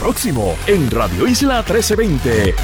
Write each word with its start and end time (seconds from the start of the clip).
próximo 0.00 0.56
en 0.66 0.90
Radio 0.90 1.28
Isla 1.28 1.56
1320. 1.56 2.54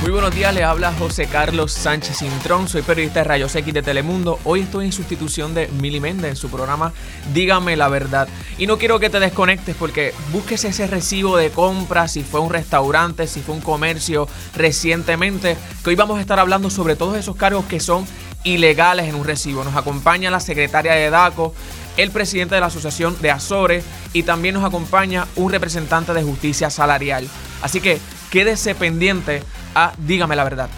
Muy 0.00 0.10
buenos 0.10 0.34
días, 0.34 0.54
le 0.54 0.64
habla 0.64 0.94
José 0.98 1.26
Carlos 1.26 1.70
Sánchez 1.70 2.22
Intrón, 2.22 2.66
soy 2.66 2.80
periodista 2.80 3.20
de 3.20 3.24
Rayos 3.24 3.54
X 3.54 3.74
de 3.74 3.82
Telemundo. 3.82 4.40
Hoy 4.44 4.60
estoy 4.60 4.86
en 4.86 4.92
sustitución 4.92 5.52
de 5.52 5.68
Mili 5.68 6.00
Méndez 6.00 6.30
en 6.30 6.36
su 6.36 6.48
programa 6.48 6.94
Dígame 7.34 7.76
la 7.76 7.88
verdad. 7.88 8.26
Y 8.56 8.66
no 8.66 8.78
quiero 8.78 8.98
que 8.98 9.10
te 9.10 9.20
desconectes 9.20 9.76
porque 9.76 10.14
busques 10.32 10.64
ese 10.64 10.86
recibo 10.86 11.36
de 11.36 11.50
compra, 11.50 12.08
si 12.08 12.22
fue 12.22 12.40
un 12.40 12.48
restaurante, 12.48 13.26
si 13.26 13.42
fue 13.42 13.54
un 13.54 13.60
comercio 13.60 14.28
recientemente, 14.56 15.58
que 15.84 15.90
hoy 15.90 15.96
vamos 15.96 16.16
a 16.16 16.22
estar 16.22 16.38
hablando 16.38 16.70
sobre 16.70 16.96
todos 16.96 17.18
esos 17.18 17.36
cargos 17.36 17.66
que 17.66 17.80
son 17.80 18.06
ilegales 18.44 19.08
en 19.08 19.14
un 19.14 19.24
recibo. 19.24 19.62
Nos 19.62 19.76
acompaña 19.76 20.30
la 20.30 20.40
secretaria 20.40 20.92
de 20.92 21.10
DACO, 21.10 21.52
el 21.98 22.10
presidente 22.10 22.54
de 22.54 22.62
la 22.62 22.68
Asociación 22.68 23.20
de 23.20 23.30
Azores 23.30 23.84
y 24.14 24.22
también 24.22 24.54
nos 24.54 24.64
acompaña 24.64 25.26
un 25.36 25.52
representante 25.52 26.14
de 26.14 26.22
justicia 26.22 26.70
salarial. 26.70 27.28
Así 27.60 27.80
que 27.80 27.98
quédese 28.30 28.74
pendiente 28.74 29.42
a 29.74 29.92
Dígame 29.98 30.36
la 30.36 30.44
verdad. 30.44 30.70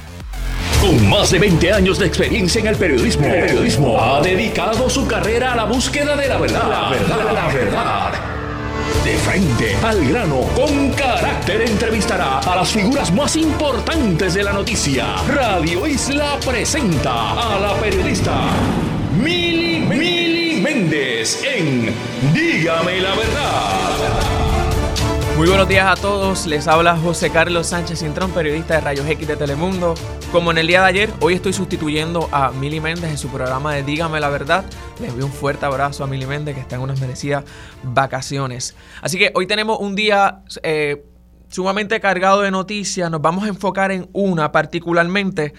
Con 0.81 1.11
más 1.11 1.31
de 1.31 1.39
20 1.39 1.73
años 1.75 1.99
de 1.99 2.07
experiencia 2.07 2.59
en 2.59 2.67
el 2.69 2.77
periodismo, 2.77 4.01
ha 4.03 4.23
dedicado 4.23 4.89
su 4.89 5.07
carrera 5.07 5.53
a 5.53 5.57
la 5.57 5.65
búsqueda 5.65 6.17
de 6.17 6.27
la 6.27 6.39
verdad. 6.39 6.69
La 6.69 6.89
verdad, 6.89 7.33
la 7.35 7.47
verdad. 7.49 8.13
De 9.05 9.17
frente 9.19 9.77
al 9.83 10.09
grano, 10.09 10.41
con 10.57 10.91
carácter, 10.93 11.63
entrevistará 11.63 12.39
a 12.39 12.57
las 12.57 12.71
figuras 12.71 13.13
más 13.13 13.37
importantes 13.37 14.33
de 14.33 14.43
la 14.43 14.53
noticia. 14.53 15.17
Radio 15.29 15.87
Isla 15.87 16.39
presenta 16.45 17.33
a 17.33 17.61
la 17.61 17.75
periodista 17.75 18.33
Mili 19.23 19.81
En 20.93 21.95
Dígame 22.35 23.01
la 23.01 23.15
verdad. 23.15 23.97
Muy 25.37 25.47
buenos 25.47 25.69
días 25.69 25.87
a 25.87 25.95
todos, 25.95 26.47
les 26.47 26.67
habla 26.67 26.97
José 26.97 27.31
Carlos 27.31 27.69
Sánchez 27.69 28.01
Cintrón, 28.01 28.33
periodista 28.33 28.75
de 28.75 28.81
Rayos 28.81 29.07
X 29.07 29.29
de 29.29 29.37
Telemundo. 29.37 29.95
Como 30.33 30.51
en 30.51 30.59
el 30.59 30.67
día 30.67 30.81
de 30.81 30.89
ayer, 30.89 31.11
hoy 31.21 31.35
estoy 31.35 31.53
sustituyendo 31.53 32.29
a 32.33 32.51
Mili 32.51 32.81
Méndez 32.81 33.09
en 33.09 33.19
su 33.19 33.29
programa 33.29 33.73
de 33.73 33.85
Dígame 33.85 34.19
la 34.19 34.31
Verdad. 34.31 34.65
Les 35.01 35.11
envío 35.11 35.27
un 35.27 35.33
fuerte 35.33 35.65
abrazo 35.65 36.03
a 36.03 36.09
Mili 36.09 36.27
Méndez 36.27 36.57
que 36.57 36.61
está 36.61 36.75
en 36.75 36.83
unas 36.83 37.01
merecidas 37.01 37.45
vacaciones. 37.85 38.75
Así 39.01 39.17
que 39.17 39.31
hoy 39.37 39.47
tenemos 39.47 39.79
un 39.79 39.95
día 39.95 40.43
eh, 40.65 41.05
sumamente 41.51 42.01
cargado 42.01 42.41
de 42.41 42.51
noticias, 42.51 43.09
nos 43.13 43.23
vamos 43.23 43.45
a 43.45 43.49
enfocar 43.49 43.93
en 43.93 44.09
una 44.13 44.51
particularmente, 44.51 45.55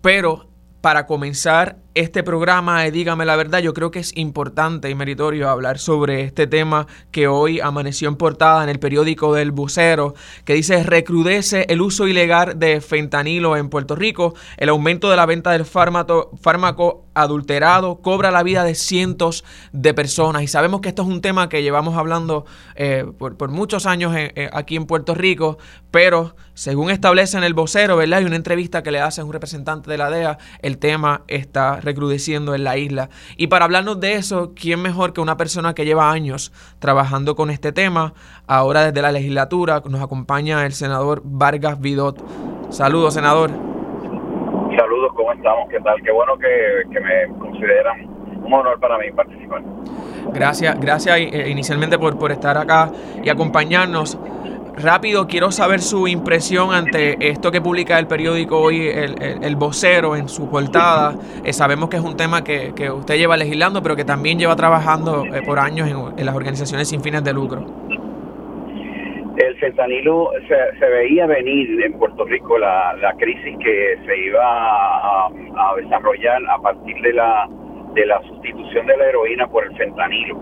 pero 0.00 0.48
para 0.80 1.06
comenzar 1.06 1.78
este 1.96 2.22
programa 2.22 2.82
de 2.82 2.90
Dígame 2.90 3.24
la 3.24 3.36
verdad, 3.36 3.60
yo 3.60 3.72
creo 3.72 3.90
que 3.90 4.00
es 4.00 4.14
importante 4.18 4.90
y 4.90 4.94
meritorio 4.94 5.48
hablar 5.48 5.78
sobre 5.78 6.20
este 6.20 6.46
tema 6.46 6.86
que 7.10 7.26
hoy 7.26 7.58
amaneció 7.58 8.08
en 8.08 8.16
portada 8.16 8.62
en 8.62 8.68
el 8.68 8.78
periódico 8.78 9.32
del 9.32 9.50
Bucero, 9.50 10.14
que 10.44 10.52
dice 10.52 10.82
recrudece 10.82 11.64
el 11.70 11.80
uso 11.80 12.06
ilegal 12.06 12.58
de 12.58 12.82
fentanilo 12.82 13.56
en 13.56 13.70
Puerto 13.70 13.96
Rico, 13.96 14.34
el 14.58 14.68
aumento 14.68 15.08
de 15.08 15.16
la 15.16 15.24
venta 15.24 15.52
del 15.52 15.64
fármaco, 15.64 16.32
fármaco 16.38 17.06
adulterado 17.14 18.02
cobra 18.02 18.30
la 18.30 18.42
vida 18.42 18.62
de 18.62 18.74
cientos 18.74 19.42
de 19.72 19.94
personas 19.94 20.42
y 20.42 20.48
sabemos 20.48 20.82
que 20.82 20.90
esto 20.90 21.00
es 21.00 21.08
un 21.08 21.22
tema 21.22 21.48
que 21.48 21.62
llevamos 21.62 21.96
hablando 21.96 22.44
eh, 22.74 23.06
por, 23.18 23.48
muchos 23.48 23.86
años 23.86 24.14
aquí 24.52 24.76
en 24.76 24.84
Puerto 24.84 25.14
Rico, 25.14 25.56
pero 25.90 26.36
según 26.52 26.90
establece 26.90 27.38
en 27.38 27.44
el 27.44 27.54
vocero, 27.54 27.96
¿verdad? 27.96 28.18
Hay 28.18 28.24
una 28.26 28.36
entrevista 28.36 28.82
que 28.82 28.90
le 28.90 29.00
hace 29.00 29.22
a 29.22 29.24
un 29.24 29.32
representante 29.32 29.90
de 29.90 29.96
la 29.96 30.10
DEA, 30.10 30.36
el 30.60 30.76
tema 30.76 31.22
está 31.26 31.80
recrudeciendo 31.86 32.54
en 32.54 32.64
la 32.64 32.76
isla. 32.76 33.08
Y 33.36 33.46
para 33.46 33.64
hablarnos 33.64 33.98
de 34.00 34.14
eso, 34.14 34.52
¿quién 34.54 34.82
mejor 34.82 35.12
que 35.12 35.20
una 35.22 35.36
persona 35.36 35.74
que 35.74 35.84
lleva 35.84 36.10
años 36.10 36.52
trabajando 36.78 37.34
con 37.34 37.50
este 37.50 37.72
tema? 37.72 38.12
Ahora 38.46 38.84
desde 38.84 39.00
la 39.00 39.12
legislatura 39.12 39.82
nos 39.88 40.02
acompaña 40.02 40.66
el 40.66 40.72
senador 40.72 41.22
Vargas 41.24 41.80
Vidot. 41.80 42.22
Saludos, 42.70 43.14
senador. 43.14 43.50
Saludos, 44.76 45.12
¿cómo 45.14 45.32
estamos? 45.32 45.68
¿Qué 45.70 45.80
tal? 45.80 46.02
Qué 46.02 46.12
bueno 46.12 46.36
que, 46.36 47.00
me 47.00 47.38
consideran 47.38 48.06
un 48.44 48.52
honor 48.52 48.78
para 48.78 48.98
mí 48.98 49.10
participar. 49.12 49.62
Gracias, 50.34 50.78
gracias 50.78 51.16
eh, 51.18 51.48
inicialmente 51.48 51.98
por, 51.98 52.18
por 52.18 52.30
estar 52.32 52.58
acá 52.58 52.90
y 53.22 53.30
acompañarnos. 53.30 54.18
Rápido, 54.76 55.26
quiero 55.26 55.50
saber 55.52 55.80
su 55.80 56.06
impresión 56.06 56.74
ante 56.74 57.16
esto 57.30 57.50
que 57.50 57.62
publica 57.62 57.98
el 57.98 58.06
periódico 58.06 58.60
hoy, 58.60 58.86
el, 58.88 59.56
vocero 59.56 60.16
en 60.16 60.28
su 60.28 60.50
portada. 60.50 61.14
Eh, 61.44 61.54
sabemos 61.54 61.88
que 61.88 61.96
es 61.96 62.02
un 62.02 62.14
tema 62.14 62.44
que, 62.44 62.90
usted 62.90 63.16
lleva 63.16 63.38
legislando, 63.38 63.82
pero 63.82 63.96
que 63.96 64.04
también 64.04 64.38
lleva 64.38 64.54
trabajando 64.54 65.24
eh, 65.24 65.40
por 65.46 65.58
años 65.58 65.88
en, 65.88 66.26
las 66.26 66.34
organizaciones 66.34 66.88
sin 66.88 67.00
fines 67.00 67.24
de 67.24 67.32
lucro. 67.32 67.64
El 69.38 69.56
fentanilo 69.56 70.30
se, 70.46 70.86
veía 70.86 71.26
venir 71.26 71.82
en 71.82 71.94
Puerto 71.98 72.24
Rico 72.26 72.58
la, 72.58 73.14
crisis 73.18 73.56
que 73.64 73.98
se 74.04 74.18
iba 74.26 74.42
a, 74.44 75.30
desarrollar 75.80 76.42
a 76.50 76.58
partir 76.58 77.00
de 77.00 77.14
la, 77.14 77.48
de 77.94 78.04
la 78.04 78.20
sustitución 78.28 78.86
de 78.86 78.96
la 78.98 79.06
heroína 79.06 79.46
por 79.46 79.64
el 79.64 79.74
fentanilo. 79.74 80.38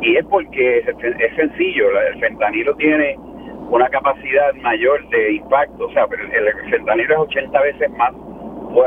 Y 0.00 0.16
es 0.16 0.24
porque 0.24 0.78
es, 0.78 0.86
es 0.88 1.36
sencillo, 1.36 2.00
el 2.00 2.18
fentanilo 2.20 2.74
tiene 2.76 3.16
una 3.70 3.88
capacidad 3.88 4.54
mayor 4.54 5.08
de 5.08 5.34
impacto, 5.34 5.86
o 5.86 5.92
sea, 5.92 6.04
el 6.04 6.70
fentanilo 6.70 7.14
es 7.14 7.20
80 7.20 7.60
veces 7.60 7.90
más, 7.92 8.12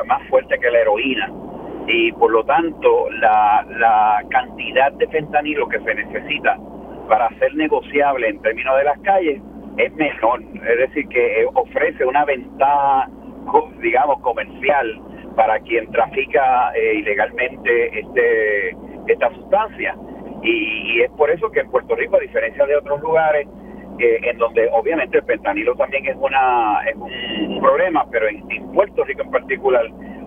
más 0.06 0.28
fuerte 0.30 0.58
que 0.60 0.70
la 0.70 0.80
heroína 0.80 1.32
y 1.88 2.12
por 2.14 2.32
lo 2.32 2.44
tanto 2.44 3.10
la, 3.12 3.66
la 3.78 4.22
cantidad 4.30 4.92
de 4.94 5.08
fentanilo 5.08 5.68
que 5.70 5.80
se 5.80 5.96
necesita 5.96 6.58
para 7.08 7.30
ser 7.40 7.56
negociable 7.56 8.28
en 8.28 8.42
términos 8.42 8.78
de 8.78 8.84
las 8.84 9.00
calles 9.00 9.42
es 9.78 9.94
menor, 9.94 10.42
es 10.42 10.78
decir, 10.80 11.08
que 11.08 11.42
eh, 11.42 11.48
ofrece 11.54 12.04
una 12.04 12.26
ventaja, 12.26 13.08
digamos, 13.80 14.20
comercial 14.22 15.00
para 15.36 15.60
quien 15.60 15.90
trafica 15.92 16.72
eh, 16.76 16.96
ilegalmente 16.96 18.00
este 18.00 18.76
esta 19.08 19.30
sustancia. 19.36 19.96
Y, 20.42 20.98
y, 20.98 21.02
es 21.02 21.12
por 21.12 21.30
eso 21.30 21.50
que 21.52 21.62
en 21.62 21.70
Puerto 21.70 21.96
Rico, 21.96 22.18
a 22.18 22.20
diferencia 22.20 22.66
de 22.66 22.76
otros 22.76 23.00
lugares, 23.02 23.48
en 24.00 24.38
donde 24.38 24.70
obviamente 24.72 25.18
el 25.18 25.24
pentanilo 25.24 25.76
también 25.76 26.06
es 26.06 26.16
una 26.18 26.82
es 26.88 26.96
un 26.96 27.60
problema, 27.62 28.06
pero 28.12 28.28
en, 28.28 28.46
Puerto 28.74 29.04
Rico 29.06 29.24
en 29.24 29.32
particular, 29.32 29.86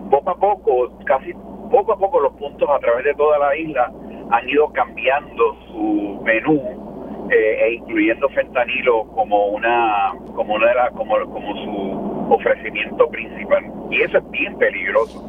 poco 0.09 0.29
a 0.29 0.35
poco, 0.35 0.99
casi 1.05 1.33
poco 1.71 1.93
a 1.93 1.97
poco 1.97 2.19
los 2.19 2.33
puntos 2.33 2.69
a 2.69 2.79
través 2.79 3.05
de 3.05 3.13
toda 3.13 3.39
la 3.39 3.55
isla 3.55 3.91
han 4.31 4.49
ido 4.49 4.71
cambiando 4.73 5.57
su 5.67 6.21
menú 6.23 7.27
eh, 7.29 7.65
e 7.65 7.73
incluyendo 7.75 8.27
fentanilo 8.29 9.05
como 9.15 9.47
una 9.47 10.13
como 10.35 10.55
una 10.55 10.67
de 10.67 10.75
las 10.75 10.91
como 10.91 11.17
como 11.31 11.55
su 11.55 12.33
ofrecimiento 12.33 13.07
principal. 13.09 13.65
Y 13.89 14.01
eso 14.01 14.17
es 14.17 14.31
bien 14.31 14.57
peligroso. 14.57 15.23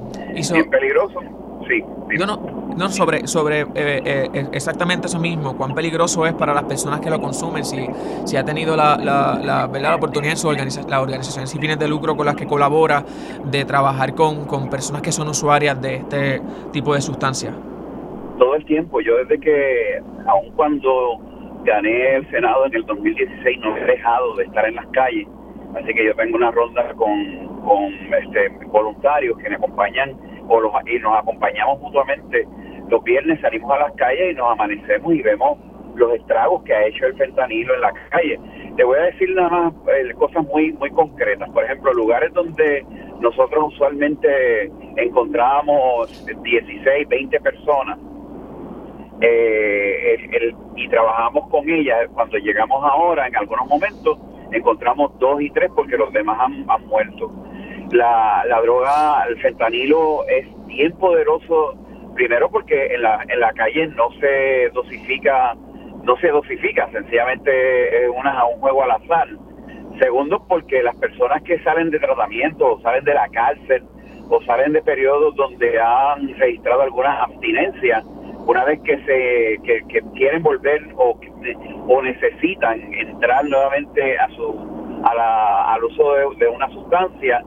Bien 0.52 0.70
peligroso 0.70 1.20
sí 1.68 1.84
no, 2.18 2.26
no 2.26 2.61
no, 2.76 2.88
sobre, 2.88 3.26
sobre 3.26 3.60
eh, 3.60 3.66
eh, 3.74 4.46
exactamente 4.52 5.06
eso 5.06 5.18
mismo, 5.18 5.56
cuán 5.56 5.74
peligroso 5.74 6.26
es 6.26 6.32
para 6.32 6.54
las 6.54 6.64
personas 6.64 7.00
que 7.00 7.10
lo 7.10 7.20
consumen, 7.20 7.64
si, 7.64 7.86
si 8.24 8.36
ha 8.36 8.44
tenido 8.44 8.76
la, 8.76 8.96
la, 8.96 9.38
la, 9.42 9.66
la 9.66 9.96
oportunidad 9.96 10.36
su 10.36 10.48
organización, 10.48 10.90
las 10.90 11.00
organizaciones 11.00 11.50
sin 11.50 11.60
fines 11.60 11.78
de 11.78 11.88
lucro 11.88 12.16
con 12.16 12.26
las 12.26 12.36
que 12.36 12.46
colabora 12.46 13.04
de 13.44 13.64
trabajar 13.64 14.14
con, 14.14 14.46
con 14.46 14.68
personas 14.70 15.02
que 15.02 15.12
son 15.12 15.28
usuarias 15.28 15.80
de 15.80 15.96
este 15.96 16.40
tipo 16.72 16.94
de 16.94 17.00
sustancias. 17.00 17.54
Todo 18.38 18.54
el 18.54 18.64
tiempo, 18.64 19.00
yo 19.00 19.16
desde 19.18 19.38
que, 19.38 20.00
aun 20.26 20.50
cuando 20.56 21.18
gané 21.64 22.16
el 22.16 22.30
Senado 22.30 22.66
en 22.66 22.74
el 22.74 22.84
2016, 22.86 23.58
no 23.60 23.76
he 23.76 23.84
dejado 23.84 24.36
de 24.36 24.44
estar 24.44 24.66
en 24.66 24.74
las 24.74 24.86
calles, 24.88 25.28
así 25.76 25.94
que 25.94 26.04
yo 26.06 26.14
tengo 26.14 26.36
una 26.36 26.50
ronda 26.50 26.92
con, 26.94 27.46
con 27.64 27.92
este, 28.20 28.48
voluntarios 28.66 29.38
que 29.38 29.48
me 29.48 29.56
acompañan 29.56 30.16
o 30.48 30.60
los, 30.60 30.72
y 30.86 30.98
nos 30.98 31.18
acompañamos 31.18 31.80
mutuamente 31.80 32.46
los 32.92 33.02
viernes 33.04 33.40
salimos 33.40 33.72
a 33.72 33.78
las 33.78 33.92
calles 33.94 34.32
y 34.32 34.34
nos 34.34 34.52
amanecemos 34.52 35.14
y 35.14 35.22
vemos 35.22 35.56
los 35.94 36.12
estragos 36.12 36.62
que 36.64 36.74
ha 36.74 36.86
hecho 36.86 37.06
el 37.06 37.16
fentanilo 37.16 37.74
en 37.74 37.80
la 37.80 37.92
calle. 38.10 38.38
Te 38.76 38.84
voy 38.84 38.98
a 38.98 39.04
decir 39.04 39.34
nada 39.34 39.48
más 39.48 39.72
eh, 39.96 40.12
cosas 40.12 40.44
muy 40.44 40.72
muy 40.72 40.90
concretas. 40.90 41.48
Por 41.50 41.64
ejemplo, 41.64 41.94
lugares 41.94 42.34
donde 42.34 42.84
nosotros 43.18 43.72
usualmente 43.72 44.70
encontrábamos 44.98 46.26
16, 46.26 47.08
20 47.08 47.40
personas 47.40 47.98
eh, 49.22 50.52
y 50.76 50.88
trabajamos 50.90 51.48
con 51.48 51.70
ellas. 51.70 52.10
Cuando 52.12 52.36
llegamos 52.36 52.84
ahora, 52.84 53.26
en 53.26 53.36
algunos 53.36 53.66
momentos, 53.68 54.18
encontramos 54.52 55.18
dos 55.18 55.40
y 55.40 55.48
tres 55.48 55.70
porque 55.74 55.96
los 55.96 56.12
demás 56.12 56.38
han, 56.40 56.66
han 56.68 56.86
muerto. 56.88 57.32
La, 57.90 58.44
la 58.46 58.60
droga, 58.60 59.24
el 59.30 59.40
fentanilo 59.40 60.26
es 60.28 60.46
bien 60.66 60.92
poderoso 60.98 61.81
primero 62.14 62.50
porque 62.50 62.94
en 62.94 63.02
la, 63.02 63.24
en 63.28 63.40
la 63.40 63.52
calle 63.52 63.86
no 63.88 64.10
se 64.20 64.70
dosifica, 64.72 65.54
no 66.04 66.16
se 66.16 66.28
dosifica, 66.28 66.88
sencillamente 66.90 68.04
es 68.04 68.10
una, 68.10 68.44
un 68.46 68.60
juego 68.60 68.84
al 68.84 68.92
azar. 68.92 69.28
Segundo, 70.00 70.44
porque 70.48 70.82
las 70.82 70.96
personas 70.96 71.42
que 71.42 71.58
salen 71.60 71.90
de 71.90 71.98
tratamiento 71.98 72.72
o 72.72 72.80
salen 72.80 73.04
de 73.04 73.14
la 73.14 73.28
cárcel 73.28 73.84
o 74.28 74.42
salen 74.42 74.72
de 74.72 74.82
periodos 74.82 75.34
donde 75.36 75.78
han 75.80 76.34
registrado 76.38 76.82
algunas 76.82 77.20
abstinencias, 77.20 78.04
una 78.46 78.64
vez 78.64 78.80
que 78.80 78.96
se 79.04 79.58
que, 79.62 80.02
quieren 80.14 80.42
volver 80.42 80.82
o, 80.96 81.18
o 81.88 82.02
necesitan 82.02 82.80
entrar 82.94 83.44
nuevamente 83.44 84.18
a 84.18 84.28
su 84.30 84.72
a 85.04 85.14
la, 85.14 85.72
al 85.74 85.84
uso 85.84 86.14
de, 86.38 86.48
una 86.48 86.68
sustancia 86.68 87.42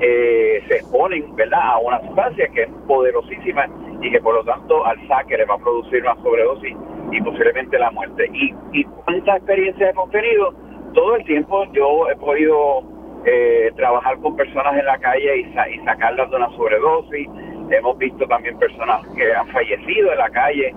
eh, 0.00 0.62
se 0.68 0.76
exponen 0.76 1.34
verdad 1.36 1.60
a 1.62 1.78
una 1.78 2.00
sustancia 2.00 2.48
que 2.48 2.62
es 2.62 2.68
poderosísima 2.86 3.66
y 4.00 4.10
que 4.10 4.20
por 4.20 4.34
lo 4.34 4.44
tanto 4.44 4.84
al 4.86 4.96
saque 5.08 5.36
le 5.36 5.44
va 5.44 5.54
a 5.54 5.58
producir 5.58 6.02
una 6.02 6.14
sobredosis 6.22 6.76
y 7.10 7.20
posiblemente 7.20 7.78
la 7.78 7.90
muerte. 7.90 8.28
Y, 8.32 8.54
y 8.72 8.84
cuántas 8.84 9.36
experiencias 9.36 9.90
hemos 9.90 10.10
tenido 10.10 10.52
todo 10.94 11.16
el 11.16 11.24
tiempo 11.24 11.64
yo 11.72 12.08
he 12.10 12.16
podido 12.16 12.82
eh, 13.24 13.70
trabajar 13.76 14.18
con 14.18 14.36
personas 14.36 14.76
en 14.78 14.86
la 14.86 14.98
calle 14.98 15.38
y, 15.38 15.74
y 15.74 15.84
sacarlas 15.84 16.30
de 16.30 16.36
una 16.36 16.48
sobredosis. 16.56 17.28
Hemos 17.70 17.98
visto 17.98 18.26
también 18.26 18.58
personas 18.58 19.06
que 19.16 19.34
han 19.34 19.48
fallecido 19.48 20.12
en 20.12 20.18
la 20.18 20.30
calle, 20.30 20.74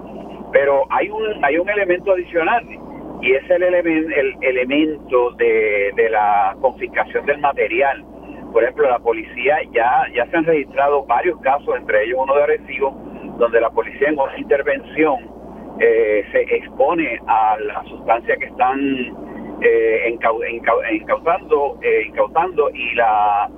pero 0.51 0.83
hay 0.89 1.09
un, 1.09 1.23
hay 1.43 1.57
un 1.57 1.69
elemento 1.69 2.11
adicional 2.11 2.65
y 3.21 3.33
es 3.33 3.49
el, 3.49 3.63
elemento 3.63 4.09
el 4.17 4.35
elemento 4.41 5.31
de, 5.31 5.91
de 5.95 6.09
la 6.09 6.55
confiscación 6.59 7.25
del 7.25 7.39
material. 7.39 8.03
Por 8.51 8.63
ejemplo, 8.63 8.89
la 8.89 8.99
policía 8.99 9.57
ya, 9.71 10.05
ya 10.13 10.25
se 10.27 10.37
han 10.37 10.45
registrado 10.45 11.05
varios 11.05 11.39
casos, 11.41 11.75
entre 11.77 12.03
ellos 12.03 12.19
uno 12.21 12.35
de 12.35 12.43
Arecibo, 12.43 12.91
donde 13.37 13.61
la 13.61 13.69
policía 13.69 14.09
en 14.09 14.19
una 14.19 14.37
intervención 14.37 15.19
eh, 15.79 16.25
se 16.31 16.41
expone 16.55 17.19
a 17.27 17.57
la 17.59 17.83
sustancia 17.85 18.35
que 18.35 18.45
están 18.45 18.79
eh, 19.61 20.09
incautando, 20.09 21.79
eh, 21.81 22.05
incautando 22.07 22.69
y 22.71 22.95
la 22.95 23.49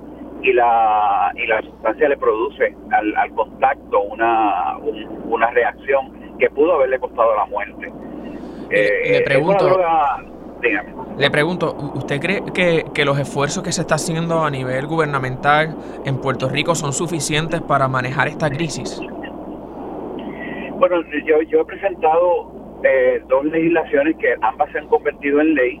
y 0.42 0.52
la, 0.52 1.32
y 1.34 1.46
la 1.46 1.62
sustancia 1.62 2.08
le 2.08 2.18
produce 2.18 2.74
al, 2.92 3.16
al 3.16 3.30
contacto 3.30 4.02
una, 4.02 4.76
una 5.24 5.50
reacción 5.50 6.36
que 6.38 6.50
pudo 6.50 6.74
haberle 6.74 6.98
costado 6.98 7.34
la 7.34 7.46
muerte. 7.46 7.90
le, 8.70 9.18
eh, 9.18 9.24
le 11.18 11.30
pregunto, 11.30 11.74
¿usted 11.94 12.20
cree 12.20 12.42
que, 12.52 12.84
que, 12.92 13.04
los 13.04 13.18
esfuerzos 13.18 13.62
que 13.62 13.72
se 13.72 13.82
está 13.82 13.94
haciendo 13.96 14.44
a 14.44 14.50
nivel 14.50 14.86
gubernamental 14.86 15.76
en 16.04 16.20
Puerto 16.20 16.48
Rico 16.48 16.74
son 16.74 16.92
suficientes 16.92 17.62
para 17.62 17.86
manejar 17.88 18.28
esta 18.28 18.50
crisis? 18.50 19.00
Bueno, 20.78 21.02
yo, 21.24 21.40
yo 21.42 21.60
he 21.60 21.64
presentado 21.64 22.52
eh, 22.82 23.22
dos 23.28 23.44
legislaciones 23.46 24.16
que 24.16 24.34
ambas 24.42 24.70
se 24.72 24.78
han 24.78 24.88
convertido 24.88 25.40
en 25.40 25.54
ley. 25.54 25.80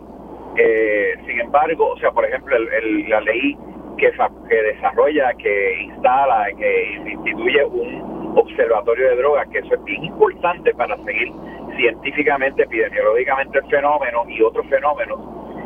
Eh, 0.56 1.14
sin 1.26 1.40
embargo, 1.40 1.90
o 1.90 1.98
sea, 1.98 2.10
por 2.12 2.24
ejemplo, 2.24 2.56
el, 2.56 3.08
la 3.10 3.20
ley 3.20 3.56
que, 3.98 4.10
que 4.48 4.62
desarrolla, 4.62 5.34
que 5.34 5.82
instala, 5.82 6.46
que 6.56 6.92
instituye 7.10 7.64
un 7.64 8.34
observatorio 8.36 9.10
de 9.10 9.16
drogas, 9.16 9.48
que 9.48 9.58
eso 9.58 9.74
es 9.74 9.84
bien 9.84 10.04
importante 10.04 10.72
para 10.74 10.96
seguir 11.04 11.32
científicamente, 11.76 12.62
epidemiológicamente 12.62 13.58
el 13.58 13.66
fenómeno 13.66 14.24
y 14.28 14.42
otros 14.42 14.66
fenómenos. 14.68 15.20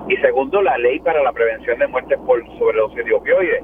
Y 0.08 0.16
segundo, 0.16 0.62
la 0.62 0.78
ley 0.78 0.98
para 1.00 1.22
la 1.22 1.32
prevención 1.32 1.78
de 1.78 1.86
muertes 1.86 2.18
por 2.26 2.42
sobredosis 2.58 3.04
de 3.04 3.14
opioides. 3.14 3.62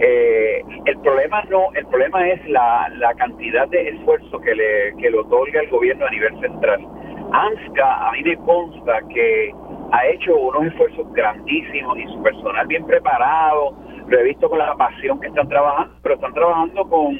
Eh, 0.00 0.64
el 0.86 0.98
problema 1.00 1.42
no, 1.50 1.68
el 1.74 1.86
problema 1.86 2.26
es 2.28 2.48
la, 2.48 2.88
la 2.96 3.12
cantidad 3.14 3.68
de 3.68 3.90
esfuerzo 3.90 4.40
que 4.40 4.54
le, 4.54 4.96
que 4.96 5.10
le 5.10 5.18
otorga 5.18 5.60
el 5.60 5.68
gobierno 5.68 6.06
a 6.06 6.10
nivel 6.10 6.40
central. 6.40 6.86
ANSCA, 7.32 8.08
a 8.08 8.12
mí 8.12 8.22
me 8.22 8.36
consta 8.38 9.00
que 9.12 9.52
ha 9.92 10.06
hecho 10.06 10.36
unos 10.36 10.66
esfuerzos 10.66 11.12
grandísimos 11.12 11.98
y 11.98 12.04
su 12.04 12.22
personal 12.22 12.66
bien 12.66 12.86
preparado, 12.86 13.76
lo 14.06 14.18
he 14.18 14.24
visto 14.24 14.48
con 14.48 14.58
la 14.58 14.74
pasión 14.74 15.20
que 15.20 15.28
están 15.28 15.48
trabajando, 15.48 15.94
pero 16.02 16.14
están 16.14 16.34
trabajando 16.34 16.88
con, 16.88 17.16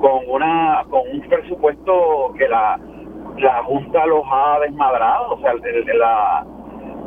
con 0.00 0.28
una 0.28 0.84
con 0.88 1.02
un 1.12 1.20
presupuesto 1.28 2.34
que 2.38 2.48
la, 2.48 2.78
la 3.38 3.62
Junta 3.62 4.06
los 4.06 4.24
ha 4.30 4.58
desmadrado, 4.60 5.34
o 5.34 5.40
sea, 5.40 5.54
la, 5.54 6.46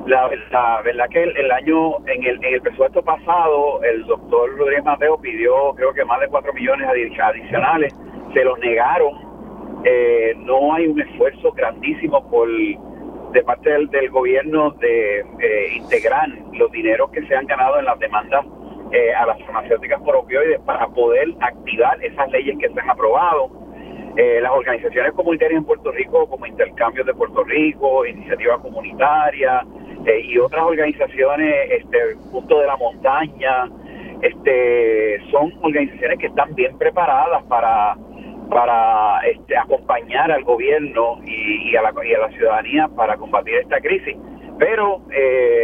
la, 0.05 0.81
verdad 0.83 1.09
que 1.09 1.23
el, 1.23 1.51
año, 1.51 1.97
en 2.07 2.23
el, 2.23 2.43
en 2.43 2.53
el 2.55 2.61
presupuesto 2.61 3.01
pasado, 3.01 3.83
el 3.83 4.05
doctor 4.05 4.57
Rodríguez 4.57 4.83
Mateo 4.83 5.17
pidió 5.17 5.73
creo 5.75 5.93
que 5.93 6.05
más 6.05 6.19
de 6.21 6.27
4 6.27 6.53
millones 6.53 6.87
adicionales, 7.19 7.95
se 8.33 8.43
los 8.43 8.57
negaron, 8.59 9.13
eh, 9.83 10.33
no 10.37 10.73
hay 10.73 10.87
un 10.87 11.01
esfuerzo 11.01 11.51
grandísimo 11.51 12.29
por 12.29 12.47
de 12.47 13.43
parte 13.43 13.69
del, 13.69 13.89
del 13.89 14.09
gobierno 14.09 14.71
de 14.71 15.19
eh, 15.19 15.77
integrar 15.77 16.27
los 16.53 16.71
dineros 16.71 17.09
que 17.11 17.25
se 17.27 17.35
han 17.35 17.45
ganado 17.45 17.79
en 17.79 17.85
las 17.85 17.97
demandas 17.99 18.45
eh, 18.91 19.13
a 19.13 19.25
las 19.25 19.41
farmacéuticas 19.43 20.01
por 20.01 20.17
opioides 20.17 20.59
para 20.61 20.85
poder 20.87 21.29
activar 21.39 22.03
esas 22.03 22.29
leyes 22.31 22.57
que 22.59 22.69
se 22.69 22.79
han 22.79 22.89
aprobado. 22.89 23.49
Eh, 24.17 24.39
las 24.41 24.51
organizaciones 24.51 25.13
comunitarias 25.13 25.59
en 25.59 25.65
Puerto 25.65 25.91
Rico, 25.91 26.27
como 26.27 26.45
Intercambios 26.45 27.07
de 27.07 27.13
Puerto 27.13 27.43
Rico, 27.45 28.05
Iniciativa 28.05 28.61
Comunitaria 28.61 29.65
eh, 30.05 30.21
y 30.25 30.37
otras 30.37 30.63
organizaciones, 30.63 31.71
este 31.71 31.97
Punto 32.29 32.59
de 32.59 32.67
la 32.67 32.75
Montaña, 32.75 33.69
este 34.21 35.21
son 35.31 35.53
organizaciones 35.61 36.19
que 36.19 36.27
están 36.27 36.53
bien 36.55 36.77
preparadas 36.77 37.43
para 37.43 37.95
para 38.49 39.21
este, 39.27 39.55
acompañar 39.55 40.29
al 40.29 40.43
gobierno 40.43 41.21
y, 41.25 41.73
a 41.73 41.81
la, 41.83 41.93
y 42.05 42.13
a 42.13 42.19
la 42.19 42.29
ciudadanía 42.31 42.89
para 42.89 43.15
combatir 43.15 43.55
esta 43.55 43.79
crisis. 43.79 44.17
Pero 44.59 45.01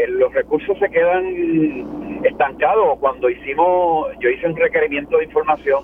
los 0.07 0.33
recursos 0.33 0.79
se 0.79 0.89
quedan 0.89 2.23
estancado. 2.23 2.95
Cuando 2.95 3.29
hicimos, 3.29 4.07
yo 4.21 4.29
hice 4.29 4.47
un 4.47 4.55
requerimiento 4.55 5.17
de 5.17 5.25
información 5.25 5.83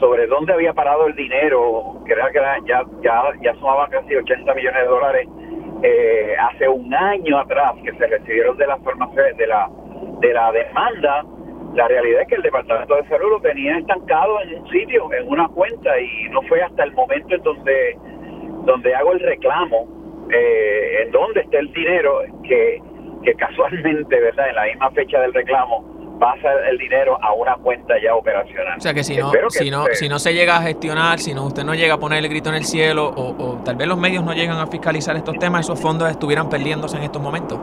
sobre 0.00 0.26
dónde 0.26 0.52
había 0.52 0.72
parado 0.72 1.06
el 1.06 1.14
dinero, 1.14 2.02
que 2.06 2.12
era 2.12 2.30
que 2.30 2.40
ya, 2.66 2.82
ya, 3.02 3.22
ya 3.42 3.54
sumaba 3.54 3.88
casi 3.88 4.16
80 4.16 4.54
millones 4.54 4.82
de 4.82 4.88
dólares 4.88 5.28
eh, 5.82 6.34
hace 6.40 6.68
un 6.68 6.92
año 6.92 7.38
atrás 7.38 7.74
que 7.84 7.92
se 7.92 8.06
recibieron 8.06 8.56
de 8.56 8.66
la 8.66 8.78
de 9.36 9.46
la 9.46 9.70
de 10.20 10.34
la 10.34 10.52
demanda. 10.52 11.24
La 11.74 11.86
realidad 11.86 12.22
es 12.22 12.28
que 12.28 12.34
el 12.34 12.42
Departamento 12.42 12.96
de 12.96 13.06
Salud 13.08 13.30
lo 13.30 13.40
tenía 13.40 13.78
estancado 13.78 14.40
en 14.42 14.60
un 14.60 14.68
sitio, 14.70 15.12
en 15.12 15.28
una 15.28 15.46
cuenta, 15.48 16.00
y 16.00 16.28
no 16.30 16.42
fue 16.42 16.60
hasta 16.62 16.82
el 16.82 16.92
momento 16.92 17.34
en 17.36 17.42
donde, 17.42 17.96
donde 18.64 18.92
hago 18.92 19.12
el 19.12 19.20
reclamo, 19.20 19.86
eh, 20.32 21.02
en 21.04 21.12
dónde 21.12 21.42
está 21.42 21.60
el 21.60 21.72
dinero, 21.72 22.22
que 22.42 22.82
que 23.22 23.34
casualmente, 23.34 24.18
¿verdad? 24.18 24.48
En 24.48 24.54
la 24.54 24.64
misma 24.64 24.90
fecha 24.92 25.20
del 25.20 25.34
reclamo 25.34 25.99
pasa 26.20 26.52
el 26.68 26.78
dinero 26.78 27.18
a 27.20 27.32
una 27.32 27.56
cuenta 27.56 27.94
ya 28.00 28.14
operacional. 28.14 28.78
O 28.78 28.80
sea 28.80 28.94
que 28.94 29.02
si 29.02 29.16
no, 29.16 29.32
si 29.48 29.70
no, 29.70 29.86
si 29.92 30.08
no 30.08 30.18
se 30.18 30.32
llega 30.32 30.58
a 30.58 30.62
gestionar, 30.62 31.18
si 31.18 31.34
no 31.34 31.46
usted 31.46 31.64
no 31.64 31.74
llega 31.74 31.94
a 31.94 31.98
poner 31.98 32.18
el 32.18 32.28
grito 32.28 32.50
en 32.50 32.56
el 32.56 32.64
cielo 32.64 33.10
o, 33.16 33.60
tal 33.64 33.74
vez 33.76 33.88
los 33.88 33.98
medios 33.98 34.22
no 34.22 34.32
llegan 34.32 34.58
a 34.58 34.66
fiscalizar 34.66 35.16
estos 35.16 35.36
temas, 35.38 35.62
esos 35.62 35.80
fondos 35.80 36.08
estuvieran 36.10 36.48
perdiéndose 36.48 36.98
en 36.98 37.04
estos 37.04 37.20
momentos. 37.20 37.58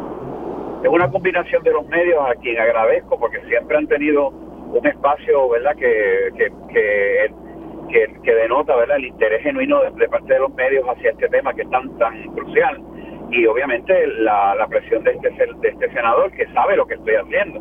Es 0.83 0.89
una 0.89 1.09
combinación 1.09 1.63
de 1.63 1.71
los 1.71 1.87
medios 1.87 2.19
a 2.27 2.33
quien 2.35 2.59
agradezco 2.59 3.19
porque 3.19 3.39
siempre 3.47 3.77
han 3.77 3.87
tenido 3.87 4.29
un 4.29 4.85
espacio, 4.85 5.49
¿verdad? 5.49 5.75
Que, 5.75 6.31
que, 6.35 6.51
que, 6.73 8.19
que, 8.23 8.35
denota, 8.35 8.75
¿verdad? 8.75 8.97
El 8.97 9.05
interés 9.05 9.43
genuino 9.43 9.81
de, 9.81 9.91
de 9.91 10.09
parte 10.09 10.33
de 10.33 10.39
los 10.39 10.53
medios 10.55 10.83
hacia 10.89 11.11
este 11.11 11.29
tema 11.29 11.53
que 11.53 11.61
es 11.61 11.69
tan, 11.69 11.97
tan 11.97 12.21
crucial 12.33 12.81
y 13.31 13.45
obviamente 13.45 14.07
la, 14.07 14.55
la 14.55 14.67
presión 14.67 15.03
de 15.03 15.11
este, 15.11 15.29
de 15.29 15.69
este 15.69 15.89
senador 15.91 16.31
que 16.31 16.45
sabe 16.53 16.77
lo 16.77 16.85
que 16.85 16.95
estoy 16.95 17.15
haciendo. 17.15 17.59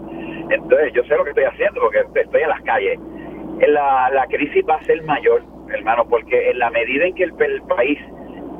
Entonces 0.50 0.92
yo 0.92 1.02
sé 1.04 1.16
lo 1.16 1.24
que 1.24 1.30
estoy 1.30 1.44
haciendo 1.44 1.80
porque 1.80 2.04
estoy 2.14 2.42
en 2.42 2.48
las 2.48 2.62
calles. 2.62 2.98
La, 3.66 4.10
la 4.12 4.26
crisis 4.26 4.64
va 4.68 4.76
a 4.76 4.84
ser 4.84 5.02
mayor, 5.04 5.42
hermano, 5.72 6.06
porque 6.08 6.50
en 6.50 6.58
la 6.58 6.70
medida 6.70 7.06
en 7.06 7.14
que 7.14 7.24
el, 7.24 7.32
país 7.62 7.98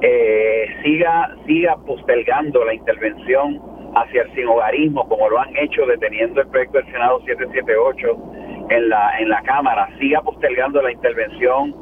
eh, 0.00 0.66
siga, 0.82 1.36
siga 1.46 1.76
postergando 1.86 2.64
la 2.64 2.74
intervención 2.74 3.60
hacia 3.94 4.22
el 4.22 4.34
sinhogarismo, 4.34 5.08
como 5.08 5.28
lo 5.28 5.38
han 5.38 5.56
hecho 5.56 5.86
deteniendo 5.86 6.40
el 6.40 6.48
proyecto 6.48 6.78
del 6.78 6.92
Senado 6.92 7.20
778 7.20 8.66
en 8.70 8.88
la, 8.88 9.18
en 9.20 9.28
la 9.28 9.42
Cámara, 9.42 9.88
siga 9.98 10.20
postergando 10.22 10.82
la 10.82 10.92
intervención 10.92 11.74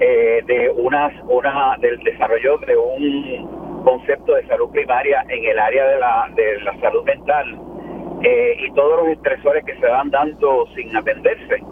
eh, 0.00 0.42
de 0.46 0.70
unas, 0.76 1.12
una, 1.28 1.76
del 1.80 1.98
desarrollo 2.00 2.58
de 2.58 2.76
un 2.76 3.65
concepto 3.86 4.34
de 4.34 4.44
salud 4.48 4.68
primaria 4.72 5.24
en 5.28 5.44
el 5.44 5.58
área 5.58 5.86
de 5.86 6.00
la, 6.00 6.28
de 6.34 6.60
la 6.62 6.76
salud 6.80 7.04
mental 7.04 7.56
eh, 8.24 8.56
y 8.58 8.72
todos 8.74 9.04
los 9.04 9.12
estresores 9.12 9.64
que 9.64 9.76
se 9.78 9.86
van 9.86 10.10
dando 10.10 10.66
sin 10.74 10.94
atenderse. 10.96 11.62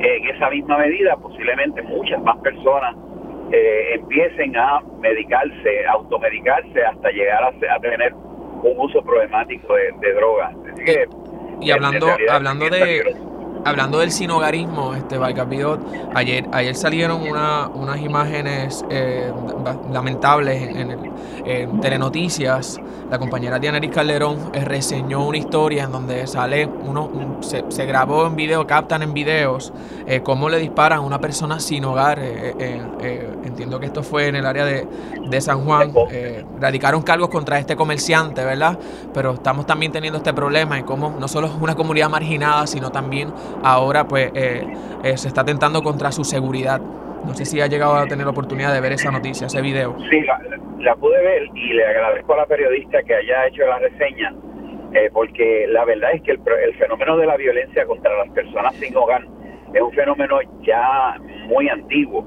En 0.00 0.28
esa 0.34 0.48
misma 0.48 0.78
medida, 0.78 1.14
posiblemente 1.16 1.82
muchas 1.82 2.22
más 2.22 2.38
personas 2.38 2.96
eh, 3.52 3.96
empiecen 3.96 4.56
a 4.56 4.80
medicarse, 4.98 5.86
automedicarse 5.88 6.84
hasta 6.84 7.10
llegar 7.10 7.44
a, 7.44 7.80
tener 7.80 8.14
un 8.14 8.74
uso 8.78 9.02
problemático 9.02 9.74
de, 9.74 10.14
drogas. 10.14 10.54
y 11.60 11.70
hablando, 11.70 12.06
hablando 12.30 12.70
de 12.70 13.14
hablando 13.64 13.98
del 13.98 14.10
sinogarismo, 14.10 14.94
este 14.94 15.18
Valcapidot, 15.18 15.80
ayer, 16.14 16.48
ayer 16.52 16.74
salieron 16.74 17.22
una, 17.22 17.68
unas 17.68 18.00
imágenes 18.00 18.84
eh, 18.90 19.32
lamentables 19.92 20.62
en, 20.62 21.12
Telenoticias. 21.80 22.80
La 23.10 23.18
compañera 23.18 23.58
Diana 23.58 23.78
Eris 23.78 23.90
Calderón 23.90 24.50
eh, 24.52 24.64
reseñó 24.64 25.26
una 25.26 25.38
historia 25.38 25.84
en 25.84 25.92
donde 25.92 26.26
sale 26.28 26.66
uno, 26.66 27.38
se, 27.40 27.64
se, 27.68 27.84
grabó 27.84 28.26
en 28.26 28.36
video, 28.36 28.64
captan 28.66 29.02
en 29.02 29.12
videos 29.12 29.72
eh, 30.06 30.20
cómo 30.22 30.48
le 30.48 30.58
disparan 30.58 30.98
a 30.98 31.00
una 31.00 31.18
persona 31.20 31.58
sin 31.58 31.84
hogar. 31.84 32.20
entiendo 32.20 33.80
que 33.80 33.86
esto 33.86 34.04
fue 34.04 34.28
en 34.28 34.36
el 34.36 34.46
área 34.46 34.64
de, 34.64 34.86
de 35.28 35.40
San 35.40 35.64
Juan. 35.64 35.92
radicaron 36.60 37.02
cargos 37.02 37.28
contra 37.28 37.58
este 37.58 37.74
comerciante, 37.74 38.44
¿verdad? 38.44 38.78
Pero 39.12 39.34
estamos 39.34 39.66
también 39.66 39.90
teniendo 39.90 40.18
este 40.18 40.32
problema 40.32 40.78
en 40.78 40.84
cómo 40.84 41.16
no 41.18 41.26
solo 41.26 41.48
es 41.48 41.54
una 41.60 41.74
comunidad 41.74 42.08
marginada, 42.08 42.66
sino 42.68 42.90
también 42.90 43.32
ahora 43.62 44.04
pues 44.04 44.30
eh, 44.34 44.66
eh, 45.02 45.16
se 45.16 45.28
está 45.28 45.44
tentando 45.44 45.82
contra 45.82 46.12
su 46.12 46.24
seguridad. 46.24 46.80
No 46.80 47.34
sé 47.34 47.44
si 47.44 47.60
ha 47.60 47.66
llegado 47.66 47.94
a 47.94 48.06
tener 48.06 48.24
la 48.24 48.32
oportunidad 48.32 48.72
de 48.72 48.80
ver 48.80 48.92
esa 48.92 49.10
noticia, 49.10 49.46
ese 49.46 49.60
video. 49.60 49.96
Sí, 50.10 50.20
la, 50.80 50.96
pude 50.96 51.22
ver 51.22 51.48
y 51.54 51.72
le 51.72 51.86
agradezco 51.86 52.34
a 52.34 52.38
la 52.38 52.46
periodista 52.46 53.02
que 53.04 53.14
haya 53.14 53.46
hecho 53.46 53.64
la 53.64 53.78
reseña, 53.78 54.34
eh, 54.92 55.08
porque 55.12 55.66
la 55.68 55.84
verdad 55.84 56.10
es 56.14 56.22
que 56.22 56.32
el, 56.32 56.40
el, 56.64 56.74
fenómeno 56.74 57.16
de 57.16 57.26
la 57.26 57.36
violencia 57.36 57.86
contra 57.86 58.16
las 58.16 58.28
personas 58.30 58.74
sin 58.74 58.96
hogar 58.96 59.24
es 59.72 59.80
un 59.80 59.92
fenómeno 59.92 60.40
ya 60.62 61.16
muy 61.46 61.68
antiguo. 61.68 62.24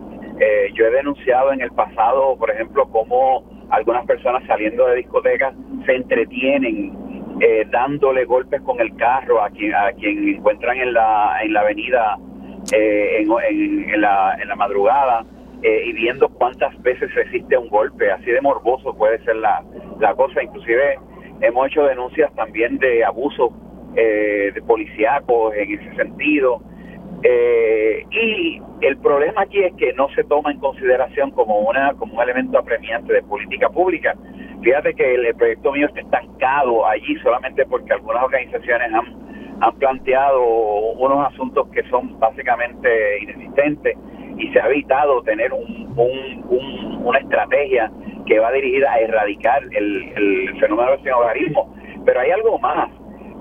yo 0.74 0.86
he 0.86 0.92
denunciado 0.92 1.52
en 1.52 1.62
el 1.62 1.72
pasado, 1.72 2.38
por 2.38 2.50
ejemplo, 2.50 2.88
cómo 2.90 3.44
algunas 3.70 4.06
personas 4.06 4.44
saliendo 4.48 4.86
de 4.88 4.96
discotecas 4.96 5.54
se 5.86 5.96
entretienen 5.96 7.15
eh, 7.40 7.66
dándole 7.70 8.26
golpes 8.26 8.62
con 8.62 8.80
el 8.80 8.96
carro 8.96 9.42
a 9.42 9.50
quien, 9.50 9.74
a 9.74 9.92
quien 9.92 10.36
encuentran 10.36 10.78
en 10.78 10.94
la, 10.94 11.38
en 11.44 11.54
la 11.54 11.62
avenida 11.62 12.18
eh, 12.74 13.22
en, 13.22 13.30
en, 13.94 14.02
la, 14.02 14.38
en 14.42 14.48
la 14.48 14.56
madrugada 14.56 15.26
eh, 15.62 15.84
y 15.86 15.94
viendo 15.94 16.30
cuántas 16.30 16.80
veces 16.82 17.14
resiste 17.14 17.58
un 17.58 17.70
golpe. 17.70 18.12
Así 18.12 18.32
de 18.32 18.42
morboso 18.42 18.96
puede 18.96 19.24
ser 19.24 19.36
la, 19.38 19.64
la 20.00 20.14
cosa. 20.16 20.44
Inclusive 20.44 20.98
hemos 21.42 21.68
hecho 21.68 21.84
denuncias 21.84 22.34
también 22.36 22.78
de 22.78 23.04
abuso 23.04 23.54
de 23.96 24.62
policíacos 24.68 25.56
en 25.56 25.80
ese 25.80 25.96
sentido. 25.96 26.62
Y 28.12 28.62
el 28.82 28.98
problema 28.98 29.42
aquí 29.42 29.64
es 29.64 29.74
que 29.76 29.94
no 29.94 30.10
se 30.10 30.24
toma 30.26 30.52
en 30.52 30.60
consideración 30.60 31.32
como 31.32 31.60
una 31.60 31.94
como 31.94 32.16
un 32.16 32.22
elemento 32.22 32.58
apremiante 32.60 33.14
de 33.14 33.24
política 33.24 33.70
pública. 33.70 34.16
Fíjate 34.62 34.94
que 34.94 35.16
el, 35.16 35.36
proyecto 35.36 35.72
mío 35.72 35.88
está 35.88 36.02
estancado 36.02 36.88
allí 36.88 37.16
solamente 37.24 37.66
porque 37.66 37.94
algunas 37.94 38.24
organizaciones 38.24 38.94
han, 38.94 39.62
han 39.62 39.76
planteado 39.78 40.44
unos 40.44 41.28
asuntos 41.34 41.68
que 41.70 41.84
son 41.90 42.20
básicamente 42.20 43.20
inexistentes 43.22 43.98
y 44.38 44.52
se 44.52 44.60
ha 44.60 44.68
evitado 44.68 45.22
tener 45.24 45.54
un, 45.54 45.94
un, 45.98 47.02
una 47.06 47.20
estrategia 47.20 47.92
que 48.26 48.40
va 48.40 48.52
dirigida 48.52 48.92
a 48.92 49.00
erradicar 49.00 49.64
el, 49.72 50.14
el 50.16 50.60
fenómeno 50.60 50.98
del 50.98 51.14
hogarismo. 51.14 51.76
Pero 52.06 52.20
hay 52.20 52.32
algo 52.32 52.60
más. 52.60 52.90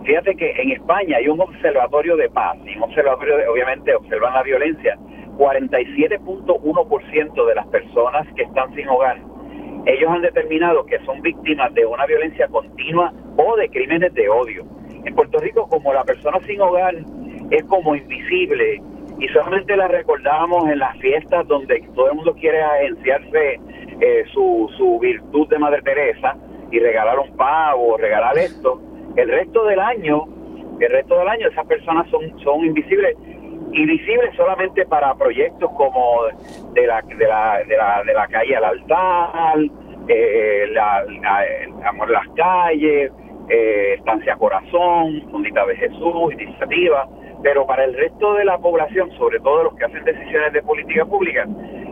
Fíjate 0.05 0.37
que 0.37 0.53
en 0.53 0.71
España 0.73 1.17
hay 1.17 1.29
un 1.29 1.41
observatorio 1.41 2.17
de 2.17 2.29
paz 2.31 2.57
y 2.65 2.77
un 2.77 2.85
observatorio, 2.85 3.39
de, 3.39 3.49
obviamente, 3.49 3.93
observan 3.95 4.35
la 4.35 4.43
violencia. 4.43 4.99
47.1% 5.39 7.47
de 7.47 7.55
las 7.55 7.67
personas 7.67 8.27
que 8.37 8.43
están 8.43 8.75
sin 8.75 8.89
hogar 8.89 9.19
ellos 9.87 10.11
han 10.11 10.23
determinado 10.23 10.87
que 10.87 10.99
son 11.01 11.21
víctimas 11.21 11.73
de 11.75 11.85
una 11.85 12.07
violencia 12.07 12.49
continua 12.49 13.13
o 13.37 13.57
de 13.57 13.69
crímenes 13.69 14.15
de 14.15 14.29
odio. 14.29 14.65
En 15.05 15.15
Puerto 15.15 15.39
Rico, 15.39 15.69
como 15.69 15.93
la 15.93 16.05
persona 16.05 16.41
sin 16.47 16.61
hogar 16.61 16.95
es 17.51 17.65
como 17.65 17.95
invisible 17.95 18.81
y 19.19 19.29
solamente 19.29 19.77
la 19.77 19.89
recordamos 19.89 20.69
en 20.71 20.79
las 20.79 20.97
fiestas 20.99 21.47
donde 21.47 21.87
todo 21.95 22.09
el 22.09 22.17
mundo 22.17 22.35
quiere 22.35 22.63
agenciarse 22.63 23.61
eh, 24.01 24.25
su, 24.33 24.71
su 24.79 24.99
virtud 24.99 25.49
de 25.49 25.59
Madre 25.59 25.83
Teresa 25.83 26.35
y 26.71 26.79
regalar 26.79 27.19
un 27.19 27.37
pavo, 27.37 27.99
regalar 27.99 28.39
esto, 28.39 28.81
el 29.17 29.29
resto 29.29 29.65
del 29.65 29.81
año, 29.81 30.25
el 30.81 30.91
resto 30.91 31.19
del 31.19 31.29
año 31.29 31.49
esas 31.49 31.67
personas 31.67 32.09
son, 32.11 32.39
son 32.41 32.65
invisibles 32.65 33.17
invisibles 33.73 34.35
solamente 34.37 34.87
para 34.87 35.15
proyectos 35.15 35.71
como 35.77 36.27
de 36.75 36.87
la, 36.87 37.03
de 37.03 37.27
la, 37.27 37.59
de 37.67 37.77
la, 37.77 38.03
de 38.05 38.15
la 38.15 38.27
calle 38.29 38.57
al 38.57 38.65
altar, 38.65 39.59
eh, 40.09 40.67
la, 40.71 41.05
Amor 41.89 42.11
las 42.11 42.29
calles, 42.37 43.11
eh, 43.49 43.95
Estancia 43.99 44.37
Corazón, 44.37 45.23
Fundita 45.31 45.67
de 45.67 45.77
Jesús, 45.77 46.33
Iniciativa, 46.33 47.09
pero 47.43 47.67
para 47.67 47.85
el 47.85 47.95
resto 47.95 48.35
de 48.35 48.45
la 48.45 48.59
población, 48.59 49.11
sobre 49.19 49.41
todo 49.41 49.65
los 49.65 49.75
que 49.75 49.85
hacen 49.85 50.05
decisiones 50.05 50.53
de 50.53 50.63
política 50.63 51.05
pública, 51.05 51.47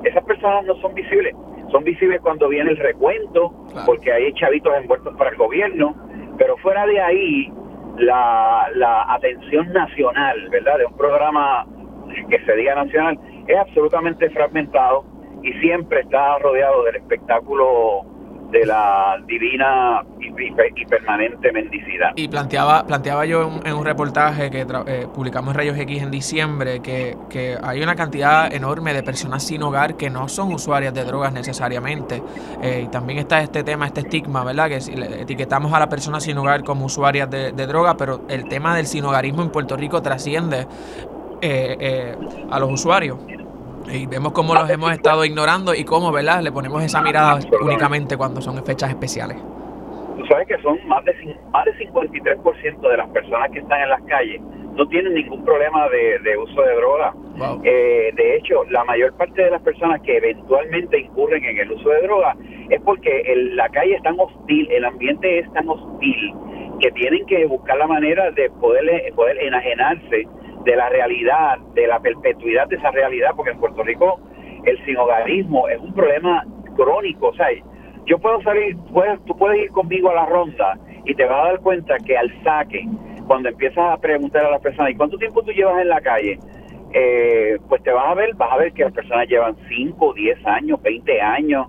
esas 0.04 0.24
personas 0.24 0.64
no 0.64 0.76
son 0.76 0.94
visibles. 0.94 1.34
Son 1.70 1.84
visibles 1.84 2.20
cuando 2.20 2.48
viene 2.48 2.70
el 2.70 2.76
recuento, 2.76 3.52
porque 3.86 4.12
hay 4.12 4.32
chavitos 4.34 4.74
envueltos 4.76 5.16
para 5.16 5.30
el 5.30 5.36
gobierno, 5.36 5.94
pero 6.38 6.56
fuera 6.58 6.86
de 6.86 7.00
ahí, 7.00 7.52
la, 7.98 8.68
la 8.74 9.12
atención 9.12 9.72
nacional, 9.72 10.48
¿verdad? 10.50 10.78
De 10.78 10.86
un 10.86 10.96
programa 10.96 11.66
que 12.28 12.44
se 12.44 12.56
diga 12.56 12.74
nacional, 12.74 13.18
es 13.46 13.58
absolutamente 13.58 14.30
fragmentado 14.30 15.04
y 15.42 15.52
siempre 15.54 16.00
está 16.00 16.38
rodeado 16.38 16.84
del 16.84 16.96
espectáculo 16.96 18.04
de 18.52 18.66
la 18.66 19.20
divina 19.26 20.04
y, 20.20 20.84
permanente 20.86 21.50
mendicidad. 21.52 22.12
Y 22.14 22.28
planteaba, 22.28 22.86
planteaba 22.86 23.24
yo 23.24 23.60
en, 23.64 23.74
un 23.74 23.84
reportaje 23.84 24.50
que 24.50 24.66
eh, 24.86 25.06
publicamos 25.12 25.52
en 25.52 25.58
Rayos 25.58 25.78
X 25.78 26.02
en 26.02 26.10
diciembre 26.10 26.80
que, 26.80 27.16
que, 27.28 27.56
hay 27.62 27.82
una 27.82 27.96
cantidad 27.96 28.52
enorme 28.52 28.92
de 28.92 29.02
personas 29.02 29.42
sin 29.42 29.62
hogar 29.62 29.96
que 29.96 30.10
no 30.10 30.28
son 30.28 30.52
usuarias 30.52 30.92
de 30.92 31.04
drogas 31.04 31.32
necesariamente. 31.32 32.22
Eh, 32.62 32.82
y 32.84 32.88
también 32.88 33.18
está 33.18 33.40
este 33.40 33.64
tema, 33.64 33.86
este 33.86 34.00
estigma, 34.00 34.44
¿verdad? 34.44 34.68
Que 34.68 34.76
etiquetamos 35.22 35.72
a 35.72 35.78
la 35.78 35.88
persona 35.88 36.20
sin 36.20 36.36
hogar 36.36 36.62
como 36.62 36.84
usuarias 36.84 37.30
de, 37.30 37.52
de 37.52 37.66
droga, 37.66 37.96
pero 37.96 38.22
el 38.28 38.48
tema 38.48 38.76
del 38.76 38.86
sin 38.86 39.04
hogarismo 39.04 39.42
en 39.42 39.50
Puerto 39.50 39.76
Rico 39.76 40.02
trasciende 40.02 40.66
eh, 41.44 41.76
eh, 41.80 42.16
a 42.52 42.60
los 42.60 42.70
usuarios. 42.70 43.18
Y 43.90 44.06
vemos 44.06 44.32
cómo 44.32 44.54
los 44.54 44.68
hemos 44.70 44.92
estado 44.92 45.24
ignorando 45.24 45.74
y 45.74 45.84
cómo, 45.84 46.12
¿verdad? 46.12 46.42
Le 46.42 46.52
ponemos 46.52 46.82
esa 46.82 47.02
mirada 47.02 47.38
únicamente 47.60 48.16
cuando 48.16 48.40
son 48.40 48.62
fechas 48.64 48.90
especiales. 48.90 49.38
Tú 50.18 50.26
sabes 50.26 50.46
que 50.46 50.58
son 50.62 50.78
más 50.86 51.04
de, 51.04 51.14
más 51.50 51.64
de 51.64 51.72
53% 51.86 52.80
de 52.80 52.96
las 52.96 53.08
personas 53.10 53.50
que 53.50 53.60
están 53.60 53.80
en 53.80 53.88
las 53.90 54.02
calles 54.02 54.40
no 54.74 54.88
tienen 54.88 55.14
ningún 55.14 55.44
problema 55.44 55.86
de, 55.88 56.36
uso 56.38 56.62
de 56.62 56.74
droga. 56.74 57.14
Eh, 57.64 58.12
de 58.14 58.36
hecho, 58.36 58.64
la 58.70 58.84
mayor 58.84 59.12
parte 59.14 59.42
de 59.42 59.50
las 59.50 59.62
personas 59.62 60.00
que 60.02 60.16
eventualmente 60.16 60.98
incurren 60.98 61.44
en 61.44 61.58
el 61.58 61.72
uso 61.72 61.90
de 61.90 62.02
droga 62.02 62.36
es 62.70 62.80
porque 62.82 63.22
la 63.52 63.68
calle 63.68 63.94
es 63.96 64.02
tan 64.02 64.18
hostil, 64.18 64.70
el 64.70 64.84
ambiente 64.84 65.40
es 65.40 65.52
tan 65.52 65.68
hostil, 65.68 66.34
que 66.80 66.90
tienen 66.92 67.26
que 67.26 67.44
buscar 67.46 67.76
la 67.76 67.86
manera 67.86 68.30
de 68.30 68.48
poder, 68.50 69.12
poder 69.14 69.38
enajenarse 69.38 70.26
de 70.64 70.76
la 70.76 70.88
realidad, 70.88 71.58
de 71.74 71.86
la 71.86 72.00
perpetuidad 72.00 72.68
de 72.68 72.76
esa 72.76 72.90
realidad, 72.90 73.30
porque 73.36 73.52
en 73.52 73.58
Puerto 73.58 73.82
Rico 73.82 74.20
el 74.64 74.84
sinhogarismo 74.84 75.68
es 75.68 75.78
un 75.80 75.92
problema 75.94 76.44
crónico. 76.76 77.28
O 77.28 77.34
sea, 77.34 77.48
yo 78.06 78.18
puedo 78.18 78.42
salir, 78.42 78.76
tú 79.26 79.36
puedes 79.36 79.64
ir 79.64 79.70
conmigo 79.70 80.10
a 80.10 80.14
la 80.14 80.26
ronda 80.26 80.78
y 81.04 81.14
te 81.14 81.24
vas 81.24 81.44
a 81.44 81.48
dar 81.48 81.60
cuenta 81.60 81.96
que 81.98 82.16
al 82.16 82.32
saque, 82.42 82.86
cuando 83.26 83.48
empiezas 83.48 83.92
a 83.92 83.96
preguntar 83.98 84.44
a 84.44 84.50
las 84.50 84.60
personas, 84.60 84.92
¿y 84.92 84.94
cuánto 84.94 85.18
tiempo 85.18 85.42
tú 85.42 85.52
llevas 85.52 85.80
en 85.80 85.88
la 85.88 86.00
calle? 86.00 86.38
Eh, 86.92 87.58
pues 87.68 87.82
te 87.82 87.90
vas 87.90 88.06
a 88.06 88.14
ver, 88.14 88.34
vas 88.34 88.52
a 88.52 88.56
ver 88.56 88.72
que 88.72 88.84
las 88.84 88.92
personas 88.92 89.28
llevan 89.28 89.56
5, 89.68 90.14
10 90.14 90.46
años, 90.46 90.82
20 90.82 91.20
años. 91.20 91.68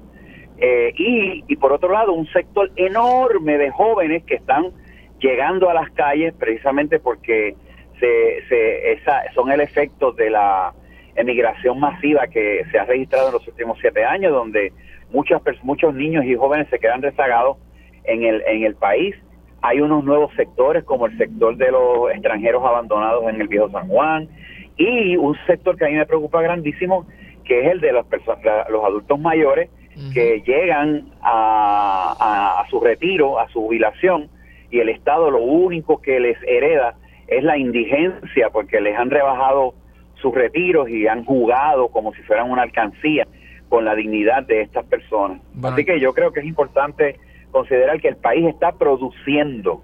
Eh, 0.58 0.94
y, 0.98 1.44
y 1.48 1.56
por 1.56 1.72
otro 1.72 1.92
lado, 1.92 2.14
un 2.14 2.28
sector 2.28 2.72
enorme 2.76 3.58
de 3.58 3.72
jóvenes 3.72 4.24
que 4.26 4.36
están 4.36 4.72
llegando 5.20 5.70
a 5.70 5.74
las 5.74 5.90
calles 5.92 6.34
precisamente 6.38 7.00
porque 7.00 7.56
se, 8.00 8.92
esa, 8.94 9.24
son 9.34 9.52
el 9.52 9.62
efecto 9.62 10.12
de 10.12 10.30
la 10.30 10.74
emigración 11.16 11.80
masiva 11.80 12.28
que 12.28 12.64
se 12.72 12.80
ha 12.80 12.86
registrado 12.86 13.28
en 13.28 13.34
los 13.34 13.48
últimos 13.48 13.78
siete 13.80 14.04
años, 14.04 14.32
donde 14.32 14.74
muchas, 15.12 15.42
muchos 15.64 15.94
niños 15.94 16.26
y 16.26 16.36
jóvenes 16.36 16.68
se 16.70 16.80
quedan 16.80 17.02
rezagados 17.02 17.58
en 18.04 18.24
el, 18.24 18.44
en 18.48 18.64
el 18.64 18.76
país. 18.76 19.16
Hay 19.62 19.80
unos 19.80 20.04
nuevos 20.04 20.34
sectores, 20.36 20.84
como 20.84 21.06
el 21.06 21.18
sector 21.18 21.56
de 21.56 21.72
los 21.72 22.12
extranjeros 22.12 22.64
abandonados 22.66 23.30
en 23.30 23.40
el 23.40 23.48
viejo 23.48 23.70
San 23.70 23.88
Juan, 23.88 24.28
y 24.76 25.16
un 25.16 25.38
sector 25.46 25.78
que 25.78 25.86
a 25.86 25.90
mí 25.90 25.96
me 25.96 26.06
preocupa 26.06 26.42
grandísimo, 26.42 27.06
que 27.46 27.62
es 27.62 27.72
el 27.74 27.80
de 27.80 27.94
los, 27.94 28.06
los 28.70 28.84
adultos 28.84 29.20
mayores 29.20 29.70
que 30.14 30.42
llegan 30.42 31.12
a, 31.22 32.62
a 32.62 32.70
su 32.70 32.80
retiro, 32.80 33.40
a 33.40 33.48
su 33.50 33.62
jubilación, 33.62 34.28
y 34.72 34.80
el 34.80 34.90
Estado 34.90 35.30
lo 35.30 35.42
único 35.44 36.02
que 36.02 36.20
les 36.20 36.38
hereda 36.48 36.96
es 37.28 37.44
la 37.44 37.58
indigencia 37.58 38.50
porque 38.52 38.82
les 38.82 38.98
han 38.98 39.10
rebajado 39.10 39.74
sus 40.16 40.34
retiros 40.34 40.90
y 40.90 41.08
han 41.08 41.26
jugado 41.26 41.90
como 41.90 42.14
si 42.14 42.22
fueran 42.24 42.50
una 42.50 42.64
alcancía 42.64 43.28
con 43.70 43.86
la 43.86 43.96
dignidad 43.96 44.44
de 44.44 44.62
estas 44.62 44.86
personas. 44.86 45.42
Así 45.64 45.84
que 45.84 46.00
yo 46.00 46.14
creo 46.14 46.32
que 46.32 46.42
es 46.42 46.46
importante 46.46 47.20
considerar 47.52 48.00
que 48.00 48.10
el 48.10 48.18
país 48.18 48.46
está 48.48 48.72
produciendo 48.74 49.82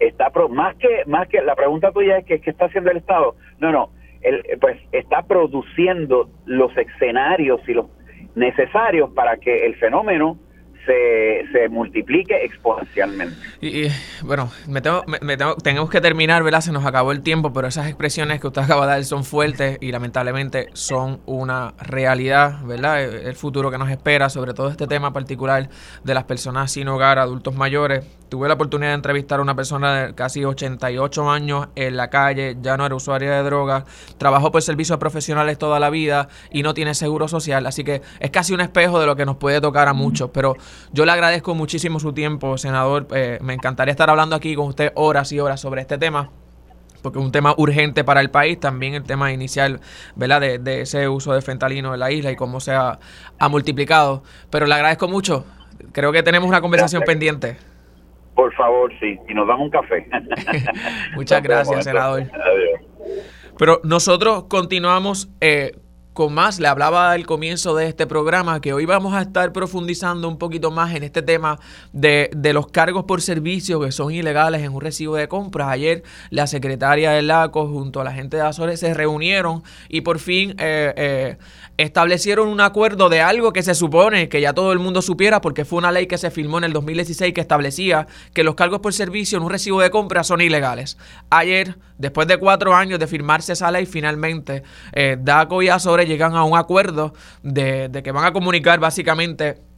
está 0.00 0.30
pro, 0.30 0.48
más 0.48 0.74
que 0.76 1.04
más 1.06 1.28
que 1.28 1.40
la 1.42 1.54
pregunta 1.54 1.92
tuya 1.92 2.18
es 2.18 2.24
que 2.24 2.40
qué 2.40 2.50
está 2.50 2.64
haciendo 2.64 2.90
el 2.90 2.96
Estado. 2.96 3.36
No, 3.58 3.70
no, 3.70 3.90
el, 4.22 4.42
pues 4.60 4.80
está 4.92 5.22
produciendo 5.22 6.28
los 6.46 6.76
escenarios 6.76 7.60
y 7.68 7.74
los 7.74 7.86
necesarios 8.34 9.10
para 9.10 9.36
que 9.36 9.66
el 9.66 9.76
fenómeno 9.76 10.38
se, 10.86 11.46
se 11.52 11.68
multiplique 11.68 12.44
exponencialmente. 12.44 13.36
Y, 13.60 13.88
bueno, 14.22 14.50
me 14.66 14.80
tengo, 14.80 15.04
me, 15.20 15.36
tengo, 15.36 15.54
tenemos 15.56 15.90
que 15.90 16.00
terminar, 16.00 16.42
¿verdad? 16.42 16.60
Se 16.60 16.72
nos 16.72 16.84
acabó 16.84 17.12
el 17.12 17.22
tiempo, 17.22 17.52
pero 17.52 17.68
esas 17.68 17.86
expresiones 17.86 18.40
que 18.40 18.46
usted 18.46 18.62
acaba 18.62 18.86
de 18.86 18.92
dar 18.92 19.04
son 19.04 19.24
fuertes 19.24 19.78
y 19.80 19.92
lamentablemente 19.92 20.68
son 20.72 21.20
una 21.26 21.74
realidad, 21.78 22.62
¿verdad? 22.64 23.02
El 23.02 23.34
futuro 23.34 23.70
que 23.70 23.78
nos 23.78 23.90
espera, 23.90 24.28
sobre 24.28 24.54
todo 24.54 24.68
este 24.68 24.86
tema 24.86 25.12
particular 25.12 25.68
de 26.04 26.14
las 26.14 26.24
personas 26.24 26.72
sin 26.72 26.88
hogar, 26.88 27.18
adultos 27.18 27.54
mayores. 27.54 28.04
Tuve 28.28 28.46
la 28.46 28.54
oportunidad 28.54 28.90
de 28.90 28.94
entrevistar 28.94 29.40
a 29.40 29.42
una 29.42 29.56
persona 29.56 30.06
de 30.06 30.14
casi 30.14 30.44
88 30.44 31.30
años 31.30 31.68
en 31.74 31.96
la 31.96 32.10
calle, 32.10 32.56
ya 32.62 32.76
no 32.76 32.86
era 32.86 32.94
usuaria 32.94 33.32
de 33.32 33.42
drogas, 33.42 33.84
trabajó 34.18 34.52
por 34.52 34.62
servicios 34.62 34.98
profesionales 34.98 35.58
toda 35.58 35.80
la 35.80 35.90
vida 35.90 36.28
y 36.52 36.62
no 36.62 36.72
tiene 36.72 36.94
seguro 36.94 37.26
social, 37.26 37.66
así 37.66 37.82
que 37.82 38.02
es 38.20 38.30
casi 38.30 38.54
un 38.54 38.60
espejo 38.60 39.00
de 39.00 39.06
lo 39.06 39.16
que 39.16 39.26
nos 39.26 39.36
puede 39.36 39.60
tocar 39.60 39.88
a 39.88 39.94
muchos, 39.94 40.30
pero 40.32 40.54
yo 40.92 41.04
le 41.04 41.12
agradezco 41.12 41.54
muchísimo 41.54 42.00
su 42.00 42.12
tiempo, 42.12 42.58
senador. 42.58 43.06
Eh, 43.14 43.38
me 43.42 43.54
encantaría 43.54 43.92
estar 43.92 44.10
hablando 44.10 44.36
aquí 44.36 44.54
con 44.54 44.66
usted 44.68 44.92
horas 44.94 45.32
y 45.32 45.40
horas 45.40 45.60
sobre 45.60 45.80
este 45.80 45.98
tema 45.98 46.30
porque 47.02 47.18
es 47.18 47.24
un 47.24 47.32
tema 47.32 47.54
urgente 47.56 48.04
para 48.04 48.20
el 48.20 48.30
país, 48.30 48.60
también 48.60 48.94
el 48.94 49.04
tema 49.04 49.32
inicial, 49.32 49.80
¿verdad?, 50.16 50.40
de, 50.40 50.80
ese 50.82 51.08
uso 51.08 51.32
de 51.32 51.40
fentalino 51.42 51.94
en 51.94 52.00
la 52.00 52.10
isla 52.10 52.30
y 52.30 52.36
cómo 52.36 52.60
se 52.60 52.72
ha, 52.72 52.98
multiplicado. 53.48 54.22
Pero 54.50 54.66
le 54.66 54.74
agradezco 54.74 55.08
mucho. 55.08 55.46
Creo 55.92 56.12
que 56.12 56.22
tenemos 56.22 56.48
una 56.48 56.60
conversación 56.60 57.02
pendiente. 57.04 57.56
Por 58.34 58.54
favor, 58.54 58.92
sí, 59.00 59.18
y 59.28 59.34
nos 59.34 59.48
damos 59.48 59.64
un 59.64 59.70
café. 59.70 60.06
Muchas 61.14 61.42
gracias, 61.42 61.84
senador. 61.84 62.20
Adiós. 62.20 62.80
Pero 63.58 63.80
nosotros 63.84 64.44
continuamos 64.44 65.30
eh, 65.40 65.72
con 66.20 66.34
más. 66.34 66.60
Le 66.60 66.68
hablaba 66.68 67.12
al 67.12 67.24
comienzo 67.24 67.74
de 67.74 67.86
este 67.86 68.06
programa 68.06 68.60
que 68.60 68.74
hoy 68.74 68.84
vamos 68.84 69.14
a 69.14 69.22
estar 69.22 69.54
profundizando 69.54 70.28
un 70.28 70.36
poquito 70.36 70.70
más 70.70 70.94
en 70.94 71.02
este 71.02 71.22
tema 71.22 71.58
de, 71.94 72.28
los 72.52 72.66
cargos 72.66 73.04
por 73.04 73.22
servicio 73.22 73.80
que 73.80 73.90
son 73.90 74.12
ilegales 74.12 74.60
en 74.60 74.74
un 74.74 74.82
recibo 74.82 75.16
de 75.16 75.28
compras. 75.28 75.68
Ayer 75.68 76.02
la 76.28 76.46
secretaria 76.46 77.12
del 77.12 77.28
LACO 77.28 77.66
junto 77.68 78.02
a 78.02 78.04
la 78.04 78.12
gente 78.12 78.36
de 78.36 78.42
Azores 78.42 78.80
se 78.80 78.92
reunieron 78.92 79.62
y 79.88 80.02
por 80.02 80.18
fin 80.18 80.50
eh, 80.58 80.92
eh, 80.94 81.38
establecieron 81.82 82.48
un 82.48 82.60
acuerdo 82.60 83.08
de 83.08 83.20
algo 83.20 83.52
que 83.52 83.62
se 83.62 83.74
supone 83.74 84.28
que 84.28 84.40
ya 84.40 84.52
todo 84.52 84.72
el 84.72 84.78
mundo 84.78 85.02
supiera 85.02 85.40
porque 85.40 85.64
fue 85.64 85.78
una 85.78 85.90
ley 85.92 86.06
que 86.06 86.18
se 86.18 86.30
firmó 86.30 86.58
en 86.58 86.64
el 86.64 86.72
2016 86.72 87.32
que 87.32 87.40
establecía 87.40 88.06
que 88.34 88.44
los 88.44 88.54
cargos 88.54 88.80
por 88.80 88.92
servicio 88.92 89.38
en 89.38 89.44
un 89.44 89.50
recibo 89.50 89.80
de 89.80 89.90
compra 89.90 90.22
son 90.22 90.40
ilegales. 90.40 90.98
Ayer, 91.30 91.78
después 91.98 92.28
de 92.28 92.36
cuatro 92.36 92.74
años 92.74 92.98
de 92.98 93.06
firmarse 93.06 93.54
esa 93.54 93.70
ley, 93.70 93.86
finalmente 93.86 94.62
eh, 94.92 95.16
DACO 95.18 95.62
y 95.62 95.68
Azores 95.68 96.06
llegan 96.06 96.34
a 96.34 96.44
un 96.44 96.58
acuerdo 96.58 97.14
de, 97.42 97.88
de 97.88 98.02
que 98.02 98.12
van 98.12 98.24
a 98.24 98.32
comunicar 98.32 98.78
básicamente 98.78 99.69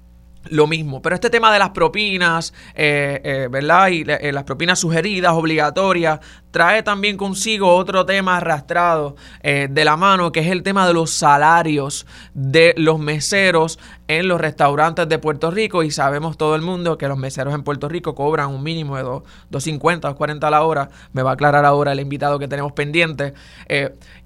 lo 0.49 0.67
mismo. 0.67 1.03
Pero 1.03 1.15
este 1.15 1.31
tema 1.31 1.53
de 1.53 1.59
las 1.59 1.71
propinas, 1.71 2.53
eh, 2.75 3.21
eh, 3.25 3.49
¿verdad? 3.51 3.89
Y 3.89 4.05
eh, 4.07 4.33
las 4.33 4.45
propinas 4.45 4.79
sugeridas, 4.79 5.33
obligatorias, 5.33 6.21
trae 6.51 6.83
también 6.83 7.17
consigo 7.17 7.75
otro 7.75 8.05
tema 8.05 8.37
arrastrado 8.37 9.17
de 9.43 9.85
la 9.87 9.97
mano, 9.97 10.33
que 10.33 10.41
es 10.41 10.49
el 10.49 10.63
tema 10.63 10.87
de 10.87 10.93
los 10.93 11.11
salarios 11.11 12.07
de 12.35 12.75
los 12.77 12.99
meseros 12.99 13.79
en 14.07 14.29
los 14.29 14.39
restaurantes 14.39 15.09
de 15.09 15.19
Puerto 15.19 15.51
Rico. 15.51 15.83
Y 15.83 15.91
sabemos 15.91 16.37
todo 16.37 16.55
el 16.55 16.61
mundo 16.61 16.99
que 16.99 17.09
los 17.09 17.17
meseros 17.17 17.55
en 17.55 17.63
Puerto 17.63 17.89
Rico 17.89 18.15
cobran 18.15 18.51
un 18.51 18.63
mínimo 18.63 18.99
de 18.99 19.05
2.50, 19.05 20.15
2.40 20.15 20.45
a 20.45 20.51
la 20.51 20.63
hora. 20.63 20.91
Me 21.15 21.23
va 21.23 21.31
a 21.31 21.35
aclarar 21.35 21.65
ahora 21.65 21.93
el 21.93 22.01
invitado 22.01 22.39
que 22.39 22.49
tenemos 22.49 22.73
pendiente. 22.73 23.33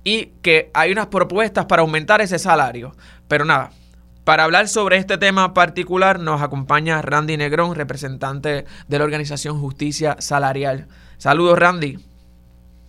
y 0.02 0.26
que 0.42 0.70
hay 0.74 0.90
unas 0.90 1.06
propuestas 1.06 1.66
para 1.66 1.82
aumentar 1.82 2.20
ese 2.20 2.40
salario. 2.40 2.92
Pero 3.28 3.44
nada, 3.44 3.70
para 4.26 4.42
hablar 4.42 4.66
sobre 4.66 4.96
este 4.96 5.18
tema 5.18 5.54
particular 5.54 6.18
nos 6.18 6.42
acompaña 6.42 7.00
Randy 7.00 7.36
Negrón, 7.36 7.76
representante 7.76 8.64
de 8.88 8.98
la 8.98 9.04
organización 9.04 9.60
Justicia 9.60 10.16
Salarial. 10.18 10.88
Saludos, 11.16 11.56
Randy. 11.56 11.98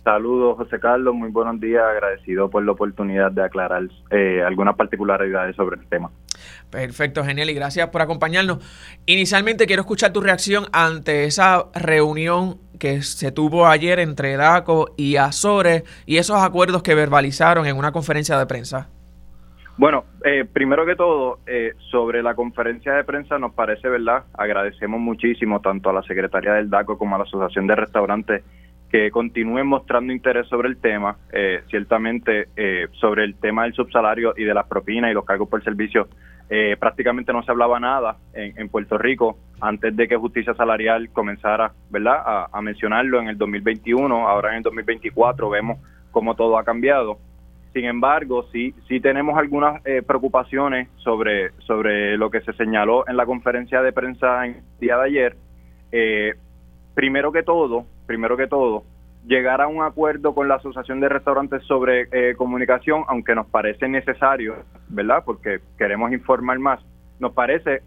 Saludos, 0.02 0.56
José 0.56 0.80
Carlos. 0.80 1.14
Muy 1.14 1.30
buenos 1.30 1.60
días. 1.60 1.84
Agradecido 1.84 2.50
por 2.50 2.64
la 2.64 2.72
oportunidad 2.72 3.30
de 3.30 3.44
aclarar 3.44 3.84
eh, 4.10 4.42
algunas 4.44 4.74
particularidades 4.74 5.54
sobre 5.54 5.80
el 5.80 5.86
tema. 5.86 6.10
Perfecto, 6.70 7.24
genial. 7.24 7.48
Y 7.50 7.54
gracias 7.54 7.88
por 7.90 8.02
acompañarnos. 8.02 8.58
Inicialmente 9.06 9.68
quiero 9.68 9.82
escuchar 9.82 10.12
tu 10.12 10.20
reacción 10.20 10.66
ante 10.72 11.22
esa 11.22 11.66
reunión 11.72 12.58
que 12.80 13.02
se 13.02 13.30
tuvo 13.30 13.68
ayer 13.68 14.00
entre 14.00 14.36
DACO 14.36 14.92
y 14.96 15.16
Azores 15.16 15.84
y 16.04 16.16
esos 16.16 16.42
acuerdos 16.42 16.82
que 16.82 16.96
verbalizaron 16.96 17.64
en 17.66 17.76
una 17.76 17.92
conferencia 17.92 18.36
de 18.36 18.46
prensa. 18.46 18.88
Bueno, 19.78 20.06
eh, 20.24 20.44
primero 20.44 20.84
que 20.84 20.96
todo, 20.96 21.38
eh, 21.46 21.72
sobre 21.92 22.20
la 22.20 22.34
conferencia 22.34 22.94
de 22.94 23.04
prensa 23.04 23.38
nos 23.38 23.54
parece, 23.54 23.88
¿verdad? 23.88 24.24
Agradecemos 24.34 24.98
muchísimo 24.98 25.60
tanto 25.60 25.88
a 25.88 25.92
la 25.92 26.02
Secretaría 26.02 26.54
del 26.54 26.68
DACO 26.68 26.98
como 26.98 27.14
a 27.14 27.18
la 27.18 27.24
Asociación 27.24 27.68
de 27.68 27.76
Restaurantes 27.76 28.42
que 28.90 29.12
continúen 29.12 29.68
mostrando 29.68 30.12
interés 30.12 30.48
sobre 30.48 30.66
el 30.66 30.78
tema. 30.78 31.18
Eh, 31.32 31.60
ciertamente, 31.70 32.48
sobre 32.92 33.22
el 33.22 33.36
tema 33.36 33.64
del 33.64 33.74
subsalario 33.74 34.34
y 34.36 34.42
de 34.42 34.54
las 34.54 34.66
propinas 34.66 35.12
y 35.12 35.14
los 35.14 35.24
cargos 35.24 35.48
por 35.48 35.62
servicio, 35.62 36.08
prácticamente 36.80 37.32
no 37.32 37.42
se 37.44 37.52
hablaba 37.52 37.78
nada 37.78 38.16
en, 38.32 38.68
Puerto 38.70 38.96
Rico 38.96 39.38
antes 39.60 39.94
de 39.94 40.08
que 40.08 40.16
Justicia 40.16 40.54
Salarial 40.54 41.10
comenzara, 41.10 41.72
¿verdad?, 41.90 42.16
a, 42.24 42.48
a 42.50 42.62
mencionarlo 42.62 43.20
en 43.20 43.28
el 43.28 43.36
2021. 43.36 44.26
Ahora 44.26 44.52
en 44.52 44.56
el 44.56 44.62
2024 44.62 45.50
vemos 45.50 45.78
cómo 46.10 46.34
todo 46.34 46.58
ha 46.58 46.64
cambiado. 46.64 47.18
Sin 47.78 47.84
embargo, 47.84 48.42
sí, 48.50 48.74
sí 48.88 48.98
tenemos 48.98 49.38
algunas 49.38 49.80
eh, 49.86 50.02
preocupaciones 50.02 50.88
sobre, 50.96 51.52
sobre 51.58 52.18
lo 52.18 52.28
que 52.28 52.40
se 52.40 52.52
señaló 52.54 53.08
en 53.08 53.16
la 53.16 53.24
conferencia 53.24 53.82
de 53.82 53.92
prensa 53.92 54.46
en 54.46 54.54
el 54.56 54.62
día 54.80 54.96
de 54.96 55.04
ayer. 55.04 55.36
Eh, 55.92 56.34
primero 56.96 57.30
que 57.30 57.44
todo, 57.44 57.86
primero 58.04 58.36
que 58.36 58.48
todo, 58.48 58.82
llegar 59.28 59.60
a 59.60 59.68
un 59.68 59.84
acuerdo 59.84 60.34
con 60.34 60.48
la 60.48 60.56
Asociación 60.56 60.98
de 60.98 61.08
Restaurantes 61.08 61.62
sobre 61.66 62.08
eh, 62.10 62.34
comunicación, 62.34 63.04
aunque 63.06 63.36
nos 63.36 63.46
parece 63.46 63.88
necesario, 63.88 64.56
¿verdad? 64.88 65.22
Porque 65.24 65.60
queremos 65.78 66.10
informar 66.10 66.58
más, 66.58 66.80
nos 67.20 67.32
parece 67.32 67.82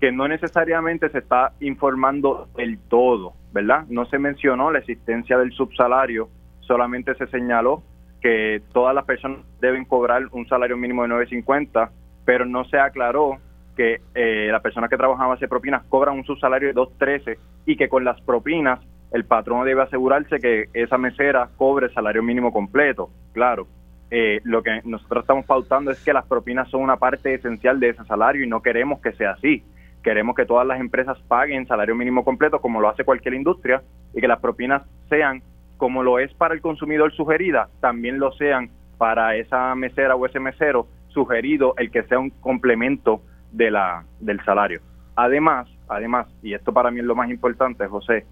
que 0.00 0.10
no 0.10 0.26
necesariamente 0.26 1.08
se 1.10 1.18
está 1.18 1.52
informando 1.60 2.48
del 2.56 2.80
todo, 2.80 3.34
¿verdad? 3.52 3.84
No 3.90 4.06
se 4.06 4.18
mencionó 4.18 4.72
la 4.72 4.80
existencia 4.80 5.38
del 5.38 5.52
subsalario, 5.52 6.30
solamente 6.62 7.14
se 7.14 7.28
señaló 7.28 7.84
que 8.20 8.62
todas 8.72 8.94
las 8.94 9.04
personas 9.04 9.40
deben 9.60 9.84
cobrar 9.84 10.22
un 10.32 10.46
salario 10.48 10.76
mínimo 10.76 11.02
de 11.02 11.08
9.50, 11.10 11.90
pero 12.24 12.44
no 12.44 12.64
se 12.64 12.78
aclaró 12.78 13.38
que 13.76 14.00
eh, 14.14 14.48
las 14.50 14.62
personas 14.62 14.90
que 14.90 14.96
trabajan 14.96 15.30
hacer 15.30 15.48
propinas 15.48 15.84
cobran 15.84 16.16
un 16.16 16.24
subsalario 16.24 16.68
de 16.68 16.74
2.13 16.74 17.38
y 17.66 17.76
que 17.76 17.88
con 17.88 18.04
las 18.04 18.20
propinas 18.22 18.80
el 19.12 19.24
patrón 19.24 19.64
debe 19.64 19.82
asegurarse 19.82 20.38
que 20.38 20.64
esa 20.72 20.98
mesera 20.98 21.50
cobre 21.56 21.92
salario 21.92 22.22
mínimo 22.22 22.52
completo. 22.52 23.10
Claro, 23.32 23.66
eh, 24.10 24.40
lo 24.44 24.62
que 24.62 24.80
nosotros 24.84 25.22
estamos 25.22 25.44
pautando 25.46 25.90
es 25.90 26.02
que 26.04 26.12
las 26.12 26.26
propinas 26.26 26.68
son 26.70 26.82
una 26.82 26.96
parte 26.96 27.34
esencial 27.34 27.78
de 27.80 27.90
ese 27.90 28.04
salario 28.04 28.44
y 28.44 28.48
no 28.48 28.62
queremos 28.62 29.00
que 29.00 29.12
sea 29.12 29.32
así. 29.32 29.62
Queremos 30.02 30.36
que 30.36 30.46
todas 30.46 30.66
las 30.66 30.80
empresas 30.80 31.18
paguen 31.28 31.66
salario 31.66 31.94
mínimo 31.94 32.24
completo 32.24 32.60
como 32.60 32.80
lo 32.80 32.88
hace 32.88 33.04
cualquier 33.04 33.34
industria 33.34 33.82
y 34.14 34.20
que 34.20 34.28
las 34.28 34.40
propinas 34.40 34.82
sean 35.08 35.42
como 35.76 36.02
lo 36.02 36.18
es 36.18 36.32
para 36.34 36.54
el 36.54 36.60
consumidor 36.60 37.12
sugerida, 37.12 37.68
también 37.80 38.18
lo 38.18 38.32
sean 38.32 38.70
para 38.98 39.36
esa 39.36 39.74
mesera 39.74 40.16
o 40.16 40.26
ese 40.26 40.40
mesero 40.40 40.88
sugerido 41.08 41.74
el 41.76 41.90
que 41.90 42.02
sea 42.04 42.18
un 42.18 42.30
complemento 42.30 43.22
de 43.52 43.70
la 43.70 44.04
del 44.20 44.42
salario. 44.44 44.80
Además, 45.16 45.68
además, 45.88 46.26
y 46.42 46.54
esto 46.54 46.72
para 46.72 46.90
mí 46.90 47.00
es 47.00 47.06
lo 47.06 47.14
más 47.14 47.30
importante, 47.30 47.86
José, 47.86 48.26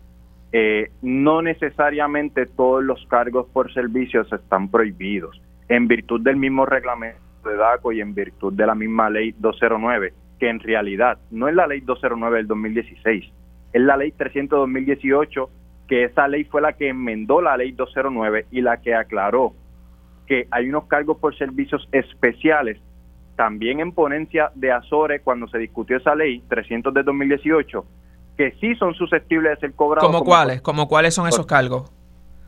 eh, 0.52 0.90
no 1.02 1.42
necesariamente 1.42 2.46
todos 2.46 2.84
los 2.84 3.04
cargos 3.06 3.46
por 3.52 3.72
servicios 3.72 4.32
están 4.32 4.70
prohibidos. 4.70 5.40
En 5.68 5.88
virtud 5.88 6.20
del 6.20 6.36
mismo 6.36 6.66
reglamento 6.66 7.18
de 7.44 7.56
DACO 7.56 7.92
y 7.92 8.00
en 8.00 8.14
virtud 8.14 8.52
de 8.52 8.66
la 8.66 8.74
misma 8.74 9.10
ley 9.10 9.34
209, 9.38 10.12
que 10.38 10.48
en 10.48 10.60
realidad 10.60 11.18
no 11.30 11.48
es 11.48 11.54
la 11.54 11.66
ley 11.66 11.80
209 11.80 12.36
del 12.36 12.46
2016, 12.46 13.24
es 13.72 13.82
la 13.82 13.96
ley 13.96 14.12
300 14.12 14.58
2018 14.60 15.50
que 15.88 16.04
esa 16.04 16.28
ley 16.28 16.44
fue 16.44 16.60
la 16.60 16.72
que 16.72 16.88
enmendó 16.88 17.40
la 17.40 17.56
ley 17.56 17.72
209 17.72 18.46
y 18.50 18.60
la 18.60 18.80
que 18.80 18.94
aclaró 18.94 19.52
que 20.26 20.46
hay 20.50 20.68
unos 20.68 20.86
cargos 20.86 21.18
por 21.18 21.36
servicios 21.36 21.86
especiales 21.92 22.78
también 23.36 23.80
en 23.80 23.92
ponencia 23.92 24.50
de 24.54 24.72
Azores 24.72 25.20
cuando 25.22 25.48
se 25.48 25.58
discutió 25.58 25.96
esa 25.96 26.14
ley 26.14 26.42
300 26.48 26.94
de 26.94 27.02
2018 27.02 27.84
que 28.36 28.52
sí 28.60 28.74
son 28.76 28.94
susceptibles 28.94 29.52
de 29.52 29.60
ser 29.60 29.74
cobrados. 29.74 30.10
¿Cómo 30.10 30.24
cuáles? 30.24 30.60
¿Cómo 30.60 30.88
cuáles 30.88 31.14
son 31.14 31.28
esos 31.28 31.46
cargos? 31.46 31.90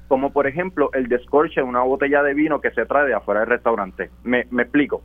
Como 0.08 0.32
por 0.32 0.46
ejemplo 0.46 0.90
el 0.92 1.08
descorche 1.08 1.60
de 1.60 1.66
una 1.66 1.82
botella 1.82 2.22
de 2.22 2.34
vino 2.34 2.60
que 2.60 2.70
se 2.70 2.86
trae 2.86 3.06
de 3.06 3.14
afuera 3.14 3.40
del 3.40 3.50
restaurante. 3.50 4.10
Me, 4.24 4.46
me 4.50 4.62
explico. 4.62 5.02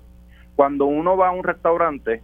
Cuando 0.56 0.86
uno 0.86 1.18
va 1.18 1.30
a 1.30 1.32
un 1.32 1.44
restaurante, 1.44 2.22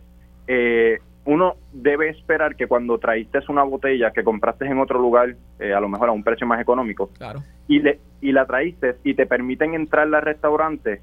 eh, 0.48 1.00
uno 1.28 1.56
debe 1.74 2.10
esperar 2.10 2.56
que 2.56 2.68
cuando 2.68 2.98
traíste 3.00 3.40
una 3.50 3.64
botella 3.64 4.12
que 4.12 4.24
compraste 4.24 4.66
en 4.66 4.80
otro 4.80 4.98
lugar, 4.98 5.36
eh, 5.60 5.74
a 5.74 5.80
lo 5.82 5.90
mejor 5.90 6.08
a 6.08 6.14
un 6.14 6.24
precio 6.24 6.48
más 6.48 6.62
económico, 6.62 7.10
claro. 7.18 7.44
y, 7.68 7.80
le, 7.80 8.00
y 8.22 8.32
la 8.32 8.46
traíste 8.46 8.96
y 9.04 9.14
te 9.14 9.26
permiten 9.26 9.74
entrar 9.74 10.08
al 10.14 10.22
restaurante, 10.22 11.02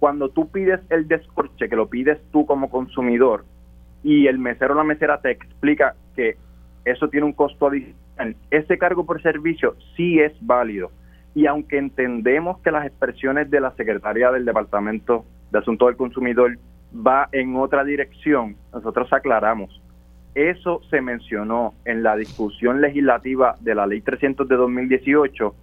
cuando 0.00 0.30
tú 0.30 0.50
pides 0.50 0.80
el 0.90 1.06
descorche, 1.06 1.68
que 1.68 1.76
lo 1.76 1.88
pides 1.88 2.18
tú 2.32 2.44
como 2.44 2.68
consumidor, 2.68 3.44
y 4.02 4.26
el 4.26 4.38
mesero 4.38 4.74
o 4.74 4.76
la 4.76 4.82
mesera 4.82 5.20
te 5.20 5.30
explica 5.30 5.94
que 6.16 6.36
eso 6.84 7.08
tiene 7.08 7.26
un 7.26 7.32
costo 7.32 7.68
adicional, 7.68 8.34
ese 8.50 8.78
cargo 8.78 9.06
por 9.06 9.22
servicio 9.22 9.76
sí 9.96 10.18
es 10.18 10.32
válido. 10.40 10.90
Y 11.36 11.46
aunque 11.46 11.78
entendemos 11.78 12.58
que 12.62 12.72
las 12.72 12.86
expresiones 12.86 13.48
de 13.50 13.60
la 13.60 13.70
Secretaría 13.72 14.32
del 14.32 14.44
Departamento 14.44 15.24
de 15.52 15.58
Asuntos 15.60 15.86
del 15.86 15.96
Consumidor 15.96 16.58
va 17.04 17.28
en 17.32 17.56
otra 17.56 17.84
dirección, 17.84 18.56
nosotros 18.72 19.12
aclaramos. 19.12 19.80
Eso 20.34 20.82
se 20.90 21.00
mencionó 21.00 21.74
en 21.84 22.02
la 22.02 22.16
discusión 22.16 22.80
legislativa 22.80 23.56
de 23.60 23.74
la 23.74 23.86
Ley 23.86 24.02
300 24.02 24.46
de 24.48 24.56
2018 24.56 25.54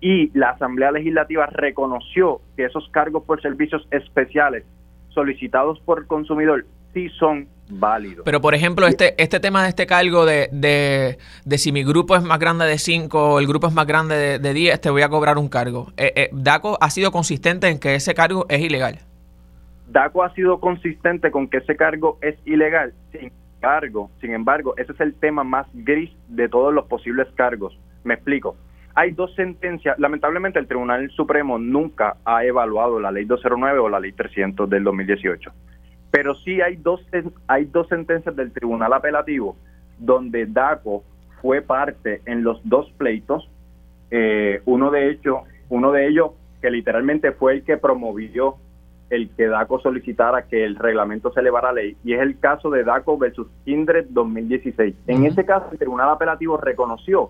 y 0.00 0.36
la 0.36 0.50
Asamblea 0.50 0.90
Legislativa 0.90 1.46
reconoció 1.46 2.40
que 2.56 2.64
esos 2.64 2.88
cargos 2.90 3.24
por 3.24 3.40
servicios 3.42 3.86
especiales 3.90 4.64
solicitados 5.10 5.80
por 5.80 6.00
el 6.00 6.06
consumidor 6.06 6.64
sí 6.92 7.08
son 7.18 7.46
válidos. 7.68 8.24
Pero, 8.24 8.40
por 8.40 8.54
ejemplo, 8.54 8.86
este, 8.86 9.14
este 9.22 9.38
tema 9.38 9.62
de 9.62 9.68
este 9.68 9.86
cargo 9.86 10.26
de, 10.26 10.48
de, 10.50 11.58
si 11.58 11.72
mi 11.72 11.84
grupo 11.84 12.16
es 12.16 12.22
más 12.22 12.38
grande 12.38 12.66
de 12.66 12.78
5 12.78 13.34
o 13.34 13.38
el 13.38 13.46
grupo 13.46 13.68
es 13.68 13.72
más 13.72 13.86
grande 13.86 14.16
de, 14.16 14.38
de 14.38 14.54
10, 14.54 14.80
te 14.80 14.90
voy 14.90 15.02
a 15.02 15.08
cobrar 15.08 15.38
un 15.38 15.48
cargo. 15.48 15.92
Eh, 15.96 16.12
eh, 16.16 16.30
DACO 16.32 16.78
ha 16.80 16.90
sido 16.90 17.12
consistente 17.12 17.68
en 17.68 17.78
que 17.78 17.94
ese 17.94 18.14
cargo 18.14 18.46
es 18.48 18.60
ilegal. 18.60 19.00
DACO 19.92 20.22
ha 20.22 20.34
sido 20.34 20.58
consistente 20.58 21.30
con 21.30 21.48
que 21.48 21.58
ese 21.58 21.76
cargo 21.76 22.18
es 22.22 22.36
ilegal. 22.46 22.94
Sin 23.12 23.30
embargo, 23.60 24.10
sin 24.20 24.32
embargo, 24.32 24.74
ese 24.76 24.92
es 24.92 25.00
el 25.00 25.14
tema 25.14 25.44
más 25.44 25.66
gris 25.72 26.10
de 26.28 26.48
todos 26.48 26.72
los 26.72 26.86
posibles 26.86 27.28
cargos. 27.34 27.78
Me 28.02 28.14
explico. 28.14 28.56
Hay 28.94 29.12
dos 29.12 29.34
sentencias. 29.34 29.98
Lamentablemente, 29.98 30.58
el 30.58 30.66
Tribunal 30.66 31.10
Supremo 31.10 31.58
nunca 31.58 32.16
ha 32.24 32.44
evaluado 32.44 33.00
la 33.00 33.10
Ley 33.10 33.24
209 33.24 33.78
o 33.78 33.88
la 33.88 34.00
Ley 34.00 34.12
300 34.12 34.68
del 34.68 34.84
2018. 34.84 35.50
Pero 36.10 36.34
sí 36.36 36.60
hay 36.60 36.76
dos, 36.76 37.06
hay 37.46 37.66
dos 37.66 37.88
sentencias 37.88 38.34
del 38.36 38.52
Tribunal 38.52 38.92
Apelativo 38.92 39.56
donde 39.98 40.46
DACO 40.46 41.04
fue 41.40 41.62
parte 41.62 42.22
en 42.26 42.42
los 42.42 42.60
dos 42.64 42.90
pleitos. 42.98 43.48
Eh, 44.10 44.60
uno 44.66 44.90
de 44.90 45.10
ellos, 45.10 45.38
uno 45.68 45.92
de 45.92 46.08
ellos 46.08 46.32
que 46.60 46.70
literalmente 46.70 47.32
fue 47.32 47.54
el 47.54 47.64
que 47.64 47.76
promovió 47.76 48.56
el 49.12 49.28
que 49.28 49.46
DACO 49.46 49.78
solicitara 49.80 50.48
que 50.48 50.64
el 50.64 50.74
reglamento 50.74 51.30
se 51.32 51.40
elevara 51.40 51.68
a 51.68 51.72
ley, 51.74 51.96
y 52.02 52.14
es 52.14 52.20
el 52.20 52.38
caso 52.38 52.70
de 52.70 52.82
DACO 52.82 53.18
versus 53.18 53.46
Kindred 53.66 54.06
2016. 54.08 54.94
En 55.06 55.26
ese 55.26 55.44
caso, 55.44 55.66
el 55.70 55.78
Tribunal 55.78 56.08
Apelativo 56.08 56.56
reconoció 56.56 57.28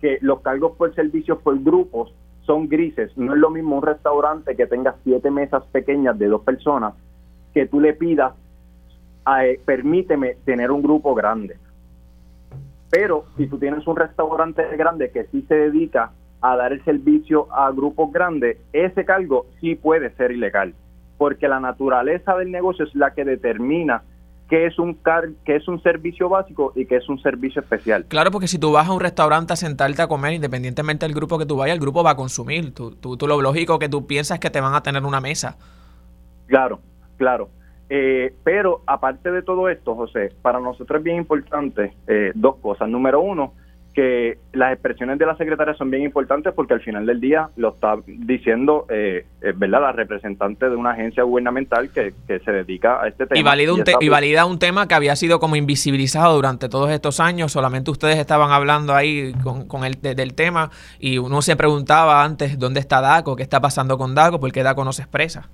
que 0.00 0.16
los 0.22 0.40
cargos 0.40 0.74
por 0.78 0.94
servicios 0.94 1.36
por 1.42 1.62
grupos 1.62 2.14
son 2.46 2.66
grises. 2.66 3.14
No 3.18 3.34
es 3.34 3.38
lo 3.38 3.50
mismo 3.50 3.76
un 3.76 3.82
restaurante 3.82 4.56
que 4.56 4.66
tenga 4.66 4.94
siete 5.04 5.30
mesas 5.30 5.64
pequeñas 5.66 6.18
de 6.18 6.28
dos 6.28 6.40
personas 6.40 6.94
que 7.52 7.66
tú 7.66 7.78
le 7.78 7.92
pidas, 7.92 8.32
eh, 9.42 9.60
permíteme 9.66 10.36
tener 10.46 10.70
un 10.70 10.80
grupo 10.80 11.14
grande. 11.14 11.58
Pero 12.88 13.26
si 13.36 13.48
tú 13.48 13.58
tienes 13.58 13.86
un 13.86 13.96
restaurante 13.96 14.64
grande 14.78 15.10
que 15.10 15.24
sí 15.24 15.44
se 15.46 15.56
dedica 15.56 16.12
a 16.40 16.56
dar 16.56 16.72
el 16.72 16.82
servicio 16.86 17.52
a 17.52 17.70
grupos 17.70 18.10
grandes, 18.12 18.56
ese 18.72 19.04
cargo 19.04 19.44
sí 19.60 19.74
puede 19.74 20.08
ser 20.14 20.32
ilegal 20.32 20.72
porque 21.18 21.48
la 21.48 21.60
naturaleza 21.60 22.34
del 22.36 22.50
negocio 22.50 22.86
es 22.86 22.94
la 22.94 23.12
que 23.12 23.24
determina 23.24 24.02
qué 24.48 24.66
es 24.66 24.78
un 24.78 24.94
car 24.94 25.28
qué 25.44 25.56
es 25.56 25.68
un 25.68 25.82
servicio 25.82 26.28
básico 26.28 26.72
y 26.74 26.86
qué 26.86 26.96
es 26.96 27.08
un 27.08 27.20
servicio 27.20 27.60
especial. 27.60 28.06
Claro, 28.06 28.30
porque 28.30 28.48
si 28.48 28.58
tú 28.58 28.72
vas 28.72 28.88
a 28.88 28.92
un 28.92 29.00
restaurante 29.00 29.52
a 29.52 29.56
sentarte 29.56 30.00
a 30.00 30.08
comer, 30.08 30.32
independientemente 30.32 31.04
del 31.04 31.14
grupo 31.14 31.38
que 31.38 31.44
tú 31.44 31.56
vayas, 31.56 31.74
el 31.74 31.80
grupo 31.80 32.02
va 32.02 32.12
a 32.12 32.16
consumir. 32.16 32.72
Tú, 32.74 32.92
tú, 32.96 33.16
lo 33.26 33.42
lógico 33.42 33.78
que 33.78 33.88
tú 33.88 34.06
piensas 34.06 34.36
es 34.36 34.40
que 34.40 34.50
te 34.50 34.60
van 34.60 34.74
a 34.74 34.82
tener 34.82 35.04
una 35.04 35.20
mesa. 35.20 35.56
Claro, 36.46 36.80
claro. 37.18 37.50
Eh, 37.90 38.34
pero 38.44 38.82
aparte 38.86 39.30
de 39.30 39.42
todo 39.42 39.68
esto, 39.68 39.94
José, 39.94 40.32
para 40.42 40.60
nosotros 40.60 40.98
es 40.98 41.04
bien 41.04 41.16
importante 41.16 41.94
eh, 42.06 42.32
dos 42.34 42.56
cosas. 42.56 42.88
Número 42.88 43.20
uno, 43.20 43.54
que 43.98 44.38
las 44.52 44.74
expresiones 44.74 45.18
de 45.18 45.26
la 45.26 45.36
secretaria 45.36 45.74
son 45.74 45.90
bien 45.90 46.04
importantes 46.04 46.54
porque 46.54 46.72
al 46.72 46.80
final 46.80 47.04
del 47.04 47.20
día 47.20 47.48
lo 47.56 47.70
está 47.70 47.96
diciendo, 48.06 48.86
eh, 48.88 49.26
¿verdad?, 49.56 49.80
la 49.80 49.90
representante 49.90 50.70
de 50.70 50.76
una 50.76 50.92
agencia 50.92 51.24
gubernamental 51.24 51.90
que, 51.90 52.12
se 52.28 52.52
dedica 52.52 53.02
a 53.02 53.08
este 53.08 53.26
tema. 53.26 53.40
Y 53.40 53.42
valida, 53.42 53.74
un 53.74 53.82
y 54.00 54.08
valida 54.08 54.44
un 54.44 54.60
tema 54.60 54.86
que 54.86 54.94
había 54.94 55.16
sido 55.16 55.40
como 55.40 55.56
invisibilizado 55.56 56.36
durante 56.36 56.68
todos 56.68 56.92
estos 56.92 57.18
años, 57.18 57.50
solamente 57.50 57.90
ustedes 57.90 58.18
estaban 58.18 58.52
hablando 58.52 58.94
ahí 58.94 59.32
con, 59.42 59.66
con 59.66 59.82
el 59.82 60.00
del 60.00 60.32
tema 60.34 60.70
y 61.00 61.18
uno 61.18 61.42
se 61.42 61.56
preguntaba 61.56 62.22
antes 62.22 62.56
dónde 62.56 62.78
está 62.78 63.00
DACO, 63.00 63.34
qué 63.34 63.42
está 63.42 63.60
pasando 63.60 63.98
con 63.98 64.14
DACO, 64.14 64.38
por 64.38 64.52
qué 64.52 64.62
DACO 64.62 64.84
no 64.84 64.92
se 64.92 65.02
expresa. 65.02 65.48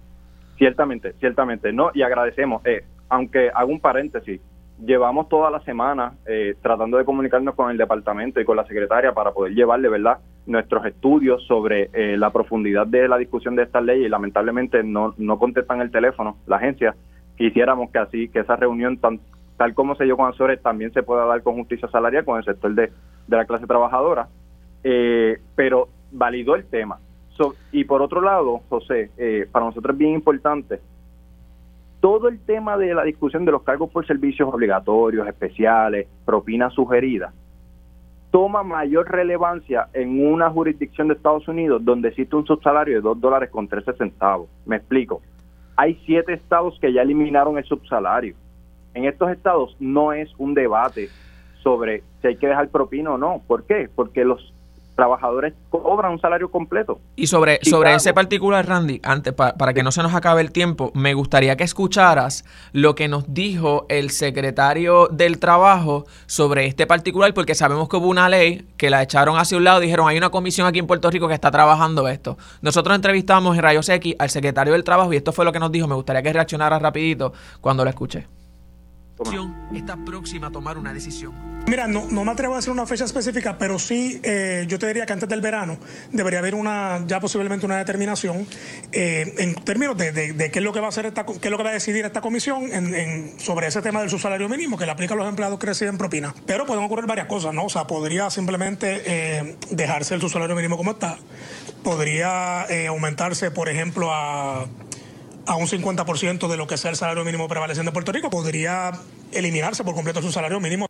Ciertamente, 0.59 1.15
ciertamente, 1.19 1.73
no, 1.73 1.93
y 1.95 2.03
agradecemos, 2.03 2.61
eh, 2.67 2.85
aunque 3.09 3.51
hago 3.55 3.71
un 3.71 3.81
paréntesis, 3.81 4.39
llevamos 4.83 5.29
toda 5.29 5.51
la 5.51 5.61
semana 5.61 6.15
eh, 6.27 6.57
tratando 6.61 6.97
de 6.97 7.05
comunicarnos 7.05 7.55
con 7.55 7.71
el 7.71 7.77
departamento 7.77 8.41
y 8.41 8.45
con 8.45 8.57
la 8.57 8.67
secretaria 8.67 9.13
para 9.13 9.33
poder 9.33 9.55
llevarle, 9.55 9.89
¿verdad?, 9.89 10.19
nuestros 10.47 10.85
estudios 10.85 11.43
sobre 11.47 11.91
eh, 11.93 12.17
la 12.19 12.31
profundidad 12.31 12.87
de 12.87 13.09
la 13.09 13.17
discusión 13.17 13.57
de 13.57 13.63
estas 13.63 13.83
leyes 13.83 14.07
y 14.07 14.11
lamentablemente 14.11 14.83
no, 14.83 15.15
no 15.17 15.39
contestan 15.39 15.81
el 15.81 15.91
teléfono, 15.91 16.37
la 16.47 16.57
agencia. 16.57 16.95
Quisiéramos 17.37 17.91
que 17.91 17.99
así, 17.99 18.29
que 18.29 18.41
esa 18.41 18.57
reunión 18.57 18.99
tan, 18.99 19.21
tal 19.57 19.75
como 19.75 19.95
se 19.95 20.05
dio 20.05 20.17
con 20.17 20.29
Azores 20.29 20.61
también 20.61 20.93
se 20.93 21.03
pueda 21.03 21.25
dar 21.25 21.43
con 21.43 21.55
justicia 21.55 21.89
salarial 21.89 22.25
con 22.25 22.39
el 22.39 22.45
sector 22.45 22.75
de, 22.75 22.93
de 23.27 23.37
la 23.37 23.47
clase 23.47 23.67
trabajadora, 23.67 24.29
eh, 24.83 25.39
pero 25.55 25.89
validó 26.13 26.55
el 26.57 26.67
tema. 26.67 26.99
y 27.73 27.85
por 27.85 28.03
otro 28.03 28.21
lado, 28.21 28.61
José, 28.69 29.11
para 29.51 29.65
nosotros 29.65 29.95
es 29.95 29.99
bien 29.99 30.13
importante 30.13 30.81
todo 32.05 32.29
el 32.29 32.39
tema 32.39 32.77
de 32.77 32.93
la 32.93 33.03
discusión 33.03 33.47
de 33.47 33.53
los 33.53 33.63
cargos 33.63 33.91
por 33.91 34.07
servicios 34.07 34.47
obligatorios, 34.53 35.27
especiales, 35.27 36.07
propinas 36.27 36.75
sugeridas, 36.75 37.33
toma 38.31 38.63
mayor 38.63 39.11
relevancia 39.11 39.89
en 39.95 40.23
una 40.31 40.51
jurisdicción 40.51 41.09
de 41.09 41.15
Estados 41.15 41.49
Unidos 41.49 41.83
donde 41.83 42.11
existe 42.11 42.37
un 42.37 42.45
subsalario 42.45 42.97
de 42.97 43.01
2 43.01 43.19
dólares 43.23 43.49
con 43.49 43.69
13 43.69 43.95
centavos. 43.95 44.51
Me 44.67 44.77
explico. 44.77 45.23
Hay 45.77 45.99
siete 46.05 46.35
estados 46.35 46.79
que 46.79 46.93
ya 46.93 47.01
eliminaron 47.01 47.57
el 47.57 47.65
subsalario. 47.65 48.35
En 48.93 49.07
estos 49.07 49.31
estados 49.31 49.75
no 49.81 50.13
es 50.13 50.31
un 50.37 50.53
debate 50.53 51.09
sobre 51.63 52.03
si 52.21 52.29
hay 52.29 52.37
que 52.37 52.49
dejar 52.49 52.69
propina 52.69 53.13
o 53.13 53.17
no. 53.17 53.41
¿Por 53.47 53.65
qué? 53.65 53.89
Porque 53.97 54.27
los 54.27 54.54
trabajadores 54.95 55.55
cobran 55.71 56.13
un 56.13 56.21
salario 56.21 56.51
completo. 56.51 57.01
Y 57.17 57.27
sobre, 57.27 57.59
sobre 57.63 57.95
ese 57.95 58.15
particular, 58.15 58.67
Randy, 58.67 59.01
antes 59.03 59.33
para 59.33 59.75
que 59.75 59.83
no 59.83 59.93
se 59.93 60.03
nos 60.03 60.15
acabe 60.15 60.41
el 60.41 60.53
tiempo, 60.53 60.91
me 60.95 61.15
gustaría 61.15 61.57
que 61.57 61.65
escucharas 61.65 62.45
lo 62.73 62.95
que 62.95 63.09
nos 63.09 63.33
dijo 63.33 63.87
el 63.89 64.11
secretario 64.11 65.09
del 65.09 65.39
Trabajo 65.39 66.07
sobre 66.27 66.67
este 66.67 66.87
particular, 66.87 67.35
porque 67.35 67.55
sabemos 67.55 67.89
que 67.89 67.97
hubo 67.97 68.09
una 68.09 68.29
ley 68.29 68.67
que 68.77 68.91
la 68.91 69.03
echaron 69.03 69.37
hacia 69.37 69.57
un 69.57 69.65
lado 69.65 69.81
dijeron, 69.81 70.09
hay 70.09 70.17
una 70.17 70.31
comisión 70.31 70.67
aquí 70.67 70.79
en 70.79 70.87
Puerto 70.87 71.11
Rico 71.11 71.29
que 71.29 71.35
está 71.35 71.51
trabajando 71.51 72.09
esto. 72.09 72.37
Nosotros 72.63 72.95
entrevistamos 72.95 73.57
en 73.57 73.63
Rayos 73.63 73.89
X 73.89 74.17
al 74.19 74.31
secretario 74.31 74.73
del 74.73 74.85
Trabajo 74.85 75.13
y 75.13 75.17
esto 75.17 75.33
fue 75.33 75.45
lo 75.45 75.53
que 75.53 75.61
nos 75.61 75.73
dijo. 75.73 75.87
Me 75.87 75.95
gustaría 75.95 76.23
que 76.23 76.33
reaccionara 76.33 76.79
rapidito 76.79 77.33
cuando 77.61 77.85
lo 77.85 77.91
escuché 77.91 78.27
está 79.75 79.97
próxima 80.05 80.49
a 80.49 80.51
tomar 80.51 80.79
una 80.79 80.93
decisión? 80.93 81.55
Mira, 81.67 81.87
no, 81.87 82.07
no 82.11 82.25
me 82.27 82.33
atrevo 82.33 82.53
a 82.53 82.57
decir 82.57 82.71
una 82.71 82.85
fecha 82.87 83.05
específica, 83.05 83.57
pero 83.57 83.79
sí 83.79 84.21
eh, 84.23 84.67
yo 84.69 84.79
te 84.79 84.87
diría 84.87 85.07
que 85.07 85.15
antes 85.15 85.29
del 85.29 85.41
verano 85.41 85.79
debería 86.13 86.41
haber 86.41 86.55
una 86.55 87.03
ya 87.07 87.21
posiblemente 87.21 87.65
una 87.65 87.79
determinación 87.79 88.47
eh, 88.93 89.35
en 89.39 89.55
términos 89.55 89.97
de, 89.97 90.13
de, 90.13 90.51
qué 90.51 90.59
es 90.59 90.65
lo 90.65 90.75
que 90.75 90.81
va 90.81 90.87
a 90.87 90.89
hacer 90.91 91.07
esta, 91.07 91.25
qué 91.25 91.33
es 91.43 91.51
lo 91.51 91.57
que 91.57 91.63
va 91.63 91.71
a 91.71 91.73
decidir 91.73 92.05
esta 92.05 92.21
comisión 92.21 92.71
en, 92.71 93.41
sobre 93.41 93.69
ese 93.69 93.81
tema 93.81 94.01
del 94.01 94.11
subsalario 94.11 94.47
mínimo 94.49 94.77
que 94.77 94.85
le 94.85 94.93
aplica 94.93 95.15
a 95.15 95.17
los 95.17 95.27
empleados 95.27 95.59
que 95.59 95.67
reciben 95.67 95.97
propina. 95.97 96.35
Pero 96.45 96.67
pueden 96.67 96.85
ocurrir 96.85 97.07
varias 97.07 97.29
cosas, 97.29 97.55
¿no? 97.55 97.65
O 97.65 97.71
sea, 97.71 97.87
podría 97.87 98.29
simplemente 98.29 99.03
eh, 99.07 99.57
dejarse 99.71 100.15
el 100.15 100.21
subsalario 100.21 100.55
mínimo 100.55 100.77
como 100.77 100.91
está. 100.91 101.17
Podría 101.83 102.63
aumentarse, 102.89 103.51
por 103.51 103.69
ejemplo, 103.69 104.11
a 104.13 104.67
a 105.47 105.57
un 105.57 105.67
50% 105.67 106.49
de 106.49 106.57
lo 106.57 106.67
que 106.67 106.77
sea 106.77 106.91
el 106.91 106.97
salario 106.97 107.25
mínimo 107.25 107.49
prevaleciente 107.49 107.89
en 107.89 107.93
Puerto 107.93 108.13
Rico, 108.13 108.31
podría 108.31 108.93
eliminarse 109.33 109.85
por 109.85 109.95
completo 109.95 110.23
su 110.23 110.33
salario 110.33 110.61
mínimo. 110.61 110.87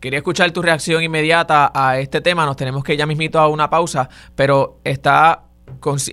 Quería 0.00 0.18
escuchar 0.18 0.50
tu 0.50 0.62
reacción 0.62 1.02
inmediata 1.02 1.70
a 1.72 2.00
este 2.00 2.20
tema. 2.20 2.44
Nos 2.44 2.56
tenemos 2.56 2.82
que 2.82 2.96
ya 2.96 3.06
mismito 3.06 3.38
a 3.38 3.46
una 3.46 3.70
pausa, 3.70 4.08
pero 4.34 4.80
está 4.82 5.44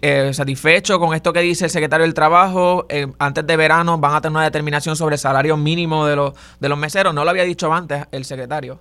eh, 0.01 0.31
satisfecho 0.31 0.99
con 0.99 1.15
esto 1.15 1.33
que 1.33 1.39
dice 1.41 1.65
el 1.65 1.71
secretario 1.71 2.05
del 2.05 2.13
Trabajo. 2.13 2.85
Eh, 2.87 3.07
antes 3.17 3.47
de 3.47 3.57
verano 3.57 3.97
van 3.97 4.13
a 4.13 4.21
tener 4.21 4.35
una 4.35 4.43
determinación 4.43 4.95
sobre 4.95 5.15
el 5.15 5.19
salario 5.19 5.57
mínimo 5.57 6.05
de 6.05 6.15
los, 6.15 6.59
de 6.59 6.69
los 6.69 6.77
meseros. 6.77 7.15
No 7.15 7.23
lo 7.23 7.31
había 7.31 7.43
dicho 7.43 7.73
antes 7.73 8.05
el 8.11 8.25
secretario. 8.25 8.79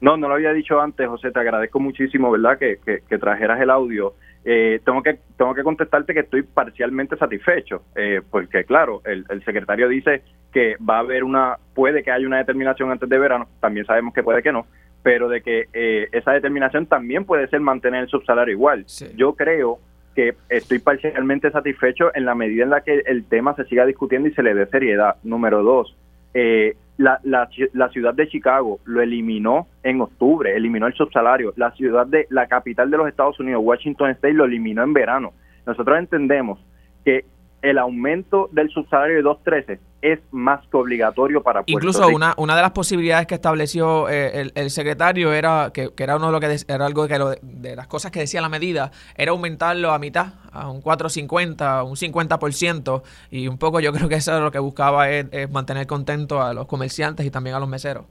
No, 0.00 0.16
no 0.16 0.28
lo 0.28 0.34
había 0.34 0.54
dicho 0.54 0.80
antes, 0.80 1.06
José. 1.06 1.30
Te 1.30 1.40
agradezco 1.40 1.78
muchísimo, 1.78 2.30
¿verdad?, 2.30 2.58
que, 2.58 2.78
que 3.06 3.18
trajeras 3.18 3.60
el 3.60 3.68
audio. 3.68 4.14
Eh, 4.44 4.80
tengo 4.84 5.02
que 5.02 5.18
tengo 5.36 5.54
que 5.54 5.62
contestarte 5.62 6.12
que 6.12 6.20
estoy 6.20 6.42
parcialmente 6.42 7.16
satisfecho, 7.16 7.82
eh, 7.94 8.20
porque 8.28 8.64
claro, 8.64 9.00
el, 9.04 9.24
secretario 9.44 9.88
dice 9.88 10.22
que 10.52 10.76
va 10.78 10.96
a 10.96 11.00
haber 11.00 11.22
una, 11.22 11.58
puede 11.74 12.02
que 12.02 12.10
haya 12.10 12.26
una 12.26 12.38
determinación 12.38 12.90
antes 12.90 13.08
de 13.08 13.18
verano, 13.18 13.46
también 13.60 13.86
sabemos 13.86 14.12
que 14.12 14.22
puede 14.22 14.42
que 14.42 14.50
no, 14.50 14.66
pero 15.02 15.28
de 15.28 15.42
que 15.42 15.68
eh, 15.72 16.08
esa 16.12 16.32
determinación 16.32 16.86
también 16.86 17.24
puede 17.24 17.46
ser 17.48 17.60
mantener 17.60 18.02
el 18.02 18.08
subsalario 18.08 18.52
igual. 18.52 18.84
Yo 19.16 19.34
creo 19.34 19.78
que 20.14 20.34
estoy 20.48 20.78
parcialmente 20.80 21.50
satisfecho 21.50 22.10
en 22.14 22.24
la 22.24 22.34
medida 22.34 22.64
en 22.64 22.70
la 22.70 22.82
que 22.82 23.02
el 23.06 23.24
tema 23.24 23.54
se 23.54 23.64
siga 23.64 23.86
discutiendo 23.86 24.28
y 24.28 24.34
se 24.34 24.42
le 24.42 24.54
dé 24.54 24.66
seriedad. 24.66 25.16
Número 25.22 25.62
dos, 25.62 25.96
eh, 26.34 26.76
la, 26.96 27.20
la, 27.24 27.48
la, 27.72 27.88
ciudad 27.88 28.14
de 28.14 28.28
Chicago 28.28 28.78
lo 28.84 29.00
eliminó 29.00 29.66
en 29.82 30.00
octubre, 30.00 30.54
eliminó 30.54 30.86
el 30.86 30.94
subsalario. 30.94 31.52
La 31.56 31.72
ciudad 31.72 32.06
de 32.06 32.26
la 32.30 32.46
capital 32.46 32.90
de 32.90 32.96
los 32.96 33.08
Estados 33.08 33.40
Unidos, 33.40 33.62
Washington 33.64 34.10
State, 34.10 34.34
lo 34.34 34.44
eliminó 34.44 34.82
en 34.82 34.92
verano. 34.92 35.32
Nosotros 35.66 35.98
entendemos 35.98 36.58
que 37.04 37.24
el 37.62 37.78
aumento 37.78 38.48
del 38.52 38.68
subsalario 38.70 39.16
de 39.16 39.22
2.13 39.22 39.78
es 40.02 40.18
más 40.32 40.66
que 40.66 40.76
obligatorio 40.76 41.42
para 41.42 41.62
Puerto 41.62 41.72
Incluso 41.72 42.08
una 42.08 42.34
una 42.36 42.56
de 42.56 42.62
las 42.62 42.72
posibilidades 42.72 43.26
que 43.26 43.36
estableció 43.36 44.08
eh, 44.08 44.50
el, 44.54 44.70
secretario 44.70 45.32
era 45.32 45.70
que, 45.72 45.90
era 45.96 46.16
uno 46.16 46.26
de 46.26 46.32
lo 46.32 46.40
que 46.40 46.56
era 46.66 46.84
algo 46.84 47.06
que 47.06 47.18
de 47.40 47.76
las 47.76 47.86
cosas 47.86 48.10
que 48.10 48.20
decía 48.20 48.40
la 48.40 48.48
medida 48.48 48.90
era 49.16 49.30
aumentarlo 49.30 49.92
a 49.92 49.98
mitad, 49.98 50.34
a 50.52 50.68
un 50.68 50.82
4.50, 50.82 51.86
un 51.86 51.94
50% 51.94 53.02
y 53.30 53.46
un 53.46 53.58
poco 53.58 53.78
yo 53.80 53.92
creo 53.94 54.08
que 54.08 54.16
eso 54.16 54.34
es 54.34 54.42
lo 54.42 54.50
que 54.50 54.58
buscaba 54.58 55.08
es, 55.08 55.50
mantener 55.50 55.86
contento 55.86 56.42
a 56.42 56.52
los 56.52 56.66
comerciantes 56.66 57.24
y 57.24 57.30
también 57.30 57.54
a 57.56 57.60
los 57.60 57.68
meseros. 57.68 58.04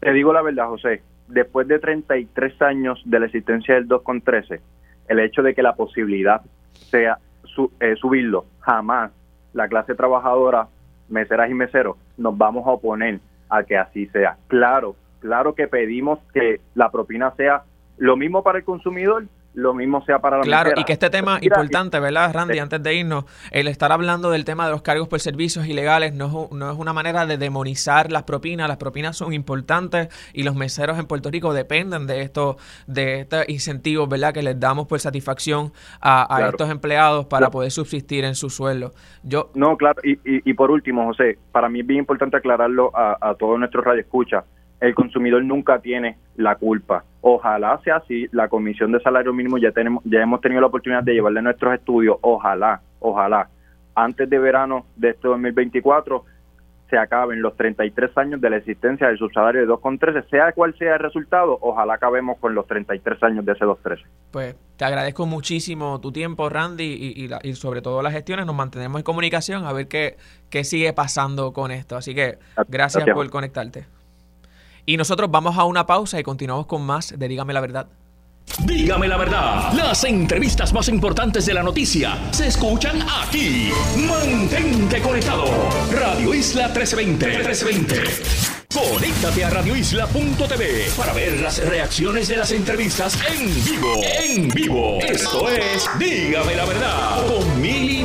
Te 0.00 0.12
digo 0.12 0.32
la 0.32 0.42
verdad, 0.42 0.68
José, 0.68 1.02
después 1.26 1.66
de 1.66 1.80
33 1.80 2.62
años 2.62 3.02
de 3.04 3.18
la 3.18 3.26
existencia 3.26 3.74
del 3.74 3.88
2.13, 3.88 4.60
el 5.08 5.18
hecho 5.18 5.42
de 5.42 5.54
que 5.54 5.62
la 5.62 5.74
posibilidad 5.74 6.40
sea 6.90 7.18
eh, 7.80 7.96
subirlo. 7.96 8.44
Jamás 8.60 9.10
la 9.52 9.68
clase 9.68 9.94
trabajadora, 9.94 10.68
meseras 11.08 11.50
y 11.50 11.54
meseros, 11.54 11.96
nos 12.16 12.36
vamos 12.36 12.66
a 12.66 12.70
oponer 12.70 13.20
a 13.48 13.62
que 13.62 13.76
así 13.76 14.06
sea. 14.06 14.36
Claro, 14.48 14.96
claro 15.20 15.54
que 15.54 15.68
pedimos 15.68 16.18
que 16.32 16.60
la 16.74 16.90
propina 16.90 17.32
sea 17.36 17.62
lo 17.96 18.16
mismo 18.16 18.42
para 18.42 18.58
el 18.58 18.64
consumidor 18.64 19.24
lo 19.56 19.72
mismo 19.72 20.04
sea 20.04 20.18
para 20.18 20.36
la 20.36 20.42
Claro, 20.42 20.72
y 20.76 20.84
que 20.84 20.92
este 20.92 21.08
tema 21.08 21.38
importante, 21.40 21.98
¿verdad, 21.98 22.32
Randy? 22.32 22.58
Antes 22.58 22.82
de 22.82 22.94
irnos, 22.94 23.24
el 23.50 23.68
estar 23.68 23.90
hablando 23.90 24.30
del 24.30 24.44
tema 24.44 24.66
de 24.66 24.70
los 24.70 24.82
cargos 24.82 25.08
por 25.08 25.18
servicios 25.18 25.66
ilegales 25.66 26.12
no 26.12 26.26
es, 26.26 26.52
no 26.52 26.70
es 26.70 26.78
una 26.78 26.92
manera 26.92 27.24
de 27.24 27.38
demonizar 27.38 28.12
las 28.12 28.24
propinas. 28.24 28.68
Las 28.68 28.76
propinas 28.76 29.16
son 29.16 29.32
importantes 29.32 30.08
y 30.34 30.42
los 30.42 30.54
meseros 30.54 30.98
en 30.98 31.06
Puerto 31.06 31.30
Rico 31.30 31.54
dependen 31.54 32.06
de 32.06 32.20
estos 32.20 32.56
de 32.86 33.20
estos 33.20 33.48
incentivos, 33.48 34.08
¿verdad? 34.08 34.34
Que 34.34 34.42
les 34.42 34.60
damos 34.60 34.86
por 34.86 35.00
satisfacción 35.00 35.72
a, 36.02 36.48
estos 36.50 36.70
empleados 36.70 37.24
para 37.26 37.50
poder 37.50 37.70
subsistir 37.70 38.24
en 38.24 38.34
su 38.34 38.50
sueldo. 38.50 38.92
Yo 39.22 39.50
No, 39.54 39.76
claro, 39.78 40.00
y, 40.04 40.18
y, 40.22 40.54
por 40.54 40.70
último, 40.70 41.06
José, 41.06 41.38
para 41.50 41.68
mí 41.70 41.80
es 41.80 41.86
bien 41.86 42.00
importante 42.00 42.36
aclararlo 42.36 42.90
a, 42.94 43.16
a 43.20 43.34
todos 43.34 43.58
nuestros 43.58 43.84
radioescuchas 43.84 44.44
el 44.80 44.94
consumidor 44.94 45.44
nunca 45.44 45.78
tiene 45.80 46.16
la 46.36 46.56
culpa. 46.56 47.04
Ojalá 47.20 47.80
sea 47.82 47.96
así, 47.96 48.26
la 48.32 48.48
Comisión 48.48 48.92
de 48.92 49.00
Salario 49.00 49.32
Mínimo 49.32 49.58
ya 49.58 49.72
tenemos 49.72 50.02
ya 50.04 50.20
hemos 50.20 50.40
tenido 50.40 50.60
la 50.60 50.68
oportunidad 50.68 51.02
de 51.02 51.14
llevarle 51.14 51.42
nuestros 51.42 51.74
estudios, 51.74 52.18
ojalá, 52.20 52.80
ojalá 53.00 53.48
antes 53.94 54.28
de 54.28 54.38
verano 54.38 54.86
de 54.96 55.10
este 55.10 55.26
2024 55.26 56.24
se 56.88 56.96
acaben 56.96 57.42
los 57.42 57.56
33 57.56 58.16
años 58.16 58.40
de 58.40 58.50
la 58.50 58.58
existencia 58.58 59.08
del 59.08 59.18
subsalario 59.18 59.62
de 59.62 59.66
2,13, 59.66 60.28
sea 60.30 60.52
cual 60.52 60.76
sea 60.78 60.94
el 60.94 61.00
resultado, 61.00 61.58
ojalá 61.60 61.94
acabemos 61.94 62.38
con 62.38 62.54
los 62.54 62.66
33 62.68 63.22
años 63.24 63.44
de 63.44 63.52
ese 63.52 63.64
2,13. 63.64 64.04
Pues 64.30 64.54
te 64.76 64.84
agradezco 64.84 65.26
muchísimo 65.26 66.00
tu 66.00 66.12
tiempo, 66.12 66.48
Randy, 66.48 66.84
y, 66.84 67.48
y, 67.48 67.54
sobre 67.54 67.82
todo 67.82 68.02
las 68.02 68.12
gestiones. 68.12 68.46
Nos 68.46 68.54
mantenemos 68.54 69.00
en 69.00 69.04
comunicación 69.04 69.64
a 69.64 69.72
ver 69.72 69.88
qué, 69.88 70.16
qué 70.48 70.62
sigue 70.62 70.92
pasando 70.92 71.52
con 71.52 71.72
esto. 71.72 71.96
Así 71.96 72.14
que 72.14 72.38
gracias. 72.68 73.04
por 73.12 73.28
conectarte. 73.30 73.86
Y 74.86 74.96
nosotros 74.96 75.28
vamos 75.30 75.58
a 75.58 75.64
una 75.64 75.84
pausa 75.84 76.20
y 76.20 76.22
continuamos 76.22 76.66
con 76.66 76.82
más 76.82 77.12
de 77.18 77.28
Dígame 77.28 77.52
la 77.52 77.60
verdad. 77.60 77.88
Dígame 78.64 79.08
la 79.08 79.16
verdad, 79.16 79.72
las 79.72 80.04
entrevistas 80.04 80.72
más 80.72 80.88
importantes 80.88 81.44
de 81.46 81.54
la 81.54 81.64
noticia 81.64 82.16
se 82.30 82.46
escuchan 82.46 83.02
aquí. 83.02 83.70
Mantente 84.08 85.02
conectado. 85.02 85.46
Radio 85.92 86.32
Isla 86.32 86.68
1320. 86.68 87.26
1320. 87.26 88.56
Conéctate 88.72 89.44
a 89.44 89.50
radioisla.tv 89.50 90.90
para 90.96 91.12
ver 91.12 91.40
las 91.40 91.66
reacciones 91.66 92.28
de 92.28 92.36
las 92.36 92.52
entrevistas 92.52 93.18
en 93.28 93.64
vivo. 93.64 94.00
En 94.04 94.48
vivo. 94.48 94.98
Esto 95.00 95.48
es 95.50 95.88
Dígame 95.98 96.54
la 96.54 96.64
verdad 96.64 97.26
con 97.26 97.60
Mili 97.60 98.04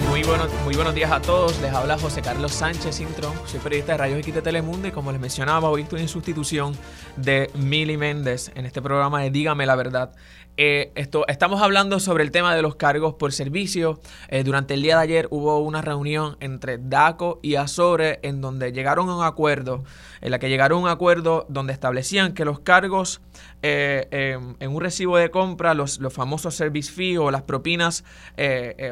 muy 0.00 0.22
buenos, 0.22 0.48
muy 0.64 0.74
buenos 0.74 0.94
días 0.94 1.10
a 1.10 1.20
todos. 1.20 1.60
Les 1.60 1.72
habla 1.72 1.98
José 1.98 2.22
Carlos 2.22 2.52
Sánchez 2.52 3.00
Intron. 3.00 3.32
Soy 3.46 3.58
periodista 3.60 3.92
de 3.92 3.98
Rayos 3.98 4.18
X 4.20 4.42
Telemundo 4.42 4.86
y 4.86 4.92
como 4.92 5.10
les 5.12 5.20
mencionaba, 5.20 5.70
hoy 5.70 5.82
estoy 5.82 6.00
en 6.00 6.08
sustitución 6.08 6.76
de 7.16 7.50
Mili 7.54 7.96
Méndez 7.96 8.52
en 8.54 8.66
este 8.66 8.80
programa 8.82 9.22
de 9.22 9.30
Dígame 9.30 9.66
la 9.66 9.76
Verdad. 9.76 10.12
Eh, 10.60 10.90
esto, 10.96 11.24
estamos 11.28 11.62
hablando 11.62 12.00
sobre 12.00 12.24
el 12.24 12.32
tema 12.32 12.52
de 12.52 12.62
los 12.62 12.74
cargos 12.74 13.14
por 13.14 13.32
servicio. 13.32 14.00
Eh, 14.26 14.42
durante 14.42 14.74
el 14.74 14.82
día 14.82 14.96
de 14.96 15.04
ayer 15.04 15.28
hubo 15.30 15.60
una 15.60 15.82
reunión 15.82 16.36
entre 16.40 16.78
DACO 16.78 17.38
y 17.44 17.54
Azore 17.54 18.18
en 18.24 18.40
donde 18.40 18.72
llegaron 18.72 19.08
a 19.08 19.16
un 19.16 19.24
acuerdo, 19.24 19.84
en 20.20 20.32
la 20.32 20.40
que 20.40 20.48
llegaron 20.48 20.80
a 20.80 20.82
un 20.82 20.88
acuerdo 20.88 21.46
donde 21.48 21.72
establecían 21.72 22.34
que 22.34 22.44
los 22.44 22.58
cargos 22.58 23.20
eh, 23.62 24.36
en 24.58 24.74
un 24.74 24.80
recibo 24.80 25.16
de 25.16 25.30
compra, 25.30 25.74
los, 25.74 26.00
los 26.00 26.12
famosos 26.12 26.56
service 26.56 26.90
fees 26.90 27.18
o 27.18 27.30
las 27.30 27.42
propinas 27.42 28.02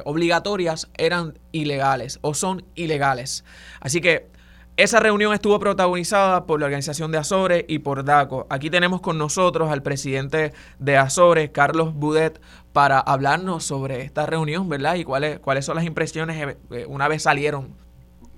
obligatorias 0.04 0.88
eran 0.96 1.36
ilegales 1.50 2.20
o 2.22 2.34
son 2.34 2.64
ilegales. 2.76 3.44
Así 3.80 4.00
que 4.00 4.28
esa 4.76 5.00
reunión 5.00 5.32
estuvo 5.32 5.58
protagonizada 5.58 6.44
por 6.44 6.60
la 6.60 6.66
organización 6.66 7.10
de 7.10 7.18
Azores 7.18 7.64
y 7.66 7.78
por 7.78 8.04
DACO. 8.04 8.46
Aquí 8.50 8.68
tenemos 8.68 9.00
con 9.00 9.16
nosotros 9.16 9.70
al 9.70 9.82
presidente 9.82 10.52
de 10.78 10.96
Azores, 10.98 11.48
Carlos 11.50 11.94
Budet, 11.94 12.40
para 12.74 12.98
hablarnos 12.98 13.64
sobre 13.64 14.02
esta 14.02 14.26
reunión, 14.26 14.68
¿verdad? 14.68 14.96
Y 14.96 15.04
cuáles, 15.04 15.38
cuáles 15.38 15.64
son 15.64 15.76
las 15.76 15.86
impresiones 15.86 16.36
eh, 16.36 16.56
eh, 16.72 16.84
una 16.88 17.08
vez 17.08 17.22
salieron 17.22 17.68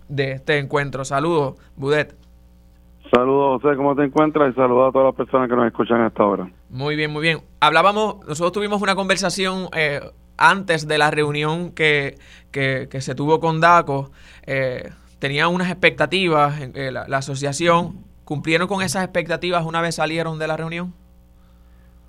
de 0.09 0.33
este 0.33 0.59
encuentro. 0.59 1.05
Saludos, 1.05 1.57
Budet. 1.75 2.15
Saludos, 3.13 3.61
José, 3.63 3.77
¿cómo 3.77 3.97
te 3.97 4.05
encuentras? 4.05 4.53
Y 4.53 4.55
saludos 4.55 4.91
a 4.91 4.93
todas 4.93 5.07
las 5.07 5.15
personas 5.17 5.49
que 5.49 5.57
nos 5.57 5.67
escuchan 5.67 6.03
hasta 6.03 6.23
ahora. 6.23 6.49
Muy 6.71 6.95
bien, 6.95 7.11
muy 7.11 7.23
bien. 7.23 7.41
Hablábamos, 7.59 8.19
nosotros 8.29 8.53
tuvimos 8.53 8.81
una 8.81 8.95
conversación 8.95 9.69
eh, 9.75 10.01
antes 10.37 10.87
de 10.87 10.99
la 10.99 11.11
reunión 11.11 11.73
que, 11.73 12.17
que, 12.53 12.87
que, 12.89 13.01
se 13.01 13.17
tuvo 13.17 13.41
con 13.41 13.61
DACO. 13.61 14.13
Eh, 14.47 14.91
tenían 15.19 15.53
unas 15.53 15.71
expectativas, 15.71 16.61
eh, 16.75 16.91
la, 16.93 17.05
asociación, 17.17 18.05
¿cumplieron 18.25 18.69
con 18.69 18.83
esas 18.83 19.05
expectativas 19.05 19.65
una 19.65 19.81
vez 19.81 19.97
salieron 19.97 20.39
de 20.39 20.47
la 20.49 20.57
reunión? 20.57 20.93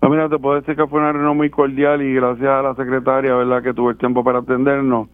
No, 0.01 0.09
mira, 0.09 0.29
te 0.29 0.37
puedo 0.37 0.55
decir 0.55 0.75
que 0.75 0.87
fue 0.87 0.99
una 0.99 1.11
reunión 1.11 1.35
muy 1.35 1.49
cordial 1.49 2.01
y 2.01 2.13
gracias 2.13 2.47
a 2.47 2.61
la 2.61 2.75
secretaria, 2.75 3.35
¿verdad?, 3.35 3.63
que 3.63 3.73
tuvo 3.73 3.89
el 3.89 3.97
tiempo 3.97 4.23
para 4.23 4.39
atendernos. 4.39 5.09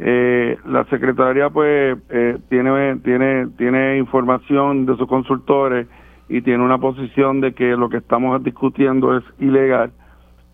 Eh, 0.00 0.56
la 0.66 0.84
secretaria, 0.86 1.50
pues, 1.50 1.96
eh, 2.10 2.38
tiene, 2.48 2.96
tiene, 2.96 3.46
tiene 3.56 3.98
información 3.98 4.86
de 4.86 4.96
sus 4.96 5.06
consultores 5.06 5.86
y 6.28 6.40
tiene 6.42 6.64
una 6.64 6.78
posición 6.78 7.40
de 7.40 7.52
que 7.52 7.76
lo 7.76 7.88
que 7.88 7.98
estamos 7.98 8.42
discutiendo 8.42 9.16
es 9.16 9.24
ilegal. 9.38 9.92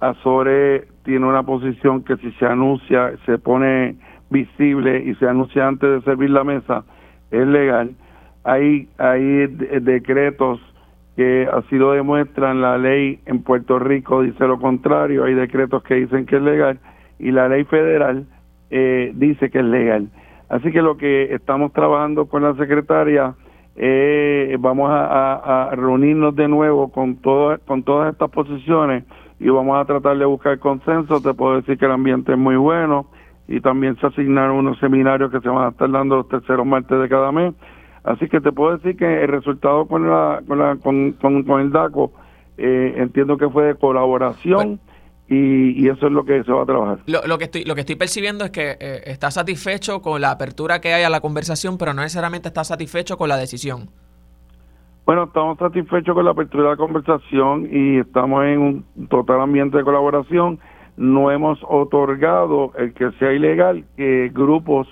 Azore 0.00 0.88
tiene 1.05 1.26
una 1.26 1.42
posición 1.42 2.03
que 2.05 2.16
si 2.18 2.33
se 2.33 2.46
anuncia, 2.46 3.12
se 3.24 3.38
pone 3.38 3.96
visible 4.30 5.02
y 5.04 5.14
se 5.16 5.28
anuncia 5.28 5.66
antes 5.66 5.90
de 5.90 6.00
servir 6.02 6.30
la 6.30 6.44
mesa 6.44 6.84
es 7.30 7.46
legal. 7.46 7.90
Hay, 8.44 8.88
hay 8.98 9.46
decretos 9.46 10.60
que 11.16 11.48
así 11.52 11.76
lo 11.76 11.92
demuestran, 11.92 12.60
la 12.60 12.78
ley 12.78 13.20
en 13.26 13.42
Puerto 13.42 13.78
Rico 13.78 14.22
dice 14.22 14.46
lo 14.46 14.58
contrario, 14.58 15.24
hay 15.24 15.34
decretos 15.34 15.82
que 15.82 15.96
dicen 15.96 16.24
que 16.24 16.36
es 16.36 16.42
legal 16.42 16.78
y 17.18 17.30
la 17.30 17.48
ley 17.48 17.64
federal 17.64 18.24
eh, 18.70 19.12
dice 19.14 19.50
que 19.50 19.58
es 19.58 19.64
legal. 19.64 20.08
Así 20.48 20.72
que 20.72 20.82
lo 20.82 20.96
que 20.96 21.34
estamos 21.34 21.72
trabajando 21.72 22.26
con 22.26 22.42
la 22.42 22.54
secretaria, 22.54 23.34
eh, 23.76 24.56
vamos 24.58 24.90
a, 24.92 25.70
reunirnos 25.72 26.34
de 26.34 26.48
nuevo 26.48 26.90
con, 26.90 27.16
todo, 27.16 27.58
con 27.66 27.82
todas 27.82 28.12
estas 28.12 28.30
posiciones 28.30 29.04
y 29.38 29.48
vamos 29.48 29.78
a 29.78 29.84
tratar 29.84 30.16
de 30.18 30.24
buscar 30.24 30.58
consenso. 30.58 31.20
Te 31.20 31.34
puedo 31.34 31.56
decir 31.56 31.78
que 31.78 31.84
el 31.84 31.92
ambiente 31.92 32.32
es 32.32 32.38
muy 32.38 32.56
bueno 32.56 33.06
y 33.50 33.60
también 33.60 33.98
se 33.98 34.06
asignaron 34.06 34.58
unos 34.58 34.78
seminarios 34.78 35.32
que 35.32 35.40
se 35.40 35.48
van 35.48 35.66
a 35.66 35.68
estar 35.70 35.90
dando 35.90 36.18
los 36.18 36.28
terceros 36.28 36.64
martes 36.64 37.00
de 37.00 37.08
cada 37.08 37.32
mes. 37.32 37.52
Así 38.04 38.28
que 38.28 38.40
te 38.40 38.52
puedo 38.52 38.76
decir 38.76 38.96
que 38.96 39.24
el 39.24 39.28
resultado 39.28 39.86
con, 39.86 40.08
la, 40.08 40.40
con, 40.46 40.58
la, 40.58 40.76
con, 40.76 41.12
con, 41.14 41.60
el 41.60 41.72
DACO 41.72 42.12
eh, 42.56 42.94
entiendo 42.96 43.36
que 43.36 43.50
fue 43.50 43.64
de 43.64 43.74
colaboración. 43.74 44.78
y, 45.28 45.84
y, 45.84 45.88
eso 45.88 46.06
es 46.06 46.12
lo 46.12 46.24
que 46.24 46.44
se 46.44 46.52
va 46.52 46.62
a 46.62 46.66
trabajar. 46.66 46.98
Lo, 47.06 47.26
lo 47.26 47.38
que 47.38 47.44
estoy 47.44 47.64
lo 47.64 47.74
que 47.74 47.80
estoy 47.80 47.96
percibiendo 47.96 48.44
es 48.44 48.50
que 48.50 48.76
eh, 48.80 49.02
está 49.06 49.30
satisfecho 49.32 50.00
con 50.00 50.20
la 50.20 50.30
apertura 50.30 50.80
que 50.80 50.94
hay 50.94 51.02
a 51.02 51.10
la 51.10 51.20
conversación, 51.20 51.76
pero 51.76 51.92
no 51.92 52.02
necesariamente 52.02 52.48
está 52.48 52.62
satisfecho 52.62 53.16
con 53.16 53.28
la 53.28 53.36
decisión. 53.36 53.90
Bueno, 55.06 55.24
estamos 55.24 55.58
satisfechos 55.58 56.14
con 56.14 56.24
la 56.24 56.30
apertura 56.30 56.64
de 56.64 56.70
la 56.70 56.76
conversación 56.76 57.68
y 57.70 57.98
estamos 57.98 58.44
en 58.44 58.58
un 58.60 59.08
total 59.08 59.40
ambiente 59.40 59.76
de 59.76 59.82
colaboración 59.82 60.60
no 61.00 61.30
hemos 61.30 61.58
otorgado 61.66 62.72
el 62.76 62.92
que 62.92 63.10
sea 63.12 63.32
ilegal 63.32 63.84
que 63.96 64.30
grupos 64.34 64.86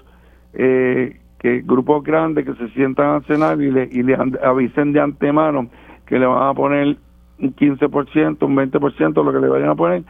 eh, 0.54 1.20
que 1.38 1.60
grupos 1.60 2.02
grandes 2.02 2.46
que 2.46 2.54
se 2.54 2.68
sientan 2.70 3.16
a 3.16 3.20
cenar 3.26 3.60
y 3.60 3.70
le, 3.70 3.88
y 3.92 4.02
le 4.02 4.16
avisen 4.42 4.94
de 4.94 5.00
antemano 5.00 5.68
que 6.06 6.18
le 6.18 6.24
van 6.24 6.48
a 6.48 6.54
poner 6.54 6.96
un 7.38 7.54
15%, 7.54 8.42
un 8.42 8.56
20%, 8.56 9.24
lo 9.24 9.32
que 9.32 9.38
le 9.38 9.48
vayan 9.48 9.68
a 9.68 9.74
poner, 9.74 10.02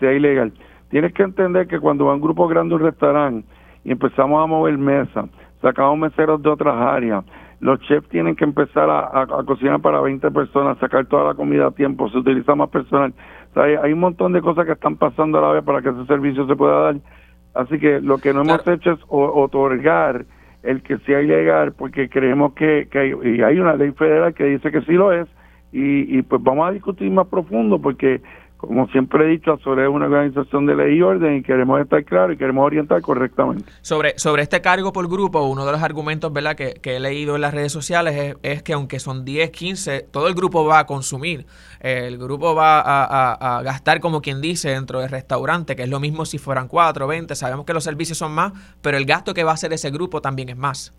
sea 0.00 0.12
ilegal. 0.12 0.52
Tienes 0.90 1.14
que 1.14 1.22
entender 1.22 1.68
que 1.68 1.78
cuando 1.78 2.06
va 2.06 2.14
un 2.14 2.20
grupo 2.20 2.48
grande 2.48 2.74
a 2.74 2.76
un 2.76 2.82
restaurante 2.82 3.48
y 3.84 3.92
empezamos 3.92 4.42
a 4.42 4.46
mover 4.46 4.76
mesas, 4.76 5.30
sacamos 5.62 5.96
meseros 5.98 6.42
de 6.42 6.50
otras 6.50 6.74
áreas, 6.74 7.24
los 7.60 7.80
chefs 7.80 8.08
tienen 8.10 8.36
que 8.36 8.44
empezar 8.44 8.90
a, 8.90 9.26
cocinar 9.46 9.80
para 9.80 10.00
20 10.00 10.30
personas, 10.32 10.76
sacar 10.78 11.06
toda 11.06 11.24
la 11.24 11.34
comida 11.34 11.68
a 11.68 11.70
tiempo, 11.70 12.10
se 12.10 12.18
utiliza 12.18 12.54
más 12.54 12.68
personal. 12.68 13.14
Hay, 13.56 13.92
un 13.92 14.00
montón 14.00 14.32
de 14.32 14.40
cosas 14.40 14.66
que 14.66 14.72
están 14.72 14.96
pasando 14.96 15.38
a 15.38 15.42
la 15.42 15.52
vez 15.52 15.64
para 15.64 15.82
que 15.82 15.90
ese 15.90 16.06
servicio 16.06 16.46
se 16.46 16.56
pueda 16.56 16.80
dar. 16.80 16.96
Así 17.54 17.78
que 17.78 18.00
lo 18.00 18.18
que 18.18 18.32
no 18.32 18.42
hemos 18.42 18.66
hecho 18.66 18.92
es 18.92 19.00
otorgar 19.08 20.24
el 20.62 20.82
que 20.82 20.98
sea 20.98 21.20
ilegal 21.22 21.72
porque 21.72 22.08
creemos 22.08 22.54
que, 22.54 22.88
que 22.90 22.98
hay, 22.98 23.14
y 23.22 23.42
hay 23.42 23.58
una 23.60 23.74
ley 23.74 23.92
federal 23.92 24.34
que 24.34 24.44
dice 24.44 24.72
que 24.72 24.80
sí 24.82 24.92
lo 24.92 25.12
es 25.12 25.28
y, 25.72 26.18
y 26.18 26.22
pues 26.22 26.42
vamos 26.42 26.68
a 26.68 26.72
discutir 26.72 27.10
más 27.10 27.26
profundo 27.26 27.80
porque 27.80 28.22
como 28.66 28.86
siempre 28.88 29.24
he 29.24 29.28
dicho, 29.28 29.58
sobre 29.62 29.88
una 29.88 30.06
organización 30.06 30.66
de 30.66 30.74
ley 30.74 30.96
y 30.96 31.02
orden 31.02 31.36
y 31.36 31.42
queremos 31.42 31.80
estar 31.80 32.04
claros 32.04 32.34
y 32.34 32.38
queremos 32.38 32.64
orientar 32.64 33.00
correctamente. 33.02 33.70
Sobre, 33.82 34.18
sobre 34.18 34.42
este 34.42 34.60
cargo 34.60 34.92
por 34.92 35.08
grupo, 35.08 35.42
uno 35.44 35.64
de 35.64 35.72
los 35.72 35.82
argumentos 35.82 36.32
¿verdad? 36.32 36.56
Que, 36.56 36.80
he 36.82 37.00
leído 37.00 37.34
en 37.34 37.40
las 37.40 37.54
redes 37.54 37.72
sociales 37.72 38.36
es, 38.42 38.62
que 38.62 38.72
aunque 38.72 38.98
son 38.98 39.24
10, 39.24 39.50
15, 39.50 40.06
todo 40.10 40.28
el 40.28 40.34
grupo 40.34 40.64
va 40.64 40.80
a 40.80 40.86
consumir. 40.86 41.46
El 41.80 42.18
grupo 42.18 42.54
va 42.54 42.80
a, 42.80 43.58
a, 43.58 43.62
gastar, 43.62 44.00
como 44.00 44.22
quien 44.22 44.40
dice, 44.40 44.70
dentro 44.70 45.00
del 45.00 45.10
restaurante, 45.10 45.76
que 45.76 45.82
es 45.82 45.88
lo 45.88 46.00
mismo 46.00 46.24
si 46.24 46.38
fueran 46.38 46.68
4, 46.68 47.06
20. 47.06 47.34
Sabemos 47.34 47.66
que 47.66 47.74
los 47.74 47.84
servicios 47.84 48.18
son 48.18 48.32
más, 48.32 48.52
pero 48.80 48.96
el 48.96 49.04
gasto 49.04 49.34
que 49.34 49.44
va 49.44 49.50
a 49.50 49.54
hacer 49.54 49.72
ese 49.72 49.90
grupo 49.90 50.20
también 50.20 50.48
es 50.48 50.56
más. 50.56 50.94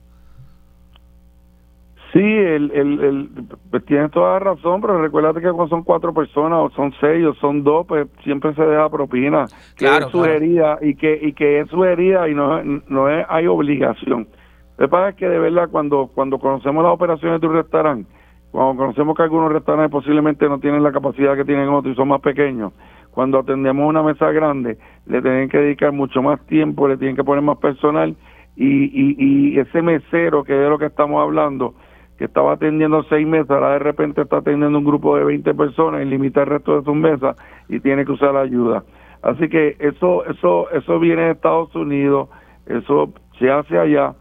Sí, 2.15 2.21
el, 2.21 2.71
el, 2.71 3.03
el, 3.03 3.29
pues 3.69 3.83
tienes 3.83 4.09
toda 4.11 4.35
la 4.35 4.39
razón, 4.39 4.79
pero 4.79 5.01
recuérdate 5.01 5.41
que 5.41 5.51
cuando 5.51 5.67
son 5.67 5.83
cuatro 5.83 6.13
personas, 6.13 6.59
o 6.59 6.69
son 6.69 6.93
seis, 7.01 7.25
o 7.25 7.33
son 7.33 7.61
dos, 7.61 7.85
pues 7.85 8.07
siempre 8.23 8.53
se 8.53 8.63
deja 8.63 8.89
propina, 8.89 9.47
que 9.75 9.85
es 9.85 10.05
sugerida 10.11 10.77
y 10.81 10.95
que 10.95 11.19
y 11.21 11.33
que 11.33 11.59
es 11.59 11.67
sugerida 11.67 12.29
y 12.29 12.33
no, 12.33 12.63
no 12.63 13.09
es, 13.09 13.25
hay 13.27 13.47
obligación. 13.47 14.29
Lo 14.77 14.85
que 14.85 14.89
pasa 14.89 15.09
es 15.09 15.15
que 15.15 15.27
de 15.27 15.39
verdad 15.39 15.67
cuando 15.69 16.09
cuando 16.15 16.39
conocemos 16.39 16.85
las 16.85 16.93
operaciones 16.93 17.41
de 17.41 17.47
un 17.47 17.55
restaurante, 17.55 18.09
cuando 18.49 18.77
conocemos 18.77 19.17
que 19.17 19.23
algunos 19.23 19.51
restaurantes 19.51 19.91
posiblemente 19.91 20.47
no 20.47 20.57
tienen 20.61 20.83
la 20.83 20.93
capacidad 20.93 21.35
que 21.35 21.43
tienen 21.43 21.67
otros 21.67 21.95
y 21.95 21.97
son 21.97 22.07
más 22.07 22.21
pequeños, 22.21 22.71
cuando 23.11 23.39
atendemos 23.39 23.89
una 23.89 24.03
mesa 24.03 24.31
grande, 24.31 24.77
le 25.05 25.21
tienen 25.21 25.49
que 25.49 25.57
dedicar 25.57 25.91
mucho 25.91 26.21
más 26.21 26.39
tiempo, 26.45 26.87
le 26.87 26.95
tienen 26.95 27.17
que 27.17 27.25
poner 27.25 27.43
más 27.43 27.57
personal 27.57 28.15
y, 28.55 28.85
y, 28.85 29.15
y 29.17 29.59
ese 29.59 29.81
mesero, 29.81 30.45
que 30.45 30.53
es 30.53 30.59
de 30.61 30.69
lo 30.69 30.79
que 30.79 30.85
estamos 30.85 31.21
hablando, 31.21 31.75
que 32.17 32.25
estaba 32.25 32.53
atendiendo 32.53 33.03
seis 33.03 33.27
mesas, 33.27 33.51
ahora 33.51 33.73
de 33.73 33.79
repente 33.79 34.21
está 34.21 34.37
atendiendo 34.37 34.77
un 34.77 34.85
grupo 34.85 35.17
de 35.17 35.25
20 35.25 35.53
personas 35.53 36.01
y 36.01 36.05
limita 36.05 36.41
el 36.41 36.47
resto 36.47 36.77
de 36.77 36.85
sus 36.85 36.95
mesas 36.95 37.35
y 37.67 37.79
tiene 37.79 38.05
que 38.05 38.13
usar 38.13 38.35
ayuda. 38.37 38.83
Así 39.21 39.49
que 39.49 39.75
eso, 39.79 40.25
eso, 40.25 40.69
eso 40.71 40.99
viene 40.99 41.23
de 41.23 41.31
Estados 41.31 41.75
Unidos, 41.75 42.29
eso 42.67 43.13
se 43.39 43.51
hace 43.51 43.77
allá, 43.77 44.13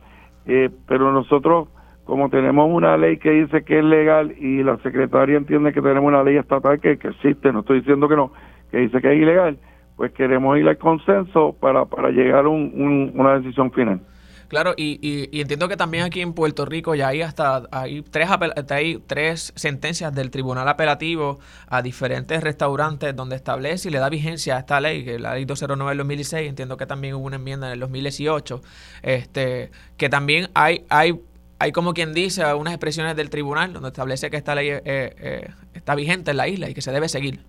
eh, 0.47 0.71
pero 0.89 1.13
nosotros, 1.13 1.69
como 2.05 2.31
tenemos 2.31 2.69
una 2.71 2.97
ley 2.97 3.19
que 3.19 3.31
dice 3.31 3.65
que 3.65 3.79
es 3.79 3.85
legal 3.85 4.33
y 4.39 4.63
la 4.63 4.77
secretaria 4.79 5.37
entiende 5.37 5.73
que 5.73 5.83
tenemos 5.83 6.09
una 6.09 6.25
ley 6.25 6.37
estatal 6.37 6.81
que, 6.81 6.93
existe, 6.93 7.53
no 7.53 7.61
estoy 7.61 7.81
diciendo 7.81 8.09
que 8.09 8.17
no, 8.17 8.33
que 8.71 8.79
dice 8.79 9.01
que 9.01 9.13
es 9.13 9.21
ilegal, 9.21 9.59
pues 9.97 10.11
queremos 10.13 10.59
ir 10.59 10.69
al 10.69 10.79
consenso 10.79 11.55
para, 11.61 11.85
para 11.85 12.11
llegar 12.11 12.47
a 12.47 12.49
un, 12.49 13.13
una 13.15 13.39
decisión 13.39 13.71
final. 13.71 14.01
Claro, 14.49 14.75
y, 14.77 14.99
y, 15.01 15.41
entiendo 15.41 15.69
que 15.69 15.77
también 15.77 16.05
aquí 16.05 16.21
en 16.21 16.33
Puerto 16.33 16.65
Rico 16.65 16.95
ya 16.95 17.09
hay 17.09 17.23
hasta 17.23 17.63
hay 17.71 18.03
tres, 18.03 18.29
hay 18.71 19.03
tres 19.07 19.53
sentencias 19.57 20.15
del 20.15 20.31
Tribunal 20.31 20.69
Apelativo 20.69 21.39
a 21.67 21.83
diferentes 21.83 22.43
restaurantes 22.43 23.15
donde 23.17 23.37
establece 23.37 23.89
y 23.89 23.91
le 23.93 23.99
da 23.99 24.09
vigencia 24.09 24.57
a 24.57 24.61
esta 24.61 24.81
ley, 24.81 25.05
que 25.05 25.19
la 25.19 25.35
ley 25.35 25.45
209 25.45 25.91
del 25.91 25.99
2016, 25.99 26.49
entiendo 26.49 26.77
que 26.77 26.87
también 26.87 27.15
hubo 27.15 27.27
una 27.27 27.37
enmienda 27.37 27.67
en 27.69 27.75
el 27.75 27.81
2018, 27.81 28.63
este, 29.03 29.71
que 29.97 30.09
también 30.09 30.51
hay, 30.55 30.85
hay, 30.89 31.21
hay 31.59 31.73
como 31.73 31.95
quien 31.95 32.13
dice 32.13 32.53
unas 32.55 32.75
expresiones 32.75 33.17
del 33.17 33.31
tribunal 33.31 33.73
donde 33.73 33.89
establece 33.89 34.31
que 34.31 34.37
esta 34.37 34.55
ley 34.55 34.69
eh, 34.69 34.83
eh, 34.85 35.51
está 35.73 35.95
vigente 35.95 36.33
en 36.33 36.37
la 36.37 36.49
isla 36.49 36.69
y 36.69 36.75
que 36.75 36.83
se 36.83 36.93
debe 36.93 37.09
seguir. 37.09 37.41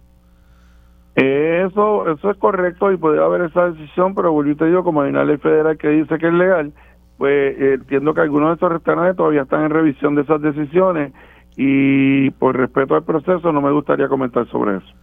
Eso, 1.15 2.11
eso 2.11 2.31
es 2.31 2.37
correcto 2.37 2.91
y 2.91 2.97
podría 2.97 3.23
haber 3.23 3.43
esa 3.43 3.69
decisión, 3.71 4.13
pero 4.15 4.33
vuelvo 4.33 4.55
te 4.57 4.65
digo, 4.65 4.83
como 4.83 5.01
hay 5.01 5.11
una 5.11 5.23
ley 5.23 5.37
federal 5.37 5.77
que 5.77 5.87
dice 5.87 6.17
que 6.17 6.27
es 6.27 6.33
legal, 6.33 6.73
pues 7.17 7.57
eh, 7.57 7.73
entiendo 7.75 8.13
que 8.13 8.21
algunos 8.21 8.49
de 8.49 8.55
esos 8.55 8.71
restaurantes 8.71 9.15
todavía 9.15 9.43
están 9.43 9.63
en 9.63 9.69
revisión 9.69 10.15
de 10.15 10.23
esas 10.23 10.41
decisiones 10.41 11.13
y 11.55 12.31
por 12.31 12.57
respeto 12.57 12.95
al 12.95 13.05
proceso 13.05 13.53
no 13.53 13.61
me 13.61 13.71
gustaría 13.71 14.09
comentar 14.09 14.45
sobre 14.49 14.77
eso. 14.77 14.93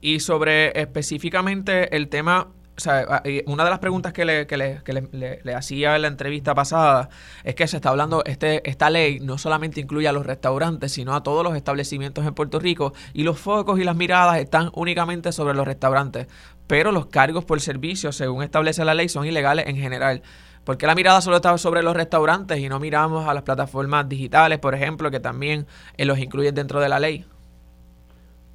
Y 0.00 0.20
sobre 0.20 0.68
específicamente 0.80 1.94
el 1.94 2.08
tema 2.08 2.48
o 2.74 2.80
sea, 2.80 3.22
una 3.46 3.64
de 3.64 3.70
las 3.70 3.78
preguntas 3.80 4.12
que, 4.14 4.24
le, 4.24 4.46
que, 4.46 4.56
le, 4.56 4.82
que 4.82 5.40
le, 5.44 5.54
hacía 5.54 5.94
en 5.94 6.02
la 6.02 6.08
entrevista 6.08 6.54
pasada 6.54 7.10
es 7.44 7.54
que 7.54 7.66
se 7.66 7.76
está 7.76 7.90
hablando, 7.90 8.22
este, 8.24 8.68
esta 8.68 8.88
ley 8.88 9.20
no 9.20 9.36
solamente 9.36 9.80
incluye 9.80 10.08
a 10.08 10.12
los 10.12 10.24
restaurantes, 10.24 10.92
sino 10.92 11.14
a 11.14 11.22
todos 11.22 11.44
los 11.44 11.54
establecimientos 11.54 12.26
en 12.26 12.34
Puerto 12.34 12.58
Rico 12.58 12.94
y 13.12 13.24
los 13.24 13.38
focos 13.38 13.78
y 13.78 13.84
las 13.84 13.94
miradas 13.94 14.38
están 14.38 14.70
únicamente 14.74 15.32
sobre 15.32 15.54
los 15.54 15.66
restaurantes, 15.66 16.28
pero 16.66 16.92
los 16.92 17.06
cargos 17.06 17.44
por 17.44 17.60
servicio, 17.60 18.10
según 18.10 18.42
establece 18.42 18.84
la 18.84 18.94
ley, 18.94 19.08
son 19.08 19.26
ilegales 19.26 19.66
en 19.66 19.76
general. 19.76 20.22
¿Por 20.64 20.78
qué 20.78 20.86
la 20.86 20.94
mirada 20.94 21.20
solo 21.20 21.36
está 21.36 21.56
sobre 21.58 21.82
los 21.82 21.94
restaurantes 21.94 22.58
y 22.58 22.68
no 22.68 22.80
miramos 22.80 23.28
a 23.28 23.34
las 23.34 23.42
plataformas 23.42 24.08
digitales, 24.08 24.58
por 24.60 24.74
ejemplo, 24.74 25.10
que 25.10 25.20
también 25.20 25.66
eh, 25.98 26.04
los 26.06 26.18
incluyen 26.18 26.54
dentro 26.54 26.80
de 26.80 26.88
la 26.88 27.00
ley? 27.00 27.26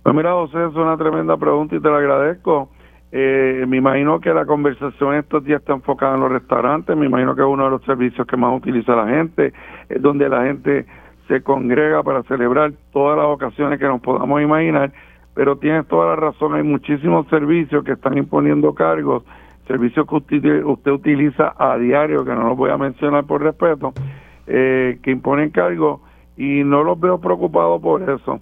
Pues 0.04 0.16
mira, 0.16 0.32
José, 0.32 0.58
es 0.70 0.74
una 0.74 0.98
tremenda 0.98 1.36
pregunta 1.36 1.76
y 1.76 1.82
te 1.82 1.90
la 1.90 1.98
agradezco. 1.98 2.70
Eh, 3.12 3.66
me 3.68 3.78
imagino 3.78 4.20
que 4.20 4.34
la 4.34 4.46
conversación 4.46 5.16
estos 5.16 5.44
días 5.44 5.62
está 5.62 5.74
enfocada 5.74 6.16
en 6.16 6.22
los 6.22 6.32
restaurantes, 6.32 6.96
me 6.98 7.06
imagino 7.06 7.36
que 7.36 7.42
es 7.42 7.48
uno 7.48 7.66
de 7.66 7.70
los 7.72 7.84
servicios 7.84 8.28
que 8.28 8.36
más 8.36 8.56
utiliza 8.56 8.96
la 8.96 9.08
gente, 9.08 9.54
es 9.88 10.02
donde 10.02 10.28
la 10.28 10.44
gente 10.44 10.86
se 11.28 11.42
congrega 11.42 12.04
para 12.04 12.24
celebrar 12.24 12.74
todas 12.92 13.18
las 13.18 13.28
ocasiones 13.28 13.80
que 13.80 13.86
nos 13.86 14.02
podamos 14.02 14.42
imaginar, 14.42 14.92
pero 15.34 15.58
tienes 15.58 15.88
toda 15.88 16.08
la 16.08 16.16
razón, 16.16 16.56
hay 16.56 16.64
muchísimos 16.64 17.28
servicios 17.28 17.84
que 17.84 17.94
están 17.94 18.18
imponiendo 18.18 18.74
cargos 18.74 19.24
servicios 19.68 20.08
que 20.08 20.16
usted, 20.16 20.64
usted 20.64 20.92
utiliza 20.92 21.54
a 21.58 21.78
diario, 21.78 22.24
que 22.26 22.34
no 22.34 22.48
los 22.48 22.58
voy 22.58 22.72
a 22.72 22.78
mencionar 22.78 23.26
por 23.26 23.44
respeto, 23.44 23.94
eh, 24.48 25.00
que 25.04 25.12
imponen 25.12 25.52
cargos 25.52 26.02
y 26.38 26.64
no 26.64 26.84
los 26.84 27.00
veo 27.00 27.20
preocupados 27.20 27.82
por 27.82 28.02
eso. 28.10 28.40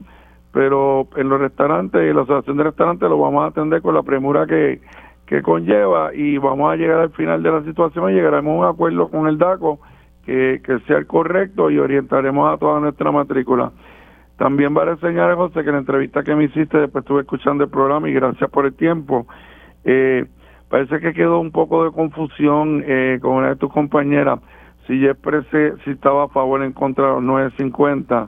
Pero 0.55 1.07
en 1.17 1.27
los 1.27 1.39
restaurantes 1.39 2.01
y 2.01 2.13
la 2.13 2.21
asociación 2.21 2.55
de 2.55 2.63
restaurantes 2.63 3.09
lo 3.09 3.19
vamos 3.19 3.43
a 3.43 3.47
atender 3.47 3.81
con 3.81 3.93
la 3.93 4.03
premura 4.03 4.47
que, 4.47 4.79
que 5.25 5.41
conlleva 5.41 6.15
y 6.15 6.37
vamos 6.37 6.71
a 6.71 6.77
llegar 6.77 7.01
al 7.01 7.11
final 7.11 7.43
de 7.43 7.51
la 7.51 7.63
situación 7.63 8.09
y 8.09 8.13
llegaremos 8.13 8.55
a 8.55 8.59
un 8.69 8.73
acuerdo 8.73 9.09
con 9.09 9.27
el 9.27 9.37
DACO 9.37 9.79
que, 10.25 10.61
que 10.63 10.79
sea 10.87 10.97
el 10.97 11.07
correcto 11.07 11.69
y 11.69 11.77
orientaremos 11.77 12.51
a 12.51 12.57
toda 12.57 12.79
nuestra 12.79 13.11
matrícula. 13.11 13.73
También 14.37 14.75
va 14.75 14.83
a 14.83 14.95
reseñar, 14.95 15.35
José, 15.35 15.61
que 15.61 15.69
en 15.69 15.73
la 15.73 15.79
entrevista 15.79 16.23
que 16.23 16.35
me 16.35 16.45
hiciste, 16.45 16.77
después 16.77 17.03
estuve 17.03 17.21
escuchando 17.21 17.65
el 17.65 17.69
programa 17.69 18.09
y 18.09 18.13
gracias 18.13 18.49
por 18.49 18.65
el 18.65 18.73
tiempo. 18.73 19.27
Eh, 19.83 20.25
Parece 20.69 20.99
que 20.99 21.13
quedó 21.13 21.39
un 21.39 21.51
poco 21.51 21.85
de 21.85 21.91
confusión 21.91 22.83
eh, 22.85 23.19
con 23.21 23.33
una 23.33 23.49
de 23.49 23.55
tus 23.55 23.71
compañeras 23.71 24.39
si 24.87 24.99
yo 24.99 25.11
expresé 25.11 25.73
si 25.83 25.91
estaba 25.91 26.25
a 26.25 26.27
favor 26.27 26.61
o 26.61 26.63
en 26.63 26.73
contra 26.73 27.07
de 27.07 27.13
los 27.13 27.23
950. 27.23 28.27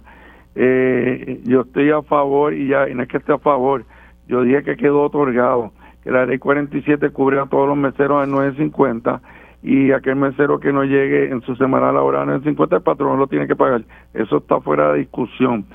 Eh, 0.59 1.41
yo 1.43 1.61
estoy 1.61 1.91
a 1.91 2.01
favor 2.01 2.53
y 2.53 2.67
ya, 2.67 2.89
y 2.89 2.95
no 2.95 3.03
es 3.03 3.09
que 3.09 3.17
esté 3.17 3.33
a 3.33 3.37
favor, 3.37 3.85
yo 4.27 4.41
dije 4.41 4.63
que 4.63 4.75
quedó 4.75 5.03
otorgado, 5.03 5.71
que 6.03 6.11
la 6.11 6.25
ley 6.25 6.39
47 6.39 7.11
cubre 7.11 7.39
a 7.39 7.45
todos 7.45 7.67
los 7.67 7.77
meseros 7.77 8.23
en 8.23 8.31
950 8.31 9.21
y 9.61 9.91
aquel 9.91 10.15
mesero 10.15 10.59
que 10.59 10.73
no 10.73 10.83
llegue 10.83 11.29
en 11.29 11.41
su 11.41 11.55
semana 11.55 11.91
laboral 11.91 12.23
en 12.23 12.27
950 12.29 12.75
el 12.77 12.81
patrón 12.81 13.19
lo 13.19 13.27
tiene 13.27 13.47
que 13.47 13.55
pagar. 13.55 13.83
Eso 14.13 14.37
está 14.37 14.59
fuera 14.59 14.93
de 14.93 14.99
discusión. 14.99 15.65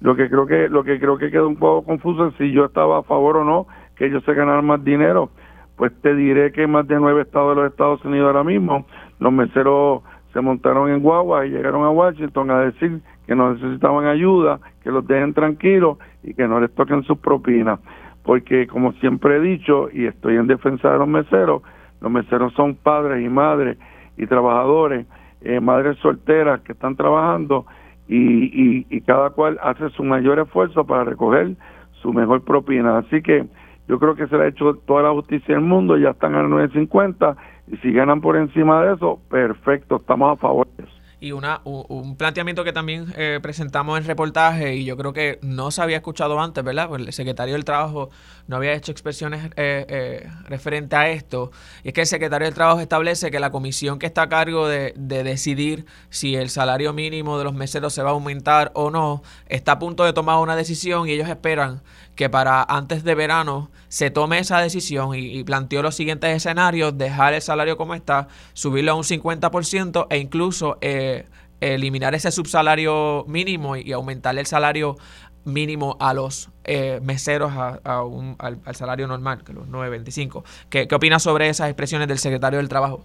Lo 0.00 0.16
que 0.16 0.28
creo 0.28 0.46
que 0.46 0.68
lo 0.68 0.84
que 0.84 0.98
creo 0.98 1.18
que 1.18 1.30
quedó 1.30 1.48
un 1.48 1.56
poco 1.56 1.86
confuso 1.86 2.28
es 2.28 2.34
si 2.36 2.52
yo 2.52 2.64
estaba 2.64 2.98
a 2.98 3.02
favor 3.02 3.38
o 3.38 3.44
no 3.44 3.66
que 3.96 4.06
ellos 4.06 4.24
se 4.24 4.34
ganaran 4.34 4.64
más 4.64 4.82
dinero 4.82 5.30
pues 5.76 5.92
te 6.00 6.14
diré 6.14 6.52
que 6.52 6.66
más 6.66 6.86
de 6.86 6.96
nueve 6.96 7.22
estados 7.22 7.56
de 7.56 7.62
los 7.62 7.72
Estados 7.72 8.04
Unidos 8.04 8.28
ahora 8.28 8.44
mismo, 8.44 8.86
los 9.18 9.32
meseros 9.32 10.02
se 10.32 10.40
montaron 10.40 10.90
en 10.90 11.00
guagua 11.00 11.46
y 11.46 11.50
llegaron 11.50 11.84
a 11.84 11.90
Washington 11.90 12.50
a 12.50 12.60
decir 12.60 13.00
que 13.32 13.36
no 13.36 13.54
necesitaban 13.54 14.04
ayuda, 14.04 14.60
que 14.82 14.90
los 14.90 15.06
dejen 15.06 15.32
tranquilos 15.32 15.96
y 16.22 16.34
que 16.34 16.46
no 16.46 16.60
les 16.60 16.70
toquen 16.74 17.02
sus 17.04 17.16
propinas. 17.16 17.80
Porque 18.24 18.66
como 18.66 18.92
siempre 19.00 19.36
he 19.36 19.40
dicho, 19.40 19.88
y 19.90 20.04
estoy 20.04 20.36
en 20.36 20.46
defensa 20.46 20.92
de 20.92 20.98
los 20.98 21.08
meseros, 21.08 21.62
los 22.02 22.12
meseros 22.12 22.52
son 22.52 22.74
padres 22.74 23.24
y 23.24 23.30
madres 23.30 23.78
y 24.18 24.26
trabajadores, 24.26 25.06
eh, 25.40 25.60
madres 25.60 25.96
solteras 26.00 26.60
que 26.60 26.72
están 26.72 26.94
trabajando 26.94 27.64
y, 28.06 28.84
y 28.94 29.00
cada 29.00 29.30
cual 29.30 29.58
hace 29.62 29.88
su 29.90 30.04
mayor 30.04 30.38
esfuerzo 30.38 30.84
para 30.84 31.04
recoger 31.04 31.56
su 32.02 32.12
mejor 32.12 32.44
propina. 32.44 32.98
Así 32.98 33.22
que 33.22 33.46
yo 33.88 33.98
creo 33.98 34.14
que 34.14 34.26
se 34.26 34.36
le 34.36 34.44
ha 34.44 34.48
hecho 34.48 34.74
toda 34.86 35.04
la 35.04 35.12
justicia 35.12 35.54
del 35.54 35.64
mundo, 35.64 35.96
ya 35.96 36.10
están 36.10 36.34
a 36.34 36.42
9.50 36.42 37.34
Y 37.68 37.76
si 37.78 37.92
ganan 37.94 38.20
por 38.20 38.36
encima 38.36 38.84
de 38.84 38.92
eso, 38.92 39.20
perfecto, 39.30 39.96
estamos 39.96 40.34
a 40.34 40.36
favor 40.36 40.66
de 40.76 40.84
eso 40.84 41.01
y 41.22 41.30
una, 41.30 41.60
un 41.64 42.16
planteamiento 42.16 42.64
que 42.64 42.72
también 42.72 43.14
eh, 43.16 43.38
presentamos 43.40 43.96
en 43.96 44.04
reportaje 44.04 44.74
y 44.74 44.84
yo 44.84 44.96
creo 44.96 45.12
que 45.12 45.38
no 45.40 45.70
se 45.70 45.80
había 45.80 45.98
escuchado 45.98 46.40
antes, 46.40 46.64
¿verdad? 46.64 46.88
Pues 46.88 47.00
el 47.00 47.12
secretario 47.12 47.54
del 47.54 47.64
Trabajo 47.64 48.10
no 48.48 48.56
había 48.56 48.72
hecho 48.72 48.90
expresiones 48.90 49.46
eh, 49.56 49.86
eh, 49.88 50.28
referente 50.48 50.96
a 50.96 51.10
esto. 51.10 51.52
Y 51.84 51.88
es 51.88 51.94
que 51.94 52.00
el 52.00 52.08
secretario 52.08 52.46
del 52.46 52.54
Trabajo 52.54 52.80
establece 52.80 53.30
que 53.30 53.38
la 53.38 53.52
comisión 53.52 54.00
que 54.00 54.06
está 54.06 54.22
a 54.22 54.28
cargo 54.28 54.66
de, 54.66 54.94
de 54.96 55.22
decidir 55.22 55.86
si 56.10 56.34
el 56.34 56.50
salario 56.50 56.92
mínimo 56.92 57.38
de 57.38 57.44
los 57.44 57.54
meseros 57.54 57.94
se 57.94 58.02
va 58.02 58.10
a 58.10 58.14
aumentar 58.14 58.72
o 58.74 58.90
no, 58.90 59.22
está 59.46 59.72
a 59.72 59.78
punto 59.78 60.02
de 60.02 60.12
tomar 60.12 60.40
una 60.40 60.56
decisión 60.56 61.08
y 61.08 61.12
ellos 61.12 61.28
esperan 61.28 61.82
que 62.14 62.28
para 62.28 62.62
antes 62.62 63.04
de 63.04 63.14
verano 63.14 63.70
se 63.88 64.10
tome 64.10 64.38
esa 64.38 64.60
decisión 64.60 65.10
y, 65.14 65.42
planteó 65.44 65.82
los 65.82 65.94
siguientes 65.94 66.34
escenarios, 66.34 66.96
dejar 66.96 67.34
el 67.34 67.42
salario 67.42 67.76
como 67.76 67.94
está, 67.94 68.28
subirlo 68.52 68.92
a 68.92 68.94
un 68.94 69.02
50% 69.02 70.06
e 70.10 70.18
incluso 70.18 70.78
eh, 70.80 71.24
eliminar 71.60 72.14
ese 72.14 72.30
subsalario 72.30 73.24
mínimo 73.28 73.76
y, 73.76 73.92
aumentar 73.92 74.36
el 74.38 74.46
salario 74.46 74.96
mínimo 75.44 75.96
a 76.00 76.14
los 76.14 76.50
eh, 76.64 77.00
meseros 77.02 77.52
a, 77.52 78.02
un, 78.04 78.36
al, 78.38 78.58
salario 78.74 79.08
normal, 79.08 79.42
que 79.44 79.52
los 79.52 79.68
9.25. 79.68 80.44
¿Qué, 80.70 80.86
¿Qué 80.86 80.94
opinas 80.94 81.22
sobre 81.22 81.48
esas 81.48 81.68
expresiones 81.68 82.08
del 82.08 82.18
secretario 82.18 82.58
del 82.58 82.68
Trabajo? 82.68 83.04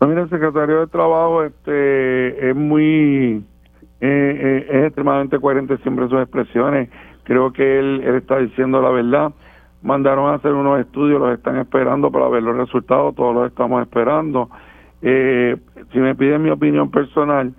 mira, 0.00 0.22
el 0.22 0.28
secretario 0.28 0.80
del 0.80 0.90
Trabajo 0.90 1.44
este, 1.44 2.50
es 2.50 2.56
muy... 2.56 3.44
Eh, 4.00 4.66
es 4.68 4.84
extremadamente 4.86 5.40
coherente 5.40 5.78
siempre 5.78 6.08
sus 6.08 6.20
expresiones 6.20 6.90
creo 7.24 7.52
que 7.52 7.78
él, 7.78 8.02
está 8.04 8.38
diciendo 8.38 8.80
la 8.80 8.90
verdad. 8.90 9.32
Mandaron 9.82 10.30
a 10.30 10.34
hacer 10.34 10.52
unos 10.52 10.80
estudios, 10.80 11.20
los 11.20 11.34
están 11.34 11.58
esperando 11.58 12.10
para 12.10 12.28
ver 12.28 12.42
los 12.42 12.56
resultados, 12.56 13.14
todos 13.14 13.34
los 13.34 13.48
estamos 13.48 13.82
esperando. 13.82 14.48
Eh, 15.02 15.56
si 15.92 15.98
me 15.98 16.14
piden 16.14 16.42
mi 16.42 16.50
opinión 16.50 16.90
personal, 16.90 17.52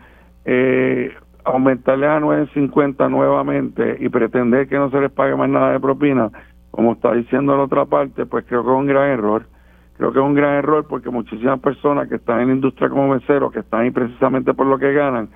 eh, 0.45 1.13
aumentarle 1.43 2.07
a 2.07 2.19
9.50 2.19 3.09
nuevamente 3.09 3.97
y 3.99 4.09
pretender 4.09 4.67
que 4.67 4.77
no 4.77 4.89
se 4.89 4.99
les 4.99 5.11
pague 5.11 5.35
más 5.35 5.49
nada 5.49 5.73
de 5.73 5.79
propina, 5.79 6.31
como 6.71 6.93
está 6.93 7.13
diciendo 7.13 7.55
la 7.55 7.63
otra 7.63 7.85
parte, 7.85 8.25
pues 8.25 8.45
creo 8.47 8.63
que 8.63 8.71
es 8.71 8.75
un 8.75 8.87
gran 8.87 9.09
error. 9.09 9.45
Creo 9.97 10.11
que 10.11 10.19
es 10.19 10.25
un 10.25 10.33
gran 10.33 10.55
error 10.55 10.85
porque 10.89 11.09
muchísimas 11.09 11.59
personas 11.61 12.09
que 12.09 12.15
están 12.15 12.41
en 12.41 12.47
la 12.47 12.53
industria 12.55 12.89
como 12.89 13.07
meseros, 13.07 13.53
que 13.53 13.59
están 13.59 13.81
ahí 13.81 13.91
precisamente 13.91 14.53
por 14.53 14.67
lo 14.67 14.77
que 14.77 14.91
ganan, 14.91 15.29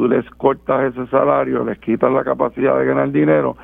tú 0.00 0.08
les 0.08 0.24
cortas 0.30 0.94
ese 0.94 1.06
salario, 1.08 1.62
les 1.62 1.78
quitas 1.78 2.10
la 2.10 2.24
capacidad 2.24 2.78
de 2.78 2.86
ganar 2.86 3.12
dinero, 3.12 3.54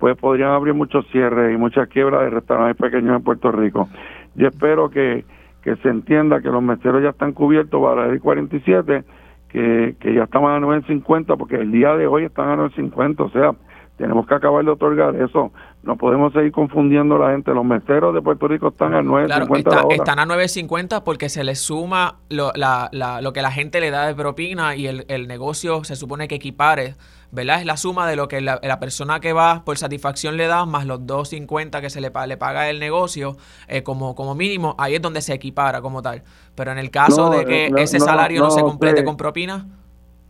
pues 0.00 0.16
podrían 0.16 0.50
abrir 0.50 0.74
muchos 0.74 1.06
cierres 1.12 1.54
y 1.54 1.56
muchas 1.56 1.86
quiebras 1.86 2.22
de 2.22 2.30
restaurantes 2.30 2.76
pequeños 2.76 3.16
en 3.16 3.22
Puerto 3.22 3.52
Rico. 3.52 3.88
Yo 4.34 4.48
espero 4.48 4.90
que, 4.90 5.24
que 5.62 5.76
se 5.76 5.88
entienda 5.88 6.40
que 6.40 6.48
los 6.48 6.64
meseros 6.64 7.00
ya 7.00 7.10
están 7.10 7.30
cubiertos 7.30 7.80
para 7.80 8.06
el 8.06 8.20
47, 8.20 9.04
que, 9.48 9.94
que 10.00 10.14
ya 10.14 10.24
estamos 10.24 10.50
a 10.50 10.58
9.50, 10.58 11.38
porque 11.38 11.54
el 11.54 11.70
día 11.70 11.94
de 11.94 12.08
hoy 12.08 12.24
están 12.24 12.48
a 12.48 12.56
9.50, 12.56 13.20
o 13.20 13.28
sea, 13.30 13.52
tenemos 13.96 14.26
que 14.26 14.34
acabar 14.34 14.64
de 14.64 14.72
otorgar 14.72 15.14
eso. 15.14 15.52
No 15.84 15.96
podemos 15.96 16.32
seguir 16.32 16.50
confundiendo 16.50 17.16
a 17.16 17.18
la 17.18 17.32
gente. 17.32 17.52
Los 17.52 17.64
meseros 17.64 18.14
de 18.14 18.22
Puerto 18.22 18.48
Rico 18.48 18.68
están 18.68 18.94
a 18.94 19.02
9.50 19.02 19.62
claro, 19.64 19.90
Están 19.90 20.18
a 20.18 20.24
9.50 20.24 21.02
porque 21.04 21.28
se 21.28 21.44
les 21.44 21.58
suma 21.60 22.16
lo, 22.30 22.52
la, 22.54 22.88
la, 22.92 23.20
lo 23.20 23.34
que 23.34 23.42
la 23.42 23.50
gente 23.50 23.80
le 23.80 23.90
da 23.90 24.06
de 24.06 24.14
propina 24.14 24.76
y 24.76 24.86
el, 24.86 25.04
el, 25.08 25.28
negocio 25.28 25.84
se 25.84 25.96
supone 25.96 26.26
que 26.26 26.36
equipare. 26.36 26.94
¿Verdad? 27.32 27.60
Es 27.60 27.66
la 27.66 27.76
suma 27.76 28.08
de 28.08 28.14
lo 28.14 28.28
que 28.28 28.40
la, 28.40 28.58
persona 28.78 29.18
que 29.18 29.32
va 29.32 29.64
por 29.64 29.76
satisfacción 29.76 30.36
le 30.36 30.46
da 30.46 30.64
más 30.66 30.86
los 30.86 31.00
2.50 31.00 31.80
que 31.80 31.90
se 31.90 32.00
le, 32.00 32.12
le 32.28 32.36
paga 32.36 32.70
el 32.70 32.78
negocio 32.78 33.36
eh, 33.66 33.82
como, 33.82 34.14
como 34.14 34.34
mínimo. 34.36 34.76
Ahí 34.78 34.94
es 34.94 35.02
donde 35.02 35.20
se 35.20 35.34
equipara 35.34 35.82
como 35.82 36.00
tal. 36.00 36.22
Pero 36.54 36.70
en 36.70 36.78
el 36.78 36.90
caso 36.90 37.30
de 37.30 37.44
que 37.44 37.66
eh, 37.66 37.72
ese 37.78 37.98
salario 37.98 38.40
no, 38.40 38.50
se 38.50 38.62
complete 38.62 39.04
con 39.04 39.16
propina. 39.16 39.66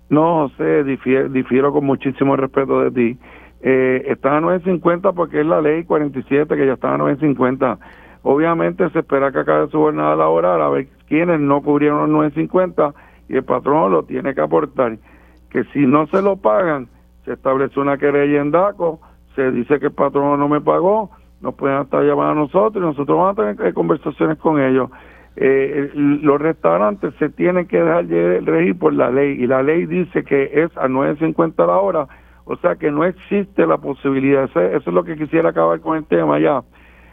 No, 0.08 0.48
José, 0.48 0.82
difiero, 0.84 1.28
difiero 1.28 1.72
con 1.72 1.84
muchísimo 1.84 2.36
respeto 2.36 2.80
de 2.80 2.90
ti 2.90 3.18
eh, 3.66 4.12
están 4.12 4.44
a 4.44 4.46
9.50 4.46 5.14
porque 5.14 5.40
es 5.40 5.46
la 5.46 5.62
ley 5.62 5.84
47 5.84 6.54
que 6.54 6.66
ya 6.66 6.74
están 6.74 7.00
a 7.00 7.04
9.50. 7.04 7.78
Obviamente 8.22 8.90
se 8.90 8.98
espera 8.98 9.32
que 9.32 9.38
acabe 9.38 9.68
su 9.68 9.78
jornada 9.78 10.14
laboral 10.16 10.60
a 10.60 10.68
ver 10.68 10.88
quiénes 11.08 11.40
no 11.40 11.62
cubrieron 11.62 12.12
los 12.12 12.34
9.50 12.34 12.92
y 13.30 13.36
el 13.36 13.44
patrón 13.44 13.90
lo 13.90 14.02
tiene 14.02 14.34
que 14.34 14.42
aportar. 14.42 14.98
Que 15.48 15.64
si 15.72 15.86
no 15.86 16.06
se 16.08 16.20
lo 16.20 16.36
pagan, 16.36 16.88
se 17.24 17.32
establece 17.32 17.80
una 17.80 17.96
querella 17.96 18.42
en 18.42 18.50
DACO, 18.50 19.00
se 19.34 19.50
dice 19.50 19.80
que 19.80 19.86
el 19.86 19.92
patrón 19.92 20.38
no 20.38 20.46
me 20.46 20.60
pagó, 20.60 21.10
nos 21.40 21.54
pueden 21.54 21.80
estar 21.80 22.02
llamando 22.04 22.32
a 22.32 22.44
nosotros 22.44 22.84
y 22.84 22.86
nosotros 22.86 23.16
vamos 23.16 23.38
a 23.38 23.54
tener 23.54 23.72
conversaciones 23.72 24.36
con 24.36 24.60
ellos. 24.60 24.90
Eh, 25.36 25.90
los 25.94 26.38
restaurantes 26.38 27.14
se 27.18 27.30
tienen 27.30 27.66
que 27.66 27.80
dejar 27.80 28.04
regir 28.44 28.78
por 28.78 28.92
la 28.92 29.10
ley 29.10 29.42
y 29.42 29.46
la 29.46 29.62
ley 29.62 29.86
dice 29.86 30.22
que 30.22 30.50
es 30.52 30.76
a 30.76 30.86
9.50 30.86 31.66
la 31.66 31.78
hora 31.78 32.08
o 32.44 32.56
sea 32.56 32.76
que 32.76 32.90
no 32.90 33.04
existe 33.04 33.66
la 33.66 33.78
posibilidad, 33.78 34.44
eso, 34.44 34.60
es 34.60 34.86
lo 34.86 35.04
que 35.04 35.16
quisiera 35.16 35.50
acabar 35.50 35.80
con 35.80 35.96
el 35.96 36.04
tema 36.04 36.38
ya 36.38 36.62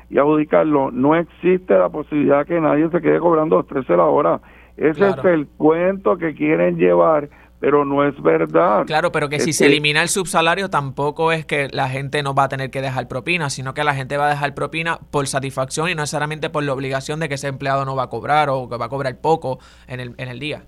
y 0.09 0.17
adjudicarlo, 0.17 0.91
no 0.91 1.15
existe 1.15 1.73
la 1.77 1.87
posibilidad 1.87 2.45
que 2.45 2.59
nadie 2.59 2.89
se 2.89 3.01
quede 3.01 3.19
cobrando 3.19 3.63
13 3.63 3.95
la 3.95 4.05
hora. 4.05 4.41
Ese 4.75 5.07
es 5.07 5.23
el 5.23 5.47
cuento 5.47 6.17
que 6.17 6.33
quieren 6.33 6.75
llevar, 6.77 7.29
pero 7.61 7.85
no 7.85 8.03
es 8.03 8.21
verdad. 8.21 8.85
Claro, 8.85 9.13
pero 9.13 9.29
que 9.29 9.39
si 9.39 9.53
se 9.53 9.67
elimina 9.67 10.01
el 10.01 10.09
subsalario 10.09 10.69
tampoco 10.69 11.31
es 11.31 11.45
que 11.45 11.69
la 11.71 11.87
gente 11.87 12.23
no 12.23 12.33
va 12.33 12.45
a 12.45 12.49
tener 12.49 12.71
que 12.71 12.81
dejar 12.81 13.07
propina, 13.07 13.49
sino 13.49 13.73
que 13.73 13.85
la 13.85 13.93
gente 13.93 14.17
va 14.17 14.27
a 14.27 14.29
dejar 14.31 14.53
propina 14.53 14.99
por 15.11 15.27
satisfacción 15.27 15.87
y 15.87 15.95
no 15.95 16.01
necesariamente 16.01 16.49
por 16.49 16.63
la 16.63 16.73
obligación 16.73 17.21
de 17.21 17.29
que 17.29 17.35
ese 17.35 17.47
empleado 17.47 17.85
no 17.85 17.95
va 17.95 18.03
a 18.03 18.09
cobrar 18.09 18.49
o 18.49 18.67
que 18.67 18.75
va 18.75 18.87
a 18.87 18.89
cobrar 18.89 19.21
poco 19.21 19.59
en 19.87 20.01
el, 20.01 20.15
en 20.17 20.27
el 20.27 20.39
día. 20.39 20.63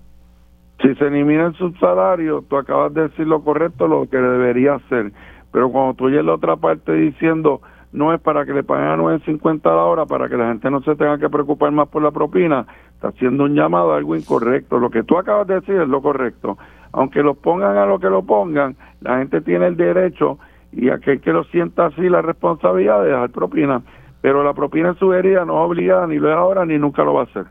Si 0.83 0.93
se 0.95 1.07
elimina 1.07 1.45
el 1.45 1.53
subsalario, 1.53 2.43
tú 2.49 2.57
acabas 2.57 2.93
de 2.93 3.03
decir 3.03 3.25
lo 3.25 3.41
correcto, 3.41 3.87
lo 3.87 4.05
que 4.09 4.17
debería 4.17 4.73
hacer. 4.73 5.13
Pero 5.53 5.71
cuando 5.71 5.93
tú 5.93 6.05
oyes 6.07 6.25
la 6.25 6.33
otra 6.33 6.57
parte 6.57 6.91
diciendo 6.91 7.61
no 7.93 8.13
es 8.13 8.19
para 8.19 8.45
que 8.45 8.51
le 8.51 8.63
paguen 8.63 8.87
a 8.87 8.97
9.50 8.97 9.65
a 9.65 9.75
la 9.75 9.83
hora, 9.85 10.05
para 10.05 10.27
que 10.27 10.35
la 10.35 10.49
gente 10.49 10.69
no 10.69 10.81
se 10.81 10.95
tenga 10.97 11.17
que 11.17 11.29
preocupar 11.29 11.71
más 11.71 11.87
por 11.87 12.03
la 12.03 12.11
propina, 12.11 12.65
está 12.95 13.09
haciendo 13.09 13.45
un 13.45 13.55
llamado 13.55 13.93
a 13.93 13.97
algo 13.97 14.13
incorrecto. 14.13 14.77
Lo 14.77 14.89
que 14.89 15.03
tú 15.03 15.17
acabas 15.17 15.47
de 15.47 15.61
decir 15.61 15.75
es 15.75 15.87
lo 15.87 16.01
correcto. 16.01 16.57
Aunque 16.91 17.23
lo 17.23 17.35
pongan 17.35 17.77
a 17.77 17.85
lo 17.85 17.99
que 17.99 18.09
lo 18.09 18.23
pongan, 18.23 18.75
la 18.99 19.19
gente 19.19 19.39
tiene 19.39 19.67
el 19.67 19.77
derecho 19.77 20.37
y 20.73 20.89
aquel 20.89 21.21
que 21.21 21.31
lo 21.31 21.45
sienta 21.45 21.85
así 21.85 22.09
la 22.09 22.21
responsabilidad 22.21 23.03
de 23.03 23.11
dejar 23.11 23.29
propina. 23.29 23.83
Pero 24.19 24.43
la 24.43 24.53
propina 24.53 24.89
en 24.89 24.95
su 24.95 25.13
herida 25.13 25.45
no 25.45 25.63
es 25.63 25.69
obligada 25.69 26.07
ni 26.07 26.17
lo 26.17 26.29
es 26.29 26.35
ahora 26.35 26.65
ni 26.65 26.77
nunca 26.77 27.05
lo 27.05 27.13
va 27.13 27.21
a 27.21 27.25
hacer 27.25 27.45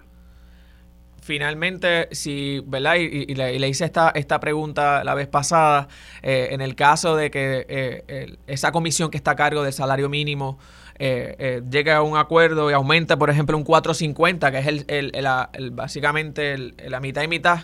finalmente, 1.23 2.09
si, 2.11 2.63
¿verdad? 2.67 2.97
Y, 2.97 3.35
le, 3.35 3.69
hice 3.69 3.85
esta, 3.85 4.11
esta 4.11 4.41
pregunta 4.41 5.05
la 5.05 5.15
vez 5.15 5.29
pasada, 5.29 5.89
eh, 6.23 6.49
en 6.51 6.61
el 6.61 6.75
caso 6.75 7.17
de 7.17 7.31
que 7.31 7.65
eh, 7.69 8.37
esa 8.47 8.73
comisión 8.73 9.11
que 9.11 9.17
está 9.17 9.31
a 9.31 9.37
cargo 9.37 9.63
del 9.63 9.73
salario 9.73 10.09
mínimo 10.09 10.59
eh, 10.99 11.63
llegue 11.71 11.93
a 11.93 12.03
un 12.03 12.17
acuerdo 12.19 12.71
y 12.71 12.75
aumente, 12.75 13.17
por 13.17 13.31
ejemplo, 13.31 13.57
un 13.57 13.65
4.50, 13.65 14.51
que 14.51 14.59
es 14.59 14.85
el, 14.89 15.13
el, 15.15 15.71
básicamente 15.71 16.57
la 16.89 17.01
mitad 17.01 17.23
y 17.23 17.29
mitad, 17.29 17.61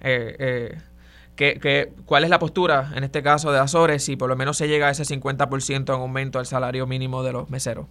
que, 0.00 1.92
¿cuál 2.06 2.24
es 2.24 2.30
la 2.30 2.38
postura 2.38 2.90
en 2.94 3.04
este 3.04 3.22
caso 3.22 3.52
de 3.52 3.58
Azores 3.58 4.04
si 4.04 4.16
por 4.16 4.28
lo 4.28 4.36
menos 4.36 4.56
se 4.56 4.66
llega 4.66 4.88
a 4.88 4.90
ese 4.90 5.02
50% 5.02 5.94
en 5.94 6.00
aumento 6.00 6.38
al 6.38 6.46
salario 6.46 6.86
mínimo 6.86 7.22
de 7.22 7.32
los 7.32 7.50
meseros? 7.50 7.86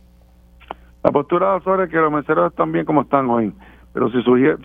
La 1.04 1.12
postura 1.12 1.52
de 1.52 1.58
Azores 1.58 1.88
es 1.88 1.92
que 1.92 2.00
los 2.00 2.12
meseros 2.12 2.52
están 2.52 2.72
bien 2.72 2.86
como 2.86 3.02
están 3.02 3.30
hoy. 3.30 3.54
Pero 3.94 4.10
si 4.10 4.22
sugiere, 4.24 4.58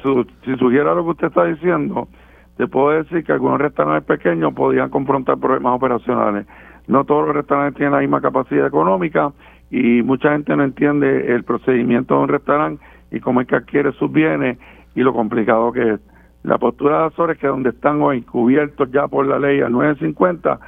si 0.45 0.57
sugiera 0.57 0.95
lo 0.95 1.05
que 1.05 1.11
usted 1.11 1.27
está 1.29 1.45
diciendo, 1.45 2.09
te 2.57 2.67
puedo 2.67 2.91
decir 2.91 3.25
que 3.25 3.33
algunos 3.33 3.61
restaurantes 3.61 4.05
pequeños 4.05 4.53
podrían 4.55 4.91
confrontar 4.91 5.39
problemas 5.39 5.75
operacionales. 5.75 6.47
No 6.87 7.05
todos 7.05 7.27
los 7.27 7.37
restaurantes 7.37 7.77
tienen 7.77 7.93
la 7.93 8.01
misma 8.01 8.21
capacidad 8.21 8.67
económica 8.67 9.33
y 9.71 10.03
mucha 10.03 10.33
gente 10.33 10.57
no 10.57 10.65
entiende 10.65 11.35
el 11.35 11.45
procedimiento 11.45 12.15
de 12.15 12.21
un 12.21 12.29
restaurante 12.29 12.85
y 13.11 13.21
cómo 13.21 13.41
es 13.43 13.47
que 13.47 13.57
adquiere 13.57 13.93
sus 13.93 14.11
bienes 14.11 14.59
y 14.95 15.03
lo 15.03 15.13
complicado 15.13 15.71
que 15.73 15.95
es. 15.95 16.01
La 16.43 16.57
postura 16.57 17.01
de 17.01 17.07
Azores, 17.07 17.39
que 17.39 17.47
donde 17.47 17.71
están 17.71 18.01
hoy 18.01 18.23
cubiertos 18.23 18.91
ya 18.91 19.07
por 19.09 19.27
la 19.27 19.39
ley 19.39 19.61
al 19.61 19.73
950, 19.73 20.59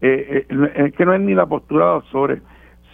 eh, 0.00 0.46
eh, 0.48 0.72
es 0.74 0.94
que 0.94 1.04
no 1.04 1.14
es 1.14 1.20
ni 1.20 1.34
la 1.34 1.46
postura 1.46 1.92
de 1.92 1.98
Azores. 1.98 2.42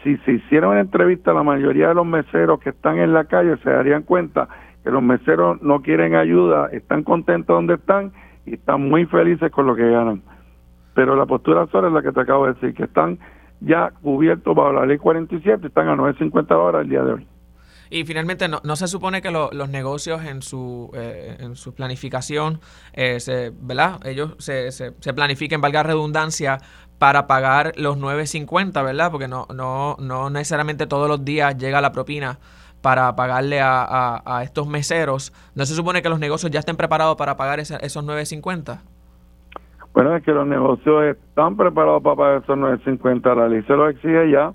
Si 0.02 0.16
se 0.18 0.32
hiciera 0.32 0.68
una 0.68 0.80
entrevista 0.80 1.32
la 1.32 1.42
mayoría 1.42 1.88
de 1.88 1.94
los 1.94 2.06
meseros 2.06 2.60
que 2.60 2.70
están 2.70 2.98
en 2.98 3.12
la 3.14 3.24
calle, 3.24 3.56
se 3.58 3.70
darían 3.70 4.02
cuenta 4.02 4.48
que 4.84 4.90
los 4.90 5.02
meseros 5.02 5.60
no 5.62 5.80
quieren 5.80 6.14
ayuda, 6.14 6.68
están 6.70 7.02
contentos 7.02 7.56
donde 7.56 7.74
están 7.74 8.12
y 8.44 8.54
están 8.54 8.86
muy 8.88 9.06
felices 9.06 9.50
con 9.50 9.66
lo 9.66 9.74
que 9.74 9.90
ganan. 9.90 10.22
Pero 10.94 11.16
la 11.16 11.26
postura 11.26 11.66
sola 11.72 11.88
es 11.88 11.94
la 11.94 12.02
que 12.02 12.12
te 12.12 12.20
acabo 12.20 12.46
de 12.46 12.52
decir, 12.52 12.74
que 12.74 12.84
están 12.84 13.18
ya 13.60 13.90
cubiertos 14.02 14.54
bajo 14.54 14.72
la 14.72 14.84
ley 14.84 14.98
47, 14.98 15.66
están 15.66 15.88
a 15.88 15.96
9.50 15.96 16.52
horas 16.52 16.82
el 16.82 16.90
día 16.90 17.02
de 17.02 17.12
hoy. 17.14 17.26
Y 17.90 18.04
finalmente, 18.04 18.48
no, 18.48 18.60
no 18.64 18.76
se 18.76 18.88
supone 18.88 19.22
que 19.22 19.30
los 19.30 19.68
negocios 19.68 20.24
en 20.24 20.42
su, 20.42 20.90
eh, 20.94 21.36
en 21.38 21.54
su 21.54 21.74
planificación, 21.74 22.60
eh, 22.92 23.20
se, 23.20 23.52
¿verdad? 23.60 24.04
Ellos 24.04 24.34
se, 24.38 24.72
se, 24.72 24.94
se, 24.98 25.14
planifiquen, 25.14 25.60
valga 25.60 25.82
redundancia, 25.82 26.58
para 26.98 27.26
pagar 27.26 27.72
los 27.76 27.98
9.50, 27.98 28.84
¿verdad? 28.84 29.10
Porque 29.10 29.28
no, 29.28 29.46
no, 29.54 29.96
no 29.98 30.30
necesariamente 30.30 30.86
todos 30.86 31.08
los 31.08 31.24
días 31.24 31.56
llega 31.56 31.80
la 31.80 31.92
propina 31.92 32.38
para 32.84 33.16
pagarle 33.16 33.60
a, 33.62 34.42
estos 34.42 34.68
meseros, 34.68 35.32
¿no 35.54 35.64
se 35.64 35.74
supone 35.74 36.02
que 36.02 36.10
los 36.10 36.20
negocios 36.20 36.52
ya 36.52 36.60
estén 36.60 36.76
preparados 36.76 37.16
para 37.16 37.34
pagar 37.34 37.58
esos 37.58 38.06
9.50? 38.06 38.78
Bueno, 39.94 40.14
es 40.14 40.22
que 40.22 40.32
los 40.32 40.46
negocios 40.46 41.16
están 41.16 41.56
preparados 41.56 42.02
para 42.02 42.14
pagar 42.14 42.42
esos 42.42 42.58
9.50. 42.58 43.36
La 43.36 43.48
ley 43.48 43.62
se 43.62 43.72
lo 43.72 43.88
exige 43.88 44.30
ya. 44.30 44.52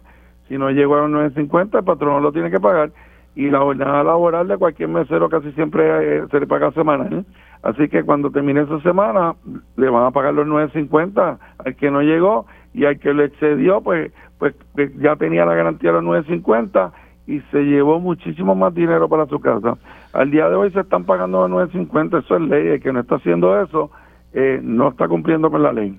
Si 0.48 0.60
no 0.60 0.70
llegó 0.70 0.98
a 0.98 1.08
los 1.08 1.34
9.50, 1.34 1.80
el 1.80 1.84
patrón 1.84 2.22
lo 2.22 2.32
tiene 2.32 2.52
que 2.52 2.60
pagar. 2.60 2.92
Y 3.34 3.50
la 3.50 3.62
jornada 3.62 4.04
laboral 4.04 4.48
de 4.48 4.58
cualquier 4.58 4.90
mesero 4.90 5.28
casi 5.28 5.52
siempre 5.54 6.20
eh, 6.20 6.24
se 6.30 6.40
le 6.40 6.46
paga 6.46 6.72
semanal. 6.74 7.26
Así 7.64 7.90
que 7.90 8.04
cuando 8.04 8.30
termine 8.30 8.62
esa 8.62 8.80
semana, 8.82 9.34
le 9.76 9.90
van 9.90 10.06
a 10.06 10.12
pagar 10.12 10.36
los 10.36 10.46
9.50 10.46 11.40
al 11.66 11.76
que 11.76 11.90
no 11.90 12.04
llegó 12.04 12.46
y 12.76 12.86
al 12.86 13.00
que 13.00 13.12
le 13.12 13.26
excedió, 13.26 13.82
pues, 13.82 14.12
pues, 14.38 14.54
pues 14.76 14.96
ya 15.00 15.16
tenía 15.16 15.46
la 15.46 15.56
garantía 15.56 15.92
de 15.92 16.00
los 16.00 16.28
9.50 16.28 16.92
y 17.30 17.42
se 17.52 17.60
llevó 17.60 18.00
muchísimo 18.00 18.56
más 18.56 18.74
dinero 18.74 19.08
para 19.08 19.28
su 19.28 19.40
casa. 19.40 19.78
Al 20.14 20.32
día 20.32 20.50
de 20.50 20.56
hoy 20.56 20.72
se 20.72 20.80
están 20.80 21.06
pagando 21.06 21.48
los 21.48 21.70
9.50, 21.72 22.24
eso 22.24 22.36
es 22.36 22.42
ley. 22.42 22.68
El 22.70 22.82
que 22.82 22.92
no 22.92 23.02
está 23.02 23.16
haciendo 23.16 23.62
eso 23.62 23.92
eh, 24.34 24.60
no 24.64 24.90
está 24.90 25.08
cumpliendo 25.08 25.52
con 25.52 25.62
la 25.62 25.72
ley. 25.72 25.96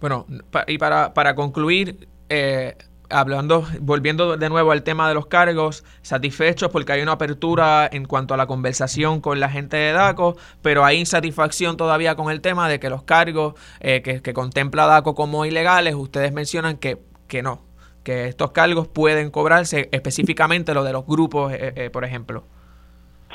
Bueno, 0.00 0.26
y 0.66 0.78
para, 0.78 1.14
para 1.14 1.36
concluir, 1.36 2.08
eh, 2.28 2.74
hablando, 3.10 3.64
volviendo 3.80 4.36
de 4.36 4.48
nuevo 4.48 4.72
al 4.72 4.82
tema 4.82 5.08
de 5.08 5.14
los 5.14 5.26
cargos, 5.26 5.84
satisfechos 6.02 6.70
porque 6.70 6.92
hay 6.94 7.02
una 7.02 7.12
apertura 7.12 7.88
en 7.90 8.04
cuanto 8.04 8.34
a 8.34 8.36
la 8.36 8.46
conversación 8.46 9.20
con 9.20 9.38
la 9.38 9.48
gente 9.50 9.76
de 9.76 9.92
DACO, 9.92 10.36
pero 10.62 10.84
hay 10.84 10.98
insatisfacción 10.98 11.76
todavía 11.76 12.16
con 12.16 12.32
el 12.32 12.40
tema 12.40 12.68
de 12.68 12.80
que 12.80 12.90
los 12.90 13.04
cargos 13.04 13.54
eh, 13.78 14.02
que, 14.02 14.32
contempla 14.32 14.86
DACO 14.86 15.14
como 15.14 15.44
ilegales, 15.44 15.94
ustedes 15.94 16.32
mencionan 16.32 16.76
que, 16.76 16.98
que 17.28 17.42
no, 17.42 17.60
que 18.02 18.26
estos 18.26 18.52
cargos 18.52 18.88
pueden 18.88 19.30
cobrarse 19.30 19.88
específicamente 19.92 20.74
lo 20.74 20.84
de 20.84 20.92
los 20.92 21.06
grupos, 21.06 21.52
por 21.92 22.04
ejemplo. 22.04 22.44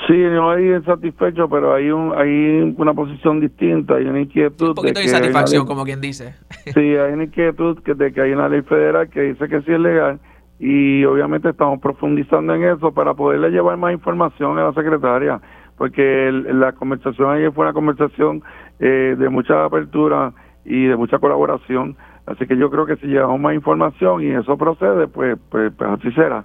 Sí, 0.06 0.14
no 0.16 0.50
hay 0.50 0.72
insatisfecho, 0.72 1.48
pero 1.48 1.74
hay 1.74 1.90
un 1.90 2.14
hay 2.16 2.74
una 2.78 2.94
posición 2.94 3.40
distinta, 3.40 3.96
hay 3.96 4.04
una 4.04 4.20
inquietud. 4.20 4.68
Un 4.68 4.74
poquito 4.74 5.00
de, 5.00 5.06
insatisfacción, 5.06 5.66
como 5.66 5.84
quien 5.84 6.00
dice. 6.00 6.34
Sí, 6.74 6.80
hay 6.80 7.12
una 7.12 7.24
inquietud 7.24 7.82
que, 7.82 7.94
de 7.94 8.12
que 8.12 8.20
hay 8.20 8.32
una 8.32 8.48
ley 8.48 8.62
federal 8.62 9.08
que 9.08 9.22
dice 9.22 9.48
que 9.48 9.60
sí 9.62 9.72
es 9.72 9.80
legal 9.80 10.20
y 10.58 11.04
obviamente 11.04 11.50
estamos 11.50 11.80
profundizando 11.80 12.54
en 12.54 12.64
eso 12.64 12.92
para 12.92 13.14
poderle 13.14 13.50
llevar 13.50 13.76
más 13.76 13.92
información 13.92 14.58
a 14.58 14.64
la 14.64 14.72
secretaria, 14.72 15.40
porque 15.76 16.30
la 16.32 16.72
conversación 16.72 17.30
ayer 17.30 17.52
fue 17.52 17.64
una 17.64 17.72
conversación 17.72 18.42
eh, 18.80 19.14
de 19.18 19.28
mucha 19.28 19.64
apertura 19.64 20.32
y 20.64 20.86
de 20.86 20.96
mucha 20.96 21.18
colaboración, 21.18 21.96
así 22.30 22.46
que 22.46 22.56
yo 22.56 22.70
creo 22.70 22.86
que 22.86 22.96
si 22.96 23.06
llevamos 23.06 23.40
más 23.40 23.54
información 23.54 24.22
y 24.22 24.30
eso 24.30 24.56
procede, 24.56 25.08
pues, 25.08 25.38
pues, 25.50 25.72
pues 25.76 25.90
así 25.90 26.12
será. 26.12 26.44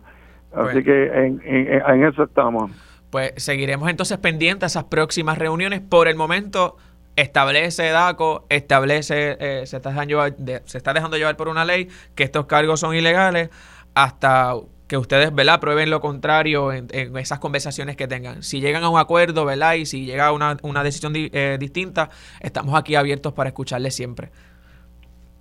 Así 0.53 0.83
que 0.83 1.05
en, 1.07 1.41
en, 1.45 1.81
en 1.81 2.03
eso 2.05 2.23
estamos 2.23 2.71
pues 3.13 3.31
seguiremos 3.37 3.91
entonces 3.91 4.17
pendientes 4.17 4.63
a 4.63 4.79
esas 4.79 4.83
próximas 4.85 5.37
reuniones. 5.37 5.81
Por 5.81 6.07
el 6.07 6.15
momento, 6.15 6.77
establece 7.15 7.89
DACO, 7.89 8.47
establece, 8.49 9.37
eh, 9.39 9.67
se, 9.67 9.77
está 9.77 9.89
dejando 9.89 10.09
llevar, 10.09 10.35
se 10.65 10.77
está 10.79 10.93
dejando 10.93 11.17
llevar 11.17 11.37
por 11.37 11.47
una 11.47 11.63
ley 11.63 11.89
que 12.15 12.23
estos 12.23 12.47
cargos 12.47 12.79
son 12.79 12.95
ilegales 12.95 13.51
hasta 13.93 14.55
que 14.87 14.97
ustedes, 14.97 15.31
¿verdad?, 15.31 15.59
prueben 15.59 15.91
lo 15.91 16.01
contrario 16.01 16.73
en, 16.73 16.87
esas 17.17 17.37
conversaciones 17.37 17.95
que 17.95 18.07
tengan. 18.07 18.41
Si 18.41 18.61
llegan 18.61 18.83
a 18.83 18.89
un 18.89 18.99
acuerdo, 18.99 19.45
¿verdad?, 19.45 19.75
y 19.75 19.85
si 19.85 20.05
llega 20.05 20.25
a 20.25 20.31
una, 20.31 20.57
una 20.63 20.83
decisión 20.83 21.13
eh, 21.15 21.57
distinta, 21.59 22.09
estamos 22.39 22.73
aquí 22.73 22.95
abiertos 22.95 23.33
para 23.33 23.49
escucharles 23.49 23.95
siempre. 23.95 24.31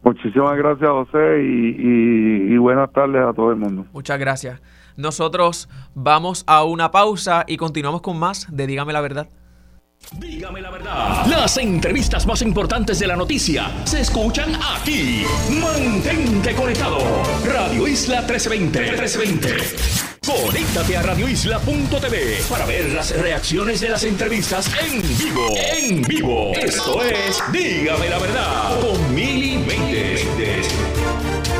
Muchísimas 0.02 0.56
gracias, 0.56 0.90
José, 0.90 1.42
y 1.42 2.56
buenas 2.56 2.92
tardes 2.92 3.22
a 3.24 3.32
todo 3.32 3.50
el 3.50 3.56
mundo. 3.56 3.86
Muchas 3.92 4.18
gracias. 4.18 4.60
Nosotros 4.96 5.68
vamos 5.94 6.44
a 6.46 6.64
una 6.64 6.90
pausa 6.90 7.44
y 7.46 7.56
continuamos 7.56 8.02
con 8.02 8.18
más 8.18 8.46
de 8.50 8.66
Dígame 8.66 8.92
la 8.92 9.00
verdad. 9.00 9.28
Dígame 10.18 10.60
la 10.60 10.70
verdad. 10.70 11.26
Las 11.26 11.56
entrevistas 11.56 12.26
más 12.26 12.42
importantes 12.42 12.98
de 12.98 13.06
la 13.06 13.16
noticia 13.16 13.70
se 13.84 14.00
escuchan 14.00 14.52
aquí. 14.74 15.24
Mantente 15.60 16.54
conectado. 16.54 16.98
Radio 17.46 17.86
Isla 17.86 18.22
1320. 18.22 18.80
1320. 18.80 20.01
Conéctate 20.26 20.96
a 20.96 21.02
radioisla.tv 21.02 22.44
para 22.48 22.64
ver 22.64 22.90
las 22.90 23.10
reacciones 23.16 23.80
de 23.80 23.88
las 23.88 24.04
entrevistas 24.04 24.70
en 24.80 25.02
vivo. 25.18 25.48
En 25.56 26.02
vivo. 26.02 26.52
Esto 26.54 27.02
es 27.02 27.42
Dígame 27.52 28.08
la 28.08 28.18
verdad 28.18 28.80
con 28.80 29.14
Mili 29.14 29.52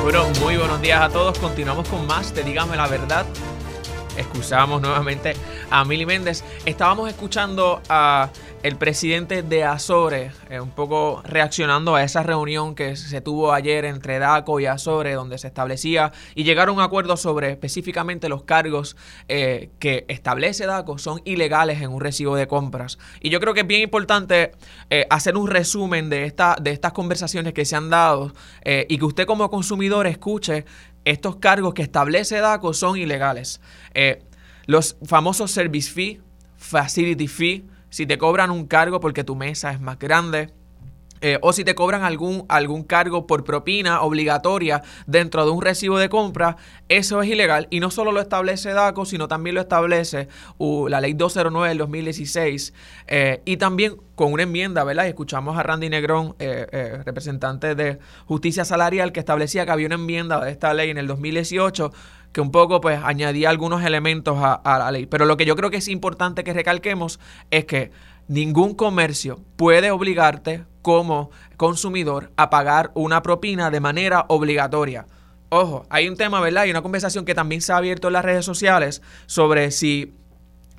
bueno, 0.03 0.29
muy 0.41 0.57
buenos 0.57 0.83
días 0.83 1.01
a 1.01 1.09
todos. 1.09 1.39
Continuamos 1.39 1.89
con 1.89 2.07
más 2.09 2.35
de 2.35 2.43
Dígame 2.43 2.77
la 2.77 2.89
Verdad. 2.89 3.25
Excusamos 4.17 4.83
nuevamente 4.83 5.35
a 5.71 5.85
Mili 5.85 6.05
Méndez. 6.05 6.45
Estábamos 6.67 7.09
escuchando 7.09 7.81
a 7.89 8.31
el 8.63 8.77
presidente 8.77 9.43
de 9.43 9.65
Azores, 9.65 10.33
eh, 10.49 10.61
un 10.61 10.71
poco 10.71 11.21
reaccionando 11.25 11.97
a 11.97 12.05
esa 12.05 12.23
reunión 12.23 12.77
que 12.77 12.95
se 12.95 13.21
tuvo 13.21 13.53
ayer 13.53 13.85
entre 13.85 14.21
DACO 14.21 14.61
y 14.61 14.67
Azores, 14.67 15.17
donde 15.17 15.37
se 15.39 15.49
establecía 15.49 16.13
y 16.37 16.45
llegaron 16.45 16.77
a 16.77 16.79
un 16.79 16.85
acuerdo 16.85 17.17
sobre 17.17 17.51
específicamente 17.51 18.29
los 18.29 18.45
cargos 18.45 18.97
eh, 19.29 19.71
que 19.81 20.05
establece 20.07 20.67
DACO 20.67 20.99
son 20.99 21.21
ilegales 21.25 21.83
en 21.83 21.91
un 21.91 22.01
recibo 22.01 22.37
de 22.37 22.47
compras. 22.47 22.99
Y 23.21 23.31
yo 23.31 23.41
creo 23.41 23.53
que 23.53 23.61
es 23.61 23.67
bien 23.67 23.83
importante 23.83 24.53
eh, 24.91 25.07
hacer 25.11 25.37
un 25.37 25.49
resumen 25.49 26.09
de, 26.09 26.25
esta, 26.25 26.57
de 26.61 26.71
estas 26.71 26.93
conversaciones 26.93 27.55
que 27.55 27.65
se 27.65 27.75
han 27.75 27.91
dado 27.91 28.33
y 28.65 28.99
que 28.99 29.05
usted 29.05 29.27
como 29.27 29.51
consumidor 29.51 30.07
escuche 30.07 30.65
estos 31.05 31.37
cargos 31.37 31.75
que 31.75 31.83
establece 31.83 32.39
DACO 32.39 32.75
son 32.75 32.97
ilegales. 32.97 33.61
los 34.67 34.97
famosos 35.05 35.51
service 35.51 35.91
fee, 35.91 36.21
facility 36.57 37.29
fee, 37.29 37.65
si 37.91 38.07
te 38.07 38.17
cobran 38.17 38.51
un 38.51 38.67
cargo 38.67 39.01
porque 39.01 39.25
tu 39.25 39.37
mesa 39.37 39.71
es 39.73 39.81
más 39.81 39.99
grande. 39.99 40.51
Eh, 41.23 41.39
o 41.41 41.53
si 41.53 41.65
te 41.65 41.75
cobran 41.75 42.03
algún, 42.03 42.45
algún 42.49 42.83
cargo 42.83 43.27
por 43.27 43.45
propina 43.45 44.03
obligatoria 44.03 44.83
dentro 45.07 45.45
de 45.45 45.53
un 45.53 45.63
recibo 45.63 45.99
de 45.99 46.09
compra, 46.09 46.57
eso 46.89 47.23
es 47.23 47.29
ilegal. 47.29 47.69
Y 47.71 47.81
no 47.81 47.91
solo 47.91 48.13
lo 48.13 48.21
establece 48.21 48.73
DACO, 48.73 49.05
sino 49.05 49.29
también 49.29 49.55
lo 49.55 49.61
establece 49.61 50.29
la 50.59 51.01
ley 51.01 51.15
209 51.15 51.69
del 51.69 51.79
2016. 51.79 52.75
Eh, 53.07 53.41
y 53.45 53.57
también 53.57 53.97
con 54.17 54.33
una 54.33 54.43
enmienda, 54.43 54.85
¿verdad? 54.85 55.07
Y 55.07 55.09
escuchamos 55.09 55.57
a 55.57 55.63
Randy 55.63 55.89
Negrón, 55.89 56.35
eh, 56.39 57.01
representante 57.05 57.75
de 57.75 57.99
Justicia 58.27 58.65
Salarial, 58.65 59.13
que 59.13 59.21
establecía 59.21 59.65
que 59.65 59.73
había 59.73 59.87
una 59.87 59.95
enmienda 59.95 60.45
de 60.45 60.51
esta 60.51 60.75
ley 60.75 60.91
en 60.91 60.99
el 60.99 61.07
2018 61.07 61.93
que 62.33 62.41
un 62.41 62.51
poco 62.51 62.81
pues 62.81 62.99
añadía 63.03 63.51
algunos 63.51 63.85
elementos 63.85 64.39
a, 64.41 64.61
la 64.65 64.91
ley. 64.91 65.07
Pero 65.07 65.27
lo 65.27 65.37
que 65.37 65.45
yo 65.45 65.55
creo 65.55 65.71
que 65.71 65.77
es 65.77 65.89
importante 65.89 66.45
que 66.45 66.53
recalquemos 66.53 67.21
es 67.51 67.67
que 67.67 67.93
ningún 68.29 68.75
comercio 68.75 69.41
puede 69.57 69.91
obligarte 69.91 70.65
como 70.83 71.31
consumidor 71.57 72.33
a 72.37 72.51
pagar 72.51 72.91
una 72.95 73.23
propina 73.23 73.71
de 73.71 73.81
manera 73.81 74.25
obligatoria. 74.29 75.07
Ojo, 75.49 75.87
hay 75.91 76.09
un 76.09 76.17
tema, 76.17 76.41
¿verdad? 76.41 76.65
Y 76.65 76.71
una 76.71 76.83
conversación 76.83 77.25
que 77.25 77.35
también 77.35 77.61
se 77.61 77.73
ha 77.73 77.77
abierto 77.77 78.09
en 78.09 78.15
las 78.15 78.25
redes 78.25 78.45
sociales 78.45 79.03
sobre 79.27 79.71
si 79.71 80.15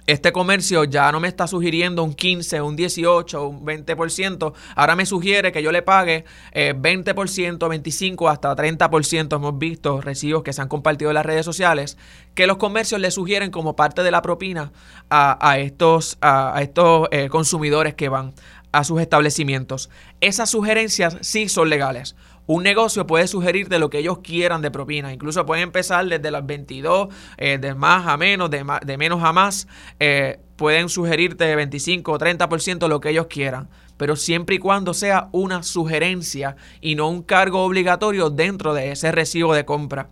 este 0.05 0.33
comercio 0.33 0.83
ya 0.83 1.11
no 1.11 1.19
me 1.19 1.27
está 1.27 1.47
sugiriendo 1.47 2.03
un 2.03 2.13
15, 2.13 2.61
un 2.61 2.75
18, 2.75 3.47
un 3.47 3.65
20%. 3.65 4.53
Ahora 4.75 4.95
me 4.95 5.05
sugiere 5.05 5.51
que 5.51 5.63
yo 5.63 5.71
le 5.71 5.81
pague 5.81 6.25
20%, 6.53 7.65
eh, 7.65 7.69
25, 7.69 8.29
hasta 8.29 8.55
30%. 8.55 9.35
Hemos 9.35 9.57
visto 9.57 10.01
recibos 10.01 10.43
que 10.43 10.51
se 10.51 10.61
han 10.61 10.67
compartido 10.67 11.11
en 11.11 11.15
las 11.15 11.25
redes 11.25 11.45
sociales 11.45 11.97
que 12.35 12.47
los 12.47 12.57
comercios 12.57 12.99
le 12.99 13.11
sugieren 13.11 13.51
como 13.51 13.75
parte 13.75 14.03
de 14.03 14.11
la 14.11 14.21
propina 14.21 14.71
a, 15.09 15.57
estos, 15.59 16.17
a, 16.21 16.59
estos 16.61 17.07
eh, 17.11 17.29
consumidores 17.29 17.93
que 17.93 18.09
van 18.09 18.33
a 18.73 18.83
sus 18.83 18.99
establecimientos. 18.99 19.89
Esas 20.19 20.49
sugerencias 20.49 21.17
sí 21.21 21.47
son 21.47 21.69
legales. 21.69 22.15
Un 22.45 22.63
negocio 22.63 23.07
puede 23.07 23.27
sugerirte 23.27 23.79
lo 23.79 23.89
que 23.89 23.99
ellos 23.99 24.19
quieran 24.19 24.61
de 24.61 24.69
propina. 24.69 25.13
Incluso 25.13 25.45
pueden 25.45 25.63
empezar 25.63 26.05
desde 26.05 26.29
las 26.29 26.45
22, 26.45 27.07
eh, 27.37 27.57
de 27.57 27.73
más 27.73 28.05
a 28.07 28.17
menos, 28.17 28.49
de, 28.49 28.65
de 28.85 28.97
menos 28.97 29.23
a 29.23 29.31
más. 29.31 29.67
Eh, 29.99 30.39
pueden 30.57 30.89
sugerirte 30.89 31.55
25 31.55 32.11
o 32.11 32.17
30% 32.17 32.87
lo 32.87 32.99
que 32.99 33.09
ellos 33.09 33.27
quieran. 33.27 33.69
Pero 33.95 34.15
siempre 34.15 34.55
y 34.55 34.59
cuando 34.59 34.93
sea 34.93 35.29
una 35.31 35.63
sugerencia 35.63 36.57
y 36.81 36.95
no 36.95 37.07
un 37.09 37.23
cargo 37.23 37.63
obligatorio 37.63 38.29
dentro 38.29 38.73
de 38.73 38.91
ese 38.91 39.11
recibo 39.11 39.53
de 39.53 39.63
compra. 39.65 40.09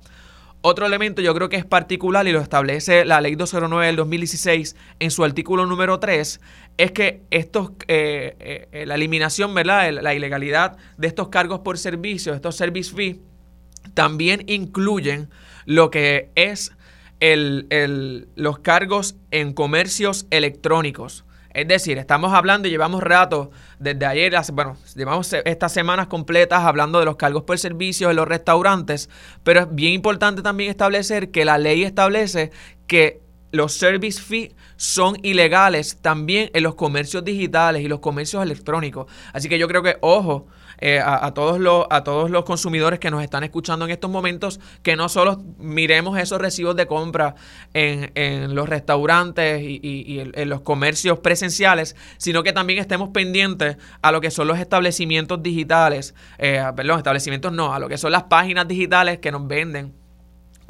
Otro 0.63 0.85
elemento 0.85 1.23
yo 1.23 1.33
creo 1.33 1.49
que 1.49 1.55
es 1.57 1.65
particular 1.65 2.27
y 2.27 2.31
lo 2.31 2.39
establece 2.39 3.03
la 3.03 3.19
ley 3.19 3.33
209 3.33 3.87
del 3.87 3.95
2016 3.95 4.75
en 4.99 5.09
su 5.09 5.23
artículo 5.23 5.65
número 5.65 5.99
3, 5.99 6.39
es 6.77 6.91
que 6.91 7.23
estos, 7.31 7.71
eh, 7.87 8.35
eh, 8.39 8.67
eh, 8.71 8.85
la 8.85 8.93
eliminación, 8.93 9.55
¿verdad? 9.55 9.91
La 9.91 10.13
ilegalidad 10.13 10.77
de 10.97 11.07
estos 11.07 11.29
cargos 11.29 11.61
por 11.61 11.79
servicio, 11.79 12.35
estos 12.35 12.55
service 12.55 12.93
fees, 12.95 13.17
también 13.95 14.43
incluyen 14.45 15.31
lo 15.65 15.89
que 15.89 16.29
es 16.35 16.73
el, 17.19 18.27
los 18.35 18.59
cargos 18.59 19.15
en 19.31 19.53
comercios 19.53 20.27
electrónicos. 20.29 21.25
Es 21.53 21.67
decir, 21.67 21.97
estamos 21.97 22.33
hablando 22.33 22.67
y 22.67 22.71
llevamos 22.71 23.03
rato 23.03 23.51
desde 23.79 24.05
ayer, 24.05 24.33
bueno, 24.53 24.77
llevamos 24.95 25.33
estas 25.33 25.71
semanas 25.71 26.07
completas 26.07 26.63
hablando 26.63 26.99
de 26.99 27.05
los 27.05 27.17
cargos 27.17 27.43
por 27.43 27.59
servicios 27.59 28.09
en 28.09 28.15
los 28.15 28.27
restaurantes, 28.27 29.09
pero 29.43 29.61
es 29.61 29.67
bien 29.69 29.93
importante 29.93 30.41
también 30.41 30.69
establecer 30.69 31.31
que 31.31 31.45
la 31.45 31.57
ley 31.57 31.83
establece 31.83 32.51
que 32.87 33.21
los 33.51 33.73
service 33.73 34.21
fees 34.21 34.55
son 34.77 35.17
ilegales 35.23 35.97
también 36.01 36.49
en 36.53 36.63
los 36.63 36.75
comercios 36.75 37.23
digitales 37.23 37.83
y 37.83 37.87
los 37.87 37.99
comercios 37.99 38.41
electrónicos. 38.41 39.11
Así 39.33 39.49
que 39.49 39.59
yo 39.59 39.67
creo 39.67 39.83
que, 39.83 39.97
ojo, 40.01 40.47
eh, 40.81 40.99
a, 40.99 41.31
todos 41.33 41.59
los, 41.59 41.85
a 41.89 42.03
todos 42.03 42.31
los 42.31 42.43
consumidores 42.43 42.99
que 42.99 43.11
nos 43.11 43.23
están 43.23 43.43
escuchando 43.43 43.85
en 43.85 43.91
estos 43.91 44.09
momentos, 44.09 44.59
que 44.81 44.95
no 44.95 45.09
solo 45.09 45.41
miremos 45.59 46.17
esos 46.17 46.41
recibos 46.41 46.75
de 46.75 46.87
compra 46.87 47.35
en, 47.73 48.11
en 48.15 48.55
los 48.55 48.67
restaurantes 48.67 49.61
y, 49.63 50.19
en, 50.19 50.49
los 50.49 50.61
comercios 50.61 51.19
presenciales, 51.19 51.95
sino 52.17 52.43
que 52.43 52.51
también 52.51 52.79
estemos 52.79 53.09
pendientes 53.09 53.77
a 54.01 54.11
lo 54.11 54.19
que 54.21 54.31
son 54.31 54.47
los 54.47 54.59
establecimientos 54.59 55.41
digitales, 55.43 56.15
eh, 56.39 56.63
perdón, 56.75 56.97
establecimientos 56.97 57.53
no, 57.53 57.73
a 57.73 57.79
lo 57.79 57.87
que 57.87 57.97
son 57.97 58.11
las 58.11 58.23
páginas 58.23 58.67
digitales 58.67 59.19
que 59.19 59.31
nos 59.31 59.47
venden 59.47 60.00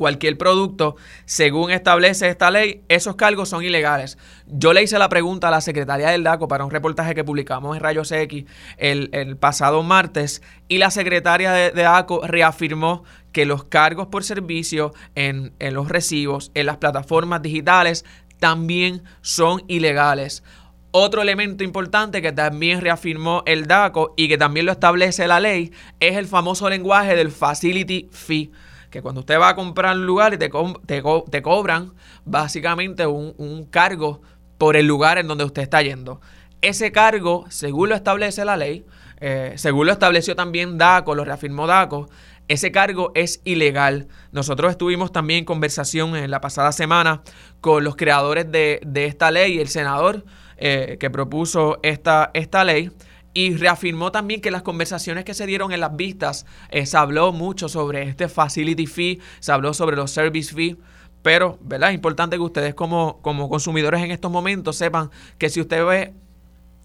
cualquier 0.02 0.36
producto, 0.36 0.96
según 1.26 1.70
establece 1.70 2.28
esta 2.28 2.50
ley, 2.50 2.82
esos 2.88 3.16
cargos 3.16 3.50
son 3.50 3.64
ilegales. 3.64 4.18
Yo 4.48 4.74
le 4.74 4.82
hice 4.82 4.98
la 4.98 5.10
pregunta 5.10 5.50
a 5.50 5.52
la 5.52 5.62
secretaria 5.62 6.10
del 6.10 6.24
DACO 6.24 6.48
para 6.48 6.66
un 6.66 6.72
reportaje 6.72 7.14
que 7.14 7.24
publicamos 7.24 7.78
en 7.78 7.84
Rayos 7.84 8.12
X 8.12 8.46
el, 8.78 9.38
pasado 9.38 9.84
martes 9.84 10.42
y 10.68 10.80
la 10.80 10.90
secretaria 10.90 11.52
de, 11.52 11.70
DACO 11.70 12.22
reafirmó 12.26 13.04
que 13.32 13.46
los 13.46 13.66
cargos 13.66 14.08
por 14.08 14.24
servicio 14.24 14.92
en, 15.14 15.54
en 15.60 15.76
los 15.76 15.88
recibos, 15.88 16.50
en 16.56 16.66
las 16.66 16.78
plataformas 16.78 17.44
digitales, 17.44 18.04
también 18.40 19.04
son 19.22 19.62
ilegales. 19.68 20.42
Otro 20.90 21.22
elemento 21.22 21.64
importante 21.64 22.24
que 22.24 22.32
también 22.32 22.82
reafirmó 22.82 23.44
el 23.46 23.68
DACO 23.68 24.16
y 24.18 24.28
que 24.28 24.40
también 24.40 24.66
lo 24.66 24.72
establece 24.72 25.28
la 25.28 25.40
ley 25.40 25.72
es 26.00 26.18
el 26.18 26.26
famoso 26.26 26.68
lenguaje 26.72 27.16
del 27.16 27.30
facility 27.30 28.10
fee 28.12 28.52
que 28.92 29.02
cuando 29.02 29.22
usted 29.22 29.40
va 29.40 29.50
a 29.50 29.56
comprar 29.56 29.96
un 29.96 30.06
lugar 30.06 30.34
y 30.34 30.38
te, 30.38 30.52
te, 30.86 31.42
cobran 31.42 31.94
básicamente 32.26 33.08
un, 33.08 33.66
cargo 33.72 34.22
por 34.58 34.76
el 34.76 34.86
lugar 34.86 35.18
en 35.18 35.28
donde 35.28 35.46
usted 35.46 35.64
está 35.64 35.82
yendo. 35.82 36.22
Ese 36.62 36.92
cargo, 36.92 37.46
según 37.50 37.90
lo 37.90 37.96
establece 37.96 38.46
la 38.46 38.58
ley, 38.58 38.86
eh, 39.20 39.54
según 39.56 39.88
lo 39.88 39.94
estableció 39.94 40.36
también 40.36 40.78
DACO, 40.78 41.16
lo 41.16 41.24
reafirmó 41.26 41.66
DACO, 41.66 42.10
ese 42.50 42.72
cargo 42.72 43.12
es 43.16 43.42
ilegal. 43.46 44.10
Nosotros 44.34 44.72
estuvimos 44.72 45.14
también 45.14 45.40
en 45.40 45.46
conversación 45.46 46.16
en 46.18 46.30
la 46.30 46.42
pasada 46.42 46.74
semana 46.74 47.24
con 47.62 47.84
los 47.84 47.96
creadores 47.96 48.52
de, 48.52 48.82
esta 48.94 49.32
ley, 49.32 49.60
el 49.60 49.70
senador 49.70 50.26
eh, 50.58 50.98
que 51.00 51.10
propuso 51.10 51.80
esta, 51.82 52.30
esta 52.34 52.66
ley. 52.66 52.92
Y 53.34 53.56
reafirmó 53.56 54.12
también 54.12 54.42
que 54.42 54.52
las 54.52 54.62
conversaciones 54.62 55.24
que 55.24 55.34
se 55.34 55.46
dieron 55.46 55.72
en 55.72 55.80
las 55.80 55.96
vistas, 55.96 56.46
eh, 56.70 56.86
se 56.86 56.98
habló 56.98 57.32
mucho 57.32 57.70
sobre 57.70 58.04
este 58.04 58.28
facility 58.28 58.88
fee, 58.88 59.20
se 59.40 59.52
habló 59.52 59.74
sobre 59.74 59.96
los 59.96 60.12
service 60.12 60.54
fee, 60.54 60.78
pero, 61.22 61.58
¿verdad? 61.62 61.90
Es 61.90 61.96
importante 61.96 62.36
que 62.36 62.42
ustedes 62.42 62.74
como, 62.74 63.22
como 63.22 63.48
consumidores 63.48 64.02
en 64.02 64.12
estos 64.12 64.32
momentos 64.32 64.76
sepan 64.76 65.12
que 65.38 65.50
si 65.50 65.62
usted 65.62 65.86
ve 65.86 66.14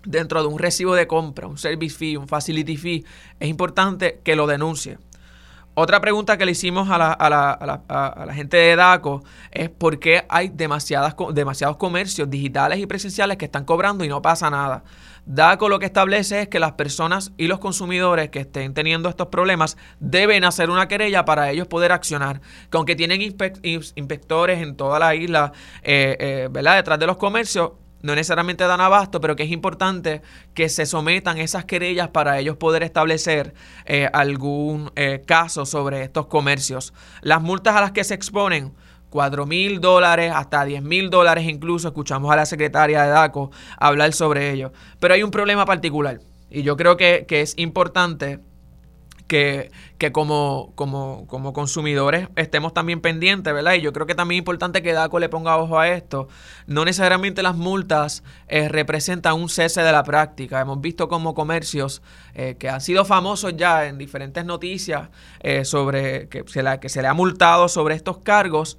dentro 0.05 0.41
de 0.43 0.49
un 0.49 0.59
recibo 0.59 0.95
de 0.95 1.07
compra, 1.07 1.47
un 1.47 1.59
service 1.59 1.97
fee, 1.97 2.17
un 2.17 2.29
facility 2.29 2.77
fee, 2.77 3.05
es 3.41 3.49
importante 3.49 4.21
que 4.23 4.37
lo 4.37 4.47
denuncie. 4.47 4.99
Otra 5.79 6.01
pregunta 6.01 6.39
que 6.39 6.47
le 6.47 6.53
hicimos 6.53 6.89
a 6.89 6.97
la, 6.97 7.13
a 7.13 7.29
la, 7.29 7.51
a 7.87 8.25
la, 8.25 8.33
gente 8.33 8.57
de 8.57 8.77
DACO 8.77 9.23
es 9.51 9.69
por 9.69 9.99
qué 9.99 10.25
hay 10.31 10.49
demasiadas, 10.49 11.15
demasiados 11.35 11.77
comercios 11.77 12.31
digitales 12.31 12.79
y 12.79 12.87
presenciales 12.87 13.37
que 13.37 13.45
están 13.45 13.67
cobrando 13.67 14.03
y 14.03 14.09
no 14.09 14.23
pasa 14.23 14.49
nada. 14.49 14.85
DACO 15.27 15.69
lo 15.69 15.79
que 15.79 15.85
establece 15.85 16.41
es 16.41 16.49
que 16.49 16.61
las 16.61 16.73
personas 16.73 17.33
y 17.37 17.47
los 17.47 17.59
consumidores 17.59 18.31
que 18.31 18.39
estén 18.39 18.73
teniendo 18.73 19.11
estos 19.11 19.27
problemas 19.27 19.77
deben 20.01 20.45
hacer 20.45 20.71
una 20.71 20.89
querella 20.89 21.27
para 21.27 21.51
ellos 21.51 21.67
poder 21.67 21.93
accionar. 21.93 22.41
Que 22.71 22.79
aunque 22.79 22.97
tienen 22.97 23.21
inspectores 23.21 24.63
en 24.63 24.77
toda 24.77 24.99
la 24.99 25.15
isla, 25.15 25.53
eh, 25.83 26.17
eh, 26.19 26.49
¿verdad? 26.51 26.77
Detrás 26.77 26.99
de 26.99 27.07
los 27.07 27.19
comercios, 27.19 27.73
no 28.03 28.15
necesariamente 28.15 28.65
dan 28.65 28.81
abasto, 28.81 29.21
pero 29.21 29.37
que 29.37 29.43
es 29.45 29.51
importante 29.51 30.23
que 30.55 30.69
se 30.69 30.87
sometan 30.87 31.39
esas 31.39 31.65
querellas 31.65 32.09
para 32.09 32.39
ellos 32.39 32.57
poder 32.57 32.83
establecer 32.83 33.55
eh, 33.85 34.09
algún 34.13 34.91
eh, 34.97 35.23
caso 35.27 35.67
sobre 35.67 36.03
estos 36.03 36.27
comercios. 36.27 36.93
Las 37.23 37.43
multas 37.43 37.75
a 37.77 37.81
las 37.81 37.93
que 37.93 38.05
se 38.05 38.15
exponen, 38.15 38.73
4 39.11 39.47
mil 39.47 39.81
dólares 39.81 40.33
hasta 40.35 40.65
10 40.65 40.83
mil 40.83 41.11
dólares 41.11 41.45
incluso, 41.49 41.89
escuchamos 41.89 42.31
a 42.33 42.37
la 42.37 42.47
secretaria 42.47 43.03
de 43.03 43.09
DACO 43.09 43.51
hablar 43.79 44.13
sobre 44.13 44.51
ello. 44.51 44.73
Pero 45.01 45.15
hay 45.15 45.23
un 45.23 45.31
problema 45.31 45.65
particular 45.65 46.21
y 46.51 46.63
yo 46.63 46.77
creo 46.77 46.97
que, 46.97 47.25
que 47.27 47.41
es 47.41 47.55
importante 47.57 48.41
que, 49.27 49.73
que 49.99 50.13
como, 50.13 50.73
como, 50.75 51.27
como, 51.27 51.53
consumidores 51.53 52.29
estemos 52.37 52.73
también 52.73 53.01
pendientes, 53.01 53.53
¿verdad? 53.53 53.75
Y 53.75 53.81
yo 53.81 53.93
creo 53.93 54.07
que 54.07 54.15
también 54.15 54.39
es 54.39 54.41
importante 54.41 54.83
que 54.83 54.93
DACO 54.93 55.19
le 55.19 55.29
ponga 55.29 55.57
ojo 55.57 55.79
a 55.79 55.89
esto. 55.89 56.29
No 56.67 56.85
necesariamente 56.85 57.43
las 57.43 57.57
multas 57.57 58.23
eh, 58.49 58.69
representan 58.69 59.35
un 59.35 59.49
cese 59.49 59.83
de 59.83 59.93
la 59.93 60.05
práctica. 60.05 60.61
Hemos 60.61 60.81
visto 60.81 61.09
como 61.09 61.35
comercios 61.35 62.03
eh, 62.35 62.57
que 62.59 62.69
han 62.69 62.81
sido 62.81 63.05
famosos 63.05 63.57
ya 63.57 63.87
en 63.87 63.99
diferentes 63.99 64.45
noticias 64.45 65.09
eh, 65.41 65.65
sobre 65.65 66.29
que 66.29 66.45
se, 66.47 66.63
la, 66.63 66.79
que 66.79 66.89
se 66.89 67.03
le 67.03 67.09
ha 67.09 67.15
multado 67.15 67.69
sobre 67.69 67.95
estos 67.95 68.19
cargos. 68.19 68.79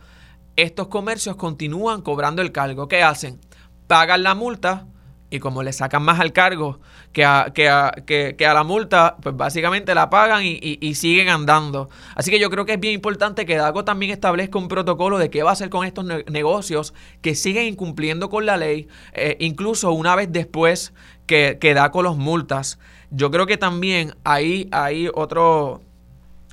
Estos 0.56 0.88
comercios 0.88 1.36
continúan 1.36 2.02
cobrando 2.02 2.42
el 2.42 2.52
cargo. 2.52 2.88
¿Qué 2.88 3.04
hacen? 3.04 3.40
Pagan 3.88 4.24
la 4.24 4.34
multa 4.34 4.88
y 5.30 5.40
como 5.40 5.62
le 5.64 5.74
sacan 5.74 6.04
más 6.04 6.20
al 6.20 6.32
cargo 6.32 6.80
que 7.12 7.26
a, 7.26 7.52
que 7.54 7.68
a, 7.68 7.92
que, 8.06 8.36
a 8.46 8.54
la 8.54 8.64
multa, 8.64 9.18
pues 9.22 9.36
básicamente 9.36 9.94
la 9.94 10.10
pagan 10.10 10.44
y, 10.46 10.96
siguen 10.96 11.30
andando. 11.30 11.90
Así 12.16 12.32
que 12.32 12.40
yo 12.40 12.50
creo 12.50 12.66
que 12.66 12.74
es 12.74 12.80
bien 12.80 12.94
importante 12.94 13.46
que 13.46 13.58
DACO 13.58 13.84
también 13.84 14.12
establezca 14.12 14.58
un 14.58 14.68
protocolo 14.68 15.18
de 15.18 15.30
qué 15.30 15.44
va 15.44 15.50
a 15.50 15.54
hacer 15.54 15.70
con 15.70 15.86
estos 15.86 16.06
negocios 16.06 16.94
que 17.22 17.36
siguen 17.36 17.66
incumpliendo 17.66 18.30
con 18.30 18.46
la 18.46 18.58
ley, 18.58 18.88
eh, 19.14 19.36
incluso 19.40 19.92
una 19.92 20.16
vez 20.16 20.32
después 20.32 20.94
que, 21.26 21.58
que 21.60 21.74
DACO 21.74 22.02
los 22.02 22.18
multas. 22.18 22.80
Yo 23.10 23.32
creo 23.32 23.46
que 23.46 23.58
también 23.58 24.16
ahí 24.24 24.70
hay 24.72 25.10
otro, 25.14 25.82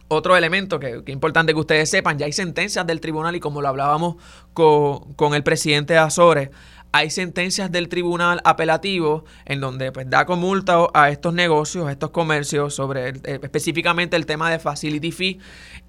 otro 0.09 0.37
elemento 0.37 0.81
que, 0.81 1.03
es 1.05 1.09
importante 1.09 1.53
que 1.53 1.61
ustedes 1.61 1.91
sepan, 1.91 2.19
ya 2.19 2.27
hay 2.27 2.33
sentencias 2.33 2.87
del 2.87 3.01
tribunal 3.01 3.37
y 3.37 3.41
como 3.41 3.63
lo 3.63 3.69
hablábamos 3.69 4.17
con, 4.53 5.15
con 5.15 5.35
el 5.35 5.43
presidente 5.43 5.97
Azores, 5.97 6.51
hay 6.95 7.11
sentencias 7.11 7.73
del 7.73 7.89
tribunal 7.89 8.41
apelativo 8.45 9.25
en 9.47 9.61
donde 9.61 9.91
pues 9.91 10.09
da 10.09 10.25
multa 10.27 10.87
a 10.95 11.11
estos 11.11 11.35
negocios, 11.35 11.89
a 11.89 11.91
estos 11.91 12.11
comercios 12.11 12.73
sobre 12.73 13.09
eh, 13.09 13.41
específicamente 13.43 14.15
el 14.15 14.27
tema 14.27 14.49
de 14.49 14.61
facility 14.61 15.11
fee 15.11 15.41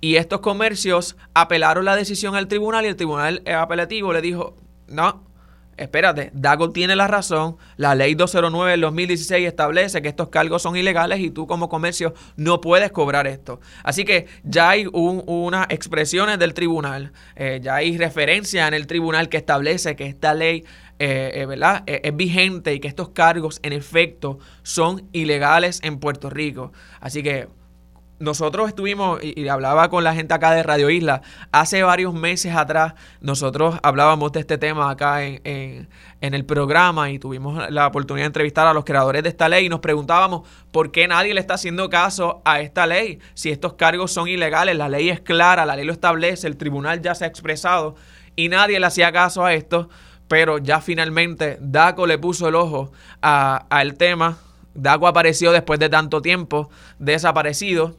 y 0.02 0.16
estos 0.16 0.40
comercios 0.40 1.16
apelaron 1.36 1.86
la 1.86 1.96
decisión 1.96 2.36
al 2.36 2.48
tribunal 2.48 2.86
y 2.86 2.88
el 2.88 2.96
tribunal 2.96 3.44
apelativo 3.46 4.14
le 4.14 4.22
dijo, 4.22 4.56
"No, 4.88 5.22
espérate, 5.78 6.32
Dago 6.34 6.72
tiene 6.72 6.96
la 6.96 7.08
razón, 7.08 7.58
la 7.78 7.96
ley 7.96 8.16
209 8.16 8.72
del 8.72 8.82
2016 8.82 9.48
establece 9.48 10.02
que 10.02 10.08
estos 10.08 10.30
cargos 10.30 10.62
son 10.62 10.76
ilegales 10.76 11.20
y 11.20 11.32
tú 11.32 11.48
como 11.48 11.70
comercio 11.70 12.14
no 12.36 12.62
puedes 12.62 12.92
cobrar 12.92 13.28
esto. 13.28 13.60
Así 13.84 14.06
que 14.06 14.28
ya 14.44 14.70
hay 14.70 14.88
unas 14.92 15.68
expresiones 15.70 16.40
del 16.40 16.54
tribunal, 16.54 17.12
eh, 17.36 17.60
ya 17.62 17.76
hay 17.76 17.98
referencia 17.98 18.68
en 18.68 18.74
el 18.74 18.88
tribunal 18.88 19.30
que 19.30 19.38
establece 19.38 19.96
que 19.96 20.06
esta 20.06 20.34
ley 20.34 20.64
eh, 20.98 21.32
eh, 21.36 21.46
¿verdad? 21.46 21.84
Eh, 21.88 22.02
es 22.06 22.16
vigente 22.16 22.74
y 22.74 22.80
que 22.80 22.88
estos 22.88 23.10
cargos 23.10 23.60
en 23.64 23.74
efecto 23.74 24.40
son 24.64 25.10
ilegales 25.12 25.82
en 25.84 26.00
Puerto 26.00 26.30
Rico. 26.30 26.72
Así 27.02 27.22
que 27.22 27.50
nosotros 28.18 28.70
estuvimos, 28.70 29.20
y, 29.22 29.46
hablaba 29.50 29.90
con 29.90 30.06
la 30.06 30.16
gente 30.16 30.34
acá 30.34 30.52
de 30.52 30.64
Radio 30.64 30.90
Isla, 30.90 31.22
hace 31.52 31.84
varios 31.84 32.14
meses 32.14 32.56
atrás 32.56 32.94
nosotros 33.20 33.76
hablábamos 33.84 34.32
de 34.32 34.40
este 34.40 34.58
tema 34.58 34.90
acá 34.90 35.26
en, 35.26 35.42
en, 35.44 36.34
el 36.34 36.46
programa 36.46 37.10
y 37.12 37.20
tuvimos 37.20 37.70
la 37.70 37.88
oportunidad 37.88 38.24
de 38.24 38.28
entrevistar 38.28 38.66
a 38.66 38.74
los 38.74 38.86
creadores 38.86 39.22
de 39.22 39.30
esta 39.30 39.50
ley 39.50 39.66
y 39.66 39.70
nos 39.70 39.82
preguntábamos 39.82 40.48
por 40.72 40.92
qué 40.92 41.10
nadie 41.10 41.34
le 41.34 41.42
está 41.42 41.56
haciendo 41.56 41.90
caso 41.90 42.42
a 42.46 42.62
esta 42.62 42.88
ley, 42.88 43.20
si 43.34 43.52
estos 43.52 43.74
cargos 43.74 44.14
son 44.14 44.30
ilegales, 44.30 44.78
la 44.78 44.88
ley 44.88 45.10
es 45.10 45.20
clara, 45.20 45.66
la 45.66 45.76
ley 45.76 45.84
lo 45.84 45.92
establece, 45.92 46.48
el 46.48 46.56
tribunal 46.56 47.02
ya 47.02 47.16
se 47.16 47.26
ha 47.26 47.28
expresado 47.28 47.96
y 48.38 48.48
nadie 48.48 48.80
le 48.80 48.86
hacía 48.86 49.12
caso 49.12 49.44
a 49.44 49.54
esto 49.54 49.90
pero 50.28 50.58
ya 50.58 50.82
finalmente 50.82 51.58
Daco 51.62 52.08
le 52.08 52.18
puso 52.18 52.48
el 52.48 52.56
ojo 52.56 52.92
al 53.22 53.96
tema. 53.96 54.38
Daco 54.74 55.08
apareció 55.08 55.52
después 55.52 55.80
de 55.80 55.90
tanto 55.90 56.22
tiempo 56.22 56.70
desaparecido 57.00 57.96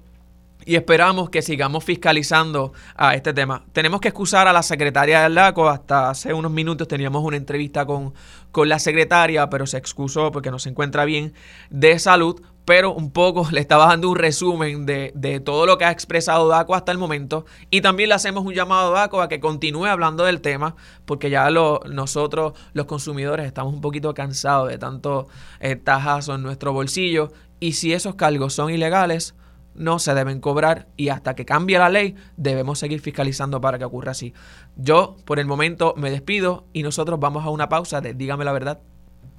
y 0.67 0.75
esperamos 0.75 1.31
que 1.31 1.43
sigamos 1.43 1.85
fiscalizando 1.85 2.73
a 2.97 3.15
este 3.15 3.33
tema. 3.33 3.65
Tenemos 3.73 4.01
que 4.01 4.09
excusar 4.09 4.49
a 4.49 4.53
la 4.53 4.65
secretaria 4.65 5.23
del 5.23 5.37
DACO. 5.37 5.69
Hasta 5.69 6.11
hace 6.11 6.35
unos 6.35 6.51
minutos 6.51 6.89
teníamos 6.89 7.23
una 7.23 7.37
entrevista 7.37 7.87
con, 7.87 8.13
con 8.51 8.69
la 8.69 8.81
secretaria, 8.81 9.49
pero 9.49 9.67
se 9.67 9.79
excusó 9.79 10.33
porque 10.33 10.51
no 10.51 10.59
se 10.59 10.69
encuentra 10.69 11.05
bien 11.05 11.35
de 11.71 11.99
salud 12.01 12.43
pero 12.67 12.93
un 12.93 13.13
poco 13.13 13.49
le 13.51 13.61
estaba 13.61 13.87
dando 13.87 14.11
un 14.11 14.17
resumen 14.17 14.85
de, 14.85 15.43
todo 15.43 15.65
lo 15.65 15.79
que 15.79 15.85
ha 15.85 15.93
expresado 15.93 16.49
Daco 16.49 16.75
hasta 16.75 16.93
el 16.93 16.99
momento. 16.99 17.47
Y 17.71 17.81
también 17.81 18.11
le 18.11 18.17
hacemos 18.17 18.45
un 18.45 18.53
llamado 18.53 18.95
a 18.95 19.01
Daco 19.01 19.23
a 19.23 19.29
que 19.29 19.41
continúe 19.41 19.87
hablando 19.87 20.25
del 20.25 20.41
tema, 20.41 20.75
porque 21.07 21.31
ya 21.31 21.49
lo, 21.49 21.81
nosotros, 21.89 22.55
los 22.75 22.87
consumidores, 22.87 23.47
estamos 23.47 23.73
un 23.73 23.81
poquito 23.81 24.13
cansados 24.13 24.69
de 24.69 24.79
tanto 24.79 25.29
eh, 25.61 25.77
tajazo 25.77 26.35
en 26.35 26.43
nuestro 26.43 26.73
bolsillo. 26.73 27.33
Y 27.61 27.75
si 27.75 27.93
esos 27.93 28.17
cargos 28.17 28.53
son 28.53 28.71
ilegales, 28.71 29.37
no 29.75 30.01
se 30.01 30.15
deben 30.15 30.41
cobrar 30.41 30.89
y 30.97 31.11
hasta 31.11 31.35
que 31.37 31.45
cambie 31.45 31.79
la 31.79 31.91
ley 31.91 32.17
debemos 32.37 32.79
seguir 32.79 33.01
fiscalizando 33.01 33.61
para 33.61 33.79
que 33.79 33.85
ocurra 33.85 34.11
así. 34.11 34.35
Yo 34.75 35.17
por 35.25 35.39
el 35.39 35.47
momento 35.47 35.95
me 35.97 36.11
despido 36.11 36.67
y 36.73 36.83
nosotros 36.83 37.21
vamos 37.21 37.45
a 37.45 37.51
una 37.51 37.69
pausa 37.69 38.01
de 38.01 38.15
Dígame 38.15 38.45
la 38.45 38.53
verdad. 38.53 38.81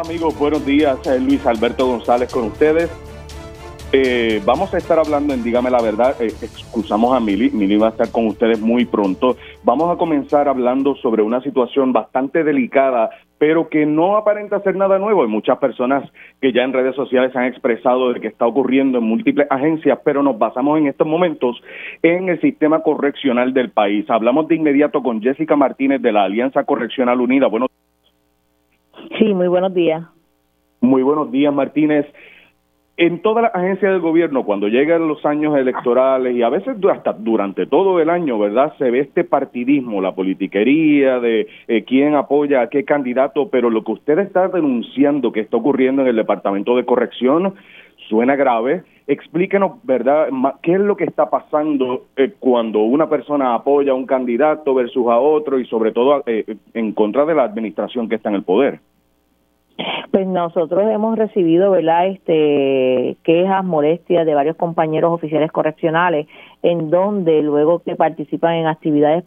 Amigos, 0.00 0.38
buenos 0.38 0.64
días. 0.64 0.98
Luis 1.20 1.44
Alberto 1.46 1.86
González 1.86 2.32
con 2.32 2.44
ustedes. 2.44 2.90
Eh, 3.92 4.40
vamos 4.46 4.72
a 4.72 4.78
estar 4.78 4.98
hablando 4.98 5.34
en 5.34 5.42
Dígame 5.42 5.70
la 5.70 5.82
Verdad, 5.82 6.14
eh, 6.22 6.28
excusamos 6.40 7.14
a 7.14 7.20
Mili, 7.20 7.50
Mili 7.50 7.76
va 7.76 7.88
a 7.88 7.90
estar 7.90 8.10
con 8.10 8.26
ustedes 8.28 8.60
muy 8.60 8.86
pronto. 8.86 9.36
Vamos 9.62 9.92
a 9.92 9.98
comenzar 9.98 10.48
hablando 10.48 10.94
sobre 10.94 11.22
una 11.22 11.42
situación 11.42 11.92
bastante 11.92 12.44
delicada, 12.44 13.10
pero 13.36 13.68
que 13.68 13.84
no 13.84 14.16
aparenta 14.16 14.62
ser 14.62 14.74
nada 14.74 14.98
nuevo. 14.98 15.22
Hay 15.22 15.28
muchas 15.28 15.58
personas 15.58 16.08
que 16.40 16.52
ya 16.52 16.62
en 16.62 16.72
redes 16.72 16.94
sociales 16.94 17.36
han 17.36 17.44
expresado 17.44 18.12
de 18.12 18.20
que 18.20 18.28
está 18.28 18.46
ocurriendo 18.46 18.98
en 18.98 19.04
múltiples 19.04 19.48
agencias, 19.50 19.98
pero 20.02 20.22
nos 20.22 20.38
basamos 20.38 20.78
en 20.78 20.86
estos 20.86 21.06
momentos 21.06 21.60
en 22.02 22.30
el 22.30 22.40
sistema 22.40 22.82
correccional 22.82 23.52
del 23.52 23.70
país. 23.70 24.08
Hablamos 24.08 24.48
de 24.48 24.54
inmediato 24.54 25.02
con 25.02 25.20
Jessica 25.20 25.56
Martínez 25.56 26.00
de 26.00 26.12
la 26.12 26.24
Alianza 26.24 26.64
Correccional 26.64 27.20
Unida. 27.20 27.48
Bueno, 27.48 27.66
sí, 29.18 29.34
muy 29.34 29.48
buenos 29.48 29.74
días. 29.74 30.04
Muy 30.80 31.02
buenos 31.02 31.30
días, 31.30 31.52
Martínez 31.52 32.06
en 33.00 33.22
todas 33.22 33.44
las 33.44 33.54
agencias 33.54 33.92
del 33.92 34.02
gobierno, 34.02 34.44
cuando 34.44 34.68
llegan 34.68 35.08
los 35.08 35.24
años 35.24 35.56
electorales 35.56 36.36
y 36.36 36.42
a 36.42 36.50
veces 36.50 36.76
hasta 36.92 37.14
durante 37.14 37.64
todo 37.64 37.98
el 37.98 38.10
año, 38.10 38.38
¿verdad? 38.38 38.74
Se 38.76 38.90
ve 38.90 39.00
este 39.00 39.24
partidismo, 39.24 40.02
la 40.02 40.14
politiquería 40.14 41.18
de 41.18 41.48
eh, 41.66 41.84
quién 41.84 42.14
apoya 42.14 42.60
a 42.60 42.68
qué 42.68 42.84
candidato, 42.84 43.48
pero 43.48 43.70
lo 43.70 43.84
que 43.84 43.92
usted 43.92 44.18
está 44.18 44.48
denunciando 44.48 45.32
que 45.32 45.40
está 45.40 45.56
ocurriendo 45.56 46.02
en 46.02 46.08
el 46.08 46.16
Departamento 46.16 46.76
de 46.76 46.84
Corrección 46.84 47.54
suena 48.10 48.36
grave. 48.36 48.82
Explíquenos, 49.06 49.82
¿verdad? 49.82 50.28
¿Qué 50.60 50.74
es 50.74 50.80
lo 50.80 50.94
que 50.94 51.04
está 51.04 51.30
pasando 51.30 52.04
eh, 52.18 52.34
cuando 52.38 52.80
una 52.80 53.08
persona 53.08 53.54
apoya 53.54 53.92
a 53.92 53.94
un 53.94 54.04
candidato 54.04 54.74
versus 54.74 55.06
a 55.08 55.18
otro 55.18 55.58
y 55.58 55.64
sobre 55.64 55.92
todo 55.92 56.22
eh, 56.26 56.44
en 56.74 56.92
contra 56.92 57.24
de 57.24 57.34
la 57.34 57.44
administración 57.44 58.10
que 58.10 58.16
está 58.16 58.28
en 58.28 58.34
el 58.34 58.42
poder? 58.42 58.80
Pues 60.10 60.26
nosotros 60.26 60.82
hemos 60.90 61.16
recibido, 61.16 61.70
¿verdad? 61.70 62.08
Este 62.08 63.16
quejas, 63.22 63.64
molestias 63.64 64.26
de 64.26 64.34
varios 64.34 64.56
compañeros 64.56 65.12
oficiales 65.12 65.52
correccionales 65.52 66.26
en 66.62 66.90
donde 66.90 67.42
luego 67.42 67.80
que 67.80 67.96
participan 67.96 68.54
en 68.54 68.66
actividades 68.66 69.24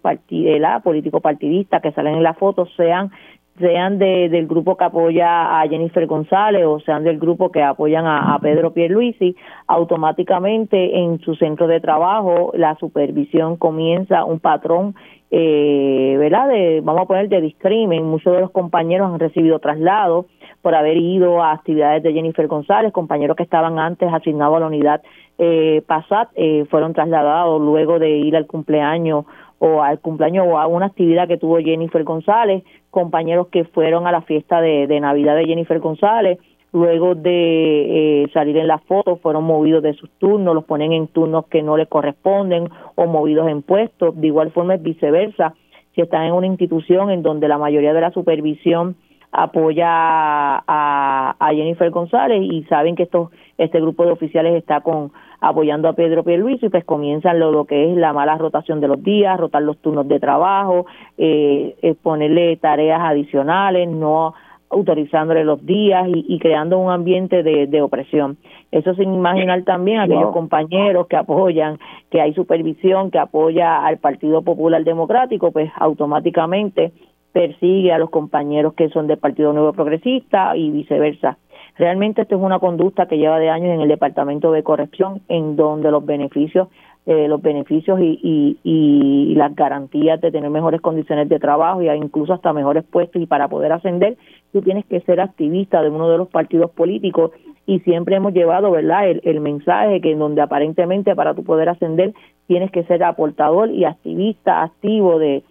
político 0.83 1.21
partidistas 1.21 1.81
que 1.81 1.91
salen 1.93 2.15
en 2.15 2.23
la 2.23 2.33
foto 2.33 2.65
sean 2.75 3.11
sean 3.59 3.99
de, 3.99 4.29
del 4.29 4.47
grupo 4.47 4.75
que 4.75 4.83
apoya 4.83 5.61
a 5.61 5.67
Jennifer 5.67 6.07
González 6.07 6.65
o 6.65 6.79
sean 6.79 7.03
del 7.03 7.19
grupo 7.19 7.51
que 7.51 7.61
apoyan 7.61 8.07
a, 8.07 8.33
a 8.33 8.39
Pedro 8.39 8.73
Pierluisi, 8.73 9.35
automáticamente 9.67 10.97
en 10.97 11.19
su 11.19 11.35
centro 11.35 11.67
de 11.67 11.79
trabajo 11.79 12.51
la 12.55 12.75
supervisión 12.75 13.57
comienza 13.57 14.25
un 14.25 14.39
patrón 14.39 14.95
eh, 15.35 16.15
¿verdad? 16.19 16.47
De, 16.47 16.81
vamos 16.83 17.01
a 17.01 17.05
poner 17.07 17.27
de 17.27 17.41
discrimen. 17.41 18.03
Muchos 18.05 18.35
de 18.35 18.41
los 18.41 18.51
compañeros 18.51 19.11
han 19.11 19.19
recibido 19.19 19.57
traslados 19.57 20.27
por 20.63 20.75
haber 20.75 20.95
ido 20.95 21.43
a 21.43 21.51
actividades 21.51 22.01
de 22.01 22.13
Jennifer 22.13 22.47
González, 22.47 22.93
compañeros 22.93 23.35
que 23.35 23.43
estaban 23.43 23.79
antes 23.79 24.11
asignados 24.11 24.55
a 24.57 24.59
la 24.61 24.67
unidad 24.67 25.01
eh, 25.37 25.83
PASAT, 25.85 26.29
eh, 26.35 26.65
fueron 26.71 26.93
trasladados 26.93 27.61
luego 27.61 27.99
de 27.99 28.09
ir 28.09 28.37
al 28.37 28.47
cumpleaños 28.47 29.25
o 29.59 29.83
al 29.83 29.99
cumpleaños 29.99 30.47
o 30.49 30.57
a 30.57 30.67
una 30.67 30.85
actividad 30.85 31.27
que 31.27 31.37
tuvo 31.37 31.57
Jennifer 31.57 32.05
González, 32.05 32.63
compañeros 32.91 33.49
que 33.49 33.65
fueron 33.65 34.07
a 34.07 34.13
la 34.13 34.21
fiesta 34.21 34.61
de, 34.61 34.87
de 34.87 35.01
Navidad 35.01 35.35
de 35.35 35.45
Jennifer 35.45 35.79
González, 35.79 36.39
luego 36.71 37.13
de 37.13 38.23
eh, 38.23 38.27
salir 38.33 38.55
en 38.55 38.67
la 38.67 38.77
foto 38.77 39.17
fueron 39.17 39.43
movidos 39.43 39.83
de 39.83 39.93
sus 39.95 40.09
turnos, 40.11 40.55
los 40.55 40.63
ponen 40.63 40.93
en 40.93 41.07
turnos 41.07 41.45
que 41.47 41.61
no 41.61 41.75
les 41.75 41.89
corresponden 41.89 42.69
o 42.95 43.05
movidos 43.05 43.49
en 43.49 43.63
puestos. 43.63 44.19
De 44.19 44.27
igual 44.27 44.51
forma 44.51 44.75
es 44.75 44.81
viceversa. 44.81 45.55
Si 45.93 46.01
están 46.01 46.23
en 46.23 46.33
una 46.33 46.47
institución 46.47 47.11
en 47.11 47.21
donde 47.21 47.49
la 47.49 47.57
mayoría 47.57 47.93
de 47.93 48.01
la 48.01 48.11
supervisión 48.11 48.95
apoya 49.33 49.87
a, 49.89 51.35
a 51.39 51.53
Jennifer 51.53 51.89
González 51.89 52.41
y 52.43 52.63
saben 52.65 52.95
que 52.95 53.03
estos 53.03 53.29
este 53.57 53.81
grupo 53.81 54.05
de 54.05 54.11
oficiales 54.11 54.55
está 54.55 54.81
con 54.81 55.11
apoyando 55.41 55.89
a 55.89 55.93
Pedro 55.93 56.23
Pierluisi, 56.23 56.69
pues 56.69 56.85
comienzan 56.85 57.39
lo, 57.39 57.51
lo 57.51 57.65
que 57.65 57.91
es 57.91 57.97
la 57.97 58.13
mala 58.13 58.37
rotación 58.37 58.79
de 58.79 58.87
los 58.87 59.03
días, 59.03 59.39
rotar 59.39 59.61
los 59.61 59.77
turnos 59.77 60.07
de 60.07 60.19
trabajo, 60.19 60.85
eh, 61.17 61.75
eh 61.81 61.95
ponerle 62.01 62.55
tareas 62.57 63.01
adicionales, 63.01 63.89
no 63.89 64.33
autorizándole 64.69 65.43
los 65.43 65.63
días 65.65 66.07
y, 66.11 66.39
creando 66.39 66.79
un 66.79 66.91
ambiente 66.91 67.43
de, 67.43 67.81
opresión. 67.83 68.37
Eso 68.71 68.95
sin 68.95 69.13
imaginar 69.13 69.61
también 69.63 69.99
a 69.99 70.03
aquellos 70.03 70.31
compañeros 70.31 71.05
que 71.05 71.15
apoyan, 71.15 71.77
que 72.09 72.19
hay 72.19 72.33
supervisión, 72.33 73.11
que 73.11 73.19
apoya 73.19 73.85
al 73.85 73.99
Partido 73.99 74.41
Popular 74.41 74.83
Democrático, 74.83 75.51
pues 75.51 75.71
automáticamente 75.75 76.91
persigue 77.33 77.91
a 77.91 77.97
los 77.97 78.09
compañeros 78.09 78.73
que 78.75 78.89
son 78.89 79.07
del 79.07 79.17
Partido 79.17 79.51
Nuevo 79.51 79.73
Progresista 79.73 80.55
y 80.55 80.71
viceversa. 80.71 81.37
Realmente 81.75 82.21
esto 82.21 82.35
es 82.35 82.41
una 82.41 82.59
conducta 82.59 83.07
que 83.07 83.17
lleva 83.17 83.39
de 83.39 83.49
años 83.49 83.73
en 83.73 83.81
el 83.81 83.89
Departamento 83.89 84.51
de 84.51 84.63
Corrección, 84.63 85.21
en 85.27 85.55
donde 85.55 85.91
los 85.91 86.05
beneficios 86.05 86.69
eh, 87.05 87.27
los 87.27 87.41
beneficios 87.41 87.99
y, 87.99 88.57
y, 88.63 89.35
las 89.35 89.53
garantías 89.53 90.21
de 90.21 90.31
tener 90.31 90.49
mejores 90.49 90.79
condiciones 90.79 91.27
de 91.27 91.37
trabajo 91.37 91.81
y 91.81 91.89
incluso 91.89 92.31
hasta 92.31 92.53
mejores 92.53 92.85
puestos 92.85 93.21
y 93.21 93.25
para 93.25 93.49
poder 93.49 93.73
ascender 93.73 94.15
tú 94.53 94.61
tienes 94.61 94.85
que 94.85 95.01
ser 95.01 95.19
activista 95.19 95.81
de 95.81 95.89
uno 95.89 96.07
de 96.09 96.17
los 96.17 96.29
partidos 96.29 96.71
políticos 96.71 97.31
y 97.65 97.81
siempre 97.81 98.15
hemos 98.15 98.33
llevado 98.33 98.71
verdad 98.71 99.09
el, 99.09 99.19
el 99.25 99.41
mensaje 99.41 99.99
que 99.99 100.11
en 100.11 100.19
donde 100.19 100.41
aparentemente 100.43 101.13
para 101.13 101.33
tú 101.33 101.43
poder 101.43 101.67
ascender 101.67 102.13
tienes 102.47 102.71
que 102.71 102.85
ser 102.85 103.03
aportador 103.03 103.69
y 103.69 103.83
activista 103.83 104.63
activo 104.63 105.19
de 105.19 105.43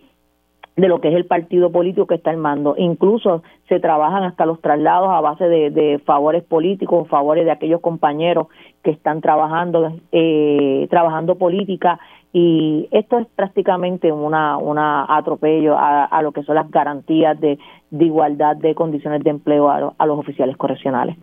de 0.76 0.88
lo 0.88 1.00
que 1.00 1.08
es 1.08 1.14
el 1.14 1.26
partido 1.26 1.70
político 1.70 2.06
que 2.06 2.14
está 2.14 2.30
al 2.30 2.38
mando. 2.38 2.74
Incluso 2.78 3.42
se 3.68 3.78
trabajan 3.80 4.24
hasta 4.24 4.46
los 4.46 4.60
traslados 4.60 5.10
a 5.10 5.20
base 5.20 5.48
de, 5.48 6.00
favores 6.04 6.42
políticos, 6.42 7.08
favores 7.08 7.44
de 7.44 7.50
aquellos 7.50 7.80
compañeros 7.80 8.48
que 8.82 8.90
están 8.90 9.20
trabajando, 9.20 9.92
eh, 10.12 10.86
trabajando 10.90 11.36
política 11.36 12.00
y 12.32 12.88
esto 12.90 13.18
es 13.18 13.26
prácticamente 13.36 14.10
una, 14.10 14.56
una 14.56 15.04
atropello 15.08 15.76
a, 15.78 16.22
lo 16.22 16.32
que 16.32 16.42
son 16.42 16.54
las 16.54 16.70
garantías 16.70 17.38
de, 17.38 17.58
igualdad 17.90 18.56
de 18.56 18.74
condiciones 18.74 19.22
de 19.22 19.30
empleo 19.30 19.68
a 19.68 20.06
los 20.06 20.18
oficiales 20.18 20.56
correccionales. 20.56 21.16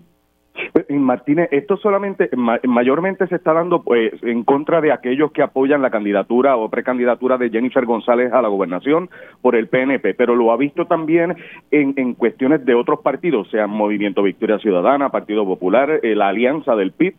Eh, 0.74 0.93
Martínez, 0.93 1.49
esto 1.51 1.78
solamente, 1.78 2.30
mayormente 2.36 3.28
se 3.28 3.36
está 3.36 3.53
dando 3.53 3.84
pues, 3.84 4.12
en 4.24 4.43
contra 4.43 4.82
de 4.82 4.91
aquellos 4.91 5.32
que 5.32 5.41
apoyan 5.41 5.82
la 5.82 5.89
candidatura 5.89 6.55
o 6.57 6.70
precandidatura 6.70 7.38
de 7.38 7.49
Jennifer 7.49 7.86
González 7.86 8.32
a 8.34 8.41
la 8.41 8.47
gobernación 8.47 9.10
por 9.41 9.55
el 9.55 9.68
PNP, 9.68 10.14
pero 10.14 10.36
lo 10.36 10.51
ha 10.51 10.57
visto 10.57 10.86
también 10.86 11.36
en, 11.72 11.93
en 11.97 12.14
cuestiones 12.14 12.66
de 12.66 12.76
otros 12.76 12.99
partidos, 13.01 13.49
sea 13.49 13.68
Movimiento 13.68 14.24
Victoria 14.24 14.60
Ciudadana, 14.60 15.10
Partido 15.10 15.45
Popular, 15.45 15.99
eh, 16.03 16.16
la 16.16 16.30
alianza 16.30 16.76
del 16.76 16.91
PIB, 16.91 17.16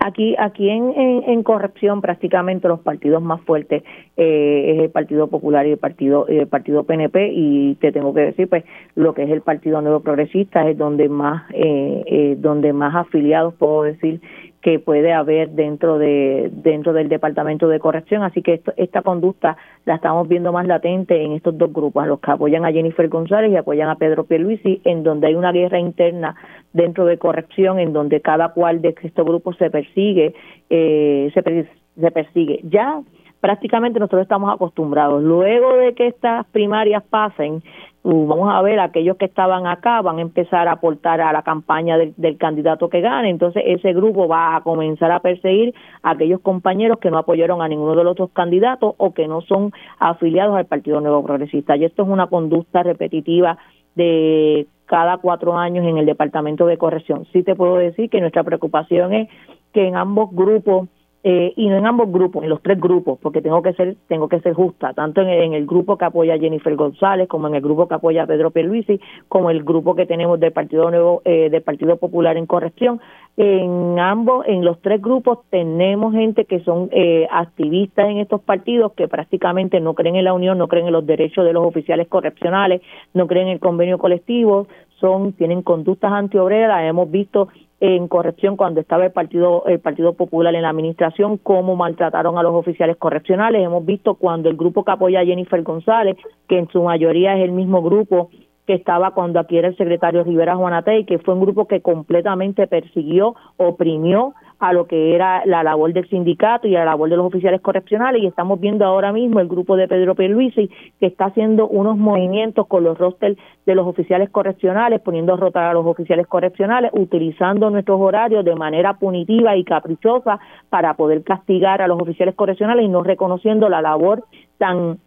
Aquí, 0.00 0.34
aquí 0.38 0.68
en, 0.68 0.92
en, 0.96 1.42
corrección 1.42 2.00
prácticamente 2.00 2.68
los 2.68 2.80
partidos 2.80 3.22
más 3.22 3.40
fuertes 3.42 3.82
eh, 4.16 4.74
es 4.74 4.82
el 4.84 4.90
Partido 4.90 5.28
Popular 5.28 5.66
y 5.66 5.72
el 5.72 5.78
Partido 5.78 6.26
el 6.26 6.46
Partido 6.46 6.84
PNP 6.84 7.32
y 7.32 7.74
te 7.76 7.92
tengo 7.92 8.12
que 8.14 8.20
decir 8.20 8.48
pues 8.48 8.64
lo 8.94 9.14
que 9.14 9.24
es 9.24 9.30
el 9.30 9.40
Partido 9.40 9.80
Nuevo 9.80 10.00
Progresista 10.00 10.68
es 10.68 10.76
donde 10.76 11.08
más 11.08 11.44
eh, 11.52 12.04
eh, 12.06 12.36
donde 12.38 12.72
más 12.72 12.94
afiliados 12.94 13.54
puedo 13.54 13.84
decir 13.84 14.20
que 14.62 14.78
puede 14.78 15.12
haber 15.12 15.50
dentro 15.50 15.98
de 15.98 16.48
dentro 16.52 16.92
del 16.92 17.08
departamento 17.08 17.68
de 17.68 17.80
corrección. 17.80 18.22
Así 18.22 18.42
que 18.42 18.62
esta 18.76 19.02
conducta 19.02 19.56
la 19.84 19.96
estamos 19.96 20.28
viendo 20.28 20.52
más 20.52 20.66
latente 20.66 21.22
en 21.22 21.32
estos 21.32 21.58
dos 21.58 21.72
grupos 21.72 22.06
los 22.06 22.20
que 22.20 22.30
apoyan 22.30 22.64
a 22.64 22.72
Jennifer 22.72 23.08
González 23.08 23.50
y 23.52 23.56
apoyan 23.56 23.90
a 23.90 23.96
Pedro 23.96 24.24
Pierluisi 24.24 24.80
en 24.84 25.02
donde 25.02 25.26
hay 25.26 25.34
una 25.34 25.52
guerra 25.52 25.80
interna 25.80 26.36
dentro 26.72 27.04
de 27.04 27.18
corrección 27.18 27.80
en 27.80 27.92
donde 27.92 28.20
cada 28.20 28.50
cual 28.50 28.80
de 28.80 28.94
estos 29.02 29.26
grupos 29.26 29.56
se 29.56 29.68
persigue 29.68 30.34
eh, 30.70 31.30
se, 31.34 31.66
se 32.00 32.10
persigue. 32.12 32.60
Ya 32.62 33.02
prácticamente 33.40 33.98
nosotros 33.98 34.22
estamos 34.22 34.54
acostumbrados. 34.54 35.22
Luego 35.22 35.74
de 35.76 35.94
que 35.94 36.06
estas 36.06 36.46
primarias 36.46 37.02
pasen 37.02 37.62
vamos 38.04 38.52
a 38.52 38.60
ver, 38.62 38.80
aquellos 38.80 39.16
que 39.16 39.26
estaban 39.26 39.66
acá 39.66 40.02
van 40.02 40.18
a 40.18 40.22
empezar 40.22 40.66
a 40.66 40.72
aportar 40.72 41.20
a 41.20 41.32
la 41.32 41.42
campaña 41.42 41.96
del, 41.96 42.36
candidato 42.36 42.88
que 42.88 43.00
gane, 43.00 43.30
entonces 43.30 43.62
ese 43.66 43.92
grupo 43.92 44.26
va 44.26 44.56
a 44.56 44.60
comenzar 44.62 45.12
a 45.12 45.20
perseguir 45.20 45.74
a 46.02 46.10
aquellos 46.10 46.40
compañeros 46.40 46.98
que 46.98 47.10
no 47.10 47.18
apoyaron 47.18 47.62
a 47.62 47.68
ninguno 47.68 47.94
de 47.94 48.04
los 48.04 48.12
otros 48.12 48.30
candidatos 48.32 48.94
o 48.96 49.14
que 49.14 49.28
no 49.28 49.40
son 49.42 49.72
afiliados 49.98 50.56
al 50.56 50.66
Partido 50.66 51.00
Nuevo 51.00 51.22
Progresista. 51.22 51.76
Y 51.76 51.84
esto 51.84 52.02
es 52.02 52.08
una 52.08 52.26
conducta 52.26 52.82
repetitiva 52.82 53.58
de 53.94 54.66
cada 54.86 55.18
cuatro 55.18 55.56
años 55.56 55.86
en 55.86 55.98
el 55.98 56.06
Departamento 56.06 56.66
de 56.66 56.78
Corrección. 56.78 57.26
Sí 57.32 57.42
te 57.42 57.54
puedo 57.54 57.76
decir 57.76 58.10
que 58.10 58.20
nuestra 58.20 58.42
preocupación 58.42 59.12
es 59.12 59.28
que 59.72 59.86
en 59.86 59.96
ambos 59.96 60.30
grupos 60.32 60.88
eh, 61.24 61.52
y 61.54 61.68
no 61.68 61.76
en 61.76 61.86
ambos 61.86 62.10
grupos, 62.10 62.42
en 62.42 62.50
los 62.50 62.60
tres 62.62 62.80
grupos, 62.80 63.16
porque 63.22 63.40
tengo 63.40 63.62
que 63.62 63.72
ser 63.74 63.96
tengo 64.08 64.28
que 64.28 64.40
ser 64.40 64.54
justa, 64.54 64.92
tanto 64.92 65.20
en 65.20 65.54
el, 65.54 65.66
grupo 65.66 65.96
que 65.96 66.04
apoya 66.04 66.34
a 66.34 66.38
Jennifer 66.38 66.74
González, 66.74 67.28
como 67.28 67.46
en 67.46 67.54
el 67.54 67.62
grupo 67.62 67.86
que 67.86 67.94
apoya 67.94 68.24
a 68.24 68.26
Pedro 68.26 68.50
Pierluisi, 68.50 69.00
como 69.28 69.50
el 69.50 69.62
grupo 69.62 69.94
que 69.94 70.04
tenemos 70.04 70.40
del 70.40 70.50
Partido 70.50 70.90
Nuevo, 70.90 71.22
eh, 71.24 71.48
del 71.48 71.62
Partido 71.62 71.96
Popular 71.96 72.36
en 72.36 72.46
corrección. 72.46 73.00
En 73.36 73.98
ambos, 74.00 74.44
en 74.48 74.64
los 74.64 74.82
tres 74.82 75.00
grupos 75.00 75.38
tenemos 75.48 76.12
gente 76.12 76.44
que 76.44 76.60
son 76.60 76.88
eh, 76.90 77.28
activistas 77.30 78.08
en 78.08 78.18
estos 78.18 78.40
partidos 78.42 78.92
que 78.92 79.06
prácticamente 79.06 79.80
no 79.80 79.94
creen 79.94 80.16
en 80.16 80.24
la 80.24 80.34
unión, 80.34 80.58
no 80.58 80.66
creen 80.66 80.86
en 80.86 80.92
los 80.92 81.06
derechos 81.06 81.44
de 81.44 81.52
los 81.52 81.64
oficiales 81.64 82.08
correccionales, 82.08 82.82
no 83.14 83.28
creen 83.28 83.46
en 83.46 83.54
el 83.54 83.60
convenio 83.60 83.96
colectivo, 83.98 84.66
son 85.00 85.32
tienen 85.32 85.62
conductas 85.62 86.12
antiobreras, 86.12 86.82
hemos 86.84 87.10
visto 87.10 87.48
en 87.84 88.06
corrección 88.06 88.56
cuando 88.56 88.80
estaba 88.80 89.04
el 89.06 89.10
Partido 89.10 89.64
el 89.66 89.80
Partido 89.80 90.12
Popular 90.12 90.54
en 90.54 90.62
la 90.62 90.68
administración 90.68 91.36
cómo 91.36 91.74
maltrataron 91.74 92.38
a 92.38 92.42
los 92.44 92.54
oficiales 92.54 92.96
correccionales. 92.96 93.60
Hemos 93.60 93.84
visto 93.84 94.14
cuando 94.14 94.48
el 94.48 94.56
grupo 94.56 94.84
que 94.84 94.92
apoya 94.92 95.18
a 95.18 95.24
Jennifer 95.24 95.60
González, 95.64 96.16
que 96.46 96.60
en 96.60 96.68
su 96.68 96.80
mayoría 96.84 97.36
es 97.36 97.42
el 97.42 97.50
mismo 97.50 97.82
grupo 97.82 98.30
que 98.68 98.74
estaba 98.74 99.10
cuando 99.10 99.40
aquí 99.40 99.58
era 99.58 99.66
el 99.66 99.76
secretario 99.76 100.22
Rivera 100.22 100.54
Juanatey, 100.54 101.06
que 101.06 101.18
fue 101.18 101.34
un 101.34 101.40
grupo 101.40 101.66
que 101.66 101.80
completamente 101.80 102.68
persiguió, 102.68 103.34
oprimió 103.56 104.34
a 104.62 104.72
lo 104.72 104.86
que 104.86 105.16
era 105.16 105.44
la 105.44 105.64
labor 105.64 105.92
del 105.92 106.08
sindicato 106.08 106.68
y 106.68 106.76
a 106.76 106.80
la 106.80 106.92
labor 106.92 107.10
de 107.10 107.16
los 107.16 107.26
oficiales 107.26 107.60
correccionales 107.60 108.22
y 108.22 108.28
estamos 108.28 108.60
viendo 108.60 108.84
ahora 108.84 109.12
mismo 109.12 109.40
el 109.40 109.48
grupo 109.48 109.74
de 109.74 109.88
Pedro 109.88 110.14
Pierluisi 110.14 110.70
que 111.00 111.06
está 111.06 111.24
haciendo 111.24 111.66
unos 111.66 111.98
movimientos 111.98 112.68
con 112.68 112.84
los 112.84 112.96
rosters 112.96 113.36
de 113.66 113.74
los 113.74 113.84
oficiales 113.88 114.30
correccionales, 114.30 115.00
poniendo 115.00 115.34
a 115.34 115.36
rotar 115.36 115.64
a 115.64 115.72
los 115.72 115.84
oficiales 115.84 116.28
correccionales, 116.28 116.92
utilizando 116.94 117.70
nuestros 117.70 118.00
horarios 118.00 118.44
de 118.44 118.54
manera 118.54 118.94
punitiva 118.94 119.56
y 119.56 119.64
caprichosa 119.64 120.38
para 120.70 120.94
poder 120.94 121.24
castigar 121.24 121.82
a 121.82 121.88
los 121.88 122.00
oficiales 122.00 122.36
correccionales 122.36 122.84
y 122.84 122.88
no 122.88 123.02
reconociendo 123.02 123.68
la 123.68 123.82
labor 123.82 124.22
tan 124.58 124.98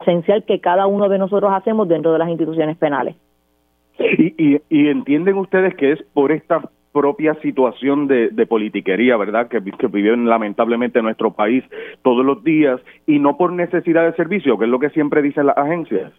esencial 0.00 0.42
que 0.42 0.58
cada 0.58 0.88
uno 0.88 1.08
de 1.08 1.18
nosotros 1.18 1.52
hacemos 1.54 1.86
dentro 1.86 2.12
de 2.12 2.18
las 2.18 2.28
instituciones 2.28 2.76
penales. 2.78 3.14
Y, 3.96 4.60
y, 4.68 4.88
entienden 4.88 5.36
ustedes 5.36 5.76
que 5.76 5.92
es 5.92 6.02
por 6.14 6.32
esta 6.32 6.62
propia 6.92 7.34
situación 7.36 8.06
de, 8.06 8.28
de 8.28 8.46
politiquería, 8.46 9.16
¿verdad? 9.16 9.48
Que, 9.48 9.62
que 9.62 9.86
viven 9.86 10.28
lamentablemente 10.28 10.98
en 10.98 11.06
nuestro 11.06 11.32
país 11.32 11.64
todos 12.02 12.24
los 12.24 12.44
días 12.44 12.80
y 13.06 13.18
no 13.18 13.36
por 13.36 13.52
necesidad 13.52 14.04
de 14.04 14.14
servicio, 14.14 14.58
que 14.58 14.66
es 14.66 14.70
lo 14.70 14.78
que 14.78 14.90
siempre 14.90 15.22
dicen 15.22 15.46
las 15.46 15.56
agencias. 15.56 16.12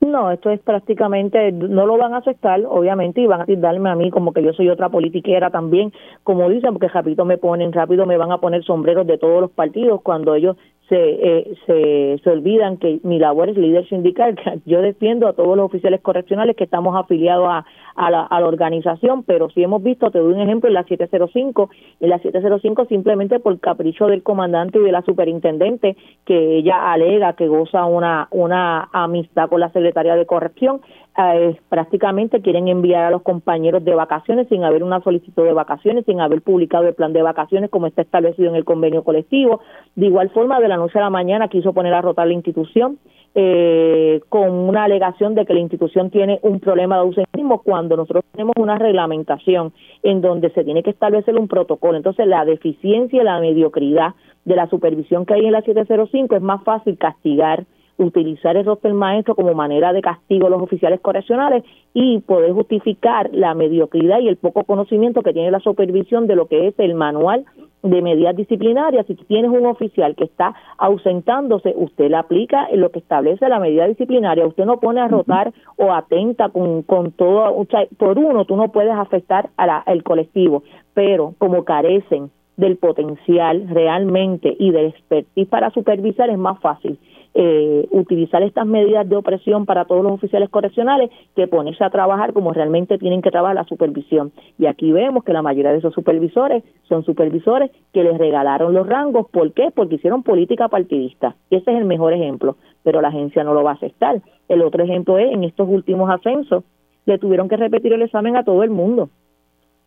No, 0.00 0.30
esto 0.30 0.50
es 0.50 0.60
prácticamente, 0.60 1.50
no 1.50 1.84
lo 1.84 1.98
van 1.98 2.14
a 2.14 2.18
aceptar, 2.18 2.60
obviamente, 2.68 3.20
y 3.20 3.26
van 3.26 3.40
a 3.40 3.44
darme 3.48 3.90
a 3.90 3.96
mí 3.96 4.10
como 4.10 4.32
que 4.32 4.44
yo 4.44 4.52
soy 4.52 4.68
otra 4.68 4.88
politiquera 4.88 5.50
también, 5.50 5.92
como 6.22 6.48
dicen, 6.48 6.72
porque 6.72 6.86
rápido 6.86 7.24
me 7.24 7.36
ponen, 7.36 7.72
rápido 7.72 8.06
me 8.06 8.16
van 8.16 8.30
a 8.30 8.38
poner 8.38 8.62
sombreros 8.62 9.08
de 9.08 9.18
todos 9.18 9.40
los 9.40 9.50
partidos 9.50 10.00
cuando 10.02 10.36
ellos 10.36 10.56
se, 10.88 10.96
eh, 10.96 11.54
se, 11.66 12.20
se 12.22 12.30
olvidan 12.30 12.78
que 12.78 13.00
mi 13.02 13.18
labor 13.18 13.50
es 13.50 13.56
líder 13.56 13.86
sindical, 13.88 14.38
yo 14.66 14.80
defiendo 14.80 15.28
a 15.28 15.34
todos 15.34 15.56
los 15.56 15.66
oficiales 15.66 16.00
correccionales 16.00 16.56
que 16.56 16.64
estamos 16.64 16.96
afiliados 16.96 17.46
a, 17.48 17.66
a, 17.94 18.10
la, 18.10 18.22
a 18.22 18.40
la 18.40 18.46
organización, 18.46 19.22
pero 19.22 19.50
si 19.50 19.62
hemos 19.62 19.82
visto, 19.82 20.10
te 20.10 20.18
doy 20.18 20.32
un 20.32 20.40
ejemplo, 20.40 20.68
en 20.68 20.74
la 20.74 20.84
705, 20.84 21.70
en 22.00 22.10
la 22.10 22.18
705 22.18 22.86
simplemente 22.86 23.38
por 23.40 23.58
capricho 23.60 24.06
del 24.06 24.22
comandante 24.22 24.78
y 24.78 24.82
de 24.82 24.92
la 24.92 25.02
superintendente, 25.02 25.96
que 26.24 26.56
ella 26.58 26.92
alega 26.92 27.34
que 27.34 27.48
goza 27.48 27.84
una, 27.84 28.28
una 28.30 28.88
amistad 28.92 29.48
con 29.48 29.60
la 29.60 29.70
secretaria 29.70 30.16
de 30.16 30.26
corrección, 30.26 30.80
eh, 31.20 31.58
prácticamente 31.68 32.40
quieren 32.42 32.68
enviar 32.68 33.04
a 33.04 33.10
los 33.10 33.22
compañeros 33.22 33.84
de 33.84 33.92
vacaciones 33.92 34.46
sin 34.48 34.62
haber 34.62 34.84
una 34.84 35.00
solicitud 35.02 35.42
de 35.42 35.52
vacaciones, 35.52 36.04
sin 36.04 36.20
haber 36.20 36.42
publicado 36.42 36.86
el 36.86 36.94
plan 36.94 37.12
de 37.12 37.22
vacaciones 37.22 37.70
como 37.70 37.88
está 37.88 38.02
establecido 38.02 38.48
en 38.50 38.54
el 38.54 38.64
convenio 38.64 39.02
colectivo. 39.02 39.60
De 39.96 40.06
igual 40.06 40.30
forma, 40.30 40.60
de 40.60 40.68
la 40.68 40.76
noche 40.76 40.98
a 40.98 41.02
la 41.02 41.10
mañana 41.10 41.48
quiso 41.48 41.72
poner 41.72 41.92
a 41.92 42.02
rotar 42.02 42.28
la 42.28 42.34
institución 42.34 42.98
eh, 43.34 44.20
con 44.28 44.50
una 44.50 44.84
alegación 44.84 45.34
de 45.34 45.44
que 45.44 45.54
la 45.54 45.60
institución 45.60 46.10
tiene 46.10 46.38
un 46.42 46.60
problema 46.60 46.94
de 46.94 47.02
ausentismo 47.02 47.62
cuando 47.62 47.96
nosotros 47.96 48.24
tenemos 48.30 48.54
una 48.56 48.78
reglamentación 48.78 49.72
en 50.04 50.20
donde 50.20 50.50
se 50.50 50.62
tiene 50.62 50.84
que 50.84 50.90
establecer 50.90 51.36
un 51.36 51.48
protocolo. 51.48 51.96
Entonces, 51.96 52.28
la 52.28 52.44
deficiencia 52.44 53.20
y 53.20 53.24
la 53.24 53.40
mediocridad 53.40 54.14
de 54.44 54.54
la 54.54 54.68
supervisión 54.68 55.26
que 55.26 55.34
hay 55.34 55.46
en 55.46 55.52
la 55.52 55.62
705 55.62 56.36
es 56.36 56.42
más 56.42 56.62
fácil 56.62 56.96
castigar 56.96 57.64
utilizar 57.98 58.56
el 58.56 58.64
roster 58.64 58.94
maestro 58.94 59.34
como 59.34 59.54
manera 59.54 59.92
de 59.92 60.00
castigo 60.00 60.46
a 60.46 60.50
los 60.50 60.62
oficiales 60.62 61.00
correccionales 61.00 61.64
y 61.92 62.20
poder 62.20 62.52
justificar 62.52 63.28
la 63.32 63.54
mediocridad 63.54 64.20
y 64.20 64.28
el 64.28 64.36
poco 64.36 64.64
conocimiento 64.64 65.22
que 65.22 65.32
tiene 65.32 65.50
la 65.50 65.60
supervisión 65.60 66.26
de 66.26 66.36
lo 66.36 66.46
que 66.46 66.68
es 66.68 66.74
el 66.78 66.94
manual 66.94 67.44
de 67.82 68.02
medidas 68.02 68.36
disciplinarias. 68.36 69.06
Si 69.06 69.14
tienes 69.14 69.50
un 69.50 69.66
oficial 69.66 70.14
que 70.14 70.24
está 70.24 70.54
ausentándose, 70.78 71.74
usted 71.76 72.10
le 72.10 72.16
aplica 72.16 72.68
lo 72.72 72.90
que 72.90 73.00
establece 73.00 73.48
la 73.48 73.60
medida 73.60 73.86
disciplinaria. 73.86 74.46
Usted 74.46 74.64
no 74.64 74.78
pone 74.78 75.00
a 75.00 75.08
rotar 75.08 75.52
o 75.76 75.92
atenta 75.92 76.48
con, 76.48 76.82
con 76.82 77.12
todo. 77.12 77.66
por 77.96 78.18
uno, 78.18 78.44
tú 78.44 78.56
no 78.56 78.70
puedes 78.70 78.94
afectar 78.94 79.50
al 79.56 80.02
colectivo, 80.02 80.62
pero 80.94 81.34
como 81.38 81.64
carecen 81.64 82.30
del 82.56 82.76
potencial 82.76 83.68
realmente 83.68 84.54
y 84.58 84.72
del 84.72 84.86
expertise 84.86 85.48
para 85.48 85.70
supervisar, 85.70 86.28
es 86.30 86.38
más 86.38 86.58
fácil 86.60 86.98
eh, 87.34 87.86
utilizar 87.90 88.42
estas 88.42 88.66
medidas 88.66 89.08
de 89.08 89.16
opresión 89.16 89.66
para 89.66 89.84
todos 89.84 90.02
los 90.02 90.12
oficiales 90.12 90.48
correccionales 90.48 91.10
que 91.36 91.46
ponerse 91.46 91.84
a 91.84 91.90
trabajar 91.90 92.32
como 92.32 92.52
realmente 92.52 92.98
tienen 92.98 93.22
que 93.22 93.30
trabajar 93.30 93.54
la 93.54 93.64
supervisión. 93.64 94.32
Y 94.58 94.66
aquí 94.66 94.92
vemos 94.92 95.24
que 95.24 95.32
la 95.32 95.42
mayoría 95.42 95.72
de 95.72 95.78
esos 95.78 95.94
supervisores 95.94 96.64
son 96.88 97.04
supervisores 97.04 97.70
que 97.92 98.02
les 98.02 98.18
regalaron 98.18 98.74
los 98.74 98.86
rangos. 98.86 99.28
¿Por 99.30 99.52
qué? 99.52 99.70
Porque 99.74 99.96
hicieron 99.96 100.22
política 100.22 100.68
partidista. 100.68 101.36
Ese 101.50 101.70
es 101.70 101.78
el 101.78 101.84
mejor 101.84 102.12
ejemplo, 102.12 102.56
pero 102.82 103.00
la 103.00 103.08
agencia 103.08 103.44
no 103.44 103.54
lo 103.54 103.62
va 103.62 103.72
a 103.72 103.74
aceptar. 103.74 104.20
El 104.48 104.62
otro 104.62 104.82
ejemplo 104.82 105.18
es 105.18 105.32
en 105.32 105.44
estos 105.44 105.68
últimos 105.68 106.10
ascensos 106.10 106.64
le 107.06 107.18
tuvieron 107.18 107.48
que 107.48 107.56
repetir 107.56 107.92
el 107.92 108.02
examen 108.02 108.36
a 108.36 108.44
todo 108.44 108.62
el 108.62 108.70
mundo 108.70 109.08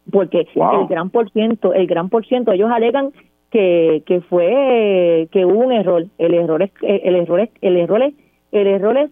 porque 0.09 0.47
el 0.55 0.87
gran 0.87 1.09
por 1.09 1.29
ciento, 1.31 1.73
el 1.73 1.87
gran 1.87 2.09
por 2.09 2.25
ciento, 2.25 2.51
ellos 2.51 2.71
alegan 2.71 3.11
que, 3.51 4.03
que 4.05 4.21
fue 4.21 5.27
que 5.31 5.45
hubo 5.45 5.59
un 5.59 5.71
error. 5.71 6.05
El 6.17 6.33
error 6.33 6.63
es 6.63 6.71
el 6.81 7.15
error 7.15 7.41
es 7.41 7.49
el 7.61 7.77
error 7.77 8.01
es 8.01 8.13
el 8.51 8.67
error 8.67 8.97
es, 8.97 9.11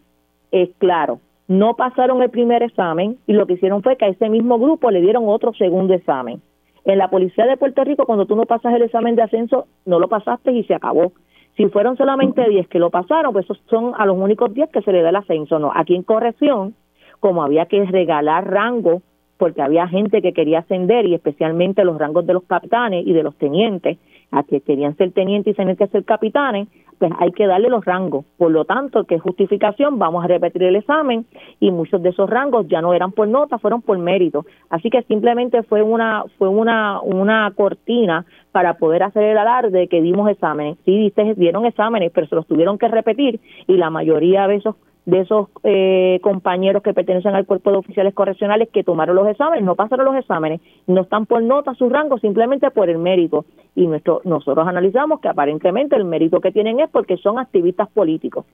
es 0.51 0.69
claro. 0.79 1.19
No 1.47 1.75
pasaron 1.75 2.21
el 2.21 2.29
primer 2.29 2.63
examen 2.63 3.17
y 3.27 3.33
lo 3.33 3.45
que 3.45 3.53
hicieron 3.53 3.83
fue 3.83 3.97
que 3.97 4.05
a 4.05 4.09
ese 4.09 4.29
mismo 4.29 4.57
grupo 4.59 4.91
le 4.91 5.01
dieron 5.01 5.27
otro 5.27 5.53
segundo 5.53 5.93
examen. 5.93 6.41
En 6.85 6.97
la 6.97 7.09
policía 7.09 7.45
de 7.45 7.57
Puerto 7.57 7.83
Rico 7.83 8.05
cuando 8.05 8.25
tú 8.25 8.35
no 8.35 8.45
pasas 8.45 8.73
el 8.73 8.83
examen 8.83 9.15
de 9.15 9.23
ascenso, 9.23 9.67
no 9.85 9.99
lo 9.99 10.07
pasaste 10.07 10.51
y 10.51 10.63
se 10.63 10.73
acabó. 10.73 11.11
Si 11.57 11.65
fueron 11.67 11.97
solamente 11.97 12.47
10 12.47 12.67
que 12.69 12.79
lo 12.79 12.89
pasaron, 12.89 13.33
pues 13.33 13.45
esos 13.45 13.61
son 13.69 13.93
a 13.97 14.05
los 14.05 14.17
únicos 14.17 14.53
10 14.53 14.69
que 14.69 14.81
se 14.81 14.93
le 14.93 15.01
da 15.01 15.09
el 15.09 15.15
ascenso. 15.17 15.59
No, 15.59 15.71
aquí 15.75 15.93
en 15.93 16.03
corrección, 16.03 16.75
como 17.19 17.43
había 17.43 17.65
que 17.65 17.83
regalar 17.85 18.49
rango 18.49 19.01
porque 19.37 19.61
había 19.61 19.87
gente 19.87 20.21
que 20.21 20.33
quería 20.33 20.59
ascender 20.59 21.05
y 21.05 21.15
especialmente 21.15 21.85
los 21.85 21.97
rangos 21.97 22.27
de 22.27 22.33
los 22.33 22.43
capitanes 22.43 23.07
y 23.07 23.13
de 23.13 23.23
los 23.23 23.35
tenientes, 23.37 23.97
a 24.31 24.43
que 24.43 24.61
querían 24.61 24.95
ser 24.97 25.11
tenientes 25.11 25.53
y 25.53 25.57
tener 25.57 25.77
que 25.77 25.87
ser 25.87 26.05
capitanes, 26.05 26.67
pues 26.99 27.11
hay 27.17 27.31
que 27.31 27.47
darle 27.47 27.69
los 27.69 27.85
rangos. 27.85 28.25
Por 28.37 28.51
lo 28.51 28.65
tanto, 28.65 29.05
¿qué 29.05 29.17
justificación? 29.19 29.97
Vamos 29.97 30.23
a 30.23 30.27
repetir 30.27 30.63
el 30.63 30.75
examen 30.75 31.25
y 31.59 31.71
muchos 31.71 32.03
de 32.03 32.09
esos 32.09 32.29
rangos 32.29 32.67
ya 32.67 32.81
no 32.81 32.93
eran 32.93 33.13
por 33.13 33.27
nota, 33.27 33.57
fueron 33.57 33.81
por 33.81 33.97
mérito. 33.97 34.45
Así 34.69 34.89
que 34.89 35.01
simplemente 35.03 35.63
fue 35.63 35.81
una 35.81 36.25
fue 36.37 36.49
una 36.49 37.01
una 37.01 37.51
cortina 37.55 38.25
para 38.51 38.75
poder 38.75 39.03
hacer 39.03 39.23
el 39.23 39.37
alarde 39.37 39.87
que 39.87 40.01
dimos 40.01 40.29
exámenes. 40.29 40.77
Sí, 40.85 41.13
dieron 41.37 41.65
exámenes, 41.65 42.11
pero 42.13 42.27
se 42.27 42.35
los 42.35 42.45
tuvieron 42.45 42.77
que 42.77 42.87
repetir 42.87 43.39
y 43.67 43.77
la 43.77 43.89
mayoría 43.89 44.47
de 44.47 44.55
esos 44.55 44.75
de 45.09 45.21
esos 45.21 45.47
eh, 45.63 46.19
compañeros 46.21 46.83
que 46.83 46.93
pertenecen 46.93 47.33
al 47.33 47.45
cuerpo 47.45 47.71
de 47.71 47.77
oficiales 47.77 48.13
correccionales 48.13 48.69
que 48.69 48.83
tomaron 48.83 49.15
los 49.15 49.27
exámenes, 49.27 49.65
no 49.65 49.75
pasaron 49.75 50.05
los 50.05 50.15
exámenes, 50.15 50.61
no 50.85 51.01
están 51.01 51.25
por 51.25 51.41
nota 51.41 51.73
sus 51.73 51.91
rangos 51.91 52.21
simplemente 52.21 52.69
por 52.69 52.89
el 52.89 52.99
mérito. 52.99 53.45
Y 53.75 53.87
nuestro, 53.87 54.21
nosotros 54.23 54.67
analizamos 54.67 55.19
que 55.19 55.27
aparentemente 55.27 55.95
el 55.95 56.05
mérito 56.05 56.39
que 56.39 56.51
tienen 56.51 56.79
es 56.79 56.89
porque 56.91 57.17
son 57.17 57.39
activistas 57.39 57.89
políticos. 57.89 58.45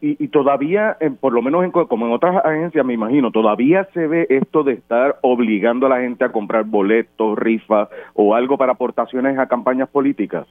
y, 0.00 0.28
todavía, 0.28 0.96
por 1.20 1.32
lo 1.32 1.42
menos 1.42 1.64
como 1.88 2.06
en 2.06 2.12
otras 2.12 2.44
agencias, 2.44 2.86
me 2.86 2.94
imagino, 2.94 3.32
todavía 3.32 3.88
se 3.92 4.06
ve 4.06 4.26
esto 4.30 4.62
de 4.62 4.74
estar 4.74 5.16
obligando 5.22 5.86
a 5.86 5.88
la 5.88 6.00
gente 6.00 6.24
a 6.24 6.30
comprar 6.30 6.64
boletos, 6.64 7.36
rifas 7.36 7.88
o 8.14 8.36
algo 8.36 8.56
para 8.56 8.72
aportaciones 8.72 9.36
a 9.36 9.46
campañas 9.46 9.88
políticas. 9.88 10.46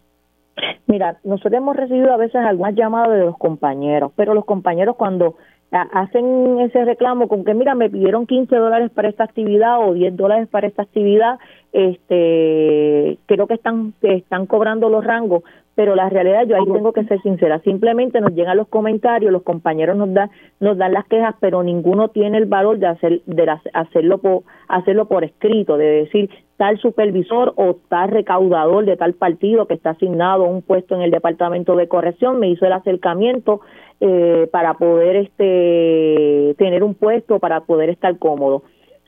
Mira, 0.88 1.18
nosotros 1.24 1.54
hemos 1.54 1.76
recibido 1.76 2.14
a 2.14 2.18
veces 2.18 2.36
algunas 2.36 2.76
llamadas 2.76 3.18
de 3.18 3.26
los 3.26 3.38
compañeros, 3.38 4.12
pero 4.16 4.34
los 4.34 4.46
compañeros 4.46 4.96
cuando 4.98 5.36
hacen 5.72 6.60
ese 6.60 6.84
reclamo 6.84 7.30
con 7.30 7.46
que 7.46 7.54
mira 7.54 7.76
me 7.76 7.90
pidieron 7.90 8.28
15 8.28 8.54
dólares 8.56 8.92
para 8.92 9.08
esta 9.08 9.24
actividad 9.24 9.80
o 9.88 9.94
10 9.94 10.18
dólares 10.18 10.50
para 10.50 10.68
esta 10.68 10.84
actividad 10.84 11.40
este 11.72 13.18
creo 13.26 13.48
que 13.48 13.54
están 13.54 13.94
están 14.02 14.48
cobrando 14.48 14.90
los 14.90 15.06
rangos 15.06 15.44
pero 15.76 15.96
la 15.96 16.10
realidad 16.10 16.46
yo 16.46 16.56
ahí 16.56 16.66
tengo 16.66 16.94
que 16.94 17.06
ser 17.06 17.22
sincera 17.22 17.60
simplemente 17.60 18.20
nos 18.22 18.34
llegan 18.34 18.58
los 18.58 18.68
comentarios 18.68 19.32
los 19.32 19.44
compañeros 19.44 19.96
nos 19.96 20.14
dan 20.14 20.30
nos 20.60 20.78
dan 20.78 20.94
las 20.94 21.06
quejas 21.06 21.36
pero 21.40 21.64
ninguno 21.64 22.10
tiene 22.10 22.38
el 22.38 22.46
valor 22.46 22.80
de 22.80 22.88
hacer 22.88 23.22
de 23.26 23.58
hacerlo 23.74 24.18
por 24.18 24.44
hacerlo 24.68 25.08
por 25.08 25.24
escrito 25.24 25.78
de 25.78 25.86
decir 25.86 26.30
tal 26.58 26.78
supervisor 26.78 27.54
o 27.56 27.78
tal 27.90 28.10
recaudador 28.10 28.86
de 28.86 28.96
tal 28.96 29.14
partido 29.14 29.66
que 29.66 29.74
está 29.74 29.92
asignado 29.92 30.46
a 30.46 30.50
un 30.50 30.62
puesto 30.62 30.96
en 30.96 31.02
el 31.02 31.12
departamento 31.12 31.76
de 31.76 31.88
corrección 31.88 32.40
me 32.40 32.50
hizo 32.50 32.66
el 32.66 32.74
acercamiento 32.74 33.62
eh, 34.00 34.48
para 34.52 34.76
poder 34.76 35.16
este 35.16 36.56
tener 36.58 36.84
un 36.84 36.96
puesto 36.96 37.40
para 37.40 37.62
poder 37.62 37.90
estar 37.90 38.18
cómodo. 38.18 38.64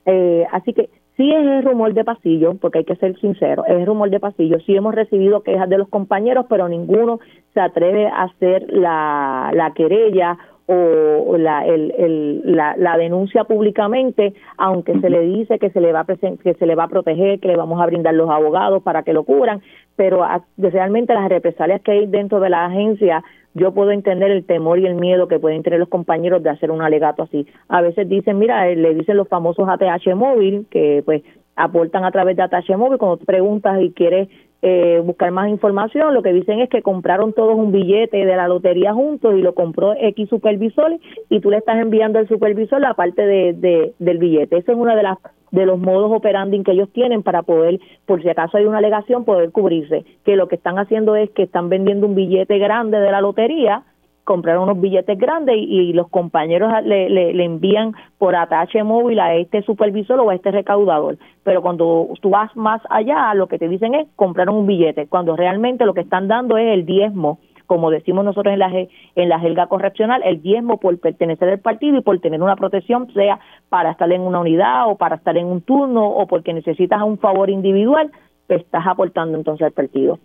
Eh, 0.06 0.46
así 0.52 0.72
que 0.72 0.88
Sí 1.16 1.30
es 1.30 1.46
el 1.46 1.62
rumor 1.62 1.94
de 1.94 2.04
pasillo, 2.04 2.54
porque 2.54 2.78
hay 2.78 2.84
que 2.84 2.96
ser 2.96 3.16
sincero, 3.20 3.64
es 3.66 3.74
el 3.74 3.86
rumor 3.86 4.10
de 4.10 4.18
pasillo. 4.18 4.58
Sí 4.60 4.74
hemos 4.74 4.94
recibido 4.94 5.42
quejas 5.42 5.68
de 5.68 5.78
los 5.78 5.88
compañeros, 5.88 6.46
pero 6.48 6.68
ninguno 6.68 7.20
se 7.52 7.60
atreve 7.60 8.08
a 8.08 8.24
hacer 8.24 8.66
la, 8.68 9.52
la 9.54 9.72
querella 9.74 10.36
o 10.66 11.36
la, 11.36 11.66
el, 11.66 12.40
la, 12.44 12.74
la, 12.76 12.96
denuncia 12.96 13.44
públicamente, 13.44 14.34
aunque 14.56 14.98
se 14.98 15.10
le 15.10 15.20
dice 15.20 15.58
que 15.58 15.70
se 15.70 15.80
le 15.80 15.92
va 15.92 16.00
a 16.00 16.06
que 16.06 16.54
se 16.54 16.66
le 16.66 16.74
va 16.74 16.84
a 16.84 16.88
proteger, 16.88 17.38
que 17.38 17.48
le 17.48 17.56
vamos 17.56 17.80
a 17.82 17.86
brindar 17.86 18.14
los 18.14 18.30
abogados 18.30 18.82
para 18.82 19.02
que 19.02 19.12
lo 19.12 19.24
cubran, 19.24 19.60
pero 19.94 20.26
realmente 20.56 21.12
las 21.12 21.28
represalias 21.28 21.82
que 21.82 21.92
hay 21.92 22.06
dentro 22.06 22.40
de 22.40 22.48
la 22.48 22.64
agencia 22.64 23.22
yo 23.54 23.72
puedo 23.72 23.92
entender 23.92 24.30
el 24.30 24.44
temor 24.44 24.78
y 24.78 24.86
el 24.86 24.96
miedo 24.96 25.28
que 25.28 25.38
pueden 25.38 25.62
tener 25.62 25.78
los 25.78 25.88
compañeros 25.88 26.42
de 26.42 26.50
hacer 26.50 26.70
un 26.70 26.82
alegato 26.82 27.22
así. 27.22 27.46
A 27.68 27.80
veces 27.80 28.08
dicen, 28.08 28.38
mira, 28.38 28.68
eh, 28.68 28.76
le 28.76 28.94
dicen 28.94 29.16
los 29.16 29.28
famosos 29.28 29.68
ATH 29.68 30.14
móvil, 30.16 30.66
que 30.70 31.02
pues 31.04 31.22
aportan 31.56 32.04
a 32.04 32.10
través 32.10 32.36
de 32.36 32.42
ATH 32.42 32.76
móvil, 32.76 32.98
cuando 32.98 33.24
preguntas 33.24 33.80
y 33.80 33.92
quieres 33.92 34.28
eh, 34.66 35.02
buscar 35.04 35.30
más 35.30 35.50
información, 35.50 36.14
lo 36.14 36.22
que 36.22 36.32
dicen 36.32 36.58
es 36.60 36.70
que 36.70 36.80
compraron 36.80 37.34
todos 37.34 37.54
un 37.54 37.70
billete 37.70 38.24
de 38.24 38.34
la 38.34 38.48
lotería 38.48 38.94
juntos 38.94 39.34
y 39.36 39.42
lo 39.42 39.54
compró 39.54 39.92
X 39.92 40.30
supervisor 40.30 40.90
y 41.28 41.40
tú 41.40 41.50
le 41.50 41.58
estás 41.58 41.76
enviando 41.76 42.18
al 42.18 42.28
supervisor 42.28 42.80
la 42.80 42.94
parte 42.94 43.26
de, 43.26 43.52
de, 43.52 43.92
del 43.98 44.16
billete. 44.16 44.56
Esa 44.56 44.72
es 44.72 44.78
una 44.78 44.96
de 44.96 45.02
las 45.02 45.18
de 45.50 45.66
los 45.66 45.78
modos 45.78 46.10
operandi 46.10 46.62
que 46.62 46.72
ellos 46.72 46.88
tienen 46.92 47.22
para 47.22 47.42
poder, 47.42 47.78
por 48.06 48.22
si 48.22 48.28
acaso 48.30 48.56
hay 48.56 48.64
una 48.64 48.78
alegación, 48.78 49.26
poder 49.26 49.52
cubrirse. 49.52 50.04
Que 50.24 50.34
lo 50.34 50.48
que 50.48 50.56
están 50.56 50.78
haciendo 50.78 51.14
es 51.14 51.30
que 51.30 51.42
están 51.42 51.68
vendiendo 51.68 52.06
un 52.06 52.14
billete 52.14 52.58
grande 52.58 52.98
de 52.98 53.12
la 53.12 53.20
lotería, 53.20 53.82
compraron 54.24 54.64
unos 54.64 54.80
billetes 54.80 55.18
grandes 55.18 55.56
y, 55.56 55.92
los 55.92 56.08
compañeros 56.08 56.72
le, 56.84 57.08
le, 57.08 57.44
envían 57.44 57.92
por 58.18 58.34
atache 58.34 58.82
móvil 58.82 59.20
a 59.20 59.34
este 59.34 59.62
supervisor 59.62 60.18
o 60.20 60.30
a 60.30 60.34
este 60.34 60.50
recaudador. 60.50 61.18
Pero 61.42 61.62
cuando 61.62 62.08
tú 62.20 62.30
vas 62.30 62.54
más 62.56 62.82
allá, 62.90 63.32
lo 63.34 63.46
que 63.46 63.58
te 63.58 63.68
dicen 63.68 63.94
es 63.94 64.08
compraron 64.16 64.56
un 64.56 64.66
billete, 64.66 65.06
cuando 65.06 65.36
realmente 65.36 65.84
lo 65.84 65.94
que 65.94 66.00
están 66.00 66.26
dando 66.26 66.56
es 66.56 66.72
el 66.72 66.86
diezmo 66.86 67.38
como 67.66 67.90
decimos 67.90 68.26
nosotros 68.26 68.52
en 68.52 68.58
la, 68.58 68.70
en 68.70 69.28
la 69.28 69.40
jerga 69.40 69.66
correccional, 69.68 70.22
el 70.24 70.42
diezmo 70.42 70.78
por 70.78 70.98
pertenecer 70.98 71.48
al 71.48 71.60
partido 71.60 71.98
y 71.98 72.02
por 72.02 72.18
tener 72.20 72.42
una 72.42 72.56
protección, 72.56 73.10
sea 73.14 73.40
para 73.68 73.92
estar 73.92 74.12
en 74.12 74.20
una 74.20 74.40
unidad 74.40 74.90
o 74.90 74.96
para 74.96 75.16
estar 75.16 75.36
en 75.36 75.46
un 75.46 75.62
turno 75.62 76.06
o 76.06 76.26
porque 76.26 76.52
necesitas 76.52 77.02
un 77.02 77.18
favor 77.18 77.48
individual, 77.48 78.10
te 78.48 78.56
estás 78.56 78.86
aportando 78.86 79.38
entonces 79.38 79.66
al 79.66 79.72
partido. 79.72 80.18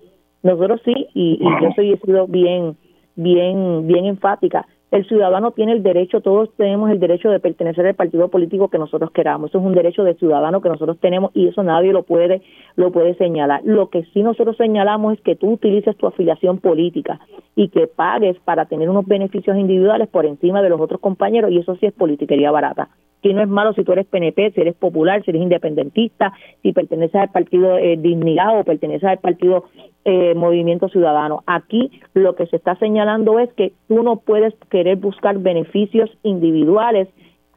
Nosotros 0.44 0.82
sí, 0.84 1.08
y, 1.14 1.40
y 1.42 1.64
yo 1.64 1.72
soy 1.76 1.94
he 1.94 1.98
sido 2.00 2.28
bien, 2.28 2.76
bien, 3.22 3.88
bien 3.88 4.06
enfática, 4.06 4.66
el 4.92 5.06
ciudadano 5.08 5.52
tiene 5.52 5.74
el 5.74 5.84
derecho, 5.84 6.22
todos 6.22 6.50
tenemos 6.56 6.90
el 6.90 7.00
derecho 7.00 7.30
de 7.30 7.40
pertenecer 7.40 7.86
al 7.86 7.94
partido 7.94 8.30
político 8.30 8.70
que 8.70 8.80
nosotros 8.80 9.12
queramos. 9.12 9.52
Eso 9.52 9.60
es 9.60 9.66
un 9.66 9.76
derecho 9.76 10.04
de 10.04 10.16
ciudadano 10.16 10.62
que 10.62 10.70
nosotros 10.70 10.98
tenemos 11.00 11.30
y 11.36 11.48
eso 11.48 11.62
nadie 11.62 11.94
lo 11.94 12.04
puede 12.04 12.42
lo 12.76 12.92
puede 12.92 13.14
señalar. 13.16 13.62
Lo 13.66 13.90
que 13.90 14.04
sí 14.14 14.24
nosotros 14.24 14.58
señalamos 14.58 15.14
es 15.14 15.22
que 15.22 15.36
tú 15.36 15.52
utilices 15.52 15.96
tu 15.96 16.08
afiliación 16.08 16.58
política 16.58 17.20
y 17.56 17.70
que 17.70 17.86
pagues 17.86 18.40
para 18.40 18.66
tener 18.66 18.90
unos 18.90 19.06
beneficios 19.06 19.58
individuales 19.58 20.08
por 20.08 20.26
encima 20.26 20.64
de 20.64 20.70
los 20.70 20.82
otros 20.82 21.00
compañeros 21.00 21.52
y 21.52 21.60
eso 21.60 21.76
sí 21.76 21.86
es 21.86 21.94
politiquería 21.94 22.50
barata 22.50 22.90
que 23.22 23.34
no 23.34 23.42
es 23.42 23.50
malo 23.50 23.74
si 23.74 23.84
tú 23.84 23.92
eres 23.92 24.06
PNP, 24.06 24.52
si 24.52 24.62
eres 24.62 24.76
popular, 24.76 25.24
si 25.24 25.32
eres 25.32 25.42
independentista, 25.42 26.34
si 26.62 26.74
perteneces 26.74 27.16
al 27.16 27.30
partido 27.30 27.78
eh, 27.78 27.98
Dignidad 27.98 28.60
o 28.60 28.64
perteneces 28.64 29.10
al 29.10 29.20
partido 29.20 29.66
eh, 30.06 30.34
Movimiento 30.36 30.90
Ciudadano. 30.90 31.44
Aquí 31.46 31.92
lo 32.14 32.36
que 32.36 32.48
se 32.48 32.56
está 32.56 32.76
señalando 32.76 33.40
es 33.40 33.52
que 33.54 33.74
tú 33.88 34.04
no 34.04 34.18
puedes 34.18 34.54
querer 34.70 34.98
buscar 34.98 35.38
beneficios 35.40 36.10
individuales 36.24 37.08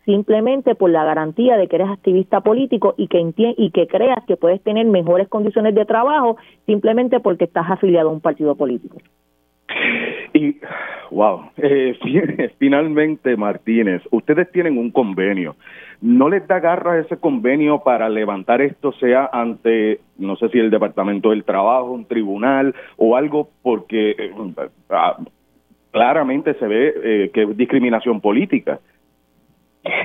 simplemente 0.05 0.75
por 0.75 0.91
la 0.91 1.05
garantía 1.05 1.57
de 1.57 1.69
que 1.69 1.77
eres 1.77 1.89
activista 1.89 2.41
político 2.41 2.95
y 2.97 3.07
que 3.07 3.23
y 3.57 3.71
que 3.71 3.87
creas 3.87 4.25
que 4.27 4.37
puedes 4.37 4.61
tener 4.63 4.87
mejores 4.87 5.29
condiciones 5.29 5.75
de 5.75 5.85
trabajo 5.85 6.37
simplemente 6.67 7.21
porque 7.21 7.45
estás 7.45 7.71
afiliado 7.71 8.09
a 8.09 8.13
un 8.13 8.21
partido 8.21 8.57
político. 8.57 8.99
Y, 10.35 10.57
wow, 11.11 11.51
eh, 11.59 11.97
finalmente 12.59 13.37
Martínez, 13.37 14.03
ustedes 14.11 14.51
tienen 14.51 14.79
un 14.79 14.91
convenio. 14.91 15.57
¿No 16.01 16.29
les 16.29 16.47
da 16.49 16.59
garra 16.59 16.99
ese 16.99 17.17
convenio 17.17 17.83
para 17.85 18.09
levantar 18.09 18.61
esto, 18.61 18.93
sea 18.93 19.29
ante, 19.33 20.01
no 20.19 20.37
sé 20.37 20.49
si 20.49 20.59
el 20.59 20.71
Departamento 20.71 21.31
del 21.31 21.45
Trabajo, 21.45 21.93
un 21.93 22.07
tribunal 22.07 22.75
o 22.97 23.17
algo, 23.17 23.51
porque 23.63 24.11
eh, 24.11 24.33
ah, 24.91 25.17
claramente 25.93 26.55
se 26.55 26.67
ve 26.67 26.95
eh, 27.05 27.31
que 27.33 27.43
es 27.43 27.57
discriminación 27.57 28.21
política? 28.21 28.81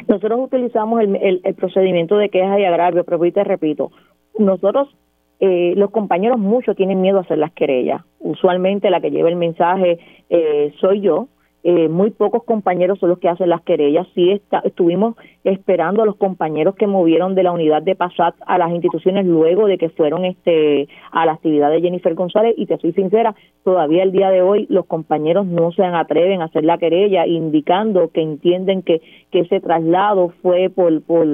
Nosotros 0.07 0.39
utilizamos 0.39 1.01
el, 1.01 1.41
el, 1.43 1.55
procedimiento 1.55 2.17
de 2.17 2.29
queja 2.29 2.59
y 2.59 2.65
agravio, 2.65 3.03
pero 3.03 3.19
hoy 3.19 3.31
te 3.31 3.43
repito, 3.43 3.91
nosotros 4.37 4.89
eh, 5.39 5.73
los 5.75 5.91
compañeros 5.91 6.39
muchos 6.39 6.75
tienen 6.75 7.01
miedo 7.01 7.19
a 7.19 7.21
hacer 7.21 7.37
las 7.37 7.51
querellas. 7.53 8.01
Usualmente 8.19 8.89
la 8.89 9.01
que 9.01 9.11
lleva 9.11 9.29
el 9.29 9.35
mensaje 9.35 9.99
eh, 10.29 10.73
soy 10.79 11.01
yo. 11.01 11.27
Eh, 11.63 11.89
muy 11.89 12.11
pocos 12.11 12.43
compañeros 12.45 12.97
son 12.99 13.09
los 13.09 13.19
que 13.19 13.27
hacen 13.27 13.49
las 13.49 13.61
querellas. 13.61 14.07
Sí 14.15 14.31
está, 14.31 14.59
estuvimos 14.59 15.15
esperando 15.43 16.01
a 16.01 16.05
los 16.05 16.15
compañeros 16.15 16.75
que 16.75 16.87
movieron 16.87 17.35
de 17.35 17.43
la 17.43 17.51
unidad 17.51 17.81
de 17.81 17.95
PASAT 17.95 18.35
a 18.45 18.57
las 18.57 18.71
instituciones 18.71 19.25
luego 19.25 19.67
de 19.67 19.77
que 19.77 19.89
fueron 19.89 20.23
este 20.23 20.87
a 21.11 21.25
la 21.25 21.33
actividad 21.33 21.69
de 21.69 21.81
Jennifer 21.81 22.13
González 22.15 22.53
y 22.57 22.67
te 22.67 22.77
soy 22.77 22.93
sincera, 22.93 23.35
todavía 23.65 24.03
el 24.03 24.13
día 24.13 24.29
de 24.29 24.41
hoy 24.41 24.65
los 24.69 24.85
compañeros 24.85 25.45
no 25.45 25.71
se 25.73 25.83
atreven 25.83 26.41
a 26.41 26.45
hacer 26.45 26.63
la 26.63 26.77
querella 26.77 27.27
indicando 27.27 28.11
que 28.11 28.21
entienden 28.21 28.81
que, 28.81 29.01
que 29.31 29.39
ese 29.39 29.59
traslado 29.59 30.29
fue 30.41 30.69
por, 30.69 31.01
por 31.01 31.27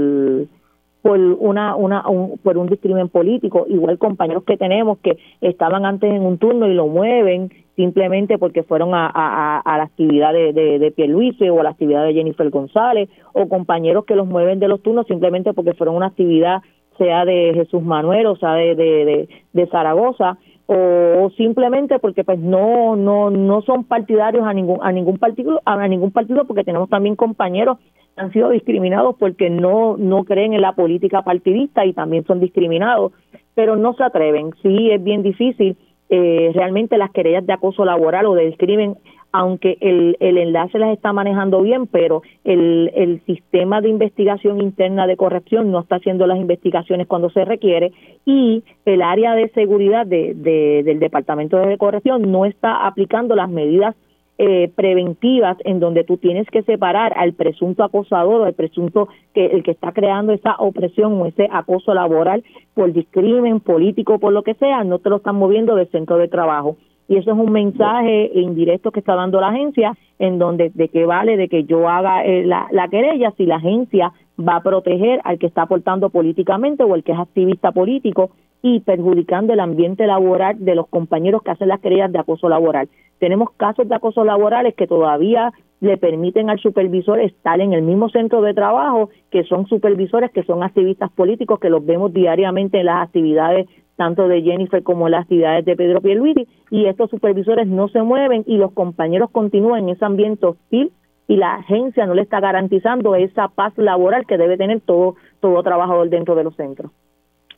por 1.03 1.19
una, 1.19 1.75
una 1.75 2.07
un, 2.09 2.37
por 2.39 2.57
un 2.57 2.67
discrimen 2.67 3.09
político 3.09 3.65
igual 3.67 3.97
compañeros 3.97 4.45
que 4.45 4.55
tenemos 4.55 4.99
que 4.99 5.17
estaban 5.41 5.85
antes 5.85 6.11
en 6.11 6.25
un 6.25 6.37
turno 6.37 6.65
y 6.65 6.73
lo 6.73 6.87
mueven 6.87 7.51
simplemente 7.75 8.37
porque 8.37 8.63
fueron 8.63 8.95
a, 8.95 9.11
a, 9.13 9.59
a 9.59 9.77
la 9.77 9.83
actividad 9.83 10.31
de, 10.31 10.53
de, 10.53 10.79
de 10.79 10.91
Pierluisi 10.91 11.49
o 11.49 11.59
a 11.59 11.63
la 11.63 11.71
actividad 11.71 12.05
de 12.05 12.13
Jennifer 12.13 12.49
González 12.49 13.09
o 13.33 13.49
compañeros 13.49 14.05
que 14.05 14.15
los 14.15 14.27
mueven 14.27 14.61
de 14.61 14.69
los 14.69 14.81
turnos 14.81 15.05
simplemente 15.05 15.53
porque 15.53 15.73
fueron 15.73 15.97
una 15.97 16.07
actividad 16.07 16.61
sea 16.97 17.25
de 17.25 17.51
Jesús 17.53 17.83
Manuel 17.83 18.25
o 18.27 18.37
sea 18.37 18.53
de, 18.53 18.73
de, 18.73 19.27
de 19.51 19.67
Zaragoza 19.67 20.37
o 20.67 21.29
simplemente 21.35 21.99
porque 21.99 22.23
pues 22.23 22.39
no 22.39 22.95
no 22.95 23.29
no 23.29 23.61
son 23.63 23.83
partidarios 23.83 24.45
a 24.45 24.53
ningún 24.53 24.79
a 24.81 24.93
ningún 24.93 25.17
partido 25.17 25.61
a 25.65 25.85
ningún 25.89 26.11
partido 26.11 26.45
porque 26.45 26.63
tenemos 26.63 26.89
también 26.89 27.17
compañeros 27.17 27.77
han 28.15 28.31
sido 28.31 28.49
discriminados 28.49 29.15
porque 29.17 29.49
no 29.49 29.97
no 29.97 30.23
creen 30.23 30.53
en 30.53 30.61
la 30.61 30.73
política 30.73 31.23
partidista 31.23 31.85
y 31.85 31.93
también 31.93 32.25
son 32.25 32.39
discriminados 32.39 33.11
pero 33.55 33.75
no 33.75 33.93
se 33.93 34.03
atreven. 34.03 34.51
Sí 34.61 34.91
es 34.91 35.03
bien 35.03 35.23
difícil 35.23 35.77
eh, 36.09 36.51
realmente 36.53 36.97
las 36.97 37.11
querellas 37.11 37.45
de 37.45 37.53
acoso 37.53 37.85
laboral 37.85 38.25
o 38.25 38.33
de 38.33 38.55
crimen 38.57 38.97
aunque 39.35 39.79
el, 39.81 40.15
el 40.19 40.37
enlace 40.37 40.77
las 40.77 40.93
está 40.93 41.11
manejando 41.11 41.59
bien, 41.63 41.87
pero 41.87 42.21
el, 42.43 42.91
el 42.93 43.19
sistema 43.25 43.81
de 43.81 43.89
investigación 43.89 44.61
interna 44.61 45.07
de 45.07 45.17
corrección 45.17 45.71
no 45.71 45.79
está 45.79 45.95
haciendo 45.95 46.27
las 46.27 46.37
investigaciones 46.37 47.07
cuando 47.07 47.31
se 47.31 47.43
requiere 47.43 47.91
y 48.25 48.63
el 48.85 49.01
área 49.01 49.33
de 49.33 49.49
seguridad 49.49 50.05
de, 50.05 50.35
del 50.35 50.99
Departamento 50.99 51.57
de 51.57 51.79
Corrección 51.79 52.31
no 52.31 52.45
está 52.45 52.85
aplicando 52.85 53.35
las 53.35 53.49
medidas 53.49 53.95
eh, 54.37 54.71
preventivas 54.75 55.57
en 55.63 55.79
donde 55.79 56.03
tú 56.03 56.17
tienes 56.17 56.47
que 56.49 56.63
separar 56.63 57.13
al 57.15 57.33
presunto 57.33 57.83
acosador 57.83 58.41
o 58.41 58.45
al 58.45 58.53
presunto 58.53 59.07
que 59.33 59.45
el 59.45 59.63
que 59.63 59.71
está 59.71 59.91
creando 59.91 60.33
esa 60.33 60.55
opresión 60.57 61.13
o 61.21 61.27
ese 61.27 61.47
acoso 61.51 61.93
laboral 61.93 62.43
por 62.73 62.91
discrimen 62.91 63.59
político 63.59 64.17
por 64.17 64.33
lo 64.33 64.41
que 64.41 64.55
sea 64.55 64.83
no 64.83 64.99
te 64.99 65.09
lo 65.09 65.17
están 65.17 65.35
moviendo 65.35 65.75
del 65.75 65.89
centro 65.89 66.17
de 66.17 66.27
trabajo. 66.27 66.77
Y 67.07 67.17
eso 67.17 67.31
es 67.31 67.37
un 67.37 67.51
mensaje 67.51 68.31
indirecto 68.33 68.91
que 68.91 69.01
está 69.01 69.13
dando 69.13 69.39
la 69.39 69.49
agencia 69.49 69.95
en 70.19 70.39
donde 70.39 70.71
de 70.73 70.87
qué 70.87 71.05
vale 71.05 71.37
de 71.37 71.49
que 71.49 71.65
yo 71.65 71.87
haga 71.87 72.25
eh, 72.25 72.45
la, 72.45 72.67
la 72.71 72.87
querella 72.87 73.33
si 73.37 73.45
la 73.45 73.57
agencia 73.57 74.13
va 74.39 74.55
a 74.55 74.63
proteger 74.63 75.21
al 75.25 75.37
que 75.37 75.47
está 75.47 75.63
aportando 75.63 76.09
políticamente 76.09 76.83
o 76.83 76.95
el 76.95 77.03
que 77.03 77.11
es 77.11 77.19
activista 77.19 77.71
político 77.71 78.31
y 78.63 78.79
perjudicando 78.79 79.53
el 79.53 79.59
ambiente 79.59 80.07
laboral 80.07 80.55
de 80.63 80.73
los 80.73 80.87
compañeros 80.87 81.43
que 81.43 81.51
hacen 81.51 81.67
las 81.67 81.81
querellas 81.81 82.11
de 82.11 82.19
acoso 82.19 82.47
laboral. 82.47 82.87
Tenemos 83.19 83.51
casos 83.57 83.87
de 83.87 83.93
acoso 83.93 84.23
laborales 84.23 84.73
que 84.73 84.87
todavía 84.87 85.51
le 85.81 85.97
permiten 85.97 86.49
al 86.49 86.59
supervisor 86.59 87.19
estar 87.19 87.59
en 87.59 87.73
el 87.73 87.81
mismo 87.81 88.07
centro 88.07 88.41
de 88.41 88.53
trabajo, 88.53 89.09
que 89.31 89.43
son 89.43 89.67
supervisores, 89.67 90.31
que 90.31 90.43
son 90.43 90.63
activistas 90.63 91.11
políticos, 91.11 91.59
que 91.59 91.69
los 91.69 91.85
vemos 91.85 92.13
diariamente 92.13 92.79
en 92.79 92.85
las 92.85 93.03
actividades 93.03 93.67
tanto 93.97 94.27
de 94.29 94.41
Jennifer 94.41 94.81
como 94.81 95.09
las 95.09 95.23
actividades 95.23 95.65
de 95.65 95.75
Pedro 95.75 96.01
Pierluigi, 96.01 96.47
y 96.71 96.85
estos 96.85 97.09
supervisores 97.09 97.67
no 97.67 97.89
se 97.89 98.01
mueven 98.01 98.43
y 98.47 98.57
los 98.57 98.71
compañeros 98.71 99.29
continúan 99.29 99.83
en 99.83 99.89
ese 99.89 100.05
ambiente 100.05 100.45
hostil 100.45 100.91
y 101.27 101.35
la 101.35 101.55
agencia 101.55 102.05
no 102.05 102.13
le 102.13 102.21
está 102.21 102.39
garantizando 102.39 103.15
esa 103.15 103.49
paz 103.49 103.77
laboral 103.77 104.25
que 104.25 104.37
debe 104.37 104.57
tener 104.57 104.79
todo, 104.81 105.15
todo 105.41 105.61
trabajador 105.63 106.09
dentro 106.09 106.33
de 106.35 106.45
los 106.45 106.55
centros. 106.55 106.91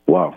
Wow. 0.06 0.32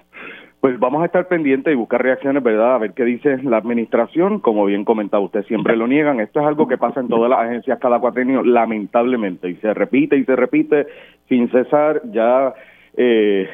Pues 0.61 0.77
vamos 0.77 1.01
a 1.01 1.05
estar 1.05 1.27
pendientes 1.29 1.71
y 1.71 1.75
buscar 1.75 2.01
reacciones, 2.01 2.43
¿verdad? 2.43 2.75
A 2.75 2.77
ver 2.79 2.93
qué 2.93 3.05
dice 3.05 3.41
la 3.43 3.57
administración. 3.57 4.39
Como 4.39 4.65
bien 4.65 4.83
comentaba 4.83 5.23
usted, 5.23 5.45
siempre 5.45 5.77
lo 5.77 5.87
niegan. 5.87 6.19
Esto 6.19 6.41
es 6.41 6.45
algo 6.45 6.67
que 6.67 6.77
pasa 6.77 6.99
en 6.99 7.07
todas 7.07 7.29
las 7.29 7.39
agencias 7.39 7.79
cada 7.79 7.99
cuatrenio, 7.99 8.43
lamentablemente, 8.43 9.49
y 9.49 9.55
se 9.55 9.73
repite 9.73 10.17
y 10.17 10.25
se 10.25 10.35
repite 10.35 10.87
sin 11.29 11.49
cesar, 11.49 12.01
ya 12.11 12.53
eh, 12.97 13.47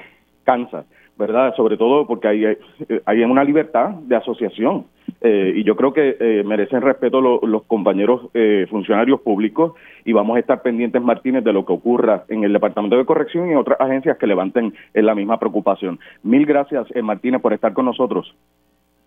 cansa. 0.43 0.85
¿verdad? 1.17 1.55
Sobre 1.55 1.77
todo 1.77 2.05
porque 2.07 2.27
hay, 2.27 2.57
hay 3.05 3.23
una 3.23 3.43
libertad 3.43 3.91
de 3.91 4.15
asociación 4.15 4.85
eh, 5.27 5.53
y 5.55 5.63
yo 5.63 5.75
creo 5.75 5.91
que 5.91 6.17
eh, 6.19 6.43
merecen 6.45 6.81
respeto 6.81 7.19
los 7.19 7.63
compañeros 7.63 8.29
eh, 8.35 8.67
funcionarios 8.69 9.21
públicos 9.21 9.73
y 10.03 10.13
vamos 10.13 10.37
a 10.37 10.39
estar 10.39 10.61
pendientes, 10.61 11.01
Martínez, 11.01 11.43
de 11.43 11.51
lo 11.51 11.65
que 11.65 11.73
ocurra 11.73 12.25
en 12.29 12.43
el 12.43 12.53
Departamento 12.53 12.95
de 12.95 13.05
Corrección 13.05 13.47
y 13.47 13.53
en 13.53 13.57
otras 13.57 13.81
agencias 13.81 14.19
que 14.19 14.27
levanten 14.27 14.75
la 14.93 15.15
misma 15.15 15.39
preocupación. 15.39 15.97
Mil 16.21 16.45
gracias, 16.45 16.85
Martínez, 17.01 17.41
por 17.41 17.53
estar 17.53 17.73
con 17.73 17.85
nosotros. 17.85 18.35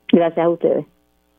Gracias 0.08 0.44
a 0.44 0.48
ustedes. 0.48 0.86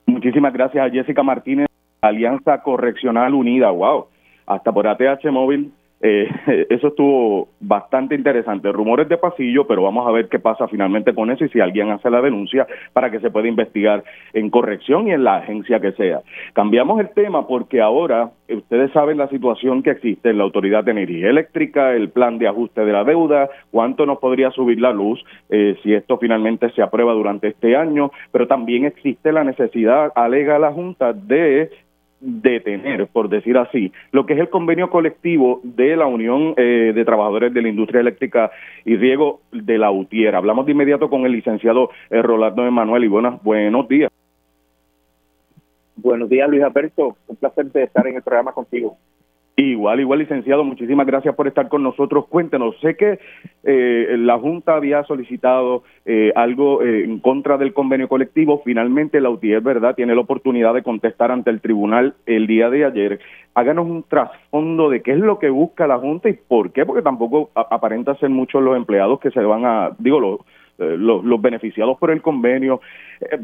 Muchísimas 0.05 0.53
gracias 0.53 0.87
a 0.87 0.89
Jessica 0.89 1.23
Martínez, 1.23 1.67
Alianza 1.99 2.63
Correccional 2.63 3.33
Unida, 3.33 3.71
wow, 3.71 4.05
hasta 4.45 4.71
por 4.71 4.87
ATH 4.87 5.25
Móvil 5.29 5.73
eh, 6.01 6.27
eso 6.69 6.87
estuvo 6.87 7.49
bastante 7.59 8.15
interesante. 8.15 8.71
Rumores 8.71 9.09
de 9.09 9.17
pasillo, 9.17 9.67
pero 9.67 9.83
vamos 9.83 10.07
a 10.07 10.11
ver 10.11 10.29
qué 10.29 10.39
pasa 10.39 10.67
finalmente 10.67 11.13
con 11.13 11.31
eso 11.31 11.45
y 11.45 11.49
si 11.49 11.59
alguien 11.59 11.89
hace 11.91 12.09
la 12.09 12.21
denuncia 12.21 12.67
para 12.93 13.11
que 13.11 13.19
se 13.19 13.31
pueda 13.31 13.47
investigar 13.47 14.03
en 14.33 14.49
corrección 14.49 15.07
y 15.07 15.11
en 15.11 15.23
la 15.23 15.37
agencia 15.37 15.79
que 15.79 15.91
sea. 15.93 16.21
Cambiamos 16.53 16.99
el 16.99 17.09
tema 17.09 17.47
porque 17.47 17.81
ahora 17.81 18.31
eh, 18.47 18.55
ustedes 18.55 18.91
saben 18.91 19.17
la 19.17 19.27
situación 19.27 19.83
que 19.83 19.91
existe 19.91 20.29
en 20.29 20.37
la 20.37 20.43
Autoridad 20.43 20.83
de 20.83 20.91
Energía 20.91 21.29
Eléctrica, 21.29 21.93
el 21.93 22.09
plan 22.09 22.37
de 22.37 22.47
ajuste 22.47 22.85
de 22.85 22.93
la 22.93 23.03
deuda, 23.03 23.49
cuánto 23.71 24.05
nos 24.05 24.19
podría 24.19 24.51
subir 24.51 24.79
la 24.79 24.91
luz 24.91 25.23
eh, 25.49 25.77
si 25.83 25.93
esto 25.93 26.17
finalmente 26.17 26.69
se 26.71 26.81
aprueba 26.81 27.13
durante 27.13 27.47
este 27.47 27.75
año, 27.75 28.11
pero 28.31 28.47
también 28.47 28.85
existe 28.85 29.31
la 29.31 29.43
necesidad, 29.43 30.11
alega 30.15 30.59
la 30.59 30.71
Junta, 30.71 31.13
de 31.13 31.69
detener, 32.19 33.07
por 33.07 33.29
decir 33.29 33.57
así, 33.57 33.91
lo 34.11 34.25
que 34.25 34.33
es 34.33 34.39
el 34.39 34.49
convenio 34.49 34.89
colectivo 34.89 35.61
de 35.63 35.95
la 35.95 36.05
Unión 36.05 36.53
eh, 36.57 36.91
de 36.93 37.05
Trabajadores 37.05 37.53
de 37.53 37.61
la 37.61 37.69
Industria 37.69 38.01
Eléctrica 38.01 38.51
y 38.85 38.97
Riego 38.97 39.41
de 39.51 39.77
la 39.77 39.91
UTIER. 39.91 40.35
Hablamos 40.35 40.65
de 40.65 40.73
inmediato 40.73 41.09
con 41.09 41.25
el 41.25 41.31
licenciado 41.31 41.91
eh, 42.09 42.21
Rolando 42.21 42.65
Emanuel 42.65 43.05
y 43.05 43.07
buenas, 43.07 43.41
buenos 43.43 43.87
días. 43.87 44.11
Buenos 45.95 46.29
días, 46.29 46.49
Luis 46.49 46.63
Alberto. 46.63 47.17
Un 47.27 47.35
placer 47.35 47.71
de 47.71 47.83
estar 47.83 48.07
en 48.07 48.15
el 48.15 48.21
programa 48.21 48.53
contigo. 48.53 48.97
Igual, 49.61 49.99
igual, 49.99 50.19
licenciado, 50.19 50.63
muchísimas 50.63 51.05
gracias 51.05 51.35
por 51.35 51.45
estar 51.45 51.67
con 51.67 51.83
nosotros. 51.83 52.27
Cuéntenos, 52.27 52.79
sé 52.79 52.95
que 52.95 53.19
eh, 53.65 54.15
la 54.17 54.39
Junta 54.39 54.75
había 54.75 55.03
solicitado 55.03 55.83
eh, 56.05 56.31
algo 56.33 56.81
eh, 56.81 57.03
en 57.03 57.19
contra 57.19 57.57
del 57.57 57.73
convenio 57.73 58.07
colectivo. 58.07 58.61
Finalmente, 58.63 59.19
la 59.19 59.29
UTIER, 59.29 59.59
¿verdad?, 59.59 59.95
tiene 59.95 60.15
la 60.15 60.21
oportunidad 60.21 60.73
de 60.73 60.81
contestar 60.81 61.29
ante 61.31 61.49
el 61.49 61.59
tribunal 61.59 62.13
el 62.25 62.47
día 62.47 62.69
de 62.69 62.85
ayer. 62.85 63.19
Háganos 63.53 63.85
un 63.87 64.03
trasfondo 64.03 64.89
de 64.89 65.01
qué 65.01 65.11
es 65.11 65.19
lo 65.19 65.39
que 65.39 65.49
busca 65.49 65.87
la 65.87 65.97
Junta 65.97 66.29
y 66.29 66.33
por 66.33 66.71
qué, 66.71 66.85
porque 66.85 67.01
tampoco 67.01 67.49
aparenta 67.53 68.15
ser 68.15 68.29
muchos 68.29 68.63
los 68.63 68.77
empleados 68.77 69.19
que 69.19 69.29
se 69.29 69.41
van 69.41 69.65
a, 69.65 69.91
digo, 69.99 70.21
los, 70.21 70.39
los, 70.77 71.41
beneficiados 71.41 71.97
por 71.97 72.11
el 72.11 72.21
convenio, 72.21 72.79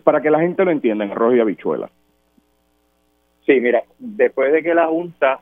para 0.06 0.22
que 0.22 0.32
la 0.32 0.40
gente 0.40 0.64
lo 0.64 0.72
entienda 0.72 1.04
en 1.04 1.12
arroz 1.12 1.36
y 1.36 1.42
habichuela. 1.42 1.90
Sí, 3.46 3.60
mira, 3.60 3.84
después 4.00 4.54
de 4.54 4.64
que 4.64 4.74
la 4.74 4.88
Junta 4.88 5.42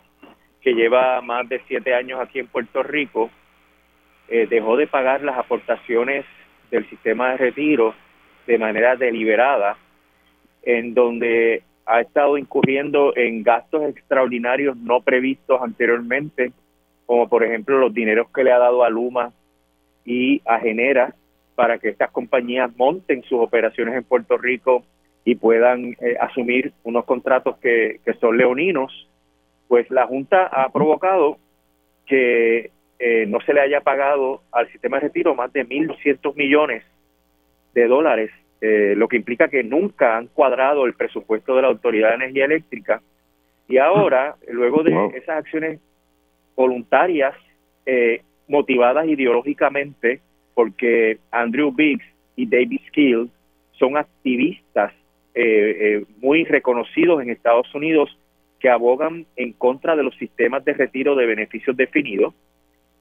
que 0.63 0.73
lleva 0.73 1.21
más 1.21 1.47
de 1.49 1.61
siete 1.67 1.93
años 1.93 2.19
aquí 2.21 2.39
en 2.39 2.47
Puerto 2.47 2.81
Rico, 2.83 3.29
eh, 4.29 4.47
dejó 4.49 4.77
de 4.77 4.87
pagar 4.87 5.21
las 5.21 5.37
aportaciones 5.37 6.25
del 6.71 6.89
sistema 6.89 7.31
de 7.31 7.37
retiro 7.37 7.93
de 8.47 8.57
manera 8.57 8.95
deliberada, 8.95 9.77
en 10.63 10.93
donde 10.93 11.63
ha 11.85 11.99
estado 11.99 12.37
incurriendo 12.37 13.13
en 13.15 13.43
gastos 13.43 13.83
extraordinarios 13.83 14.77
no 14.77 15.01
previstos 15.01 15.61
anteriormente, 15.61 16.53
como 17.05 17.27
por 17.27 17.43
ejemplo 17.43 17.77
los 17.77 17.93
dineros 17.93 18.27
que 18.33 18.45
le 18.45 18.53
ha 18.53 18.57
dado 18.59 18.85
a 18.85 18.89
Luma 18.89 19.33
y 20.05 20.41
a 20.45 20.59
Genera 20.59 21.13
para 21.55 21.77
que 21.77 21.89
estas 21.89 22.09
compañías 22.11 22.71
monten 22.77 23.21
sus 23.23 23.39
operaciones 23.39 23.95
en 23.95 24.03
Puerto 24.05 24.37
Rico 24.37 24.83
y 25.25 25.35
puedan 25.35 25.95
eh, 25.99 26.15
asumir 26.19 26.73
unos 26.83 27.03
contratos 27.03 27.57
que, 27.57 27.99
que 28.05 28.13
son 28.15 28.37
leoninos 28.37 29.07
pues 29.67 29.89
la 29.89 30.05
Junta 30.05 30.45
ha 30.45 30.71
provocado 30.71 31.37
que 32.05 32.71
eh, 32.99 33.25
no 33.27 33.41
se 33.41 33.53
le 33.53 33.61
haya 33.61 33.81
pagado 33.81 34.41
al 34.51 34.71
sistema 34.71 34.97
de 34.97 35.07
retiro 35.07 35.35
más 35.35 35.51
de 35.51 35.67
1.200 35.67 36.35
millones 36.35 36.83
de 37.73 37.87
dólares, 37.87 38.31
eh, 38.61 38.93
lo 38.95 39.07
que 39.07 39.17
implica 39.17 39.49
que 39.49 39.63
nunca 39.63 40.17
han 40.17 40.27
cuadrado 40.27 40.85
el 40.85 40.93
presupuesto 40.93 41.55
de 41.55 41.63
la 41.63 41.67
Autoridad 41.69 42.09
de 42.09 42.15
Energía 42.15 42.45
Eléctrica. 42.45 43.01
Y 43.67 43.77
ahora, 43.77 44.35
luego 44.49 44.83
de 44.83 45.17
esas 45.17 45.37
acciones 45.39 45.79
voluntarias, 46.55 47.35
eh, 47.85 48.21
motivadas 48.47 49.07
ideológicamente, 49.07 50.21
porque 50.53 51.17
Andrew 51.31 51.71
Biggs 51.71 52.05
y 52.35 52.45
David 52.45 52.81
Skill 52.87 53.29
son 53.73 53.97
activistas 53.97 54.93
muy 56.21 56.43
reconocidos 56.43 57.21
en 57.23 57.31
Estados 57.31 57.73
Unidos 57.73 58.15
que 58.63 58.69
abogan 58.69 59.25
en 59.35 59.51
contra 59.51 59.93
de 59.97 60.03
los 60.03 60.15
sistemas 60.15 60.63
de 60.63 60.71
retiro 60.71 61.17
de 61.17 61.25
beneficios 61.25 61.75
definidos, 61.75 62.33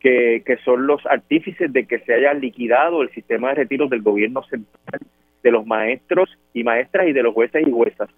que, 0.00 0.42
son 0.64 0.88
los 0.88 1.06
artífices 1.06 1.72
de 1.72 1.86
que 1.86 2.00
se 2.00 2.14
haya 2.14 2.34
liquidado 2.34 3.00
el 3.00 3.10
sistema 3.10 3.50
de 3.50 3.54
retiro 3.54 3.86
del 3.86 4.02
gobierno 4.02 4.42
central, 4.42 5.00
de 5.40 5.50
los 5.52 5.64
maestros 5.64 6.36
y 6.52 6.64
maestras 6.64 7.06
y 7.06 7.12
de 7.12 7.22
los 7.22 7.32
jueces 7.32 7.64
y 7.64 7.70
juezas. 7.70 8.10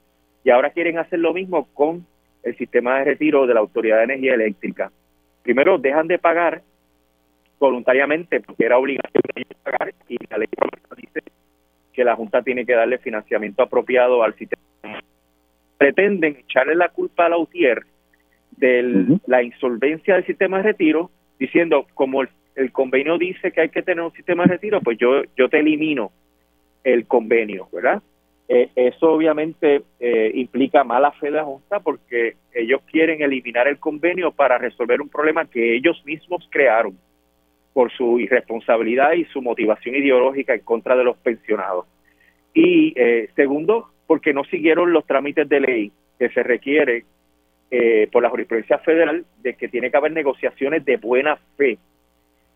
Y 0.43 0.49
ahora 0.49 0.71
quieren 0.71 0.97
hacer 0.97 1.19
lo 1.19 1.35
mismo 1.35 1.69
con 1.75 2.07
el 2.45 2.57
sistema 2.57 3.01
de 3.01 3.05
retiro 3.05 3.47
de 3.47 3.53
la 3.53 3.61
Autoridad 3.61 3.99
de 3.99 4.05
Energía 4.05 4.33
Eléctrica. 4.33 4.91
Primero, 5.43 5.77
dejan 5.77 6.09
de 6.09 6.19
pagar 6.19 6.63
voluntariamente, 7.59 8.41
porque 8.41 8.65
era 8.65 8.79
obligación 8.79 9.23
de 9.35 9.45
pagar, 9.63 9.93
y 10.09 10.17
la 10.31 10.39
ley 10.39 10.49
dice 10.97 11.21
que 11.93 12.05
la 12.05 12.17
Junta 12.17 12.41
tiene 12.41 12.65
que 12.65 12.73
darle 12.73 12.97
financiamiento 12.97 13.63
apropiado 13.63 14.23
al 14.23 14.35
sistema 14.35 14.64
pretenden 15.85 16.37
echarle 16.37 16.75
la 16.75 16.89
culpa 16.89 17.27
a 17.27 17.29
la 17.29 17.37
UTIER 17.37 17.83
de 18.53 19.19
la 19.27 19.43
insolvencia 19.43 20.15
del 20.15 20.25
sistema 20.25 20.57
de 20.57 20.63
retiro, 20.63 21.11
diciendo, 21.39 21.87
como 21.93 22.23
el, 22.23 22.73
convenio 22.73 23.19
dice 23.19 23.53
que 23.53 23.61
hay 23.61 23.69
que 23.69 23.83
tener 23.83 24.03
un 24.03 24.13
sistema 24.13 24.45
de 24.45 24.53
retiro, 24.53 24.81
pues 24.81 24.97
yo, 24.97 25.25
yo 25.37 25.51
te 25.51 25.59
elimino 25.59 26.11
el 26.85 27.07
convenio, 27.07 27.69
¿verdad? 27.71 28.03
Eh, 28.49 28.71
eso 28.75 29.13
obviamente 29.13 29.83
eh, 30.01 30.33
implica 30.35 30.85
mala 30.85 31.13
fe 31.13 31.27
de 31.27 31.33
la 31.33 31.45
Junta 31.45 31.81
porque 31.81 32.37
ellos 32.55 32.81
quieren 32.91 33.21
eliminar 33.21 33.69
el 33.69 33.79
convenio 33.79 34.33
para 34.33 34.57
resolver 34.57 35.03
un 35.03 35.11
problema 35.11 35.45
que 35.45 35.77
ellos 35.77 36.03
mismos 36.07 36.49
crearon 36.51 36.97
por 37.75 37.93
su 37.93 38.19
irresponsabilidad 38.21 39.13
y 39.13 39.27
su 39.27 39.43
motivación 39.43 39.97
ideológica 39.97 40.55
en 40.55 40.61
contra 40.61 40.97
de 40.97 41.05
los 41.05 41.19
pensionados. 41.19 41.85
Y 42.55 42.95
eh, 42.97 43.29
segundo, 43.37 43.91
porque 44.07 44.33
no 44.33 44.45
siguieron 44.45 44.93
los 44.93 45.07
trámites 45.07 45.49
de 45.49 45.61
ley 45.61 45.93
que 46.19 46.29
se 46.31 46.43
requiere 46.43 47.05
eh, 47.71 48.09
por 48.13 48.23
la 48.23 48.31
jurisprudencia 48.31 48.79
federal 48.79 49.25
de 49.43 49.55
que 49.55 49.69
tiene 49.69 49.91
que 49.91 49.97
haber 49.97 50.13
negociaciones 50.13 50.85
de 50.85 50.97
buena 50.97 51.37
fe 51.57 51.79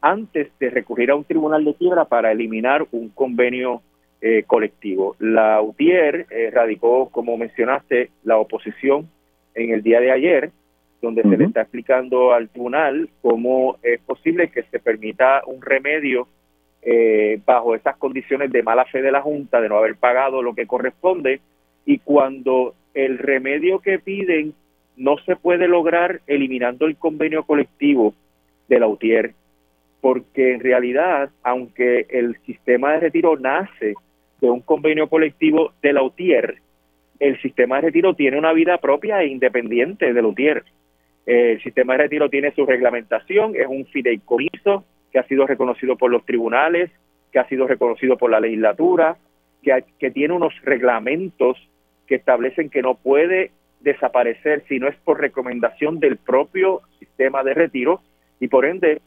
antes 0.01 0.49
de 0.61 0.70
recurrir 0.70 1.11
a 1.11 1.16
un 1.16 1.25
tribunal 1.25 1.65
de 1.65 1.75
quiebra 1.75 2.05
para 2.05 2.31
eliminar 2.31 2.87
un 2.93 3.09
convenio 3.09 3.83
eh, 4.20 4.45
colectivo. 4.47 5.16
La 5.19 5.61
UTIER 5.61 6.27
eh, 6.31 6.51
radicó, 6.53 7.09
como 7.11 7.37
mencionaste, 7.37 8.11
la 8.25 8.37
oposición 8.37 9.09
en 9.55 9.70
el 9.70 9.83
día 9.83 10.01
de 10.01 10.12
ayer, 10.12 10.51
donde 11.01 11.23
se 11.23 11.37
le 11.37 11.45
está 11.45 11.62
explicando 11.62 12.33
al 12.33 12.49
tribunal 12.49 13.09
cómo 13.23 13.77
es 13.83 14.01
posible 14.01 14.51
que 14.51 14.65
se 14.65 14.79
permita 14.79 15.43
un 15.47 15.62
remedio 15.62 16.27
eh, 16.90 17.39
bajo 17.44 17.74
esas 17.74 17.98
condiciones 17.98 18.51
de 18.51 18.62
mala 18.62 18.86
fe 18.86 19.02
de 19.02 19.12
la 19.12 19.20
Junta, 19.20 19.60
de 19.60 19.69
no 19.69 19.77
haber 19.77 19.97
pagado 19.97 20.40
lo 20.40 20.55
que 20.55 20.66
corresponde, 20.66 21.43
y 21.85 21.98
cuando 21.98 22.74
el 22.94 23.19
remedio 23.19 23.81
que 23.81 23.98
piden 23.98 24.55
no 24.97 25.19
se 25.27 25.36
puede 25.36 25.69
lograr 25.69 26.23
eliminando 26.27 26.86
el 26.86 26.97
convenio 26.97 27.43
colectivo 27.43 28.15
de 28.69 28.81
la 28.81 28.86
UTIER. 28.89 29.35
porque 30.01 30.55
en 30.55 30.60
realidad, 30.60 31.28
aunque 31.43 32.06
el 32.09 32.39
sistema 32.47 32.93
de 32.93 33.01
retiro 33.01 33.36
nace 33.36 33.94
de 34.40 34.48
un 34.48 34.60
convenio 34.60 35.09
colectivo 35.09 35.73
de 35.82 35.93
la 35.93 36.02
UTIER, 36.02 36.56
el 37.19 37.39
sistema 37.43 37.77
de 37.77 37.82
retiro 37.82 38.15
tiene 38.15 38.39
una 38.39 38.55
vida 38.55 38.78
propia 38.78 39.20
e 39.20 39.27
independiente 39.27 40.15
de 40.15 40.23
la 40.23 40.28
UTIER. 40.28 40.65
El 41.27 41.60
sistema 41.62 41.94
de 41.94 42.05
retiro 42.05 42.31
tiene 42.31 42.52
su 42.52 42.65
reglamentación, 42.65 43.56
es 43.56 43.66
un 43.66 43.85
fideicomiso 43.86 44.85
que 45.13 45.19
ha 45.19 45.27
sido 45.27 45.47
reconocido 45.47 45.97
por 45.97 46.11
los 46.11 46.25
tribunales, 46.25 46.91
que 47.33 47.39
ha 47.39 47.49
sido 47.49 47.67
reconocido 47.67 48.17
por 48.17 48.31
la 48.31 48.41
legislatura, 48.41 49.17
que, 49.63 49.85
que 49.99 50.11
tiene 50.11 50.35
unos 50.35 50.55
reglamentos 50.63 51.57
que 52.07 52.17
establecen 52.17 52.71
que 52.71 52.83
no 52.83 52.95
puede 52.95 53.51
desaparecer 53.81 54.65
si 54.69 54.79
no 54.79 54.89
es 54.89 54.97
por 54.97 55.21
recomendación 55.21 56.01
del 56.01 56.17
propio 56.17 56.83
sistema 56.99 57.45
de 57.45 57.55
retiro 57.55 58.01
y 58.41 58.49
por 58.49 58.65
ende 58.65 59.01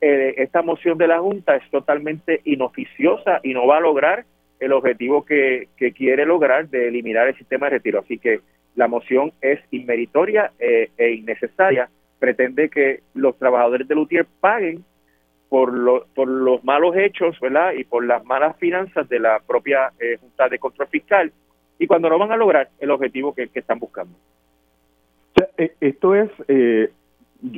eh, 0.00 0.34
esta 0.38 0.62
moción 0.62 0.98
de 0.98 1.08
la 1.08 1.20
Junta 1.20 1.56
es 1.56 1.68
totalmente 1.70 2.40
inoficiosa 2.44 3.40
y 3.42 3.54
no 3.54 3.66
va 3.66 3.78
a 3.78 3.80
lograr 3.80 4.24
el 4.60 4.72
objetivo 4.72 5.24
que, 5.24 5.68
quiere 5.94 6.26
lograr 6.26 6.68
de 6.68 6.88
eliminar 6.88 7.28
el 7.28 7.36
sistema 7.36 7.66
de 7.66 7.76
retiro. 7.76 8.00
Así 8.00 8.18
que 8.18 8.40
la 8.74 8.88
moción 8.88 9.32
es 9.40 9.60
inmeritoria 9.70 10.52
eh, 10.58 10.90
e 10.96 11.12
innecesaria. 11.12 11.88
Pretende 12.18 12.68
que 12.68 13.00
los 13.14 13.38
trabajadores 13.38 13.88
de 13.88 13.94
Lutier 13.94 14.26
paguen 14.40 14.84
por, 15.56 16.06
por 16.14 16.28
los 16.28 16.62
malos 16.64 16.94
hechos 16.96 17.40
¿verdad? 17.40 17.72
y 17.72 17.84
por 17.84 18.04
las 18.04 18.22
malas 18.26 18.58
finanzas 18.58 19.08
de 19.08 19.18
la 19.18 19.40
propia 19.46 19.90
eh, 19.98 20.18
Junta 20.20 20.50
de 20.50 20.58
Control 20.58 20.86
Fiscal 20.88 21.32
y 21.78 21.86
cuando 21.86 22.10
no 22.10 22.18
van 22.18 22.30
a 22.30 22.36
lograr 22.36 22.68
el 22.78 22.90
objetivo 22.90 23.34
que, 23.34 23.48
están 23.54 23.78
buscando. 23.78 24.12
Eh, 25.56 25.72
esto 25.80 26.14
es 26.14 26.28
eh, 26.48 26.90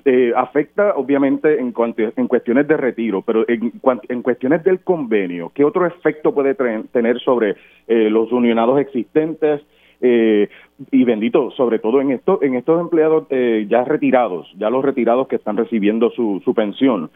eh, 0.04 0.32
afecta 0.36 0.94
obviamente 0.94 1.58
en, 1.58 1.72
cuanto, 1.72 2.04
en 2.14 2.28
cuestiones 2.28 2.68
de 2.68 2.76
retiro, 2.76 3.22
pero 3.22 3.44
en, 3.48 3.72
en 4.08 4.22
cuestiones 4.22 4.62
del 4.62 4.78
convenio, 4.78 5.50
¿qué 5.52 5.64
otro 5.64 5.84
efecto 5.84 6.32
puede 6.32 6.54
tener 6.54 7.18
sobre 7.18 7.56
los 7.88 8.30
unionados 8.30 8.78
existentes? 8.80 9.60
y 10.00 11.02
bendito, 11.02 11.50
sobre 11.50 11.80
todo 11.80 12.00
en 12.00 12.12
esto, 12.12 12.38
en 12.40 12.54
estos 12.54 12.80
empleados 12.80 13.26
ya 13.66 13.82
retirados, 13.82 14.48
ya 14.56 14.70
los 14.70 14.84
retirados 14.84 15.26
que 15.26 15.34
están 15.34 15.56
recibiendo 15.56 16.10
su, 16.10 16.40
su 16.44 16.54
pensión, 16.54 17.10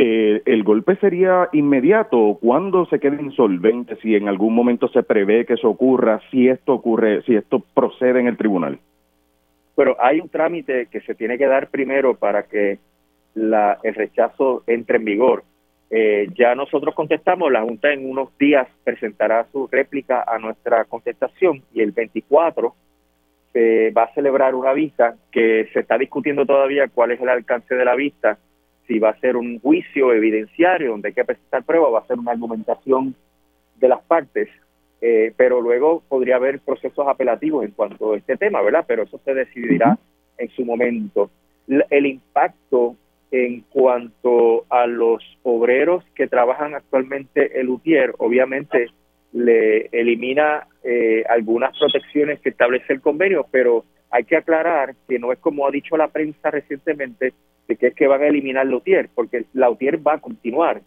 eh, 0.00 0.42
¿el 0.46 0.62
golpe 0.62 0.94
sería 0.96 1.48
inmediato? 1.52 2.38
¿Cuándo 2.40 2.86
se 2.86 3.00
queda 3.00 3.20
insolvente? 3.20 3.96
Si 3.96 4.14
en 4.14 4.28
algún 4.28 4.54
momento 4.54 4.86
se 4.86 5.02
prevé 5.02 5.44
que 5.44 5.54
eso 5.54 5.68
ocurra, 5.68 6.20
si 6.30 6.48
esto 6.48 6.74
ocurre, 6.74 7.22
si 7.22 7.34
esto 7.34 7.64
procede 7.74 8.20
en 8.20 8.28
el 8.28 8.36
tribunal. 8.36 8.78
Pero 9.74 9.96
hay 10.00 10.20
un 10.20 10.28
trámite 10.28 10.86
que 10.86 11.00
se 11.00 11.16
tiene 11.16 11.36
que 11.36 11.48
dar 11.48 11.66
primero 11.70 12.14
para 12.14 12.44
que 12.44 12.78
la, 13.34 13.78
el 13.82 13.96
rechazo 13.96 14.62
entre 14.68 14.98
en 14.98 15.04
vigor. 15.04 15.42
Eh, 15.90 16.28
ya 16.38 16.54
nosotros 16.54 16.94
contestamos, 16.94 17.50
la 17.50 17.62
Junta 17.62 17.92
en 17.92 18.08
unos 18.08 18.28
días 18.38 18.68
presentará 18.84 19.46
su 19.50 19.66
réplica 19.66 20.22
a 20.24 20.38
nuestra 20.38 20.84
contestación 20.84 21.64
y 21.74 21.80
el 21.80 21.90
24 21.90 22.72
se 23.52 23.90
va 23.90 24.04
a 24.04 24.14
celebrar 24.14 24.54
una 24.54 24.74
vista 24.74 25.16
que 25.32 25.68
se 25.72 25.80
está 25.80 25.98
discutiendo 25.98 26.46
todavía 26.46 26.86
cuál 26.86 27.10
es 27.10 27.20
el 27.20 27.30
alcance 27.30 27.74
de 27.74 27.84
la 27.84 27.96
vista 27.96 28.38
si 28.88 28.98
va 28.98 29.10
a 29.10 29.20
ser 29.20 29.36
un 29.36 29.60
juicio 29.60 30.12
evidenciario 30.12 30.90
donde 30.90 31.08
hay 31.08 31.14
que 31.14 31.24
presentar 31.24 31.62
pruebas, 31.62 31.92
va 31.92 31.98
a 32.00 32.06
ser 32.06 32.18
una 32.18 32.32
argumentación 32.32 33.14
de 33.76 33.88
las 33.88 34.02
partes, 34.02 34.48
eh, 35.00 35.32
pero 35.36 35.60
luego 35.60 36.02
podría 36.08 36.36
haber 36.36 36.58
procesos 36.58 37.06
apelativos 37.06 37.64
en 37.64 37.70
cuanto 37.72 38.14
a 38.14 38.16
este 38.16 38.36
tema, 38.36 38.62
¿verdad? 38.62 38.84
Pero 38.88 39.04
eso 39.04 39.20
se 39.24 39.34
decidirá 39.34 39.96
en 40.38 40.48
su 40.50 40.64
momento. 40.64 41.30
El 41.68 42.06
impacto 42.06 42.96
en 43.30 43.60
cuanto 43.68 44.64
a 44.70 44.86
los 44.86 45.22
obreros 45.42 46.02
que 46.14 46.26
trabajan 46.26 46.74
actualmente 46.74 47.60
el 47.60 47.68
UTIER, 47.68 48.14
obviamente 48.18 48.86
le 49.32 49.86
elimina 49.92 50.66
eh, 50.82 51.24
algunas 51.28 51.78
protecciones 51.78 52.40
que 52.40 52.48
establece 52.48 52.94
el 52.94 53.02
convenio, 53.02 53.46
pero 53.50 53.84
hay 54.10 54.24
que 54.24 54.36
aclarar 54.36 54.94
que 55.06 55.18
no 55.18 55.32
es 55.32 55.38
como 55.38 55.66
ha 55.66 55.70
dicho 55.70 55.96
la 55.98 56.08
prensa 56.08 56.50
recientemente, 56.50 57.34
de 57.68 57.76
que 57.76 57.88
es 57.88 57.94
que 57.94 58.06
van 58.06 58.22
a 58.22 58.26
eliminar 58.26 58.66
la 58.66 58.76
UTIER, 58.76 59.10
porque 59.14 59.44
la 59.52 59.70
UTIER 59.70 60.04
va 60.04 60.14
a 60.14 60.20
continuar, 60.20 60.80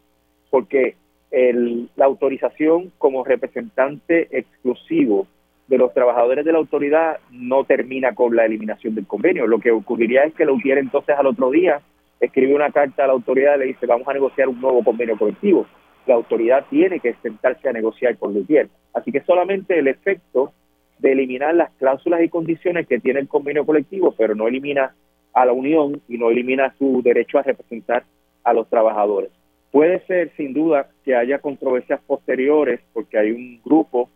porque 0.50 0.96
el, 1.30 1.90
la 1.96 2.06
autorización 2.06 2.92
como 2.98 3.24
representante 3.24 4.28
exclusivo 4.38 5.28
de 5.68 5.78
los 5.78 5.94
trabajadores 5.94 6.44
de 6.44 6.52
la 6.52 6.58
autoridad 6.58 7.20
no 7.32 7.64
termina 7.64 8.14
con 8.14 8.36
la 8.36 8.46
eliminación 8.46 8.96
del 8.96 9.08
convenio. 9.08 9.48
Lo 9.48 9.60
que 9.60 9.72
ocurriría 9.72 10.24
es 10.24 10.34
que 10.34 10.44
la 10.44 10.52
UTIER 10.52 10.80
entonces 10.80 11.16
al 11.18 11.28
otro 11.28 11.50
día 11.52 11.80
escribe 12.20 12.54
una 12.54 12.72
carta 12.72 13.06
a 13.06 13.08
la 13.08 13.14
autoridad 13.14 13.56
y 13.56 13.60
le 13.60 13.66
dice 13.68 13.86
vamos 13.86 14.08
a 14.08 14.14
negociar 14.14 14.50
un 14.50 14.60
nuevo 14.60 14.84
convenio 14.84 15.18
colectivo. 15.18 15.66
La 16.08 16.16
autoridad 16.16 16.66
tiene 16.70 17.00
que 17.00 17.14
sentarse 17.22 17.70
a 17.70 17.74
negociar 17.74 18.18
con 18.18 18.34
la 18.34 18.42
UTIER. 18.42 18.68
Así 18.94 19.12
que 19.12 19.22
solamente 19.22 19.80
el 19.80 19.88
efecto 19.88 20.52
de 21.00 21.14
eliminar 21.14 21.56
las 21.56 21.72
cláusulas 21.74 22.22
y 22.22 22.30
condiciones 22.30 22.88
que 22.88 23.00
tiene 23.00 23.22
el 23.22 23.28
convenio 23.28 23.66
colectivo, 23.66 24.14
pero 24.18 24.36
no 24.36 24.48
elimina 24.48 24.94
a 25.34 25.46
la 25.46 25.54
Unión 25.54 26.02
y 26.08 26.18
no 26.18 26.30
elimina 26.30 26.74
su 26.78 27.02
derecho 27.02 27.40
a 27.40 27.44
representar 27.44 28.04
a 28.44 28.54
los 28.54 28.70
trabajadores. 28.70 29.32
Puede 29.72 30.06
ser, 30.06 30.32
sin 30.36 30.54
duda, 30.54 30.90
que 31.06 31.16
haya 31.16 31.40
controversias 31.40 32.02
posteriores, 32.06 32.82
porque 32.94 33.18
hay 33.18 33.32
un 33.32 33.62
grupo 33.64 34.10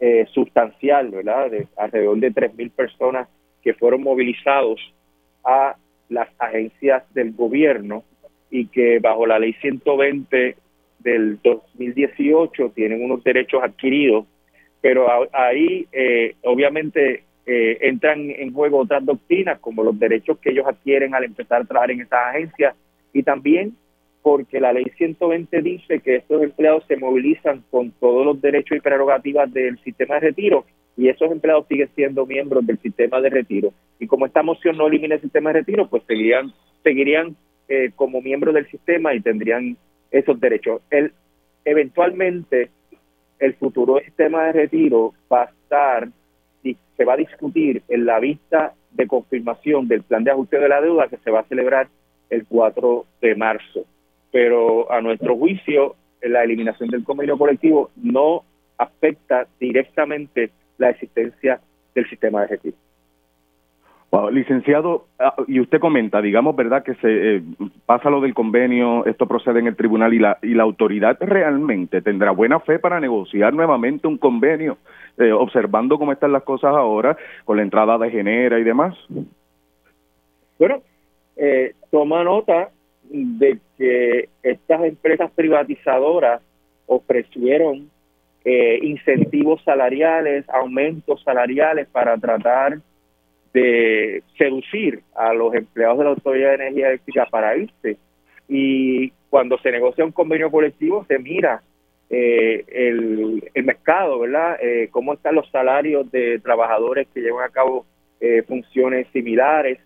eh, 0.00 0.26
sustancial, 0.32 1.10
¿verdad?, 1.10 1.50
de 1.50 1.68
alrededor 1.76 2.18
de 2.18 2.32
3.000 2.32 2.70
personas 2.72 3.28
que 3.62 3.74
fueron 3.74 4.02
movilizados 4.02 4.80
a 5.44 5.76
las 6.08 6.28
agencias 6.38 7.04
del 7.14 7.32
gobierno 7.32 8.02
y 8.50 8.66
que 8.66 8.98
bajo 8.98 9.26
la 9.26 9.38
ley 9.38 9.54
120 9.54 10.56
del 10.98 11.38
2018 11.42 12.70
tienen 12.74 13.04
unos 13.04 13.22
derechos 13.24 13.62
adquiridos, 13.62 14.26
pero 14.80 15.06
ahí 15.32 15.86
eh, 15.92 16.34
obviamente 16.42 17.24
eh, 17.46 17.78
entran 17.80 18.30
en 18.30 18.52
juego 18.52 18.78
otras 18.78 19.04
doctrinas 19.04 19.58
como 19.58 19.82
los 19.82 19.98
derechos 19.98 20.38
que 20.38 20.50
ellos 20.50 20.66
adquieren 20.66 21.14
al 21.14 21.24
empezar 21.24 21.62
a 21.62 21.64
trabajar 21.64 21.90
en 21.90 22.02
esas 22.02 22.20
agencias 22.28 22.76
y 23.12 23.22
también 23.22 23.76
porque 24.22 24.60
la 24.60 24.72
ley 24.72 24.86
120 24.96 25.62
dice 25.62 25.98
que 25.98 26.16
estos 26.16 26.42
empleados 26.42 26.84
se 26.86 26.96
movilizan 26.96 27.64
con 27.70 27.90
todos 27.92 28.24
los 28.24 28.40
derechos 28.40 28.76
y 28.76 28.80
prerrogativas 28.80 29.52
del 29.52 29.78
sistema 29.80 30.14
de 30.14 30.20
retiro 30.20 30.64
y 30.96 31.08
esos 31.08 31.30
empleados 31.30 31.66
siguen 31.68 31.90
siendo 31.94 32.26
miembros 32.26 32.66
del 32.66 32.78
sistema 32.78 33.20
de 33.20 33.30
retiro. 33.30 33.72
Y 33.98 34.06
como 34.06 34.26
esta 34.26 34.42
moción 34.42 34.76
no 34.76 34.86
elimina 34.86 35.16
el 35.16 35.20
sistema 35.20 35.50
de 35.50 35.60
retiro, 35.60 35.88
pues 35.88 36.02
seguirían, 36.06 36.52
seguirían 36.82 37.36
eh, 37.68 37.90
como 37.96 38.20
miembros 38.20 38.54
del 38.54 38.70
sistema 38.70 39.14
y 39.14 39.20
tendrían 39.20 39.76
esos 40.10 40.38
derechos. 40.38 40.82
El, 40.90 41.12
eventualmente, 41.64 42.70
el 43.38 43.54
futuro 43.54 43.98
sistema 44.04 44.44
de 44.44 44.52
retiro 44.52 45.14
va 45.32 45.42
a 45.42 45.46
estar 45.46 46.08
se 46.96 47.04
va 47.04 47.14
a 47.14 47.16
discutir 47.16 47.82
en 47.88 48.06
la 48.06 48.20
vista 48.20 48.74
de 48.92 49.06
confirmación 49.06 49.88
del 49.88 50.02
plan 50.02 50.24
de 50.24 50.30
ajuste 50.30 50.58
de 50.58 50.68
la 50.68 50.80
deuda 50.80 51.08
que 51.08 51.16
se 51.18 51.30
va 51.30 51.40
a 51.40 51.44
celebrar 51.44 51.88
el 52.30 52.46
4 52.46 53.04
de 53.20 53.34
marzo. 53.34 53.84
Pero 54.30 54.90
a 54.90 55.00
nuestro 55.00 55.36
juicio, 55.36 55.96
la 56.22 56.44
eliminación 56.44 56.88
del 56.88 57.04
convenio 57.04 57.36
colectivo 57.36 57.90
no 57.96 58.44
afecta 58.78 59.46
directamente 59.60 60.50
la 60.78 60.90
existencia 60.90 61.60
del 61.94 62.08
sistema 62.08 62.42
de 62.42 62.46
retiro 62.48 62.76
licenciado, 64.30 65.06
ah, 65.18 65.34
y 65.46 65.60
usted 65.60 65.80
comenta, 65.80 66.20
digamos, 66.20 66.54
¿verdad? 66.54 66.82
Que 66.82 66.94
se 66.96 67.36
eh, 67.36 67.42
pasa 67.86 68.10
lo 68.10 68.20
del 68.20 68.34
convenio, 68.34 69.06
esto 69.06 69.26
procede 69.26 69.60
en 69.60 69.68
el 69.68 69.76
tribunal 69.76 70.12
y 70.12 70.18
la, 70.18 70.38
y 70.42 70.54
la 70.54 70.64
autoridad 70.64 71.16
realmente 71.20 72.02
tendrá 72.02 72.30
buena 72.30 72.60
fe 72.60 72.78
para 72.78 73.00
negociar 73.00 73.54
nuevamente 73.54 74.06
un 74.06 74.18
convenio, 74.18 74.76
eh, 75.18 75.32
observando 75.32 75.98
cómo 75.98 76.12
están 76.12 76.32
las 76.32 76.42
cosas 76.42 76.74
ahora 76.74 77.16
con 77.44 77.56
la 77.56 77.62
entrada 77.62 77.98
de 77.98 78.10
Genera 78.10 78.58
y 78.58 78.64
demás. 78.64 78.96
Bueno, 80.58 80.82
eh, 81.36 81.74
toma 81.90 82.24
nota 82.24 82.70
de 83.04 83.58
que 83.76 84.28
estas 84.42 84.84
empresas 84.84 85.30
privatizadoras 85.32 86.40
ofrecieron 86.86 87.90
incentivos 88.44 89.62
salariales, 89.62 90.44
aumentos 90.48 91.22
salariales 91.22 91.86
para 91.92 92.16
tratar 92.16 92.78
de 93.52 94.22
seducir 94.38 95.02
a 95.14 95.32
los 95.32 95.54
empleados 95.54 95.98
de 95.98 96.04
la 96.04 96.10
Autoridad 96.10 96.48
de 96.50 96.54
Energía 96.54 96.88
Eléctrica 96.88 97.26
para 97.30 97.56
irse. 97.56 97.96
Y 98.48 99.10
cuando 99.30 99.58
se 99.58 99.70
negocia 99.70 100.04
un 100.04 100.12
convenio 100.12 100.50
colectivo, 100.50 101.04
se 101.06 101.18
mira 101.18 101.62
eh, 102.14 102.66
el, 102.68 103.64
mercado, 103.64 104.18
¿verdad? 104.18 104.58
Eh, 104.62 104.88
cómo 104.90 105.14
están 105.14 105.34
los 105.34 105.48
salarios 105.50 106.12
de 106.12 106.38
trabajadores 106.40 107.08
que 107.14 107.22
llevan 107.22 107.48
a 107.48 107.52
cabo 107.52 107.86
eh, 108.20 108.42
funciones 108.46 109.06
similares 109.14 109.78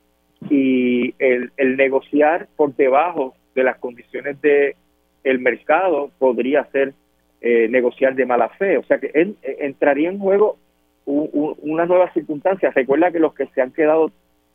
y 0.50 1.14
el, 1.20 1.52
el, 1.56 1.76
negociar 1.76 2.48
por 2.56 2.74
debajo 2.74 3.36
de 3.54 3.62
las 3.62 3.78
condiciones 3.78 4.40
de 4.42 4.74
el 5.22 5.38
mercado 5.38 6.10
podría 6.18 6.64
ser 6.72 6.94
negociar 7.40 8.16
de 8.16 8.26
mala 8.26 8.48
fe. 8.48 8.76
O 8.76 8.82
sea 8.82 8.98
que 8.98 9.36
entraría 9.42 10.08
en 10.08 10.18
juego 10.18 10.56
una 11.04 11.86
nueva 11.86 12.12
circunstancia. 12.12 12.72
Recuerda 12.74 13.12
que 13.12 13.20
los 13.20 13.34
que 13.34 13.46
se 13.54 13.62
han 13.62 13.70
quedado 13.70 14.10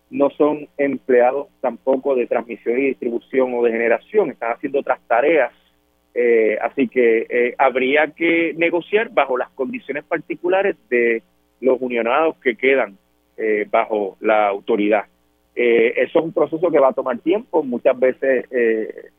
no 0.09 0.29
son 0.31 0.67
empleados 0.77 1.47
tampoco 1.61 2.15
de 2.15 2.27
transmisión 2.27 2.77
y 2.77 2.87
distribución 2.87 3.53
o 3.53 3.63
de 3.63 3.71
generación, 3.71 4.31
están 4.31 4.51
haciendo 4.51 4.79
otras 4.79 4.99
tareas. 5.07 5.53
Eh, 6.13 6.57
así 6.61 6.87
que 6.89 7.25
eh, 7.29 7.55
habría 7.57 8.07
que 8.07 8.53
negociar 8.57 9.09
bajo 9.11 9.37
las 9.37 9.49
condiciones 9.51 10.03
particulares 10.03 10.75
de 10.89 11.23
los 11.61 11.79
unionados 11.81 12.35
que 12.37 12.55
quedan 12.55 12.97
eh, 13.37 13.65
bajo 13.69 14.17
la 14.19 14.47
autoridad. 14.47 15.05
eso 15.55 16.19
es 16.19 16.25
un 16.25 16.33
proceso 16.33 16.69
que 16.69 16.79
va 16.79 16.89
a 16.89 16.93
tomar 16.93 17.19
tiempo. 17.19 17.63
Muchas 17.63 17.97
veces 17.99 18.45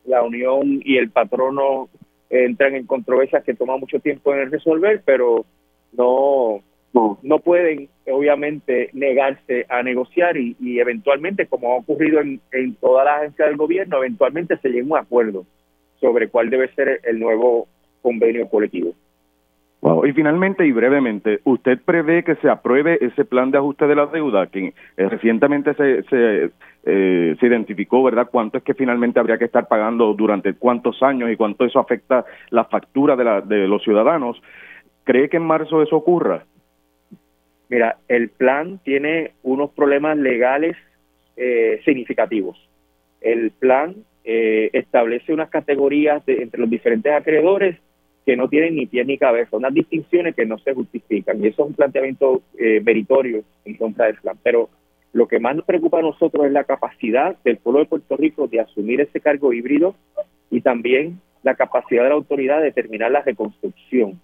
la 0.05 0.23
unión 0.23 0.81
y 0.83 0.97
el 0.97 1.09
patrono 1.09 1.89
entran 2.29 2.75
en 2.75 2.85
controversias 2.85 3.43
que 3.43 3.53
toma 3.53 3.77
mucho 3.77 3.99
tiempo 3.99 4.33
en 4.33 4.51
resolver, 4.51 5.01
pero 5.05 5.45
no 5.93 6.61
no, 6.93 7.39
pueden 7.39 7.89
obviamente 8.05 8.91
negarse 8.93 9.65
a 9.67 9.81
negociar 9.81 10.37
y, 10.37 10.79
eventualmente, 10.79 11.47
como 11.47 11.73
ha 11.73 11.77
ocurrido 11.77 12.21
en, 12.21 12.39
en 12.51 12.75
todas 12.75 13.05
las 13.05 13.17
agencias 13.17 13.47
del 13.47 13.57
gobierno, 13.57 13.97
eventualmente 13.97 14.57
se 14.57 14.69
llega 14.69 14.83
a 14.83 14.91
un 14.91 14.97
acuerdo 14.97 15.45
sobre 16.03 16.27
cuál 16.27 16.49
debe 16.49 16.67
ser 16.75 16.99
el 17.05 17.17
nuevo 17.17 17.69
convenio 18.01 18.49
colectivo. 18.49 18.93
Y 20.05 20.11
finalmente 20.11 20.65
y 20.65 20.71
brevemente, 20.71 21.39
¿usted 21.45 21.79
prevé 21.83 22.23
que 22.23 22.35
se 22.35 22.49
apruebe 22.49 22.97
ese 23.01 23.23
plan 23.23 23.51
de 23.51 23.57
ajuste 23.57 23.87
de 23.87 23.95
la 23.95 24.05
deuda 24.07 24.47
que 24.47 24.67
eh, 24.67 25.09
recientemente 25.09 25.73
se, 25.75 26.03
se, 26.03 26.51
eh, 26.85 27.35
se 27.39 27.47
identificó, 27.47 28.03
verdad? 28.03 28.27
¿Cuánto 28.29 28.57
es 28.57 28.63
que 28.63 28.73
finalmente 28.73 29.19
habría 29.19 29.37
que 29.37 29.45
estar 29.45 29.67
pagando 29.67 30.13
durante 30.13 30.53
cuántos 30.53 31.01
años 31.03 31.29
y 31.31 31.37
cuánto 31.37 31.65
eso 31.65 31.79
afecta 31.79 32.25
la 32.49 32.65
factura 32.65 33.15
de, 33.15 33.23
la, 33.23 33.41
de 33.41 33.67
los 33.67 33.83
ciudadanos? 33.83 34.41
¿Cree 35.05 35.29
que 35.29 35.37
en 35.37 35.43
marzo 35.43 35.81
eso 35.81 35.97
ocurra? 35.97 36.45
Mira, 37.69 37.97
el 38.07 38.29
plan 38.29 38.79
tiene 38.83 39.31
unos 39.43 39.71
problemas 39.71 40.17
legales 40.17 40.75
eh, 41.37 41.81
significativos. 41.83 42.57
El 43.21 43.51
plan 43.51 43.95
eh, 44.23 44.69
establece 44.73 45.33
unas 45.33 45.49
categorías 45.49 46.23
entre 46.27 46.59
los 46.59 46.69
diferentes 46.69 47.11
acreedores 47.11 47.77
que 48.25 48.37
no 48.37 48.47
tienen 48.47 48.75
ni 48.75 48.85
pie 48.85 49.03
ni 49.03 49.17
cabeza, 49.17 49.57
unas 49.57 49.73
distinciones 49.73 50.35
que 50.35 50.45
no 50.45 50.57
se 50.57 50.73
justifican. 50.73 51.43
Y 51.43 51.47
eso 51.47 51.63
es 51.63 51.69
un 51.69 51.75
planteamiento 51.75 52.41
eh, 52.57 52.81
meritorio 52.83 53.43
en 53.65 53.75
contra 53.75 54.05
del 54.05 54.15
plan. 54.15 54.37
Pero 54.41 54.69
lo 55.11 55.27
que 55.27 55.39
más 55.39 55.55
nos 55.55 55.65
preocupa 55.65 55.99
a 55.99 56.03
nosotros 56.03 56.45
es 56.45 56.51
la 56.51 56.63
capacidad 56.63 57.35
del 57.43 57.57
pueblo 57.57 57.81
de 57.81 57.85
Puerto 57.87 58.15
Rico 58.15 58.47
de 58.47 58.61
asumir 58.61 59.01
ese 59.01 59.19
cargo 59.19 59.51
híbrido 59.51 59.95
y 60.49 60.61
también 60.61 61.19
la 61.43 61.55
capacidad 61.55 62.03
de 62.03 62.09
la 62.09 62.15
autoridad 62.15 62.61
de 62.61 62.71
terminar 62.71 63.11
la 63.11 63.21
reconstrucción. 63.21 64.21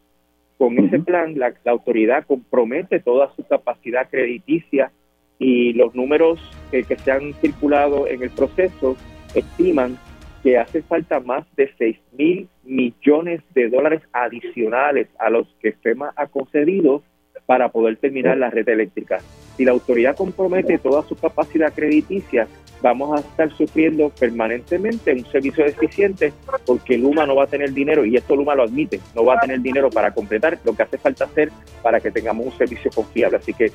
Con 0.57 0.77
ese 0.77 0.99
plan, 0.99 1.37
la, 1.37 1.53
autoridad 1.65 2.25
compromete 2.25 2.99
toda 2.99 3.33
su 3.35 3.45
capacidad 3.45 4.09
crediticia 4.09 4.91
y 5.37 5.73
los 5.73 5.95
números 5.95 6.39
que 6.71 6.83
se 6.83 7.11
han 7.11 7.33
circulado 7.35 8.07
en 8.07 8.23
el 8.23 8.29
proceso 8.29 8.97
estiman 9.33 9.97
que 10.43 10.57
hace 10.57 10.81
falta 10.81 11.19
más 11.19 11.45
de 11.55 11.71
6 11.77 11.97
mil 12.13 12.49
millones 12.63 13.41
de 13.53 13.69
dólares 13.69 14.01
adicionales 14.13 15.07
a 15.19 15.29
los 15.29 15.47
que 15.61 15.73
FEMA 15.73 16.13
ha 16.15 16.27
concedido 16.27 17.03
para 17.45 17.69
poder 17.69 17.97
terminar 17.97 18.37
la 18.37 18.49
red 18.49 18.69
eléctrica. 18.69 19.19
Si 19.57 19.65
la 19.65 19.71
autoridad 19.71 20.15
compromete 20.15 20.77
toda 20.77 21.01
su 21.03 21.15
capacidad 21.15 21.73
crediticia, 21.73 22.47
vamos 22.81 23.17
a 23.17 23.19
estar 23.21 23.51
sufriendo 23.55 24.09
permanentemente 24.09 25.13
un 25.13 25.25
servicio 25.25 25.65
deficiente 25.65 26.33
porque 26.65 26.97
Luma 26.97 27.25
no 27.25 27.35
va 27.35 27.43
a 27.43 27.47
tener 27.47 27.73
dinero, 27.73 28.05
y 28.05 28.15
esto 28.15 28.35
Luma 28.35 28.55
lo 28.55 28.63
admite, 28.63 28.99
no 29.15 29.25
va 29.25 29.35
a 29.35 29.39
tener 29.39 29.59
dinero 29.61 29.89
para 29.89 30.11
completar 30.11 30.57
lo 30.63 30.75
que 30.75 30.83
hace 30.83 30.97
falta 30.97 31.25
hacer 31.25 31.51
para 31.81 31.99
que 31.99 32.11
tengamos 32.11 32.45
un 32.45 32.57
servicio 32.57 32.91
confiable. 32.91 33.37
Así 33.37 33.53
que 33.53 33.71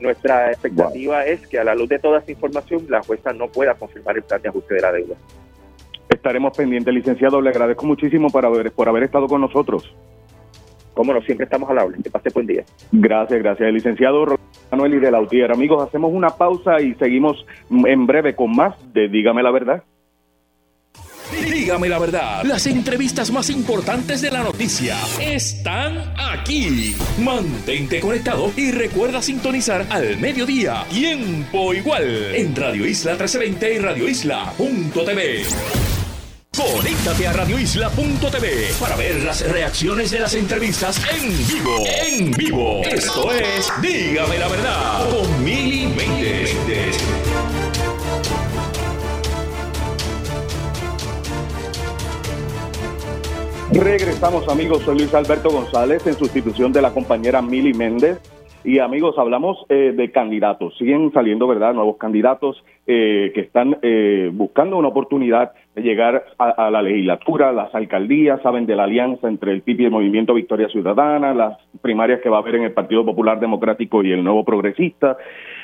nuestra 0.00 0.50
expectativa 0.50 1.24
es 1.24 1.46
que 1.46 1.58
a 1.58 1.64
la 1.64 1.74
luz 1.74 1.88
de 1.88 1.98
toda 1.98 2.18
esa 2.18 2.30
información 2.30 2.86
la 2.88 3.02
jueza 3.02 3.32
no 3.32 3.48
pueda 3.48 3.74
confirmar 3.74 4.16
el 4.16 4.22
plan 4.22 4.40
de 4.42 4.48
ajuste 4.48 4.74
de 4.74 4.80
la 4.80 4.92
deuda. 4.92 5.16
Estaremos 6.08 6.56
pendientes, 6.56 6.92
licenciado. 6.92 7.40
Le 7.40 7.50
agradezco 7.50 7.86
muchísimo 7.86 8.30
por 8.30 8.44
haber, 8.44 8.72
por 8.72 8.88
haber 8.88 9.04
estado 9.04 9.26
con 9.28 9.40
nosotros. 9.40 9.94
Cómo 10.94 11.14
no, 11.14 11.20
siempre 11.22 11.44
estamos 11.44 11.70
al 11.70 11.78
habla. 11.78 11.98
Que 12.02 12.10
pase 12.10 12.30
buen 12.30 12.46
día. 12.46 12.64
Gracias, 12.92 13.38
gracias. 13.40 13.68
El 13.68 13.74
licenciado 13.74 14.24
Manuel 14.70 14.94
y 14.94 15.00
de 15.00 15.10
Lautier. 15.10 15.52
Amigos, 15.52 15.86
hacemos 15.86 16.12
una 16.12 16.30
pausa 16.30 16.80
y 16.80 16.94
seguimos 16.94 17.46
en 17.70 18.06
breve 18.06 18.34
con 18.34 18.54
más 18.54 18.74
de 18.92 19.08
Dígame 19.08 19.42
la 19.42 19.50
Verdad. 19.50 19.82
Dígame 21.30 21.88
la 21.88 21.98
verdad, 21.98 22.42
las 22.44 22.66
entrevistas 22.66 23.30
más 23.30 23.50
importantes 23.50 24.20
de 24.20 24.30
la 24.30 24.42
noticia 24.42 24.96
están 25.20 26.12
aquí. 26.18 26.96
Mantente 27.22 28.00
conectado 28.00 28.50
y 28.56 28.72
recuerda 28.72 29.22
sintonizar 29.22 29.86
al 29.90 30.18
mediodía, 30.18 30.84
tiempo 30.90 31.72
igual, 31.72 32.34
en 32.34 32.56
Radio 32.56 32.86
Isla 32.86 33.12
1320 33.12 33.74
y 33.74 33.78
Radio 33.78 34.08
Isla.tv. 34.08 35.99
Conéctate 36.56 37.28
a 37.28 37.32
radioisla.tv 37.32 38.74
para 38.80 38.96
ver 38.96 39.22
las 39.22 39.48
reacciones 39.48 40.10
de 40.10 40.18
las 40.18 40.34
entrevistas 40.34 41.00
en 41.14 41.28
vivo. 41.46 41.76
En 41.86 42.30
vivo. 42.32 42.82
Esto 42.82 43.30
es 43.32 43.72
Dígame 43.80 44.36
la 44.36 44.48
verdad 44.48 45.10
con 45.10 45.44
Mili 45.44 45.86
Méndez. 45.86 46.98
Regresamos 53.72 54.48
amigos, 54.48 54.82
soy 54.84 54.98
Luis 54.98 55.14
Alberto 55.14 55.50
González 55.50 56.04
en 56.06 56.18
sustitución 56.18 56.72
de 56.72 56.82
la 56.82 56.92
compañera 56.92 57.40
Mili 57.40 57.72
Méndez. 57.72 58.18
Y 58.62 58.78
amigos, 58.78 59.16
hablamos 59.18 59.64
eh, 59.70 59.94
de 59.96 60.10
candidatos. 60.10 60.76
Siguen 60.76 61.10
saliendo, 61.12 61.46
¿verdad? 61.46 61.72
Nuevos 61.72 61.96
candidatos 61.96 62.62
eh, 62.86 63.32
que 63.34 63.40
están 63.40 63.78
eh, 63.80 64.30
buscando 64.34 64.76
una 64.76 64.88
oportunidad 64.88 65.52
de 65.74 65.82
llegar 65.82 66.26
a, 66.36 66.70
la 66.70 66.82
legislatura, 66.82 67.52
las 67.52 67.74
alcaldías, 67.74 68.42
saben 68.42 68.66
de 68.66 68.76
la 68.76 68.84
alianza 68.84 69.28
entre 69.28 69.52
el 69.52 69.62
PIB 69.62 69.80
y 69.80 69.84
el 69.86 69.90
Movimiento 69.90 70.34
Victoria 70.34 70.68
Ciudadana, 70.68 71.32
las 71.32 71.56
primarias 71.80 72.20
que 72.20 72.28
va 72.28 72.36
a 72.36 72.40
haber 72.40 72.56
en 72.56 72.64
el 72.64 72.72
Partido 72.72 73.02
Popular 73.04 73.40
Democrático 73.40 74.02
y 74.02 74.12
el 74.12 74.22
Nuevo 74.22 74.44
Progresista. 74.44 75.16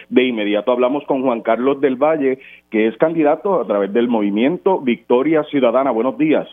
De 0.08 0.24
inmediato 0.24 0.72
hablamos 0.72 1.04
con 1.04 1.22
Juan 1.22 1.42
Carlos 1.42 1.80
del 1.82 1.96
Valle, 1.96 2.38
que 2.70 2.86
es 2.86 2.96
candidato 2.96 3.60
a 3.60 3.66
través 3.66 3.92
del 3.92 4.08
Movimiento 4.08 4.80
Victoria 4.80 5.42
Ciudadana. 5.44 5.90
Buenos 5.90 6.16
días. 6.16 6.48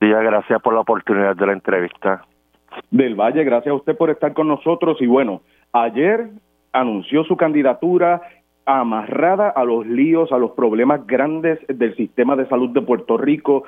Días, 0.00 0.22
gracias 0.22 0.62
por 0.62 0.72
la 0.72 0.80
oportunidad 0.80 1.36
de 1.36 1.46
la 1.46 1.52
entrevista 1.52 2.24
del 2.90 3.14
Valle, 3.14 3.44
gracias 3.44 3.72
a 3.72 3.76
usted 3.76 3.96
por 3.96 4.10
estar 4.10 4.32
con 4.32 4.48
nosotros. 4.48 4.98
Y 5.00 5.06
bueno, 5.06 5.42
ayer 5.72 6.28
anunció 6.72 7.24
su 7.24 7.36
candidatura 7.36 8.22
amarrada 8.66 9.48
a 9.48 9.64
los 9.64 9.86
líos, 9.86 10.32
a 10.32 10.38
los 10.38 10.50
problemas 10.50 11.06
grandes 11.06 11.60
del 11.68 11.94
sistema 11.94 12.34
de 12.34 12.48
salud 12.48 12.70
de 12.70 12.82
Puerto 12.82 13.16
Rico. 13.16 13.62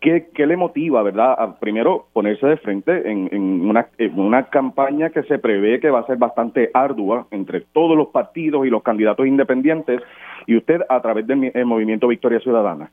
¿Qué, 0.00 0.28
le 0.36 0.56
motiva, 0.58 1.02
verdad? 1.02 1.34
A, 1.38 1.58
primero, 1.58 2.08
ponerse 2.12 2.46
de 2.46 2.58
frente 2.58 3.10
en, 3.10 3.30
en, 3.32 3.62
una, 3.62 3.88
en 3.96 4.20
una 4.20 4.44
campaña 4.50 5.08
que 5.08 5.22
se 5.22 5.38
prevé 5.38 5.80
que 5.80 5.90
va 5.90 6.00
a 6.00 6.06
ser 6.06 6.18
bastante 6.18 6.70
ardua 6.74 7.26
entre 7.30 7.62
todos 7.62 7.96
los 7.96 8.08
partidos 8.08 8.66
y 8.66 8.70
los 8.70 8.82
candidatos 8.82 9.26
independientes 9.26 10.02
y 10.46 10.56
usted 10.56 10.82
a 10.86 11.00
través 11.00 11.26
del 11.26 11.50
movimiento 11.64 12.08
Victoria 12.08 12.40
Ciudadana. 12.40 12.90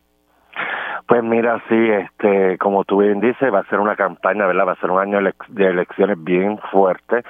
Pues 1.08 1.24
mira, 1.24 1.60
sí, 1.68 1.90
este, 1.90 2.58
como 2.60 2.84
tú 2.84 2.98
bien 2.98 3.20
dices, 3.20 3.52
va 3.52 3.60
a 3.60 3.66
ser 3.66 3.80
una 3.80 3.96
campaña, 3.96 4.46
¿verdad? 4.46 4.68
Va 4.68 4.72
a 4.74 4.76
ser 4.76 4.92
un 4.92 5.00
año 5.00 5.20
de 5.48 5.66
elecciones 5.66 6.24
bien 6.24 6.60
fuerte, 6.72 7.24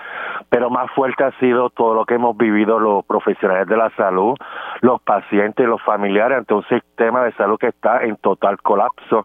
pero 0.49 0.69
más 0.69 0.91
fuerte 0.91 1.23
ha 1.23 1.31
sido 1.39 1.69
todo 1.69 1.93
lo 1.93 2.06
que 2.06 2.15
hemos 2.15 2.35
vivido 2.35 2.77
los 2.80 3.06
profesionales 3.06 3.68
de 3.68 3.77
la 3.77 3.89
salud, 3.91 4.35
los 4.81 5.01
pacientes 5.01 5.65
y 5.65 5.69
los 5.69 5.81
familiares 5.81 6.39
ante 6.39 6.53
un 6.53 6.64
sistema 6.64 7.23
de 7.23 7.31
salud 7.34 7.57
que 7.57 7.68
está 7.68 8.03
en 8.03 8.18
total 8.18 8.57
colapso. 8.61 9.23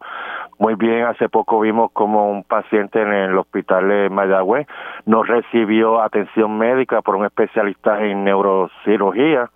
Muy 0.60 0.76
bien, 0.76 1.04
hace 1.04 1.28
poco 1.28 1.58
vimos 1.58 1.90
como 1.92 2.30
un 2.30 2.44
paciente 2.44 3.02
en 3.02 3.12
el 3.12 3.36
hospital 3.36 3.88
de 3.88 4.08
Mayagüez 4.08 4.68
no 5.06 5.22
recibió 5.22 6.00
atención 6.00 6.56
médica 6.56 7.02
por 7.02 7.16
un 7.16 7.26
especialista 7.26 8.02
en 8.02 8.24
neurocirugía 8.24 9.50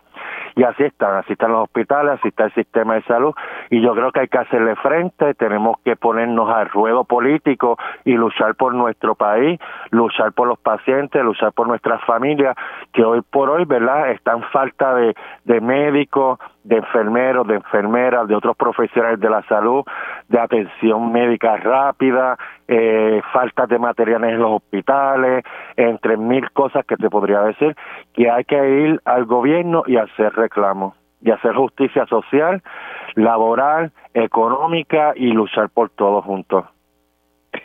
y 0.59 0.65
así 0.65 0.83
están, 0.83 1.15
así 1.15 1.35
están 1.35 1.53
los 1.53 1.63
hospitales, 1.63 2.19
así 2.19 2.29
está 2.29 2.47
el 2.47 2.55
sistema 2.55 2.95
de 2.95 3.03
salud 3.03 3.33
y 3.71 3.81
yo 3.81 3.95
creo 3.95 4.11
que 4.11 4.21
hay 4.21 4.27
que 4.27 4.39
hacerle 4.39 4.75
frente, 4.75 5.33
tenemos 5.35 5.77
que 5.85 5.95
ponernos 5.95 6.51
al 6.51 6.69
ruedo 6.69 7.05
político 7.05 7.79
y 8.05 8.15
luchar 8.15 8.57
por 8.57 8.75
nuestro 8.75 9.15
país, 9.15 9.61
luchar 9.91 10.33
por 10.33 10.49
los 10.49 10.59
pacientes, 10.59 11.23
luchar 11.23 11.53
por 11.53 11.69
nuestras 11.69 12.05
familias 12.05 12.57
que 12.93 13.05
hoy 13.05 13.21
por 13.31 13.51
hoy, 13.51 13.67
¿verdad?, 13.67 14.11
están 14.11 14.43
falta 14.51 14.97
de, 14.97 15.15
de 15.45 15.61
médicos, 15.61 16.41
de 16.69 16.77
enfermeros, 16.77 17.47
de 17.47 17.55
enfermeras, 17.55 18.29
de 18.29 18.35
otros 18.35 18.57
profesionales 18.57 19.19
de 19.19 19.31
la 19.31 19.43
salud, 19.45 19.85
de 20.29 20.39
atención 20.39 21.11
médica 21.11 21.57
rápida, 21.57 22.37
eh, 22.69 23.23
falta 23.33 23.67
de 23.67 23.79
materiales 23.79 24.33
en 24.33 24.39
los 24.41 24.53
hospitales, 24.57 25.45
entre 25.77 26.19
mil 26.19 26.51
cosas 26.53 26.85
que 26.85 26.97
te 26.97 27.09
podría 27.09 27.41
decir, 27.41 27.75
que 28.13 28.31
hay 28.31 28.45
que 28.45 28.69
ir 28.69 29.01
al 29.07 29.25
gobierno 29.25 29.83
y 29.87 29.97
hacer 29.97 30.35
reclamos, 30.35 30.95
y 31.23 31.31
hacer 31.31 31.55
justicia 31.55 32.05
social, 32.07 32.63
laboral, 33.15 33.91
económica 34.13 35.15
y 35.17 35.33
luchar 35.33 35.71
por 35.71 35.89
todos 35.89 36.23
juntos. 36.25 36.67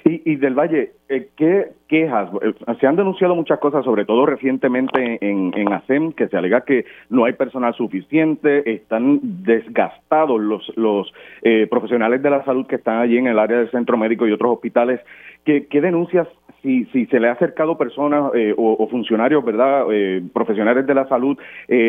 Y, 0.05 0.35
del 0.35 0.53
Valle, 0.53 0.91
eh, 1.10 1.30
¿qué 1.38 1.68
quejas? 1.88 2.30
Eh, 2.41 2.53
se 2.80 2.88
han 2.88 2.95
denunciado 2.95 3.35
muchas 3.35 3.60
cosas, 3.60 3.85
sobre 3.85 4.05
todo 4.05 4.26
recientemente 4.26 5.18
en, 5.22 5.53
en 5.55 6.11
que 6.14 6.27
se 6.27 6.38
alega 6.38 6.61
que 6.61 6.85
no 7.10 7.26
hay 7.26 7.34
personal 7.34 7.73
suficiente, 7.73 8.69
están 8.69 9.19
desgastados 9.22 10.41
los, 10.41 10.72
los 10.76 11.14
eh, 11.41 11.68
profesionales 11.69 12.22
de 12.22 12.30
la 12.30 12.43
salud 12.43 12.65
que 12.68 12.76
están 12.76 12.99
allí 12.99 13.18
en 13.18 13.27
el 13.27 13.39
área 13.39 13.60
del 13.60 13.72
centro 13.72 13.97
médico 13.97 14.27
y 14.27 14.31
otros 14.31 14.53
hospitales. 14.53 14.99
¿Qué, 15.45 15.68
qué 15.68 15.81
denuncias, 15.81 16.27
si, 16.61 16.85
si 16.85 17.05
se 17.07 17.19
le 17.19 17.30
ha 17.30 17.34
acercado 17.34 17.77
personas 17.77 18.31
o, 18.55 18.88
funcionarios, 18.89 19.43
verdad, 19.43 19.85
profesionales 20.34 20.88
de 20.88 20.93
la 20.93 21.05
salud, 21.07 21.38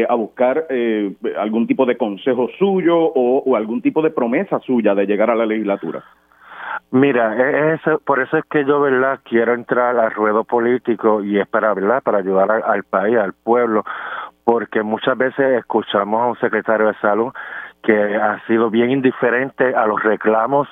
a 0.08 0.14
buscar 0.16 0.66
algún 1.38 1.68
tipo 1.68 1.86
de 1.86 1.96
consejo 1.96 2.48
suyo 2.58 2.96
o 2.96 3.54
algún 3.54 3.80
tipo 3.80 4.02
de 4.02 4.10
promesa 4.10 4.58
suya 4.60 4.96
de 4.96 5.06
llegar 5.06 5.30
a 5.30 5.36
la 5.36 5.46
legislatura? 5.46 6.02
Mira, 6.90 7.36
e-, 7.36 7.74
es, 7.74 7.80
por 8.05 8.20
eso 8.20 8.36
es 8.36 8.44
que 8.46 8.64
yo, 8.64 8.80
¿verdad? 8.80 9.20
Quiero 9.24 9.55
entrar 9.55 9.98
al 9.98 10.10
ruedo 10.12 10.44
político 10.44 11.22
y 11.22 11.38
es 11.38 11.46
para, 11.46 11.72
¿verdad? 11.74 12.02
Para 12.02 12.18
ayudar 12.18 12.51
al, 12.51 12.84
país, 12.84 13.16
al 13.16 13.32
pueblo, 13.32 13.84
porque 14.44 14.82
muchas 14.82 15.16
veces 15.16 15.59
escuchamos 15.59 16.20
a 16.20 16.26
un 16.26 16.36
secretario 16.38 16.88
de 16.88 16.94
salud 16.94 17.32
que 17.82 18.16
ha 18.16 18.44
sido 18.46 18.70
bien 18.70 18.90
indiferente 18.90 19.74
a 19.74 19.86
los 19.86 20.02
reclamos 20.02 20.68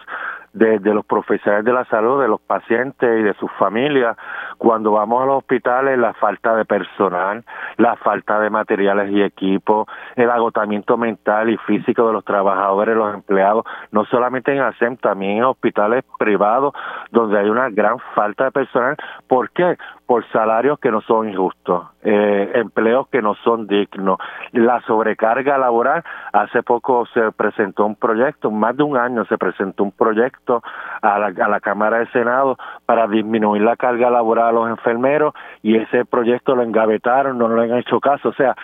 de, 0.52 0.78
de, 0.78 0.94
los 0.94 1.04
profesionales 1.04 1.64
de 1.64 1.72
la 1.72 1.84
salud, 1.86 2.20
de 2.20 2.28
los 2.28 2.40
pacientes 2.40 3.20
y 3.20 3.22
de 3.22 3.34
sus 3.34 3.50
familias. 3.52 4.16
Cuando 4.58 4.92
vamos 4.92 5.22
a 5.22 5.26
los 5.26 5.38
hospitales, 5.38 5.98
la 5.98 6.12
falta 6.14 6.54
de 6.54 6.64
personal, 6.64 7.44
la 7.78 7.96
falta 7.96 8.38
de 8.40 8.50
materiales 8.50 9.10
y 9.10 9.22
equipos, 9.22 9.88
el 10.16 10.30
agotamiento 10.30 10.96
mental 10.96 11.50
y 11.50 11.56
físico 11.58 12.06
de 12.06 12.12
los 12.12 12.24
trabajadores, 12.24 12.96
los 12.96 13.14
empleados, 13.14 13.64
no 13.90 14.04
solamente 14.04 14.52
en 14.52 14.60
ASEM, 14.60 14.96
también 14.96 15.38
en 15.38 15.44
hospitales 15.44 16.04
privados, 16.18 16.74
donde 17.10 17.38
hay 17.38 17.48
una 17.48 17.70
gran 17.70 17.98
falta 18.14 18.44
de 18.44 18.52
personal. 18.52 18.96
¿Por 19.26 19.50
qué? 19.50 19.76
Por 20.12 20.28
salarios 20.28 20.78
que 20.78 20.90
no 20.90 21.00
son 21.00 21.30
injustos, 21.30 21.86
eh, 22.02 22.52
empleos 22.56 23.08
que 23.08 23.22
no 23.22 23.34
son 23.36 23.66
dignos, 23.66 24.18
la 24.52 24.78
sobrecarga 24.82 25.56
laboral. 25.56 26.04
Hace 26.34 26.62
poco 26.62 27.06
se 27.14 27.32
presentó 27.32 27.86
un 27.86 27.96
proyecto, 27.96 28.50
más 28.50 28.76
de 28.76 28.82
un 28.82 28.98
año 28.98 29.24
se 29.24 29.38
presentó 29.38 29.84
un 29.84 29.92
proyecto 29.92 30.62
a 31.00 31.18
la, 31.18 31.28
a 31.28 31.48
la 31.48 31.60
Cámara 31.60 32.00
de 32.00 32.08
Senado 32.08 32.58
para 32.84 33.06
disminuir 33.06 33.62
la 33.62 33.76
carga 33.76 34.10
laboral 34.10 34.48
a 34.48 34.52
los 34.52 34.68
enfermeros 34.68 35.32
y 35.62 35.78
ese 35.78 36.04
proyecto 36.04 36.54
lo 36.54 36.62
engavetaron, 36.62 37.38
no 37.38 37.48
lo 37.48 37.62
han 37.62 37.78
hecho 37.78 37.98
caso. 37.98 38.28
O 38.28 38.34
sea, 38.34 38.54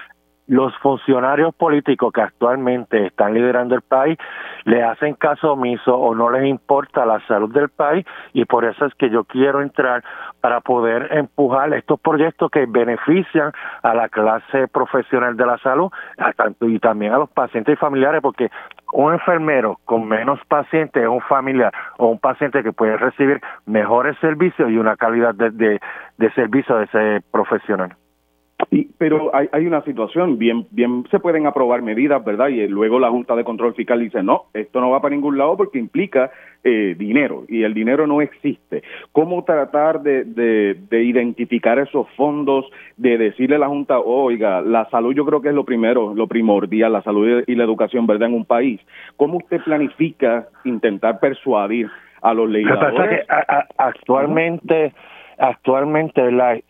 los 0.48 0.76
funcionarios 0.78 1.54
políticos 1.54 2.10
que 2.12 2.22
actualmente 2.22 3.06
están 3.06 3.34
liderando 3.34 3.74
el 3.74 3.82
país 3.82 4.18
le 4.64 4.82
hacen 4.82 5.14
caso 5.14 5.52
omiso 5.52 5.94
o 5.94 6.14
no 6.14 6.30
les 6.30 6.46
importa 6.46 7.04
la 7.04 7.20
salud 7.26 7.52
del 7.52 7.68
país 7.68 8.04
y 8.32 8.46
por 8.46 8.64
eso 8.64 8.86
es 8.86 8.94
que 8.94 9.10
yo 9.10 9.24
quiero 9.24 9.60
entrar 9.60 10.02
para 10.40 10.60
poder 10.60 11.08
empujar 11.12 11.72
estos 11.74 12.00
proyectos 12.00 12.50
que 12.50 12.64
benefician 12.66 13.52
a 13.82 13.94
la 13.94 14.08
clase 14.08 14.68
profesional 14.68 15.36
de 15.36 15.46
la 15.46 15.58
salud 15.58 15.90
y 16.62 16.78
también 16.78 17.12
a 17.12 17.18
los 17.18 17.30
pacientes 17.30 17.74
y 17.74 17.76
familiares 17.76 18.22
porque 18.22 18.50
un 18.94 19.12
enfermero 19.12 19.78
con 19.84 20.08
menos 20.08 20.40
pacientes 20.48 21.02
es 21.02 21.08
un 21.08 21.20
familiar 21.20 21.72
o 21.98 22.06
un 22.06 22.18
paciente 22.18 22.62
que 22.62 22.72
puede 22.72 22.96
recibir 22.96 23.40
mejores 23.66 24.16
servicios 24.18 24.70
y 24.70 24.78
una 24.78 24.96
calidad 24.96 25.34
de, 25.34 25.50
de, 25.50 25.80
de 26.16 26.32
servicio 26.32 26.76
de 26.76 26.84
ese 26.84 27.24
profesional. 27.30 27.94
Y, 28.70 28.88
pero 28.98 29.34
hay, 29.34 29.48
hay 29.52 29.66
una 29.66 29.82
situación, 29.82 30.36
bien, 30.36 30.66
bien 30.70 31.04
se 31.10 31.20
pueden 31.20 31.46
aprobar 31.46 31.80
medidas, 31.80 32.24
¿verdad? 32.24 32.48
Y 32.48 32.66
luego 32.66 32.98
la 32.98 33.08
Junta 33.08 33.36
de 33.36 33.44
Control 33.44 33.74
Fiscal 33.74 34.00
dice, 34.00 34.22
no, 34.22 34.46
esto 34.52 34.80
no 34.80 34.90
va 34.90 35.00
para 35.00 35.14
ningún 35.14 35.38
lado 35.38 35.56
porque 35.56 35.78
implica 35.78 36.30
eh, 36.64 36.96
dinero 36.98 37.44
y 37.48 37.62
el 37.62 37.72
dinero 37.72 38.08
no 38.08 38.20
existe. 38.20 38.82
¿Cómo 39.12 39.44
tratar 39.44 40.02
de, 40.02 40.24
de, 40.24 41.04
identificar 41.04 41.78
esos 41.78 42.08
fondos, 42.16 42.66
de 42.96 43.16
decirle 43.16 43.56
a 43.56 43.60
la 43.60 43.68
Junta, 43.68 44.00
oiga, 44.00 44.60
la 44.60 44.90
salud 44.90 45.14
yo 45.14 45.24
creo 45.24 45.40
que 45.40 45.50
es 45.50 45.54
lo 45.54 45.64
primero, 45.64 46.12
lo 46.14 46.26
primordial, 46.26 46.92
la 46.92 47.02
salud 47.02 47.44
y 47.46 47.54
la 47.54 47.62
educación, 47.62 48.08
¿verdad? 48.08 48.28
En 48.28 48.34
un 48.34 48.44
país. 48.44 48.80
¿Cómo 49.16 49.38
usted 49.38 49.62
planifica 49.62 50.48
intentar 50.64 51.20
persuadir 51.20 51.88
a 52.22 52.34
los 52.34 52.50
legisladores? 52.50 53.24
actualmente 53.76 54.92
actualmente, 55.38 56.22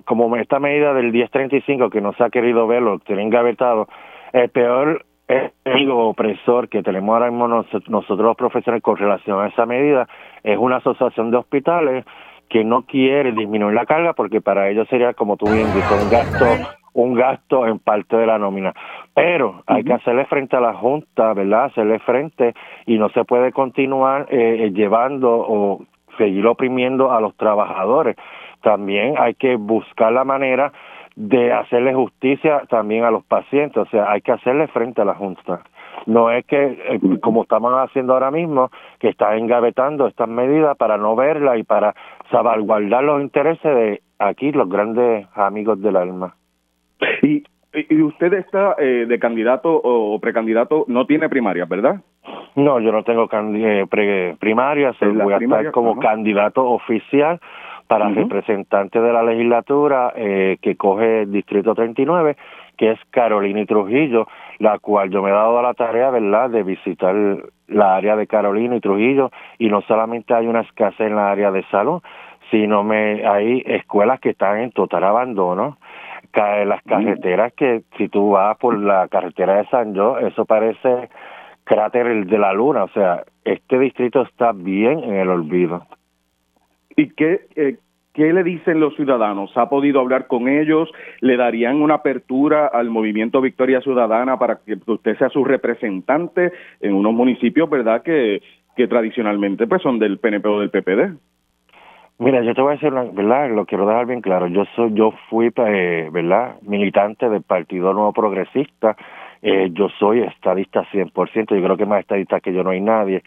como 0.05 0.35
esta 0.37 0.59
medida 0.59 0.95
del 0.95 1.13
1035 1.13 1.91
que 1.91 2.01
no 2.01 2.13
se 2.15 2.25
ha 2.25 2.31
querido 2.31 2.67
ver, 2.67 2.83
lo 2.83 2.99
tiene 2.99 3.23
engavetado, 3.23 3.89
el 4.33 4.49
peor 4.51 5.05
enemigo 5.29 6.09
opresor 6.09 6.69
que 6.69 6.83
tenemos 6.83 7.13
ahora 7.13 7.31
mismo 7.31 7.49
nosotros 7.49 8.19
los 8.19 8.37
profesores 8.37 8.83
con 8.83 8.97
relación 8.97 9.41
a 9.41 9.49
esa 9.49 9.67
medida 9.67 10.09
es 10.43 10.57
una 10.57 10.77
asociación 10.77 11.31
de 11.31 11.37
hospitales 11.37 12.05
que 12.49 12.65
no 12.65 12.83
quiere 12.83 13.33
disminuir 13.33 13.75
la 13.75 13.85
carga 13.85 14.15
porque 14.15 14.41
para 14.41 14.71
ellos 14.71 14.89
sería, 14.89 15.13
como 15.13 15.37
tú 15.37 15.47
bien 15.53 15.67
dices, 15.67 15.91
un 15.91 16.11
gasto 16.11 16.47
un 16.95 17.15
gasto 17.15 17.67
en 17.67 17.79
parte 17.79 18.17
de 18.17 18.27
la 18.27 18.39
nómina. 18.39 18.75
Pero 19.15 19.63
hay 19.67 19.85
que 19.85 19.93
hacerle 19.93 20.25
frente 20.25 20.57
a 20.57 20.61
la 20.61 20.75
Junta, 20.75 21.33
¿verdad? 21.33 21.67
Hacerle 21.67 22.01
frente 22.01 22.55
y 22.87 22.99
no 22.99 23.09
se 23.11 23.25
puede 23.25 23.53
continuar 23.53 24.27
eh, 24.31 24.73
llevando 24.75 25.31
o 25.31 25.85
seguir 26.17 26.45
oprimiendo 26.47 27.13
a 27.13 27.21
los 27.21 27.37
trabajadores 27.37 28.17
también 28.63 29.15
hay 29.19 29.35
que 29.35 29.57
buscar 29.57 30.13
la 30.13 30.25
manera 30.25 30.73
de 31.17 31.53
hacerle 31.53 31.95
justicia 31.95 32.63
también 32.69 33.05
a 33.05 33.11
los 33.11 33.25
pacientes, 33.25 33.77
o 33.77 33.87
sea, 33.87 34.11
hay 34.11 34.21
que 34.21 34.31
hacerle 34.31 34.69
frente 34.69 35.03
a 35.03 35.05
la 35.05 35.15
Junta. 35.15 35.63
No 36.07 36.31
es 36.31 36.47
que, 36.47 36.65
eh, 36.65 37.01
como 37.21 37.43
estamos 37.43 37.73
haciendo 37.75 38.13
ahora 38.13 38.31
mismo, 38.31 38.71
que 39.01 39.09
está 39.09 39.37
engavetando 39.37 40.07
estas 40.07 40.29
medidas 40.29 40.77
para 40.77 40.97
no 40.97 41.17
verla 41.17 41.57
y 41.57 41.65
para 41.65 41.95
salvaguardar 42.31 43.03
los 43.03 43.21
intereses 43.21 43.75
de 43.75 44.03
aquí, 44.21 44.53
los 44.53 44.69
grandes 44.69 45.27
amigos 45.35 45.83
del 45.83 45.97
alma. 45.97 46.37
Y, 47.23 47.43
y 47.73 48.03
usted 48.03 48.33
está 48.35 48.77
eh, 48.79 49.07
de 49.09 49.19
candidato 49.19 49.71
o 49.73 50.19
precandidato, 50.21 50.85
no 50.87 51.05
tiene 51.05 51.29
primaria, 51.29 51.65
¿verdad? 51.65 52.01
No, 52.55 52.81
yo 52.81 52.93
no 52.93 53.03
tengo 53.05 53.29
eh, 53.33 53.87
pre 53.91 54.37
primaria, 54.39 54.93
voy 55.01 55.33
a 55.33 55.37
estar 55.37 55.71
como 55.73 55.99
candidato 55.99 56.65
oficial 56.65 57.41
para 57.89 58.11
representante 58.11 59.01
de 59.01 59.13
la 59.13 59.23
legislatura 59.23 60.13
eh, 60.15 60.59
que 60.61 60.77
coge 60.77 61.23
el 61.23 61.33
Distrito 61.33 61.75
39, 61.75 62.37
que 62.77 62.93
es 62.93 63.01
Carolina 63.11 63.61
y 63.61 63.67
Trujillo, 63.67 64.29
la 64.59 64.79
cual 64.79 65.11
yo 65.11 65.23
me 65.23 65.31
he 65.31 65.33
dado 65.33 65.61
la 65.63 65.75
tarea, 65.75 66.11
¿verdad?, 66.11 66.51
de 66.51 66.63
visitar 66.63 67.15
la 67.67 67.97
área 67.97 68.15
de 68.15 68.27
Carolina 68.27 68.77
y 68.77 68.81
Trujillo, 68.81 69.31
y 69.59 69.69
no 69.69 69.81
solamente 69.83 70.35
hay 70.35 70.47
una 70.47 70.61
escasez 70.61 71.09
en 71.09 71.17
la 71.17 71.31
área 71.31 71.51
de 71.51 71.65
salud, 71.65 72.03
sino 72.51 72.85
me 72.85 73.27
hay 73.27 73.63
escuelas 73.67 74.21
que 74.21 74.31
están 74.31 74.59
en 74.59 74.71
total 74.71 75.05
abandono, 75.05 75.79
las 76.67 76.83
carreteras 76.83 77.53
que 77.55 77.83
si 77.97 78.09
tú 78.09 78.31
vas 78.31 78.57
por 78.59 78.79
la 78.79 79.09
carretera 79.09 79.57
de 79.57 79.67
San 79.69 79.95
Jo, 79.95 80.19
eso 80.19 80.45
parece 80.45 81.09
cráter 81.65 82.27
de 82.27 82.39
la 82.39 82.53
luna, 82.53 82.85
o 82.85 82.89
sea, 82.89 83.25
este 83.45 83.79
distrito 83.79 84.23
está 84.23 84.53
bien 84.53 85.03
en 85.03 85.15
el 85.15 85.29
olvido. 85.29 85.87
¿Y 86.99 87.11
qué, 87.11 87.43
eh, 87.55 87.77
qué 88.13 88.33
le 88.33 88.43
dicen 88.43 88.81
los 88.81 88.97
ciudadanos? 88.97 89.57
¿Ha 89.57 89.69
podido 89.69 90.01
hablar 90.01 90.27
con 90.27 90.49
ellos? 90.49 90.91
¿Le 91.21 91.37
darían 91.37 91.81
una 91.81 91.95
apertura 91.95 92.67
al 92.67 92.91
movimiento 92.91 93.41
Victoria 93.41 93.81
Ciudadana 93.81 94.37
para 94.37 94.59
que 94.67 94.77
usted 94.85 95.17
sea 95.17 95.29
su 95.29 95.45
representante 95.45 96.51
en 96.81 96.95
unos 96.95 97.13
municipios, 97.13 97.71
verdad, 97.71 98.03
que, 98.03 98.43
que 98.77 98.89
tradicionalmente 98.89 99.69
pues 99.69 99.81
son 99.81 100.01
del 100.01 100.19
PNP 100.19 100.49
o 100.49 100.59
del 100.59 100.71
PPD? 100.71 101.17
Mira, 102.19 102.43
yo 102.43 102.53
te 102.53 102.63
voy 102.63 102.73
a 102.73 102.75
decir, 102.75 102.91
¿verdad? 102.91 103.49
Lo 103.51 103.65
quiero 103.65 103.87
dejar 103.87 104.07
bien 104.07 104.21
claro. 104.21 104.49
Yo 104.49 104.65
soy, 104.75 104.93
yo 104.93 105.13
fui, 105.31 105.53
eh, 105.55 106.09
¿verdad? 106.11 106.57
Militante 106.63 107.29
del 107.29 107.43
Partido 107.43 107.93
Nuevo 107.93 108.13
Progresista. 108.13 108.97
Eh, 109.41 109.69
yo 109.71 109.89
soy 110.01 110.23
estadista 110.23 110.85
100%. 110.91 111.55
Yo 111.55 111.63
creo 111.63 111.77
que 111.77 111.87
más 111.87 112.01
estadista 112.01 112.41
que 112.41 112.53
yo 112.53 112.65
no 112.65 112.71
hay 112.71 112.81
nadie. 112.81 113.23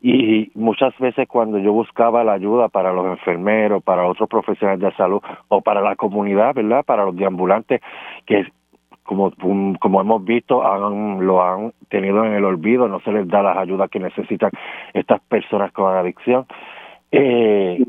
Y 0.00 0.50
muchas 0.54 0.96
veces 0.98 1.26
cuando 1.28 1.58
yo 1.58 1.72
buscaba 1.72 2.24
la 2.24 2.34
ayuda 2.34 2.68
para 2.68 2.92
los 2.92 3.06
enfermeros, 3.06 3.82
para 3.82 4.06
otros 4.06 4.28
profesionales 4.28 4.80
de 4.80 4.92
salud 4.92 5.20
o 5.48 5.60
para 5.60 5.80
la 5.80 5.96
comunidad, 5.96 6.54
¿verdad? 6.54 6.84
Para 6.84 7.04
los 7.04 7.16
deambulantes 7.16 7.80
que 8.26 8.46
como 9.02 9.32
como 9.80 10.00
hemos 10.00 10.24
visto 10.24 10.66
han, 10.66 11.24
lo 11.24 11.42
han 11.42 11.72
tenido 11.88 12.24
en 12.24 12.32
el 12.32 12.44
olvido, 12.44 12.88
no 12.88 13.00
se 13.00 13.12
les 13.12 13.26
da 13.28 13.42
las 13.42 13.56
ayudas 13.56 13.88
que 13.88 14.00
necesitan 14.00 14.50
estas 14.92 15.20
personas 15.22 15.72
con 15.72 15.94
adicción. 15.94 16.46
Eh, 17.12 17.82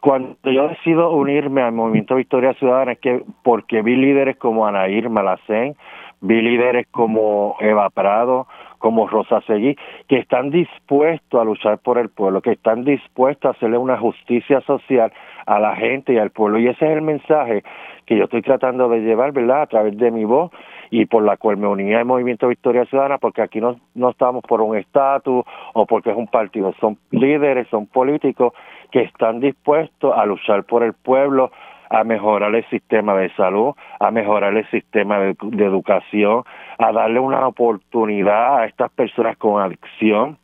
cuando 0.00 0.36
yo 0.42 0.66
decido 0.66 1.12
unirme 1.12 1.62
al 1.62 1.72
movimiento 1.72 2.16
Victoria 2.16 2.54
Ciudadana 2.54 2.92
es 2.92 2.98
que 2.98 3.22
porque 3.44 3.82
vi 3.82 3.94
líderes 3.94 4.36
como 4.36 4.66
Anaír 4.66 5.08
Malacén, 5.08 5.76
vi 6.20 6.42
líderes 6.42 6.88
como 6.90 7.56
Eva 7.60 7.88
Prado, 7.90 8.48
como 8.82 9.06
Rosa 9.06 9.40
Seguí, 9.46 9.76
que 10.08 10.18
están 10.18 10.50
dispuestos 10.50 11.40
a 11.40 11.44
luchar 11.44 11.78
por 11.78 11.98
el 11.98 12.08
pueblo, 12.08 12.42
que 12.42 12.50
están 12.50 12.84
dispuestos 12.84 13.48
a 13.48 13.56
hacerle 13.56 13.78
una 13.78 13.96
justicia 13.96 14.60
social 14.62 15.12
a 15.46 15.60
la 15.60 15.76
gente 15.76 16.12
y 16.12 16.18
al 16.18 16.30
pueblo. 16.30 16.58
Y 16.58 16.66
ese 16.66 16.86
es 16.86 16.96
el 16.96 17.02
mensaje 17.02 17.62
que 18.06 18.16
yo 18.16 18.24
estoy 18.24 18.42
tratando 18.42 18.88
de 18.88 18.98
llevar, 18.98 19.30
¿verdad?, 19.30 19.62
a 19.62 19.66
través 19.66 19.96
de 19.96 20.10
mi 20.10 20.24
voz 20.24 20.50
y 20.90 21.06
por 21.06 21.22
la 21.22 21.36
cual 21.36 21.58
me 21.58 21.68
unía 21.68 22.00
al 22.00 22.06
Movimiento 22.06 22.48
Victoria 22.48 22.84
Ciudadana, 22.86 23.18
porque 23.18 23.40
aquí 23.40 23.60
no, 23.60 23.76
no 23.94 24.10
estamos 24.10 24.42
por 24.42 24.60
un 24.60 24.76
estatus 24.76 25.44
o 25.74 25.86
porque 25.86 26.10
es 26.10 26.16
un 26.16 26.26
partido, 26.26 26.74
son 26.80 26.98
líderes, 27.12 27.68
son 27.68 27.86
políticos 27.86 28.52
que 28.90 29.02
están 29.02 29.38
dispuestos 29.38 30.12
a 30.14 30.26
luchar 30.26 30.64
por 30.64 30.82
el 30.82 30.92
pueblo, 30.92 31.52
a 31.92 32.04
mejorar 32.04 32.54
el 32.54 32.64
sistema 32.70 33.14
de 33.14 33.28
salud, 33.34 33.74
a 34.00 34.10
mejorar 34.10 34.56
el 34.56 34.66
sistema 34.70 35.18
de, 35.18 35.36
educación, 35.62 36.42
a 36.78 36.90
darle 36.90 37.20
una 37.20 37.46
oportunidad 37.46 38.60
a 38.60 38.64
estas 38.64 38.90
personas 38.92 39.36
con 39.36 39.60
adicción 39.60 40.38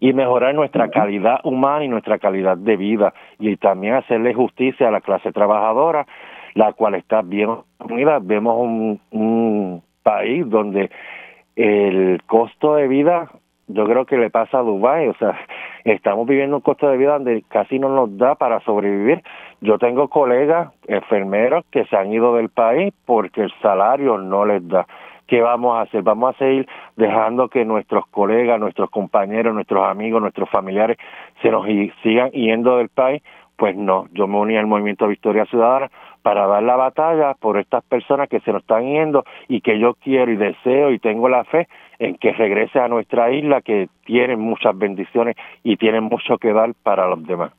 y 0.00 0.12
mejorar 0.12 0.52
nuestra 0.52 0.90
calidad 0.90 1.38
humana 1.44 1.84
y 1.84 1.88
nuestra 1.88 2.18
calidad 2.18 2.56
de 2.56 2.76
vida 2.76 3.14
y 3.38 3.56
también 3.56 3.94
hacerle 3.94 4.34
justicia 4.34 4.88
a 4.88 4.90
la 4.90 5.00
clase 5.00 5.30
trabajadora, 5.30 6.06
la 6.54 6.72
cual 6.72 6.96
está 6.96 7.22
bien 7.22 7.50
unida. 7.78 8.18
Vemos 8.20 8.56
un, 8.58 9.00
un 9.12 9.82
país 10.02 10.44
donde 10.50 10.90
el 11.54 12.20
costo 12.26 12.74
de 12.74 12.88
vida 12.88 13.30
yo 13.68 13.86
creo 13.86 14.04
que 14.06 14.16
le 14.16 14.30
pasa 14.30 14.58
a 14.58 14.62
Dubái, 14.62 15.08
o 15.08 15.14
sea, 15.14 15.38
estamos 15.84 16.26
viviendo 16.26 16.56
un 16.56 16.62
costo 16.62 16.88
de 16.88 16.96
vida 16.96 17.12
donde 17.12 17.42
casi 17.48 17.78
no 17.78 17.88
nos 17.88 18.16
da 18.18 18.34
para 18.34 18.60
sobrevivir. 18.60 19.22
Yo 19.62 19.78
tengo 19.78 20.08
colegas 20.08 20.72
enfermeros 20.88 21.64
que 21.70 21.84
se 21.84 21.96
han 21.96 22.12
ido 22.12 22.34
del 22.34 22.48
país 22.48 22.92
porque 23.06 23.42
el 23.42 23.52
salario 23.62 24.18
no 24.18 24.44
les 24.44 24.66
da. 24.66 24.88
¿Qué 25.28 25.40
vamos 25.40 25.76
a 25.76 25.82
hacer? 25.82 26.02
Vamos 26.02 26.34
a 26.34 26.38
seguir 26.38 26.66
dejando 26.96 27.48
que 27.48 27.64
nuestros 27.64 28.04
colegas, 28.08 28.58
nuestros 28.58 28.90
compañeros, 28.90 29.54
nuestros 29.54 29.86
amigos, 29.88 30.20
nuestros 30.20 30.50
familiares 30.50 30.96
se 31.42 31.50
nos 31.52 31.64
sigan 32.02 32.32
yendo 32.32 32.78
del 32.78 32.88
país. 32.88 33.22
Pues 33.54 33.76
no, 33.76 34.08
yo 34.10 34.26
me 34.26 34.38
uní 34.38 34.56
al 34.56 34.66
movimiento 34.66 35.06
Victoria 35.06 35.46
Ciudadana 35.46 35.92
para 36.22 36.48
dar 36.48 36.64
la 36.64 36.74
batalla 36.74 37.34
por 37.34 37.56
estas 37.56 37.84
personas 37.84 38.28
que 38.28 38.40
se 38.40 38.52
nos 38.52 38.62
están 38.62 38.82
yendo 38.82 39.22
y 39.46 39.60
que 39.60 39.78
yo 39.78 39.94
quiero 39.94 40.32
y 40.32 40.36
deseo 40.36 40.90
y 40.90 40.98
tengo 40.98 41.28
la 41.28 41.44
fe 41.44 41.68
en 42.00 42.16
que 42.16 42.32
regrese 42.32 42.80
a 42.80 42.88
nuestra 42.88 43.30
isla 43.30 43.60
que 43.60 43.88
tiene 44.06 44.36
muchas 44.36 44.76
bendiciones 44.76 45.36
y 45.62 45.76
tiene 45.76 46.00
mucho 46.00 46.38
que 46.38 46.52
dar 46.52 46.74
para 46.82 47.06
los 47.06 47.24
demás. 47.24 47.52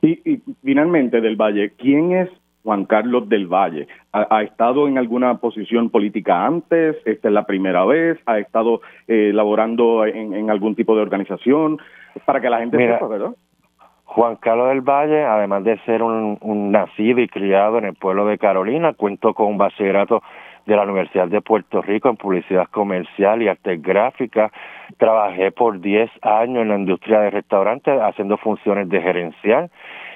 Y, 0.00 0.30
y 0.30 0.42
finalmente, 0.64 1.20
Del 1.20 1.36
Valle, 1.36 1.72
¿quién 1.76 2.12
es 2.12 2.28
Juan 2.64 2.84
Carlos 2.86 3.28
del 3.28 3.46
Valle? 3.46 3.88
¿Ha, 4.12 4.42
estado 4.42 4.88
en 4.88 4.98
alguna 4.98 5.38
posición 5.38 5.90
política 5.90 6.46
antes? 6.46 6.96
¿Esta 7.04 7.28
es 7.28 7.34
la 7.34 7.44
primera 7.44 7.84
vez? 7.84 8.18
¿Ha 8.26 8.38
estado 8.38 8.80
eh, 9.08 9.32
laborando 9.34 10.06
en, 10.06 10.50
algún 10.50 10.74
tipo 10.74 10.94
de 10.94 11.02
organización? 11.02 11.78
Para 12.24 12.40
que 12.40 12.50
la 12.50 12.58
gente 12.58 12.76
sepa, 12.76 13.06
¿verdad? 13.06 13.32
Juan 14.04 14.36
Carlos 14.36 14.68
del 14.68 14.82
Valle, 14.82 15.24
además 15.24 15.64
de 15.64 15.78
ser 15.86 16.02
un, 16.02 16.36
un, 16.42 16.70
nacido 16.70 17.20
y 17.20 17.28
criado 17.28 17.78
en 17.78 17.86
el 17.86 17.94
pueblo 17.94 18.26
de 18.26 18.36
Carolina, 18.36 18.92
cuento 18.92 19.32
con 19.32 19.46
un 19.46 19.56
bachillerato 19.56 20.22
de 20.66 20.76
la 20.76 20.82
Universidad 20.82 21.28
de 21.28 21.40
Puerto 21.40 21.82
Rico 21.82 22.08
en 22.08 22.16
publicidad 22.16 22.66
comercial 22.70 23.42
y 23.42 23.48
artes 23.48 23.80
gráficas. 23.82 24.52
Trabajé 24.98 25.50
por 25.50 25.80
10 25.80 26.10
años 26.22 26.62
en 26.62 26.68
la 26.68 26.78
industria 26.78 27.20
de 27.20 27.30
restaurantes 27.30 27.98
haciendo 28.00 28.36
funciones 28.36 28.88
de 28.88 29.00
gerencial. 29.00 29.70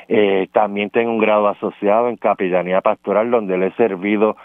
Eh, 0.08 0.48
también 0.52 0.90
tengo 0.90 1.10
un 1.10 1.18
grado 1.18 1.48
asociado 1.48 2.08
en 2.08 2.16
capellanía 2.16 2.80
pastoral 2.80 3.30
donde 3.30 3.58
le 3.58 3.68
he 3.68 3.72
servido 3.72 4.36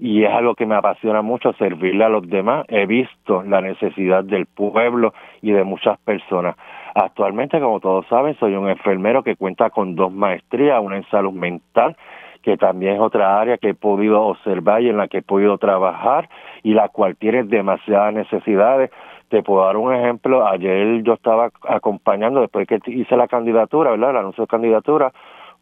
y 0.00 0.24
es 0.24 0.30
algo 0.30 0.54
que 0.54 0.64
me 0.64 0.74
apasiona 0.74 1.20
mucho, 1.20 1.52
servirle 1.52 2.04
a 2.04 2.08
los 2.08 2.26
demás. 2.26 2.64
He 2.68 2.86
visto 2.86 3.42
la 3.42 3.60
necesidad 3.60 4.24
del 4.24 4.46
pueblo 4.46 5.12
y 5.42 5.52
de 5.52 5.62
muchas 5.62 5.98
personas. 5.98 6.56
Actualmente, 6.94 7.60
como 7.60 7.80
todos 7.80 8.06
saben, 8.06 8.34
soy 8.38 8.54
un 8.54 8.70
enfermero 8.70 9.22
que 9.22 9.36
cuenta 9.36 9.68
con 9.68 9.94
dos 9.94 10.10
maestrías, 10.10 10.82
una 10.82 10.96
en 10.96 11.04
salud 11.10 11.32
mental, 11.32 11.96
que 12.42 12.56
también 12.56 12.94
es 12.94 13.00
otra 13.00 13.38
área 13.38 13.58
que 13.58 13.70
he 13.70 13.74
podido 13.74 14.22
observar 14.22 14.80
y 14.80 14.88
en 14.88 14.96
la 14.96 15.06
que 15.06 15.18
he 15.18 15.22
podido 15.22 15.58
trabajar 15.58 16.30
y 16.62 16.72
la 16.72 16.88
cual 16.88 17.16
tiene 17.16 17.42
demasiadas 17.42 18.14
necesidades. 18.14 18.90
Te 19.30 19.42
puedo 19.44 19.64
dar 19.64 19.76
un 19.76 19.94
ejemplo. 19.94 20.46
Ayer 20.46 21.02
yo 21.02 21.14
estaba 21.14 21.50
acompañando, 21.68 22.40
después 22.40 22.66
que 22.66 22.80
hice 22.86 23.16
la 23.16 23.28
candidatura, 23.28 23.92
¿verdad? 23.92 24.10
El 24.10 24.16
anuncio 24.16 24.42
de 24.44 24.48
candidatura, 24.48 25.12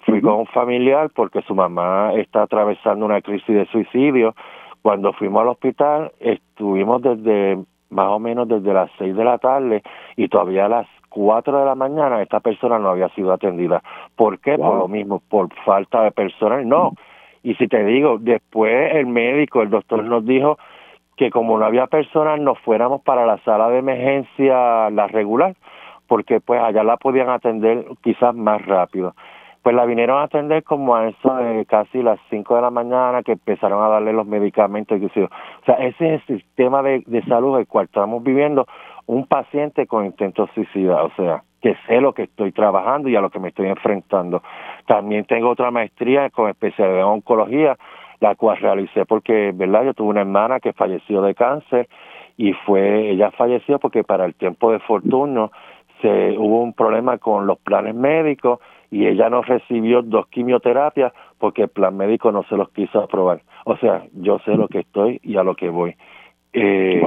fui 0.07 0.23
con 0.23 0.35
un 0.35 0.47
familiar 0.47 1.11
porque 1.15 1.43
su 1.43 1.55
mamá 1.55 2.15
está 2.15 2.43
atravesando 2.43 3.05
una 3.05 3.21
crisis 3.21 3.55
de 3.55 3.67
suicidio. 3.67 4.35
Cuando 4.81 5.13
fuimos 5.13 5.43
al 5.43 5.49
hospital, 5.49 6.13
estuvimos 6.19 7.03
desde 7.03 7.59
más 7.91 8.09
o 8.09 8.19
menos 8.19 8.49
desde 8.49 8.73
las 8.73 8.91
seis 8.99 9.15
de 9.15 9.25
la 9.25 9.39
tarde 9.39 9.83
y 10.17 10.29
todavía 10.29 10.67
a 10.67 10.69
las 10.69 10.87
cuatro 11.11 11.59
de 11.59 11.67
la 11.67 11.75
mañana 11.75 12.23
esta 12.23 12.41
persona 12.41 12.79
no 12.79 12.89
había 12.89 13.09
sido 13.11 13.33
atendida. 13.33 13.83
¿Por 14.17 14.39
qué? 14.41 14.57
Por 14.57 14.77
lo 14.77 14.89
mismo, 14.89 15.21
por 15.29 15.53
falta 15.65 16.03
de 16.03 16.11
personal. 16.11 16.67
No. 16.67 16.93
Y 17.43 17.55
si 17.55 17.69
te 17.69 17.85
digo, 17.85 18.17
después 18.19 18.95
el 18.95 19.07
médico, 19.07 19.63
el 19.63 19.71
doctor 19.71 20.05
nos 20.05 20.25
dijo 20.25 20.59
que 21.19 21.31
como 21.31 21.59
no 21.59 21.67
había 21.67 21.87
personas, 21.87 22.41
nos 22.41 22.59
fuéramos 22.61 23.03
para 23.03 23.27
la 23.27 23.37
sala 23.39 23.69
de 23.69 23.79
emergencia, 23.79 24.89
la 24.91 25.07
regular, 25.09 25.55
porque 26.07 26.41
pues 26.41 26.63
allá 26.63 26.83
la 26.85 26.97
podían 26.97 27.29
atender 27.29 27.85
quizás 28.03 28.35
más 28.35 28.65
rápido 28.65 29.15
pues 29.69 29.77
la 29.77 29.85
vinieron 29.85 30.19
a 30.19 30.23
atender 30.23 30.63
como 30.63 30.97
a 30.97 31.09
eso 31.09 31.35
de 31.35 31.67
casi 31.67 32.03
las 32.03 32.19
5 32.31 32.57
de 32.57 32.63
la 32.63 32.71
mañana 32.71 33.23
que 33.23 33.33
empezaron 33.33 33.83
a 33.83 33.89
darle 33.89 34.15
los 34.15 34.27
medicamentos. 34.27 34.99
O 34.99 35.29
sea, 35.67 35.75
ese 35.75 36.15
es 36.15 36.23
el 36.31 36.39
sistema 36.39 36.83
de, 36.83 37.03
de 37.07 37.23
salud 37.25 37.59
el 37.59 37.67
cual 37.67 37.85
estamos 37.85 38.23
viviendo, 38.23 38.67
un 39.05 39.27
paciente 39.27 39.87
con 39.87 40.07
intento 40.07 40.49
suicida, 40.55 41.03
o 41.03 41.11
sea, 41.17 41.43
que 41.61 41.77
sé 41.87 42.01
lo 42.01 42.13
que 42.13 42.23
estoy 42.23 42.53
trabajando 42.53 43.09
y 43.09 43.17
a 43.17 43.21
lo 43.21 43.31
que 43.31 43.41
me 43.41 43.49
estoy 43.49 43.67
enfrentando. 43.69 44.43
También 44.87 45.25
tengo 45.25 45.51
otra 45.51 45.71
maestría 45.71 46.31
con 46.31 46.49
especialidad 46.49 47.01
en 47.01 47.05
oncología, 47.05 47.77
la 48.21 48.35
cual 48.35 48.59
realicé 48.59 49.05
porque, 49.07 49.53
¿verdad? 49.55 49.85
Yo 49.85 49.95
tuve 49.95 50.09
una 50.09 50.21
hermana 50.21 50.61
que 50.61 50.73
falleció 50.73 51.23
de 51.23 51.35
cáncer 51.35 51.89
y 52.37 52.53
fue, 52.53 53.11
ella 53.11 53.31
falleció 53.33 53.79
porque 53.79 54.05
para 54.05 54.25
el 54.25 54.35
tiempo 54.35 54.73
de 54.73 54.79
fortuna 54.81 55.51
se 56.01 56.37
hubo 56.39 56.63
un 56.63 56.73
problema 56.73 57.19
con 57.19 57.47
los 57.47 57.59
planes 57.59 57.95
médicos 57.95 58.61
y 58.91 59.07
ella 59.07 59.29
no 59.29 59.43
recibió 59.43 60.03
dos 60.03 60.29
quimioterapias 60.29 61.13
porque 61.39 61.63
el 61.63 61.69
plan 61.69 61.97
médico 61.97 62.33
no 62.33 62.45
se 62.45 62.57
los 62.57 62.71
quiso 62.71 63.01
aprobar. 63.01 63.43
O 63.65 63.77
sea, 63.77 64.05
yo 64.13 64.39
sé 64.41 64.55
lo 64.55 64.69
que 64.69 64.81
estoy 64.81 65.21
y 65.23 65.37
a 65.37 65.43
lo 65.43 65.55
que 65.55 65.69
voy. 65.69 65.97
Eh, 66.53 67.03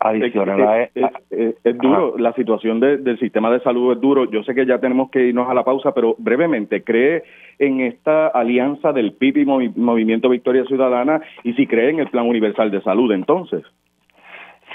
Adicional 0.00 0.90
es, 0.94 1.54
es, 1.64 1.78
duro, 1.78 2.16
la 2.18 2.32
situación 2.32 2.80
del 2.80 3.18
sistema 3.18 3.50
de 3.50 3.60
salud 3.60 3.92
es 3.92 4.00
duro. 4.00 4.30
Yo 4.30 4.42
sé 4.42 4.54
que 4.54 4.66
ya 4.66 4.78
tenemos 4.78 5.10
que 5.10 5.26
irnos 5.26 5.48
a 5.48 5.54
la 5.54 5.64
pausa, 5.64 5.92
pero 5.94 6.16
brevemente, 6.18 6.82
¿cree 6.82 7.22
en 7.58 7.80
esta 7.80 8.28
alianza 8.28 8.92
del 8.92 9.12
PIB 9.12 9.38
y 9.38 9.44
Movimiento 9.44 10.28
Victoria 10.28 10.64
Ciudadana 10.64 11.20
y 11.44 11.52
si 11.54 11.66
cree 11.66 11.90
en 11.90 12.00
el 12.00 12.08
Plan 12.08 12.26
Universal 12.26 12.70
de 12.70 12.82
Salud 12.82 13.12
entonces? 13.12 13.62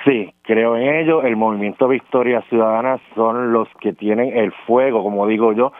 Sí, 0.06 0.32
creo 0.44 0.78
en 0.78 0.96
ello. 0.96 1.24
El 1.24 1.36
movimiento 1.36 1.88
Victoria 1.88 2.42
Ciudadana 2.50 3.00
son 3.16 3.52
los 3.52 3.68
que 3.82 3.94
tienen 3.94 4.38
el 4.38 4.52
fuego, 4.66 5.04
como 5.04 5.28
digo 5.28 5.54
yo, 5.54 5.74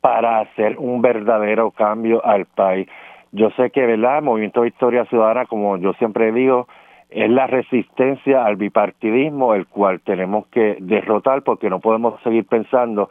para 0.00 0.40
hacer 0.40 0.76
un 0.78 1.02
verdadero 1.02 1.70
cambio 1.70 2.24
al 2.24 2.46
país. 2.46 2.88
Yo 3.32 3.50
sé 3.50 3.70
que, 3.70 3.86
¿verdad? 3.86 4.18
El 4.18 4.24
movimiento 4.24 4.62
Victoria 4.62 5.04
Ciudadana, 5.04 5.46
como 5.46 5.76
yo 5.76 5.92
siempre 5.94 6.32
digo, 6.32 6.66
es 7.10 7.30
la 7.30 7.46
resistencia 7.46 8.44
al 8.44 8.56
bipartidismo, 8.56 9.54
el 9.54 9.66
cual 9.66 10.00
tenemos 10.00 10.46
que 10.48 10.76
derrotar 10.80 11.42
porque 11.42 11.70
no 11.70 11.80
podemos 11.80 12.20
seguir 12.22 12.46
pensando 12.46 13.08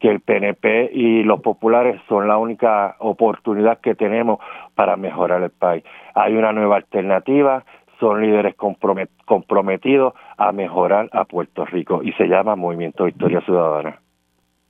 que 0.00 0.10
el 0.10 0.20
PNP 0.20 0.90
y 0.92 1.22
los 1.22 1.40
populares 1.40 2.00
son 2.08 2.26
la 2.26 2.36
única 2.36 2.96
oportunidad 2.98 3.78
que 3.78 3.94
tenemos 3.94 4.40
para 4.74 4.96
mejorar 4.96 5.42
el 5.42 5.50
país. 5.50 5.84
Hay 6.14 6.34
una 6.34 6.52
nueva 6.52 6.76
alternativa, 6.76 7.64
son 8.00 8.20
líderes 8.20 8.56
comprometidos 8.56 10.14
a 10.36 10.50
mejorar 10.50 11.08
a 11.12 11.24
Puerto 11.24 11.64
Rico 11.64 12.02
y 12.02 12.12
se 12.14 12.26
llama 12.26 12.56
Movimiento 12.56 13.04
Victoria 13.04 13.40
Ciudadana. 13.42 14.01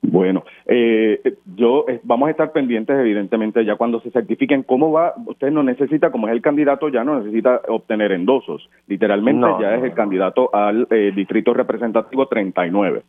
Bueno, 0.05 0.43
eh, 0.65 1.21
yo 1.55 1.85
eh, 1.87 2.01
vamos 2.03 2.27
a 2.27 2.31
estar 2.31 2.51
pendientes, 2.51 2.99
evidentemente, 2.99 3.63
ya 3.63 3.77
cuando 3.77 4.01
se 4.01 4.11
certifiquen 4.11 4.63
cómo 4.63 4.91
va. 4.91 5.13
Usted 5.25 5.49
no 5.49 5.63
necesita, 5.63 6.11
como 6.11 6.27
es 6.27 6.33
el 6.33 6.41
candidato, 6.41 6.89
ya 6.89 7.05
no 7.05 7.19
necesita 7.19 7.61
obtener 7.69 8.11
endosos. 8.11 8.69
Literalmente, 8.87 9.47
ya 9.61 9.75
es 9.75 9.83
el 9.83 9.93
candidato 9.93 10.53
al 10.53 10.87
eh, 10.91 11.13
distrito 11.15 11.53
representativo 11.53 12.27
39. 12.27 13.01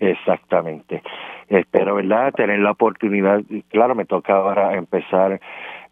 Exactamente. 0.00 1.02
Espero, 1.48 1.94
¿verdad?, 1.94 2.32
tener 2.34 2.58
la 2.58 2.72
oportunidad. 2.72 3.40
Claro, 3.68 3.94
me 3.94 4.04
toca 4.04 4.34
ahora 4.34 4.74
empezar 4.74 5.40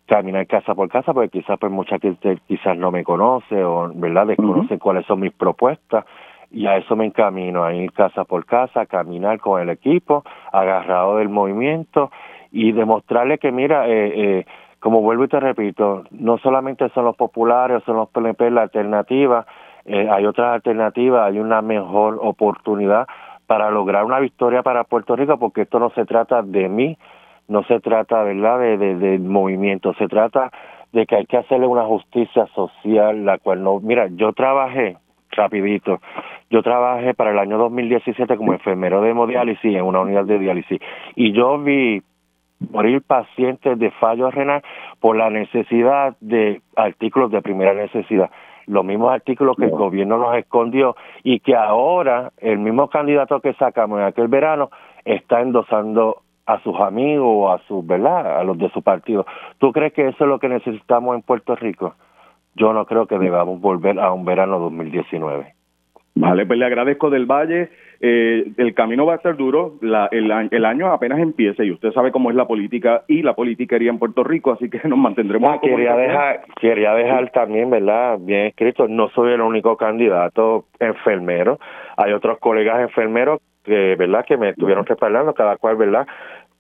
caminar 0.06 0.46
casa 0.48 0.74
por 0.74 0.88
casa, 0.88 1.14
porque 1.14 1.38
quizás 1.38 1.56
pues 1.58 1.70
mucha 1.70 1.98
gente 2.00 2.36
quizás 2.48 2.76
no 2.76 2.90
me 2.90 3.04
conoce 3.04 3.62
o, 3.62 3.92
¿verdad?, 3.94 4.26
desconoce 4.26 4.78
cuáles 4.78 5.06
son 5.06 5.20
mis 5.20 5.32
propuestas 5.32 6.04
y 6.52 6.66
a 6.66 6.76
eso 6.76 6.94
me 6.94 7.06
encamino, 7.06 7.64
a 7.64 7.72
ir 7.72 7.92
casa 7.92 8.24
por 8.24 8.44
casa, 8.44 8.82
a 8.82 8.86
caminar 8.86 9.40
con 9.40 9.60
el 9.60 9.70
equipo, 9.70 10.22
agarrado 10.52 11.16
del 11.16 11.30
movimiento 11.30 12.10
y 12.52 12.72
demostrarle 12.72 13.38
que, 13.38 13.50
mira, 13.50 13.88
eh, 13.88 14.12
eh, 14.14 14.46
como 14.78 15.00
vuelvo 15.00 15.24
y 15.24 15.28
te 15.28 15.40
repito, 15.40 16.04
no 16.10 16.36
solamente 16.38 16.88
son 16.90 17.06
los 17.06 17.16
populares, 17.16 17.82
son 17.84 17.96
los 17.96 18.10
PNP 18.10 18.50
la 18.50 18.62
alternativa, 18.62 19.46
eh, 19.86 20.08
hay 20.10 20.26
otras 20.26 20.54
alternativas, 20.54 21.26
hay 21.26 21.38
una 21.38 21.62
mejor 21.62 22.18
oportunidad 22.20 23.06
para 23.46 23.70
lograr 23.70 24.04
una 24.04 24.20
victoria 24.20 24.62
para 24.62 24.84
Puerto 24.84 25.16
Rico, 25.16 25.38
porque 25.38 25.62
esto 25.62 25.78
no 25.78 25.90
se 25.90 26.04
trata 26.04 26.42
de 26.42 26.68
mí, 26.68 26.98
no 27.48 27.64
se 27.64 27.80
trata, 27.80 28.22
¿verdad?, 28.22 28.58
de, 28.58 28.76
de, 28.76 28.94
del 28.96 29.20
movimiento, 29.20 29.94
se 29.94 30.06
trata 30.06 30.50
de 30.92 31.06
que 31.06 31.16
hay 31.16 31.24
que 31.26 31.38
hacerle 31.38 31.66
una 31.66 31.84
justicia 31.84 32.46
social, 32.54 33.24
la 33.24 33.38
cual 33.38 33.64
no, 33.64 33.80
mira, 33.80 34.08
yo 34.10 34.32
trabajé 34.34 34.98
rapidito. 35.32 36.00
yo 36.50 36.62
trabajé 36.62 37.14
para 37.14 37.30
el 37.30 37.38
año 37.38 37.58
2017 37.58 38.36
como 38.36 38.52
enfermero 38.52 39.00
de 39.00 39.10
hemodiálisis 39.10 39.74
en 39.74 39.82
una 39.82 40.00
unidad 40.00 40.24
de 40.24 40.38
diálisis 40.38 40.80
y 41.16 41.32
yo 41.32 41.58
vi 41.58 42.02
morir 42.70 43.02
pacientes 43.02 43.78
de 43.78 43.90
fallo 43.92 44.30
renal 44.30 44.62
por 45.00 45.16
la 45.16 45.30
necesidad 45.30 46.16
de 46.20 46.60
artículos 46.76 47.30
de 47.30 47.42
primera 47.42 47.74
necesidad. 47.74 48.30
Los 48.66 48.84
mismos 48.84 49.12
artículos 49.12 49.56
que 49.56 49.64
el 49.64 49.70
gobierno 49.70 50.18
nos 50.18 50.36
escondió 50.36 50.94
y 51.24 51.40
que 51.40 51.56
ahora 51.56 52.30
el 52.38 52.58
mismo 52.58 52.88
candidato 52.88 53.40
que 53.40 53.54
sacamos 53.54 53.98
en 53.98 54.06
aquel 54.06 54.28
verano 54.28 54.70
está 55.04 55.40
endosando 55.40 56.18
a 56.46 56.60
sus 56.60 56.78
amigos 56.78 57.26
o 57.28 57.52
a 57.52 57.58
sus, 57.66 57.84
¿verdad? 57.86 58.38
A 58.38 58.44
los 58.44 58.58
de 58.58 58.70
su 58.70 58.82
partido. 58.82 59.26
¿Tú 59.58 59.72
crees 59.72 59.92
que 59.92 60.08
eso 60.08 60.24
es 60.24 60.28
lo 60.28 60.38
que 60.38 60.48
necesitamos 60.48 61.14
en 61.16 61.22
Puerto 61.22 61.56
Rico? 61.56 61.94
Yo 62.54 62.72
no 62.72 62.84
creo 62.86 63.06
que 63.06 63.18
debamos 63.18 63.60
volver 63.60 63.98
a 63.98 64.12
un 64.12 64.24
verano 64.24 64.58
2019. 64.58 65.54
Vale, 66.14 66.44
pues 66.44 66.58
le 66.58 66.66
agradezco 66.66 67.08
del 67.08 67.26
Valle. 67.26 67.70
Eh, 68.00 68.52
el 68.56 68.74
camino 68.74 69.06
va 69.06 69.14
a 69.14 69.18
ser 69.20 69.36
duro, 69.36 69.74
la, 69.80 70.08
el, 70.10 70.30
el, 70.50 70.64
año 70.64 70.92
apenas 70.92 71.20
empieza 71.20 71.62
y 71.62 71.70
usted 71.70 71.92
sabe 71.92 72.10
cómo 72.10 72.30
es 72.30 72.36
la 72.36 72.48
política 72.48 73.04
y 73.06 73.22
la 73.22 73.34
politiquería 73.34 73.90
en 73.90 74.00
Puerto 74.00 74.24
Rico, 74.24 74.50
así 74.50 74.68
que 74.68 74.80
nos 74.88 74.98
mantendremos. 74.98 75.54
Ah, 75.54 75.60
quería 75.62 75.94
dejar, 75.94 76.40
quería 76.60 76.94
dejar 76.94 77.30
también, 77.30 77.70
¿verdad? 77.70 78.18
Bien 78.20 78.46
escrito, 78.46 78.88
no 78.88 79.08
soy 79.10 79.32
el 79.34 79.40
único 79.40 79.76
candidato 79.76 80.64
enfermero, 80.80 81.60
hay 81.96 82.12
otros 82.12 82.38
colegas 82.40 82.80
enfermeros 82.80 83.40
que, 83.62 83.94
¿verdad? 83.94 84.24
Que 84.26 84.36
me 84.36 84.48
estuvieron 84.48 84.84
respaldando, 84.84 85.32
cada 85.32 85.56
cual, 85.56 85.76
¿verdad? 85.76 86.06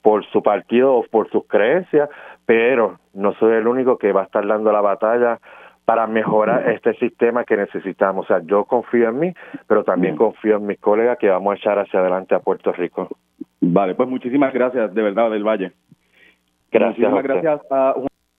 Por 0.00 0.24
su 0.26 0.44
partido 0.44 0.94
o 0.94 1.04
por 1.10 1.28
sus 1.30 1.44
creencias, 1.48 2.08
pero 2.46 3.00
no 3.14 3.34
soy 3.34 3.56
el 3.56 3.66
único 3.66 3.98
que 3.98 4.12
va 4.12 4.22
a 4.22 4.24
estar 4.24 4.46
dando 4.46 4.70
la 4.70 4.80
batalla 4.80 5.40
para 5.84 6.06
mejorar 6.06 6.70
este 6.70 6.94
sistema 6.94 7.44
que 7.44 7.56
necesitamos. 7.56 8.24
O 8.24 8.28
sea, 8.28 8.40
yo 8.44 8.64
confío 8.64 9.08
en 9.08 9.18
mí, 9.18 9.34
pero 9.66 9.84
también 9.84 10.16
confío 10.16 10.56
en 10.56 10.66
mis 10.66 10.78
colegas 10.78 11.18
que 11.18 11.28
vamos 11.28 11.52
a 11.52 11.56
echar 11.56 11.78
hacia 11.78 12.00
adelante 12.00 12.34
a 12.34 12.40
Puerto 12.40 12.72
Rico. 12.72 13.08
Vale, 13.60 13.94
pues 13.94 14.08
muchísimas 14.08 14.52
gracias, 14.52 14.94
de 14.94 15.02
verdad, 15.02 15.30
del 15.30 15.44
Valle. 15.44 15.72
Gracias. 16.70 17.10
Muchísimas 17.10 17.22
gracias 17.22 17.60
a 17.70 17.94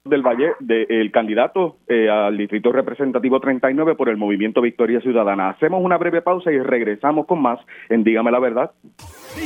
del 0.05 0.21
Valle, 0.21 0.51
del 0.59 1.11
candidato 1.11 1.77
eh, 1.87 2.09
al 2.09 2.37
Distrito 2.37 2.73
Representativo 2.73 3.39
39 3.39 3.95
por 3.95 4.09
el 4.09 4.17
Movimiento 4.17 4.61
Victoria 4.61 4.99
Ciudadana. 4.99 5.51
Hacemos 5.51 5.81
una 5.81 5.97
breve 5.97 6.21
pausa 6.21 6.51
y 6.51 6.59
regresamos 6.59 7.25
con 7.25 7.41
más 7.41 7.59
en 7.87 8.03
Dígame 8.03 8.31
la 8.31 8.39
Verdad. 8.39 8.71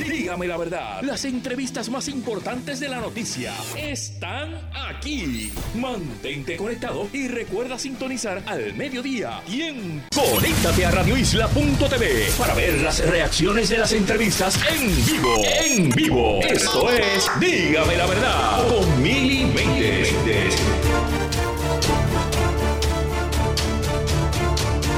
Dígame 0.09 0.47
la 0.47 0.57
verdad, 0.57 1.01
las 1.03 1.23
entrevistas 1.23 1.89
más 1.89 2.09
importantes 2.09 2.79
de 2.79 2.89
la 2.89 2.99
noticia 2.99 3.51
están 3.77 4.49
aquí. 4.89 5.51
Mantente 5.79 6.57
conectado 6.57 7.07
y 7.13 7.27
recuerda 7.27 7.77
sintonizar 7.77 8.39
al 8.47 8.73
mediodía. 8.73 9.39
Y 9.47 10.01
conéctate 10.13 10.85
a 10.85 10.91
radioisla.tv 10.91 12.05
para 12.37 12.55
ver 12.55 12.81
las 12.81 13.09
reacciones 13.09 13.69
de 13.69 13.77
las 13.77 13.93
entrevistas 13.93 14.59
en 14.73 14.87
vivo. 15.05 15.35
En 15.63 15.89
vivo. 15.91 16.39
Esto 16.41 16.89
es 16.89 17.31
Dígame 17.39 17.95
la 17.95 18.07
verdad 18.07 18.67
con 18.67 19.01
Mili 19.01 19.45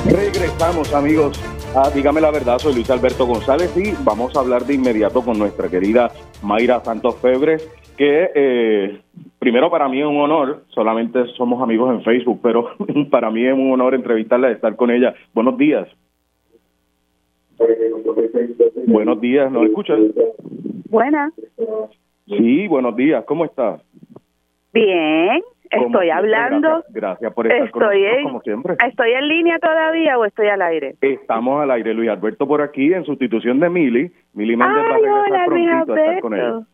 Regresamos 0.06 0.94
amigos 0.94 1.40
Ah, 1.76 1.88
dígame 1.94 2.20
la 2.20 2.32
verdad, 2.32 2.58
soy 2.58 2.74
Luis 2.74 2.90
Alberto 2.90 3.28
González 3.28 3.72
y 3.78 3.94
vamos 4.04 4.36
a 4.36 4.40
hablar 4.40 4.64
de 4.64 4.74
inmediato 4.74 5.22
con 5.22 5.38
nuestra 5.38 5.70
querida 5.70 6.12
Mayra 6.42 6.80
Santos 6.80 7.16
Febres, 7.18 7.62
que 7.96 8.32
eh, 8.34 9.02
primero 9.38 9.70
para 9.70 9.88
mí 9.88 10.00
es 10.00 10.08
un 10.08 10.18
honor, 10.18 10.64
solamente 10.70 11.28
somos 11.38 11.62
amigos 11.62 11.94
en 11.94 12.02
Facebook, 12.02 12.40
pero 12.42 12.72
para 13.12 13.30
mí 13.30 13.46
es 13.46 13.54
un 13.54 13.72
honor 13.72 13.94
entrevistarla 13.94 14.50
y 14.50 14.54
estar 14.54 14.76
con 14.76 14.90
ella. 14.90 15.14
Buenos 15.36 15.60
días. 15.60 15.88
Buenos 18.88 19.22
días, 19.22 19.52
¿nos 19.52 19.68
escuchas? 19.68 20.00
Buenas. 20.90 21.34
Sí, 22.26 22.68
buenos 22.68 22.96
días, 22.96 23.24
¿cómo 23.26 23.46
estás? 23.46 23.80
Bien. 24.74 25.42
Estoy 25.70 26.10
hablando. 26.10 26.84
Gracias, 26.90 27.34
por 27.34 27.46
estar 27.46 27.70
con 27.70 27.84
nosotros, 27.84 28.24
como 28.24 28.42
siempre. 28.42 28.76
¿Estoy 28.88 29.12
en 29.12 29.28
línea 29.28 29.60
todavía 29.60 30.18
o 30.18 30.26
estoy 30.26 30.48
al 30.48 30.62
aire? 30.64 30.96
Estamos 31.02 31.62
al 31.62 31.70
aire, 31.72 31.94
Luis 31.94 32.10
Alberto 32.10 32.48
por 32.48 32.62
aquí 32.62 32.92
en 32.94 33.06
sustitución 33.06 33.60
de 33.60 33.70
Mili. 33.70 34.12
Mili 34.34 34.56
Méndez 34.56 34.84
va 34.84 34.96
a 34.96 34.98
regresar 34.98 35.46
prontito 35.46 35.94
a 35.94 36.00
estar 36.00 36.22
con 36.22 36.34
él. 36.34 36.66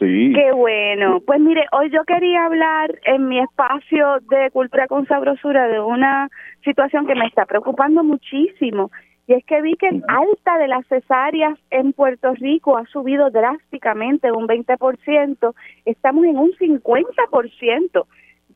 Sí. 0.00 0.32
Qué 0.34 0.50
bueno. 0.50 1.20
Pues 1.24 1.40
mire, 1.40 1.66
hoy 1.70 1.88
yo 1.90 2.02
quería 2.04 2.46
hablar 2.46 2.98
en 3.04 3.28
mi 3.28 3.38
espacio 3.38 4.18
de 4.28 4.50
cultura 4.50 4.88
con 4.88 5.06
sabrosura 5.06 5.68
de 5.68 5.78
una 5.78 6.28
situación 6.64 7.06
que 7.06 7.14
me 7.14 7.26
está 7.26 7.46
preocupando 7.46 8.02
muchísimo. 8.02 8.90
Y 9.26 9.32
es 9.32 9.44
que 9.46 9.62
vi 9.62 9.74
que 9.76 9.88
el 9.88 10.04
alta 10.06 10.58
de 10.58 10.68
las 10.68 10.86
cesáreas 10.86 11.58
en 11.70 11.92
Puerto 11.92 12.34
Rico 12.34 12.76
ha 12.76 12.84
subido 12.86 13.30
drásticamente 13.30 14.30
un 14.30 14.46
20%. 14.46 15.54
Estamos 15.86 16.24
en 16.24 16.36
un 16.36 16.52
50% 16.52 18.06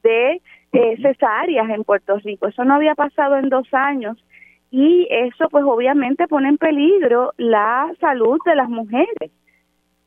de 0.02 0.42
eh, 0.72 0.96
cesáreas 1.00 1.70
en 1.70 1.84
Puerto 1.84 2.18
Rico. 2.18 2.48
Eso 2.48 2.64
no 2.64 2.74
había 2.74 2.94
pasado 2.94 3.36
en 3.38 3.48
dos 3.48 3.66
años 3.72 4.22
y 4.70 5.08
eso 5.10 5.48
pues 5.50 5.64
obviamente 5.64 6.28
pone 6.28 6.50
en 6.50 6.58
peligro 6.58 7.32
la 7.38 7.90
salud 8.00 8.38
de 8.44 8.54
las 8.54 8.68
mujeres. 8.68 9.30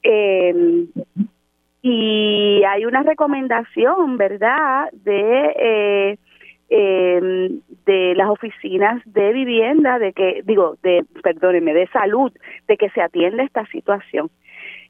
Eh, 0.03 0.85
y 1.81 2.63
hay 2.63 2.85
una 2.85 3.01
recomendación, 3.01 4.17
¿verdad?, 4.17 4.89
de 4.91 5.55
eh, 5.59 6.17
eh, 6.73 7.51
de 7.85 8.15
las 8.15 8.29
oficinas 8.29 9.01
de 9.05 9.33
vivienda, 9.33 9.99
de 9.99 10.13
que, 10.13 10.41
digo, 10.45 10.77
de, 10.81 11.03
perdónenme, 11.21 11.73
de 11.73 11.87
salud, 11.87 12.31
de 12.67 12.77
que 12.77 12.89
se 12.91 13.01
atienda 13.01 13.43
esta 13.43 13.65
situación. 13.65 14.29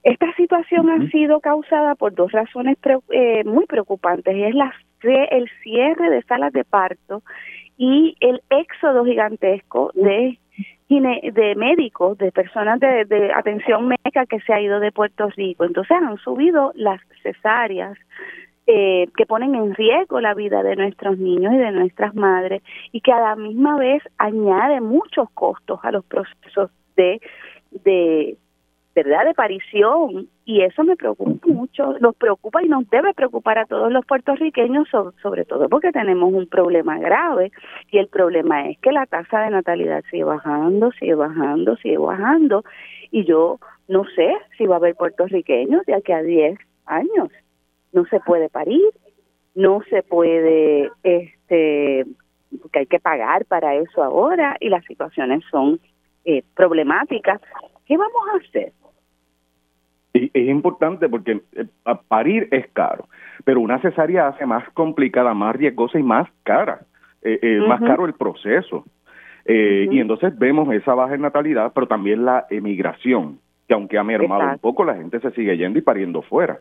Esta 0.04 0.32
situación 0.36 0.92
ha 0.92 1.10
sido 1.10 1.40
causada 1.40 1.96
por 1.96 2.14
dos 2.14 2.32
razones 2.32 2.78
eh, 3.10 3.44
muy 3.46 3.66
preocupantes 3.66 4.36
y 4.36 4.44
es 4.44 4.54
la, 4.54 4.72
el 5.02 5.50
cierre 5.64 6.12
de 6.12 6.22
salas 6.24 6.54
de 6.54 6.64
parto 6.64 7.24
y 7.78 8.16
el 8.20 8.42
éxodo 8.50 9.04
gigantesco 9.04 9.92
de 9.96 10.38
de 11.00 11.56
médicos, 11.56 12.18
de 12.18 12.34
personas 12.34 12.78
de, 12.82 13.06
de, 13.06 13.32
atención 13.34 13.88
médica 13.88 14.26
que 14.26 14.42
se 14.42 14.52
ha 14.52 14.60
ido 14.60 14.82
de 14.82 14.92
Puerto 14.92 15.30
Rico. 15.30 15.64
Entonces 15.64 15.96
han 15.96 16.18
subido 16.18 16.74
las 16.76 17.00
cesáreas 17.24 17.98
eh, 18.68 19.08
que 19.18 19.26
ponen 19.26 19.56
en 19.56 19.74
riesgo 19.74 20.22
la 20.22 20.34
vida 20.34 20.62
de 20.64 20.76
nuestros 20.76 21.18
niños 21.18 21.54
y 21.54 21.58
de 21.58 21.72
nuestras 21.72 22.14
madres 22.14 22.62
y 22.92 23.02
que 23.02 23.12
a 23.12 23.20
la 23.20 23.36
misma 23.36 23.78
vez 23.78 24.04
añade 24.18 24.82
muchos 24.82 25.30
costos 25.32 25.80
a 25.84 25.92
los 25.92 26.06
procesos 26.06 26.70
de, 26.96 27.20
de, 27.84 28.38
¿verdad?, 28.94 29.26
de 29.26 29.34
parición 29.34 30.28
y 30.46 30.62
eso 30.62 30.84
me 30.84 30.96
preocupa 30.96 31.48
mucho, 31.48 31.96
nos 32.00 32.16
preocupa 32.16 32.64
y 32.64 32.68
nos 32.68 32.90
debe 32.90 33.14
preocupar 33.14 33.58
a 33.58 33.66
todos 33.66 33.92
los 33.92 34.06
puertorriqueños, 34.06 34.88
sobre, 35.22 35.46
todo 35.46 35.68
porque 35.70 35.92
tenemos 35.92 36.32
un 36.34 36.48
problema 36.48 37.00
grave 37.00 37.52
y 37.90 37.98
el 37.98 38.08
problema 38.08 38.70
es 38.70 38.78
que 38.80 38.92
la 38.92 39.06
tasa 39.06 39.42
de 39.42 39.50
natalidad 39.50 40.04
sigue 40.12 40.24
bajando, 40.24 40.92
sigue 40.94 41.16
bajando, 41.16 41.78
sigue 41.78 41.98
bajando 41.98 42.64
y 43.12 43.26
yo 43.26 43.60
no 43.88 44.06
sé 44.16 44.34
si 44.58 44.68
va 44.68 44.76
a 44.76 44.78
haber 44.78 44.96
puertorriqueños 44.96 45.86
de 45.86 45.96
aquí 45.96 46.12
a 46.12 46.22
10 46.22 46.60
años. 46.86 47.30
No 47.94 48.06
se 48.06 48.20
puede 48.20 48.50
parir, 48.50 48.82
no 49.56 49.82
se 49.90 50.04
puede, 50.04 50.90
este, 51.04 52.06
porque 52.62 52.80
hay 52.80 52.86
que 52.86 53.00
pagar 53.00 53.46
para 53.46 53.76
eso 53.76 54.04
ahora 54.04 54.58
y 54.60 54.70
las 54.70 54.84
situaciones 54.86 55.44
son 55.52 55.80
eh, 56.26 56.44
problemáticas. 56.56 57.42
¿Qué 57.86 57.98
vamos 57.98 58.22
a 58.34 58.38
hacer? 58.38 58.74
Y 60.14 60.30
es 60.34 60.50
importante 60.50 61.08
porque 61.08 61.42
eh, 61.54 61.66
parir 62.08 62.48
es 62.52 62.68
caro, 62.74 63.08
pero 63.46 63.62
una 63.62 63.80
cesárea 63.80 64.28
hace 64.28 64.46
más 64.46 64.70
complicada, 64.72 65.34
más 65.34 65.56
riesgosa 65.56 66.00
y 66.00 66.04
más 66.04 66.30
cara, 66.44 66.82
eh, 67.22 67.40
eh 67.42 67.60
más 67.68 67.80
caro 67.82 68.06
el 68.06 68.14
proceso. 68.14 68.86
Eh, 69.46 69.88
Y 69.90 70.00
entonces 70.00 70.38
vemos 70.38 70.72
esa 70.74 70.94
baja 70.94 71.16
en 71.16 71.22
natalidad, 71.22 71.72
pero 71.74 71.88
también 71.88 72.26
la 72.26 72.46
emigración, 72.50 73.40
que 73.68 73.74
aunque 73.74 73.98
ha 73.98 74.04
mermado 74.04 74.52
un 74.52 74.60
poco, 74.60 74.84
la 74.84 74.96
gente 74.96 75.20
se 75.20 75.32
sigue 75.32 75.58
yendo 75.58 75.80
y 75.80 75.82
pariendo 75.82 76.22
fuera. 76.22 76.60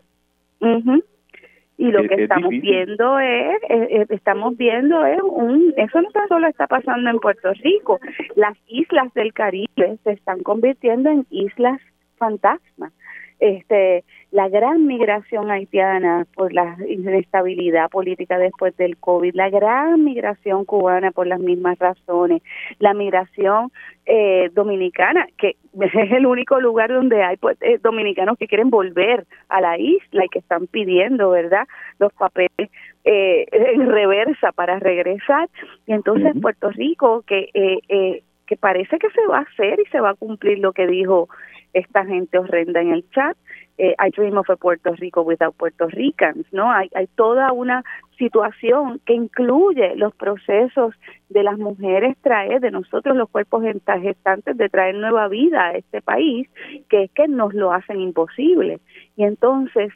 Y 1.81 1.90
lo 1.93 2.02
que 2.02 2.24
estamos 2.24 2.51
viendo 2.51 3.19
es, 3.20 4.11
estamos 4.11 4.55
viendo 4.59 5.02
es 5.07 5.23
un, 5.23 5.73
eso 5.78 6.02
no 6.02 6.11
solo 6.28 6.47
está 6.47 6.66
pasando 6.66 7.09
en 7.09 7.19
Puerto 7.19 7.55
Rico, 7.55 7.98
las 8.36 8.55
islas 8.66 9.11
del 9.15 9.32
Caribe 9.32 9.97
se 10.05 10.11
están 10.12 10.43
convirtiendo 10.43 11.09
en 11.09 11.27
islas 11.31 11.81
fantasmas 12.19 12.93
este 13.41 14.05
la 14.33 14.49
gran 14.49 14.87
migración 14.87 15.51
haitiana 15.51 16.25
por 16.37 16.53
la 16.53 16.77
inestabilidad 16.89 17.91
política 17.91 18.39
después 18.39 18.77
del 18.77 18.97
COVID, 18.97 19.35
la 19.35 19.51
gran 19.51 20.05
migración 20.05 20.65
cubana 20.65 21.11
por 21.11 21.27
las 21.27 21.41
mismas 21.41 21.77
razones, 21.81 22.41
la 22.79 22.95
migración 22.95 23.73
eh, 24.07 24.51
dominicana, 24.53 25.27
que 25.37 25.57
es 25.81 26.12
el 26.12 26.27
único 26.27 26.61
lugar 26.61 26.93
donde 26.93 27.25
hay 27.25 27.39
pues, 27.39 27.57
eh, 27.61 27.79
dominicanos 27.83 28.39
que 28.39 28.47
quieren 28.47 28.71
volver 28.71 29.27
a 29.49 29.61
la 29.61 29.79
isla 29.79 30.25
y 30.25 30.29
que 30.29 30.39
están 30.39 30.69
pidiendo, 30.69 31.31
¿verdad?, 31.31 31.67
los 31.99 32.12
papeles 32.12 32.71
eh, 33.05 33.47
en 33.51 33.91
reversa 33.91 34.53
para 34.53 34.79
regresar. 34.79 35.49
Y 35.87 35.93
entonces 35.93 36.35
Puerto 36.41 36.71
Rico, 36.71 37.25
que 37.27 37.49
eh, 37.55 38.23
que 38.51 38.57
parece 38.57 38.99
que 38.99 39.09
se 39.11 39.25
va 39.29 39.39
a 39.39 39.43
hacer 39.43 39.79
y 39.79 39.89
se 39.91 40.01
va 40.01 40.11
a 40.11 40.15
cumplir 40.15 40.59
lo 40.59 40.73
que 40.73 40.89
dijo 40.89 41.29
esta 41.73 42.05
gente 42.05 42.39
horrenda 42.39 42.81
en 42.81 42.93
el 42.93 43.09
chat. 43.11 43.37
Eh, 43.79 43.95
I 43.99 44.11
dream 44.11 44.37
of 44.37 44.51
a 44.51 44.57
Puerto 44.57 44.95
Rico 44.95 45.23
without 45.23 45.57
Puerto 45.57 45.87
Ricans, 45.89 46.45
¿no? 46.53 46.71
Hay, 46.71 46.91
hay 46.95 47.07
toda 47.17 47.51
una 47.53 47.83
situación 48.19 49.01
que 49.07 49.15
incluye 49.15 49.97
los 49.97 50.15
procesos 50.15 50.95
de 51.31 51.43
las 51.43 51.59
mujeres 51.59 52.17
traer, 52.21 52.61
de 52.61 52.71
nosotros 52.71 53.17
los 53.17 53.31
cuerpos 53.31 53.65
gestantes, 53.65 54.57
de 54.59 54.69
traer 54.69 54.97
nueva 54.97 55.29
vida 55.29 55.69
a 55.69 55.73
este 55.73 56.03
país, 56.03 56.47
que 56.91 57.05
es 57.05 57.11
que 57.13 57.27
nos 57.27 57.55
lo 57.55 57.73
hacen 57.73 57.99
imposible. 57.99 58.81
Y 59.17 59.25
entonces 59.25 59.93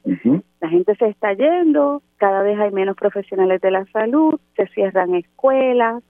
la 0.61 0.69
gente 0.71 0.97
se 0.97 1.09
está 1.09 1.35
yendo, 1.35 2.01
cada 2.17 2.43
vez 2.43 2.59
hay 2.59 2.71
menos 2.71 2.97
profesionales 2.97 3.61
de 3.61 3.71
la 3.71 3.85
salud, 3.93 4.41
se 4.57 4.67
cierran 4.69 5.15
escuelas, 5.15 6.03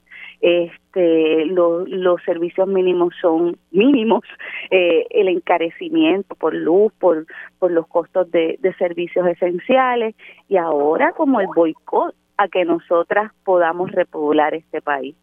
este 0.45 1.47
los 1.47 2.23
servicios 2.23 2.69
mínimos 2.69 3.15
son 3.19 3.57
mínimos 3.71 4.21
eh, 4.71 5.07
el 5.09 5.29
encarecimiento 5.29 6.35
por 6.35 6.55
luz 6.55 6.93
por 6.99 7.27
por 7.59 7.71
los 7.71 7.87
costos 7.87 8.31
de, 8.31 8.59
servicios 8.79 9.27
esenciales 9.27 10.15
y 10.49 10.59
ahora 10.59 11.13
como 11.13 11.41
el 11.41 11.47
boicot 11.47 12.15
a 12.37 12.49
que 12.49 12.67
nosotras 12.67 13.33
podamos 13.45 13.91
repoblar 13.93 14.55
este 14.55 14.83
país. 14.83 15.17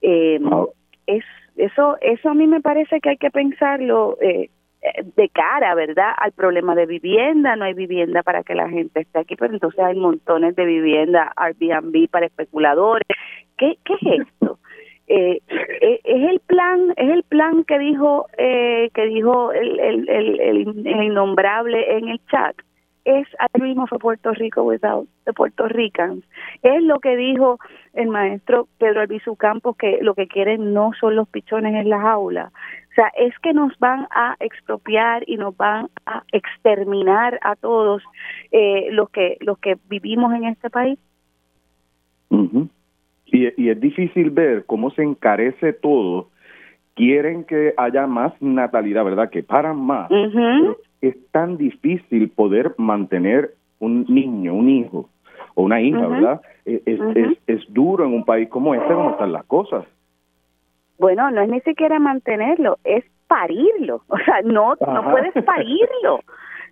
Eh, 0.00 0.40
es 1.06 1.24
eso 1.56 1.96
eso 2.00 2.28
a 2.28 2.34
mí 2.34 2.48
me 2.48 2.60
parece 2.60 3.00
que 3.00 3.10
hay 3.10 3.16
que 3.16 3.30
pensarlo 3.30 4.18
eh, 4.20 4.50
de 5.16 5.28
cara, 5.30 5.74
¿verdad? 5.74 6.12
Al 6.16 6.32
problema 6.32 6.74
de 6.74 6.86
vivienda, 6.86 7.56
no 7.56 7.64
hay 7.64 7.74
vivienda 7.74 8.22
para 8.22 8.42
que 8.42 8.54
la 8.54 8.68
gente 8.68 9.00
esté 9.00 9.18
aquí, 9.18 9.36
pero 9.36 9.52
entonces 9.52 9.80
hay 9.80 9.96
montones 9.96 10.54
de 10.56 10.64
vivienda 10.64 11.32
Airbnb 11.36 12.08
para 12.10 12.26
especuladores. 12.26 13.06
¿Qué, 13.56 13.78
qué 13.84 13.94
es 13.94 14.20
esto? 14.20 14.58
Eh, 15.10 15.40
eh, 15.48 16.00
es 16.04 16.30
el 16.30 16.38
plan 16.40 16.92
es 16.98 17.08
el 17.08 17.22
plan 17.22 17.64
que 17.64 17.78
dijo 17.78 18.26
eh, 18.36 18.90
que 18.92 19.06
dijo 19.06 19.52
el, 19.52 19.80
el, 19.80 20.06
el, 20.06 20.40
el, 20.40 21.02
innombrable 21.02 21.96
en 21.96 22.08
el 22.08 22.20
chat 22.30 22.54
es 23.06 23.26
dream 23.54 23.78
of 23.78 23.90
a 23.90 23.96
Puerto 23.96 24.32
Rico 24.32 24.64
without 24.64 25.08
the 25.24 25.32
Puerto 25.32 25.66
Ricans 25.66 26.22
es 26.60 26.82
lo 26.82 27.00
que 27.00 27.16
dijo 27.16 27.58
el 27.94 28.08
maestro 28.08 28.68
Pedro 28.76 29.00
Albizu 29.00 29.34
Campos 29.36 29.78
que 29.78 29.98
lo 30.02 30.12
que 30.12 30.28
quieren 30.28 30.74
no 30.74 30.90
son 31.00 31.16
los 31.16 31.26
pichones 31.26 31.74
en 31.74 31.88
las 31.88 32.04
aulas 32.04 32.52
sea 32.98 33.12
es 33.16 33.38
que 33.38 33.52
nos 33.52 33.78
van 33.78 34.06
a 34.10 34.34
expropiar 34.40 35.22
y 35.26 35.36
nos 35.36 35.56
van 35.56 35.88
a 36.06 36.24
exterminar 36.32 37.38
a 37.42 37.54
todos 37.54 38.02
eh, 38.50 38.88
los 38.90 39.08
que 39.10 39.36
los 39.40 39.58
que 39.58 39.76
vivimos 39.88 40.32
en 40.34 40.44
este 40.44 40.68
país 40.68 40.98
y, 43.26 43.68
es 43.68 43.80
difícil 43.80 44.30
ver 44.30 44.64
cómo 44.66 44.90
se 44.90 45.02
encarece 45.02 45.72
todo. 45.72 46.28
Quieren 46.94 47.44
que 47.44 47.74
haya 47.76 48.06
más 48.06 48.32
natalidad, 48.40 49.04
¿verdad? 49.04 49.30
Que 49.30 49.42
paran 49.42 49.78
más. 49.78 50.10
es 51.00 51.16
tan 51.30 51.56
difícil 51.56 52.28
poder 52.30 52.74
mantener 52.76 53.54
un 53.78 54.04
niño, 54.08 54.54
un 54.54 54.68
hijo 54.68 55.08
o 55.54 55.62
una 55.62 55.80
hija, 55.80 56.06
¿verdad? 56.08 56.40
E, 56.64 56.82
es, 56.84 57.00
es, 57.14 57.38
es 57.46 57.72
duro 57.72 58.04
en 58.04 58.14
un 58.14 58.24
país 58.24 58.48
como 58.48 58.74
este, 58.74 58.92
como 58.92 59.10
están 59.10 59.32
las 59.32 59.44
cosas. 59.44 59.84
Bueno, 60.98 61.30
no 61.30 61.42
es 61.42 61.48
ni 61.48 61.60
siquiera 61.60 61.98
mantenerlo, 61.98 62.78
es 62.84 63.04
parirlo. 63.26 64.02
O 64.08 64.18
sea, 64.18 64.42
no, 64.42 64.74
no 64.80 65.10
puedes 65.10 65.32
parirlo 65.44 66.20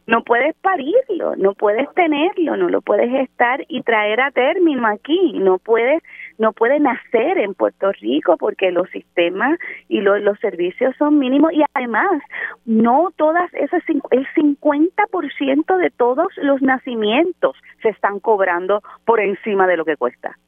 no 0.07 0.23
puedes 0.23 0.55
parirlo, 0.57 1.35
no 1.37 1.55
puedes 1.55 1.93
tenerlo, 1.95 2.57
no 2.57 2.69
lo 2.69 2.81
puedes 2.81 3.13
estar 3.29 3.65
y 3.69 3.83
traer 3.83 4.21
a 4.21 4.31
término 4.31 4.87
aquí, 4.87 5.33
no 5.35 5.59
puedes, 5.59 6.03
no 6.39 6.53
puede 6.53 6.79
nacer 6.79 7.39
en 7.39 7.55
Puerto 7.55 7.91
Rico 7.93 8.37
porque 8.37 8.71
los 8.71 8.89
sistemas 8.91 9.59
y 9.89 10.01
los, 10.01 10.21
los 10.21 10.39
servicios 10.39 10.95
son 10.97 11.19
mínimos 11.19 11.53
y 11.53 11.63
además 11.75 12.23
no 12.65 13.11
todas 13.17 13.53
esas, 13.55 13.83
el 13.89 14.27
50% 14.35 15.77
de 15.77 15.91
todos 15.91 16.29
los 16.37 16.63
nacimientos 16.63 17.57
se 17.83 17.89
están 17.89 18.21
cobrando 18.21 18.83
por 19.05 19.21
encima 19.21 19.67
de 19.67 19.77
lo 19.77 19.85
que 19.85 19.97
cuesta. 19.97 20.39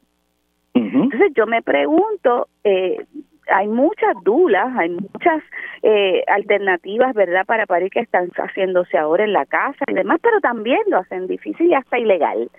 Entonces 0.75 1.33
yo 1.35 1.47
me 1.47 1.61
pregunto, 1.61 2.47
eh, 2.63 3.05
hay 3.51 3.69
muchas 3.69 4.15
dudas, 4.23 4.67
hay 4.77 4.91
muchas 4.91 5.43
eh, 5.83 6.23
alternativas, 6.27 7.15
¿verdad?, 7.15 7.45
para 7.47 7.67
parir 7.67 7.91
que 7.91 8.01
están 8.01 8.29
haciéndose 8.31 8.99
ahora 8.99 9.25
en 9.25 9.33
la 9.33 9.47
casa 9.47 9.85
y 9.87 9.95
demás, 9.95 10.19
pero 10.23 10.41
también 10.41 10.81
lo 10.89 10.99
hacen 10.99 11.27
difícil 11.27 11.67
y 11.67 11.75
hasta 11.75 11.99
ilegal. 11.99 12.51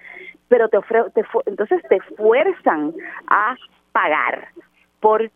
Pero 0.48 0.68
te, 0.70 0.80
te 1.14 1.24
entonces 1.45 1.82
te 1.90 1.99
fuerzan 2.16 2.94
a 3.28 3.56
pagar 3.91 4.48
por 4.99 5.30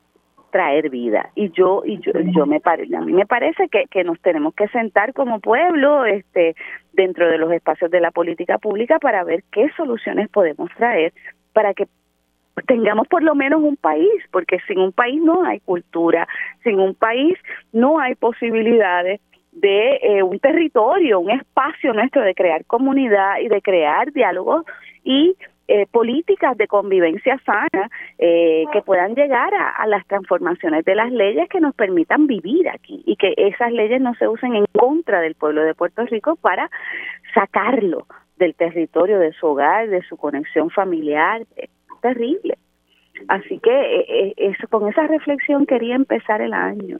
traer 0.51 0.89
vida 0.89 1.29
y 1.33 1.49
yo 1.49 1.81
y 1.83 1.99
yo, 1.99 2.11
yo 2.13 2.45
me 2.45 2.61
a 2.63 3.01
mí 3.01 3.11
me 3.11 3.25
parece 3.25 3.67
que, 3.69 3.85
que 3.89 4.03
nos 4.03 4.19
tenemos 4.21 4.53
que 4.53 4.67
sentar 4.67 5.13
como 5.13 5.39
pueblo 5.39 6.05
este 6.05 6.55
dentro 6.93 7.27
de 7.27 7.39
los 7.39 7.51
espacios 7.51 7.89
de 7.89 7.99
la 7.99 8.11
política 8.11 8.59
pública 8.59 8.99
para 8.99 9.23
ver 9.23 9.43
qué 9.51 9.69
soluciones 9.75 10.29
podemos 10.29 10.69
traer 10.77 11.11
para 11.53 11.73
que 11.73 11.87
tengamos 12.67 13.07
por 13.07 13.23
lo 13.23 13.35
menos 13.35 13.61
un 13.61 13.77
país, 13.77 14.23
porque 14.31 14.59
sin 14.67 14.79
un 14.79 14.91
país 14.91 15.21
no 15.21 15.43
hay 15.43 15.59
cultura, 15.61 16.27
sin 16.63 16.79
un 16.79 16.95
país 16.95 17.37
no 17.71 17.99
hay 17.99 18.15
posibilidades 18.15 19.19
de 19.51 19.99
eh, 20.01 20.23
un 20.23 20.39
territorio, 20.39 21.19
un 21.19 21.31
espacio 21.31 21.93
nuestro 21.93 22.21
de 22.21 22.33
crear 22.33 22.65
comunidad 22.65 23.39
y 23.41 23.47
de 23.47 23.61
crear 23.61 24.11
diálogos 24.11 24.65
y 25.03 25.35
eh, 25.67 25.85
políticas 25.91 26.57
de 26.57 26.67
convivencia 26.67 27.39
sana 27.45 27.89
eh, 28.17 28.65
que 28.73 28.81
puedan 28.81 29.15
llegar 29.15 29.53
a, 29.53 29.69
a, 29.69 29.87
las 29.87 30.05
transformaciones 30.07 30.83
de 30.83 30.95
las 30.95 31.11
leyes 31.11 31.47
que 31.49 31.61
nos 31.61 31.73
permitan 31.73 32.27
vivir 32.27 32.67
aquí 32.67 33.01
y 33.05 33.15
que 33.15 33.33
esas 33.37 33.71
leyes 33.71 34.01
no 34.01 34.13
se 34.15 34.27
usen 34.27 34.55
en 34.55 34.65
contra 34.77 35.21
del 35.21 35.35
pueblo 35.35 35.63
de 35.63 35.73
Puerto 35.73 36.05
Rico 36.05 36.35
para 36.35 36.69
sacarlo 37.33 38.07
del 38.37 38.55
territorio 38.55 39.19
de 39.19 39.31
su 39.33 39.47
hogar, 39.47 39.87
de 39.87 40.01
su 40.03 40.17
conexión 40.17 40.69
familiar, 40.69 41.43
terrible. 42.03 42.57
Así 43.27 43.59
que 43.59 43.71
eh, 43.71 44.05
eh, 44.07 44.33
eso, 44.37 44.67
con 44.67 44.87
esa 44.89 45.07
reflexión 45.07 45.65
quería 45.65 45.95
empezar 45.95 46.41
el 46.41 46.53
año, 46.53 46.99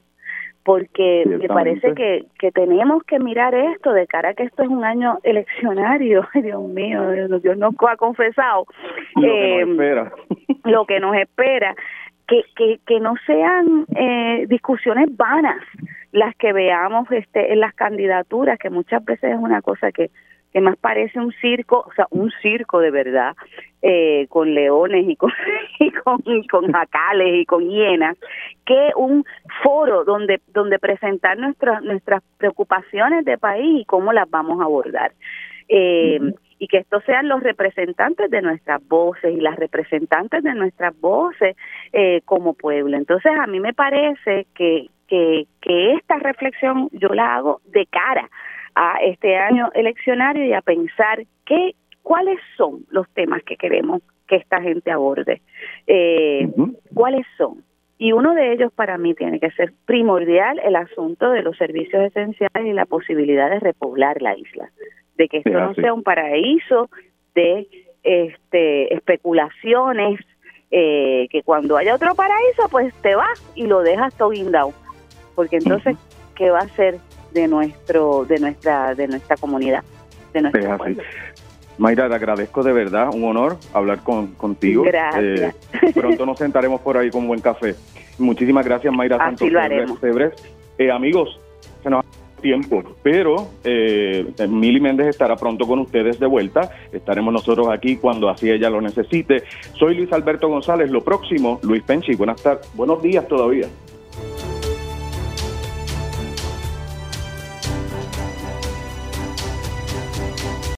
porque 0.63 1.25
me 1.27 1.47
parece 1.47 1.93
que, 1.93 2.25
que 2.39 2.51
tenemos 2.51 3.03
que 3.03 3.19
mirar 3.19 3.53
esto 3.53 3.91
de 3.91 4.07
cara 4.07 4.29
a 4.29 4.33
que 4.33 4.43
esto 4.43 4.63
es 4.63 4.69
un 4.69 4.85
año 4.85 5.19
eleccionario. 5.23 6.27
Dios 6.33 6.63
mío, 6.63 7.11
Dios 7.39 7.57
nos 7.57 7.75
ha 7.87 7.97
confesado 7.97 8.65
lo, 9.15 9.21
que, 9.21 9.27
nos 9.27 9.61
em, 9.61 9.71
espera. 9.71 10.11
lo 10.63 10.85
que 10.85 10.99
nos 10.99 11.15
espera. 11.17 11.75
Que, 12.25 12.41
que, 12.55 12.79
que 12.87 13.01
no 13.01 13.15
sean 13.27 13.85
eh, 13.97 14.45
discusiones 14.47 15.09
vanas 15.17 15.61
las 16.13 16.33
que 16.37 16.53
veamos 16.53 17.11
este 17.11 17.51
en 17.51 17.59
las 17.59 17.73
candidaturas, 17.73 18.57
que 18.57 18.69
muchas 18.69 19.03
veces 19.03 19.31
es 19.33 19.37
una 19.37 19.61
cosa 19.61 19.91
que 19.91 20.09
que 20.53 20.61
más 20.61 20.77
parece 20.77 21.19
un 21.19 21.33
circo, 21.41 21.85
o 21.87 21.93
sea, 21.93 22.07
un 22.11 22.31
circo 22.41 22.79
de 22.79 22.91
verdad, 22.91 23.35
eh, 23.81 24.27
con 24.29 24.53
leones 24.53 25.09
y 25.09 25.15
con, 25.15 25.31
y 25.79 25.91
con, 25.91 26.21
con 26.49 26.71
jacales 26.71 27.41
y 27.41 27.45
con 27.45 27.67
hienas, 27.69 28.17
que 28.65 28.91
un 28.95 29.25
foro 29.63 30.05
donde, 30.05 30.39
donde 30.53 30.79
presentar 30.79 31.37
nuestras 31.37 31.81
nuestras 31.81 32.21
preocupaciones 32.37 33.25
de 33.25 33.37
país 33.37 33.81
y 33.81 33.85
cómo 33.85 34.13
las 34.13 34.29
vamos 34.29 34.61
a 34.61 34.65
abordar. 34.65 35.11
Eh, 35.67 36.19
y 36.59 36.67
que 36.67 36.77
estos 36.77 37.03
sean 37.03 37.27
los 37.27 37.43
representantes 37.43 38.29
de 38.29 38.41
nuestras 38.41 38.85
voces 38.87 39.35
y 39.35 39.41
las 39.41 39.57
representantes 39.57 40.43
de 40.43 40.53
nuestras 40.53 40.97
voces 41.01 41.57
eh, 41.91 42.21
como 42.23 42.53
pueblo. 42.53 42.95
Entonces, 42.95 43.33
a 43.37 43.47
mí 43.47 43.59
me 43.59 43.73
parece 43.73 44.47
que, 44.55 44.87
que, 45.07 45.45
que 45.61 45.93
esta 45.95 46.19
reflexión 46.19 46.89
yo 46.93 47.09
la 47.09 47.35
hago 47.35 47.59
de 47.65 47.85
cara 47.87 48.29
a 48.75 48.97
este 49.03 49.35
año 49.37 49.69
eleccionario 49.73 50.45
y 50.45 50.53
a 50.53 50.61
pensar 50.61 51.23
qué, 51.45 51.75
cuáles 52.01 52.39
son 52.57 52.85
los 52.89 53.09
temas 53.09 53.43
que 53.43 53.55
queremos 53.55 54.01
que 54.27 54.37
esta 54.37 54.61
gente 54.61 54.91
aborde, 54.91 55.41
eh, 55.87 56.49
cuáles 56.93 57.25
son. 57.37 57.63
Y 57.97 58.11
uno 58.11 58.33
de 58.33 58.53
ellos 58.53 58.71
para 58.73 58.97
mí 58.97 59.13
tiene 59.13 59.39
que 59.39 59.51
ser 59.51 59.73
primordial 59.85 60.59
el 60.63 60.75
asunto 60.75 61.29
de 61.31 61.41
los 61.41 61.57
servicios 61.57 62.03
esenciales 62.03 62.65
y 62.65 62.73
la 62.73 62.85
posibilidad 62.85 63.49
de 63.49 63.59
repoblar 63.59 64.21
la 64.21 64.37
isla, 64.37 64.69
de 65.17 65.27
que 65.27 65.37
esto 65.37 65.51
no 65.51 65.73
sea 65.75 65.93
un 65.93 66.03
paraíso 66.03 66.89
de 67.35 67.67
este 68.03 68.93
especulaciones, 68.93 70.19
eh, 70.71 71.27
que 71.29 71.43
cuando 71.43 71.77
haya 71.77 71.95
otro 71.95 72.15
paraíso 72.15 72.67
pues 72.71 72.93
te 73.01 73.15
vas 73.15 73.41
y 73.55 73.67
lo 73.67 73.81
dejas 73.81 74.17
todo 74.17 74.31
guindado, 74.31 74.73
porque 75.35 75.57
entonces, 75.57 75.95
¿qué 76.35 76.49
va 76.49 76.59
a 76.59 76.67
ser 76.69 76.95
de 77.33 77.47
nuestro 77.47 78.25
de 78.25 78.39
nuestra 78.39 78.95
de 78.95 79.07
nuestra 79.07 79.35
comunidad 79.37 79.83
de 80.33 80.41
nuestro 80.41 80.77
Mayra, 81.77 82.07
te 82.07 82.13
agradezco 82.13 82.61
de 82.61 82.71
verdad, 82.71 83.09
un 83.11 83.23
honor 83.23 83.57
hablar 83.73 84.03
con, 84.03 84.27
contigo. 84.35 84.83
Gracias. 84.83 85.55
Eh, 85.81 85.91
pronto 85.95 86.23
nos 86.23 86.37
sentaremos 86.37 86.81
por 86.81 86.97
ahí 86.97 87.09
con 87.09 87.27
buen 87.27 87.41
café. 87.41 87.75
Muchísimas 88.19 88.63
gracias, 88.63 88.93
Mayra 88.93 89.17
Así 89.19 89.49
haremos. 89.55 89.97
Eh, 90.77 90.91
amigos, 90.91 91.39
se 91.81 91.89
nos 91.89 92.05
ha 92.05 92.41
tiempo, 92.43 92.83
pero 93.01 93.47
eh, 93.63 94.31
Mili 94.47 94.79
Méndez 94.79 95.07
estará 95.07 95.35
pronto 95.35 95.65
con 95.65 95.79
ustedes 95.79 96.19
de 96.19 96.27
vuelta. 96.27 96.69
Estaremos 96.91 97.33
nosotros 97.33 97.69
aquí 97.71 97.95
cuando 97.95 98.29
así 98.29 98.51
ella 98.51 98.69
lo 98.69 98.81
necesite. 98.81 99.43
Soy 99.79 99.95
Luis 99.95 100.13
Alberto 100.13 100.49
González. 100.49 100.91
Lo 100.91 101.03
próximo, 101.03 101.59
Luis 101.63 101.81
Penchi. 101.81 102.13
Buenas 102.13 102.43
tardes, 102.43 102.69
buenos 102.75 103.01
días 103.01 103.27
todavía. 103.27 103.67